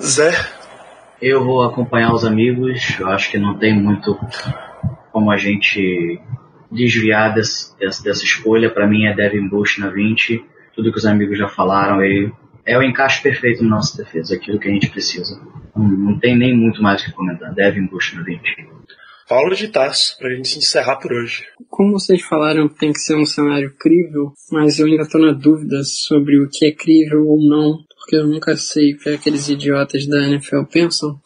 Zé. 0.00 0.32
Eu 1.20 1.42
vou 1.42 1.62
acompanhar 1.62 2.12
os 2.12 2.24
amigos. 2.24 2.96
Eu 3.00 3.08
acho 3.08 3.30
que 3.30 3.38
não 3.38 3.58
tem 3.58 3.74
muito 3.74 4.18
como 5.10 5.30
a 5.30 5.36
gente 5.38 6.20
desviar 6.70 7.34
dessa, 7.34 7.74
dessa 7.78 8.24
escolha. 8.24 8.70
Para 8.70 8.86
mim 8.86 9.06
é 9.06 9.14
Devin 9.14 9.48
Bush 9.48 9.78
na 9.78 9.90
20. 9.90 10.44
Tudo 10.74 10.92
que 10.92 10.98
os 10.98 11.06
amigos 11.06 11.38
já 11.38 11.48
falaram 11.48 12.02
ele 12.02 12.32
é 12.64 12.76
o 12.76 12.82
encaixe 12.82 13.22
perfeito 13.22 13.62
na 13.62 13.76
nossa 13.76 14.02
defesa, 14.02 14.34
aquilo 14.34 14.58
que 14.58 14.68
a 14.68 14.72
gente 14.72 14.90
precisa. 14.90 15.40
Não, 15.74 15.88
não 15.88 16.18
tem 16.18 16.36
nem 16.36 16.54
muito 16.54 16.82
mais 16.82 17.00
o 17.00 17.04
que 17.04 17.12
comentar. 17.12 17.54
Devin 17.54 17.86
Bush 17.86 18.14
na 18.14 18.22
20. 18.22 18.40
Paulo 19.28 19.56
de 19.56 19.68
Tarso, 19.68 20.16
pra 20.18 20.30
gente 20.34 20.58
encerrar 20.58 20.96
por 20.96 21.12
hoje. 21.12 21.44
Como 21.68 21.92
vocês 21.92 22.22
falaram, 22.22 22.68
tem 22.68 22.92
que 22.92 23.00
ser 23.00 23.16
um 23.16 23.26
cenário 23.26 23.74
crível, 23.76 24.32
mas 24.52 24.78
eu 24.78 24.86
ainda 24.86 25.08
tô 25.08 25.18
na 25.18 25.32
dúvida 25.32 25.82
sobre 25.82 26.38
o 26.38 26.48
que 26.48 26.66
é 26.66 26.72
crível 26.72 27.26
ou 27.26 27.40
não, 27.40 27.78
porque 27.98 28.16
eu 28.16 28.26
nunca 28.26 28.56
sei 28.56 28.94
o 28.94 28.98
que 28.98 29.10
aqueles 29.10 29.48
idiotas 29.48 30.06
da 30.06 30.28
NFL 30.28 30.62
pensam. 30.70 31.20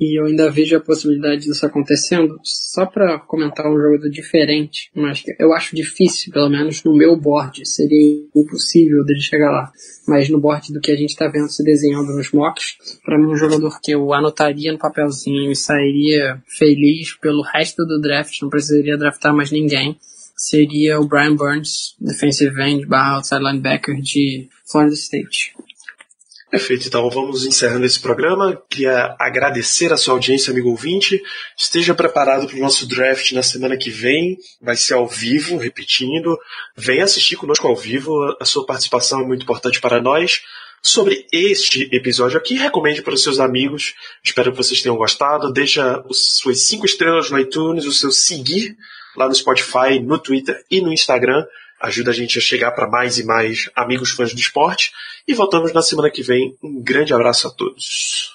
E 0.00 0.18
eu 0.18 0.26
ainda 0.26 0.50
vejo 0.50 0.76
a 0.76 0.80
possibilidade 0.80 1.42
disso 1.42 1.66
acontecendo. 1.66 2.38
Só 2.44 2.86
para 2.86 3.18
comentar 3.18 3.66
um 3.66 3.76
jogador 3.76 4.08
diferente, 4.08 4.90
mas 4.94 5.22
eu 5.38 5.52
acho 5.52 5.74
difícil, 5.74 6.32
pelo 6.32 6.48
menos 6.48 6.84
no 6.84 6.96
meu 6.96 7.16
board. 7.16 7.66
Seria 7.66 8.22
impossível 8.34 9.04
dele 9.04 9.20
chegar 9.20 9.50
lá. 9.50 9.72
Mas 10.06 10.28
no 10.28 10.40
board 10.40 10.72
do 10.72 10.80
que 10.80 10.92
a 10.92 10.96
gente 10.96 11.10
está 11.10 11.26
vendo 11.26 11.48
se 11.48 11.64
desenhando 11.64 12.14
nos 12.14 12.30
mocks, 12.30 12.76
para 13.04 13.18
mim 13.18 13.26
um 13.26 13.36
jogador 13.36 13.80
que 13.80 13.90
eu 13.90 14.12
anotaria 14.12 14.72
no 14.72 14.78
papelzinho 14.78 15.50
e 15.50 15.56
sairia 15.56 16.40
feliz 16.46 17.16
pelo 17.16 17.42
resto 17.42 17.84
do 17.84 18.00
draft, 18.00 18.40
não 18.40 18.48
precisaria 18.48 18.96
draftar 18.96 19.34
mais 19.34 19.50
ninguém, 19.50 19.98
seria 20.36 21.00
o 21.00 21.06
Brian 21.06 21.34
Burns, 21.34 21.96
defensive 22.00 22.62
end 22.62 22.86
barra 22.86 23.16
outside 23.16 23.42
linebacker 23.42 24.00
de 24.00 24.48
Florida 24.64 24.94
State. 24.94 25.54
Perfeito, 26.50 26.86
então 26.88 27.10
vamos 27.10 27.44
encerrando 27.44 27.84
esse 27.84 28.00
programa. 28.00 28.60
Queria 28.70 29.14
agradecer 29.18 29.92
a 29.92 29.98
sua 29.98 30.14
audiência, 30.14 30.50
amigo 30.50 30.70
ouvinte. 30.70 31.22
Esteja 31.58 31.94
preparado 31.94 32.46
para 32.46 32.56
o 32.56 32.60
nosso 32.60 32.88
draft 32.88 33.32
na 33.32 33.42
semana 33.42 33.76
que 33.76 33.90
vem. 33.90 34.38
Vai 34.60 34.74
ser 34.74 34.94
ao 34.94 35.06
vivo, 35.06 35.58
repetindo. 35.58 36.38
Venha 36.74 37.04
assistir 37.04 37.36
conosco 37.36 37.68
ao 37.68 37.76
vivo. 37.76 38.10
A 38.40 38.46
sua 38.46 38.64
participação 38.64 39.20
é 39.20 39.26
muito 39.26 39.42
importante 39.42 39.78
para 39.78 40.00
nós. 40.00 40.40
Sobre 40.80 41.26
este 41.30 41.86
episódio 41.92 42.38
aqui, 42.38 42.54
recomende 42.54 43.02
para 43.02 43.12
os 43.12 43.22
seus 43.22 43.38
amigos. 43.38 43.94
Espero 44.24 44.50
que 44.50 44.56
vocês 44.56 44.80
tenham 44.80 44.96
gostado. 44.96 45.52
Deixa 45.52 46.02
suas 46.10 46.62
cinco 46.62 46.86
estrelas 46.86 47.30
no 47.30 47.38
iTunes, 47.38 47.84
o 47.84 47.92
seu 47.92 48.10
seguir 48.10 48.74
lá 49.14 49.28
no 49.28 49.34
Spotify, 49.34 50.00
no 50.02 50.18
Twitter 50.18 50.64
e 50.70 50.80
no 50.80 50.92
Instagram 50.92 51.44
ajuda 51.80 52.10
a 52.10 52.14
gente 52.14 52.38
a 52.38 52.40
chegar 52.40 52.72
para 52.72 52.88
mais 52.88 53.18
e 53.18 53.24
mais 53.24 53.70
amigos 53.74 54.10
fãs 54.10 54.32
do 54.32 54.40
esporte. 54.40 54.92
E 55.26 55.34
voltamos 55.34 55.72
na 55.72 55.82
semana 55.82 56.10
que 56.10 56.22
vem. 56.22 56.56
Um 56.62 56.82
grande 56.82 57.12
abraço 57.14 57.48
a 57.48 57.50
todos. 57.50 58.30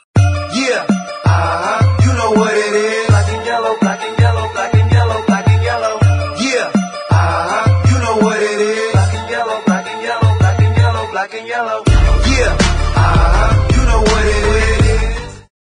Yeah. 0.55 0.85
Uh 1.25 1.29
-huh. 1.29 2.05
you 2.05 2.13
know 2.13 2.53